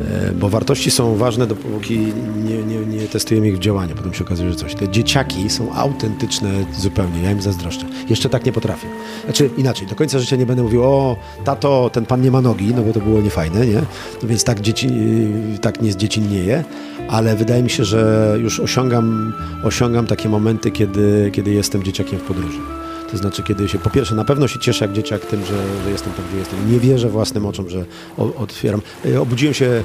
e, 0.00 0.32
bo 0.32 0.48
wartości 0.48 0.90
są 0.90 1.16
ważne, 1.16 1.46
dopóki 1.46 1.98
nie, 2.44 2.62
nie, 2.62 2.86
nie 2.86 3.08
testujemy 3.08 3.48
ich 3.48 3.56
w 3.56 3.58
działaniu. 3.58 3.94
Potem 3.94 4.14
się 4.14 4.24
okazuje, 4.24 4.50
że 4.50 4.56
coś. 4.56 4.74
Te 4.74 4.88
dzieciaki 4.88 5.50
są 5.50 5.72
autentyczne 5.72 6.50
zupełnie, 6.78 7.22
ja 7.22 7.30
im 7.30 7.42
zazdroszczę. 7.42 7.86
Jeszcze 8.08 8.28
tak 8.28 8.46
nie 8.46 8.52
potrafię. 8.52 8.86
Znaczy 9.24 9.50
inaczej, 9.56 9.86
do 9.86 9.94
końca 9.94 10.18
życia 10.18 10.36
nie 10.36 10.46
będę 10.46 10.62
mówił, 10.62 10.84
o 10.84 11.16
tato, 11.44 11.90
ten 11.92 12.06
pan 12.06 12.22
nie 12.22 12.30
ma 12.30 12.40
nogi, 12.40 12.74
no 12.74 12.82
bo 12.82 12.92
to 12.92 13.00
było 13.00 13.20
niefajne, 13.20 13.66
nie? 13.66 13.82
No 14.22 14.28
więc 14.28 14.44
tak, 14.44 14.60
dzieci, 14.60 14.90
tak 15.60 15.82
nie 15.82 15.96
dziecinnieje, 15.96 16.64
ale 17.08 17.36
wydaje 17.36 17.62
mi 17.62 17.70
się, 17.70 17.84
że 17.84 18.34
już 18.42 18.60
osiągam, 18.60 19.32
osiągam 19.64 20.06
takie 20.06 20.28
momenty, 20.28 20.70
kiedy, 20.70 21.30
kiedy 21.34 21.50
jestem 21.50 21.82
dzieciakiem 21.82 22.18
w 22.18 22.22
podróży. 22.22 22.58
To 23.10 23.16
znaczy, 23.16 23.42
kiedy 23.42 23.68
się 23.68 23.78
po 23.78 23.90
pierwsze 23.90 24.14
na 24.14 24.24
pewno 24.24 24.48
się 24.48 24.58
cieszę 24.58 24.84
jak 24.84 24.94
dzieciak 24.94 25.26
tym, 25.26 25.44
że, 25.44 25.82
że 25.84 25.90
jestem 25.90 26.12
tam, 26.12 26.24
gdzie 26.28 26.38
jestem. 26.38 26.72
Nie 26.72 26.80
wierzę 26.80 27.08
własnym 27.08 27.46
oczom, 27.46 27.70
że 27.70 27.84
otwieram. 28.16 28.82
E, 29.04 29.20
obudziłem 29.20 29.54
się 29.54 29.82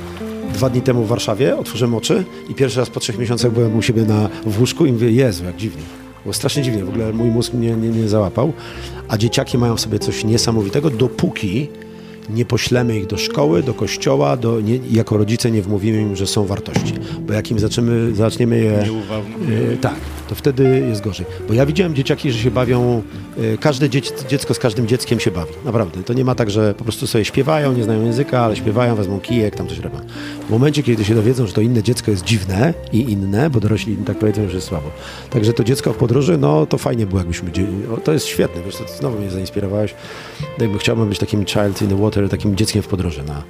dwa 0.53 0.69
dni 0.69 0.81
temu 0.81 1.03
w 1.03 1.07
Warszawie, 1.07 1.57
otworzyłem 1.57 1.95
oczy 1.95 2.23
i 2.49 2.55
pierwszy 2.55 2.79
raz 2.79 2.89
po 2.89 2.99
trzech 2.99 3.17
miesiącach 3.17 3.51
byłem 3.51 3.77
u 3.77 3.81
siebie 3.81 4.01
na, 4.01 4.29
w 4.45 4.59
łóżku 4.59 4.85
i 4.85 4.91
mówię, 4.91 5.11
Jezu, 5.11 5.45
jak 5.45 5.57
dziwnie. 5.57 5.83
Było 6.23 6.33
strasznie 6.33 6.63
dziwnie, 6.63 6.85
w 6.85 6.89
ogóle 6.89 7.13
mój 7.13 7.29
mózg 7.29 7.53
mnie 7.53 7.71
nie, 7.71 7.89
nie 7.89 8.07
załapał. 8.07 8.53
A 9.07 9.17
dzieciaki 9.17 9.57
mają 9.57 9.75
w 9.75 9.81
sobie 9.81 9.99
coś 9.99 10.23
niesamowitego, 10.23 10.89
dopóki 10.89 11.69
nie 12.29 12.45
poślemy 12.45 12.97
ich 12.97 13.07
do 13.07 13.17
szkoły, 13.17 13.63
do 13.63 13.73
kościoła, 13.73 14.37
do, 14.37 14.61
nie, 14.61 14.79
jako 14.91 15.17
rodzice 15.17 15.51
nie 15.51 15.61
wmówimy 15.61 16.01
im, 16.01 16.15
że 16.15 16.27
są 16.27 16.45
wartości. 16.45 16.93
Bo 17.19 17.33
jak 17.33 17.51
im 17.51 17.59
zaczniemy, 17.59 18.15
zaczniemy 18.15 18.57
je... 18.57 18.71
E, 18.71 19.77
tak, 19.81 19.95
to 20.29 20.35
wtedy 20.35 20.85
jest 20.89 21.01
gorzej. 21.01 21.25
Bo 21.47 21.53
ja 21.53 21.65
widziałem 21.65 21.95
dzieciaki, 21.95 22.31
że 22.31 22.39
się 22.39 22.51
bawią, 22.51 23.01
e, 23.37 23.57
każde 23.57 23.89
dzieci, 23.89 24.11
dziecko 24.29 24.53
z 24.53 24.59
każdym 24.59 24.87
dzieckiem 24.87 25.19
się 25.19 25.31
bawi. 25.31 25.51
Naprawdę. 25.65 26.03
To 26.03 26.13
nie 26.13 26.25
ma 26.25 26.35
tak, 26.35 26.49
że 26.49 26.73
po 26.73 26.83
prostu 26.83 27.07
sobie 27.07 27.25
śpiewają, 27.25 27.73
nie 27.73 27.83
znają 27.83 28.05
języka, 28.05 28.39
ale 28.39 28.55
śpiewają, 28.55 28.95
wezmą 28.95 29.19
kijek, 29.19 29.55
tam 29.55 29.67
coś 29.67 29.79
robią. 29.79 29.99
W 30.47 30.49
momencie, 30.49 30.83
kiedy 30.83 31.05
się 31.05 31.15
dowiedzą, 31.15 31.47
że 31.47 31.53
to 31.53 31.61
inne 31.61 31.83
dziecko 31.83 32.11
jest 32.11 32.23
dziwne 32.23 32.73
i 32.93 33.11
inne, 33.11 33.49
bo 33.49 33.59
dorośli 33.59 33.95
tak 33.95 34.17
powiedzą, 34.19 34.49
że 34.49 34.55
jest 34.55 34.67
słabo. 34.67 34.91
Także 35.29 35.53
to 35.53 35.63
dziecko 35.63 35.93
w 35.93 35.97
podróży, 35.97 36.37
no 36.37 36.65
to 36.65 36.77
fajnie 36.77 37.05
było, 37.05 37.19
jakbyśmy... 37.19 37.51
To 38.03 38.13
jest 38.13 38.25
świetne, 38.25 38.61
wiesz, 38.65 38.75
to 38.75 38.83
znowu 38.99 39.19
mnie 39.19 39.29
zainspirowałeś. 39.31 39.95
Jakby 40.59 40.77
chciałbym 40.77 41.09
być 41.09 41.19
takim 41.19 41.45
child 41.45 41.81
in 41.81 41.87
the 41.87 41.97
water, 41.97 42.10
takim 42.29 42.55
dzieckiem 42.55 42.81
w 42.81 42.87
podróży 42.87 43.23
na, 43.23 43.43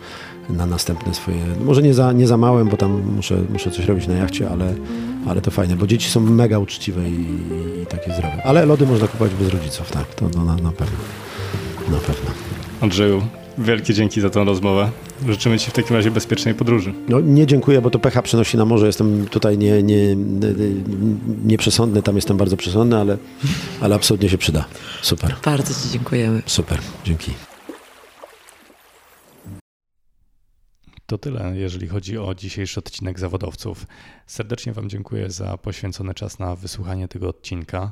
na 0.55 0.65
następne 0.65 1.13
swoje... 1.13 1.37
Może 1.65 1.81
nie 1.81 1.93
za, 1.93 2.11
nie 2.11 2.27
za 2.27 2.37
małym, 2.37 2.69
bo 2.69 2.77
tam 2.77 3.01
muszę, 3.15 3.37
muszę 3.49 3.71
coś 3.71 3.85
robić 3.85 4.07
na 4.07 4.13
jachcie, 4.13 4.49
ale, 4.49 4.73
ale 5.27 5.41
to 5.41 5.51
fajne, 5.51 5.75
bo 5.75 5.87
dzieci 5.87 6.09
są 6.09 6.19
mega 6.19 6.59
uczciwe 6.59 7.09
i, 7.09 7.25
i 7.83 7.85
takie 7.85 8.13
zdrowe. 8.13 8.43
Ale 8.43 8.65
lody 8.65 8.85
można 8.85 9.07
kupować 9.07 9.33
bez 9.33 9.49
rodziców, 9.49 9.91
tak, 9.91 10.15
to 10.15 10.29
no, 10.35 10.45
na, 10.45 10.55
na 10.55 10.71
pewno. 10.71 10.97
Na 11.91 11.97
pewno. 11.97 12.31
Andrzeju, 12.81 13.21
wielkie 13.57 13.93
dzięki 13.93 14.21
za 14.21 14.29
tę 14.29 14.43
rozmowę. 14.43 14.91
Życzymy 15.29 15.59
Ci 15.59 15.71
w 15.71 15.73
takim 15.73 15.95
razie 15.95 16.11
bezpiecznej 16.11 16.55
podróży. 16.55 16.93
No 17.09 17.19
nie 17.19 17.47
dziękuję, 17.47 17.81
bo 17.81 17.89
to 17.89 17.99
pecha 17.99 18.21
przenosi 18.21 18.57
na 18.57 18.65
morze. 18.65 18.85
Jestem 18.85 19.27
tutaj 19.27 19.57
nie, 19.57 19.83
nie, 19.83 20.15
nieprzesądny, 21.45 22.03
tam 22.03 22.15
jestem 22.15 22.37
bardzo 22.37 22.57
przesądny, 22.57 22.97
ale, 22.97 23.17
ale 23.81 23.95
absolutnie 23.95 24.29
się 24.29 24.37
przyda. 24.37 24.65
Super. 25.01 25.35
Bardzo 25.45 25.73
Ci 25.73 25.89
dziękujemy. 25.91 26.41
Super, 26.45 26.79
dzięki. 27.05 27.31
To 31.11 31.17
tyle, 31.17 31.57
jeżeli 31.57 31.87
chodzi 31.87 32.17
o 32.17 32.35
dzisiejszy 32.35 32.79
odcinek 32.79 33.19
zawodowców. 33.19 33.87
Serdecznie 34.27 34.73
Wam 34.73 34.89
dziękuję 34.89 35.31
za 35.31 35.57
poświęcony 35.57 36.13
czas 36.13 36.39
na 36.39 36.55
wysłuchanie 36.55 37.07
tego 37.07 37.29
odcinka. 37.29 37.91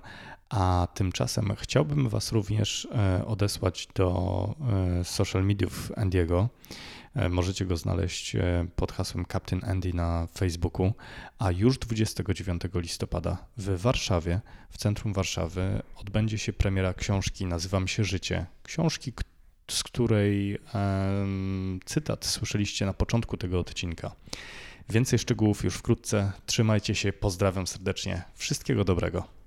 A 0.50 0.88
tymczasem 0.94 1.56
chciałbym 1.56 2.10
Was 2.10 2.32
również 2.32 2.88
e, 2.91 3.26
odesłać 3.26 3.88
do 3.96 4.56
e, 5.00 5.04
social 5.04 5.46
mediów 5.46 5.91
Andiego. 5.96 6.50
E, 7.16 7.30
możecie 7.30 7.66
go 7.66 7.78
znaleźć 7.78 8.36
pod 8.76 8.91
hasłem 8.91 9.26
Captain 9.32 9.62
Andy 9.66 9.94
na 9.94 10.28
Facebooku, 10.38 10.94
a 11.40 11.52
już 11.52 11.78
29 11.78 12.62
listopada 12.76 13.38
w 13.58 13.82
Warszawie, 13.82 14.41
w 14.70 14.78
centrum 14.78 15.14
Warszawy, 15.14 15.82
odbędzie 15.96 16.38
się 16.38 16.54
premiera 16.54 16.94
książki 16.94 17.46
Nazywam 17.46 17.88
się 17.88 18.04
Życie. 18.04 18.46
Książki, 18.64 19.14
z 19.72 19.84
której 19.84 20.58
cytat 21.86 22.26
słyszeliście 22.26 22.86
na 22.86 22.94
początku 22.94 23.38
tego 23.38 23.60
odcinka. 23.60 24.12
Więcej 24.90 25.20
szczegółów 25.20 25.64
już 25.64 25.76
wkrótce. 25.76 26.32
Trzymajcie 26.46 26.96
się, 26.96 27.14
pozdrawiam 27.14 27.68
serdecznie. 27.68 28.24
Wszystkiego 28.36 28.84
dobrego. 28.84 29.39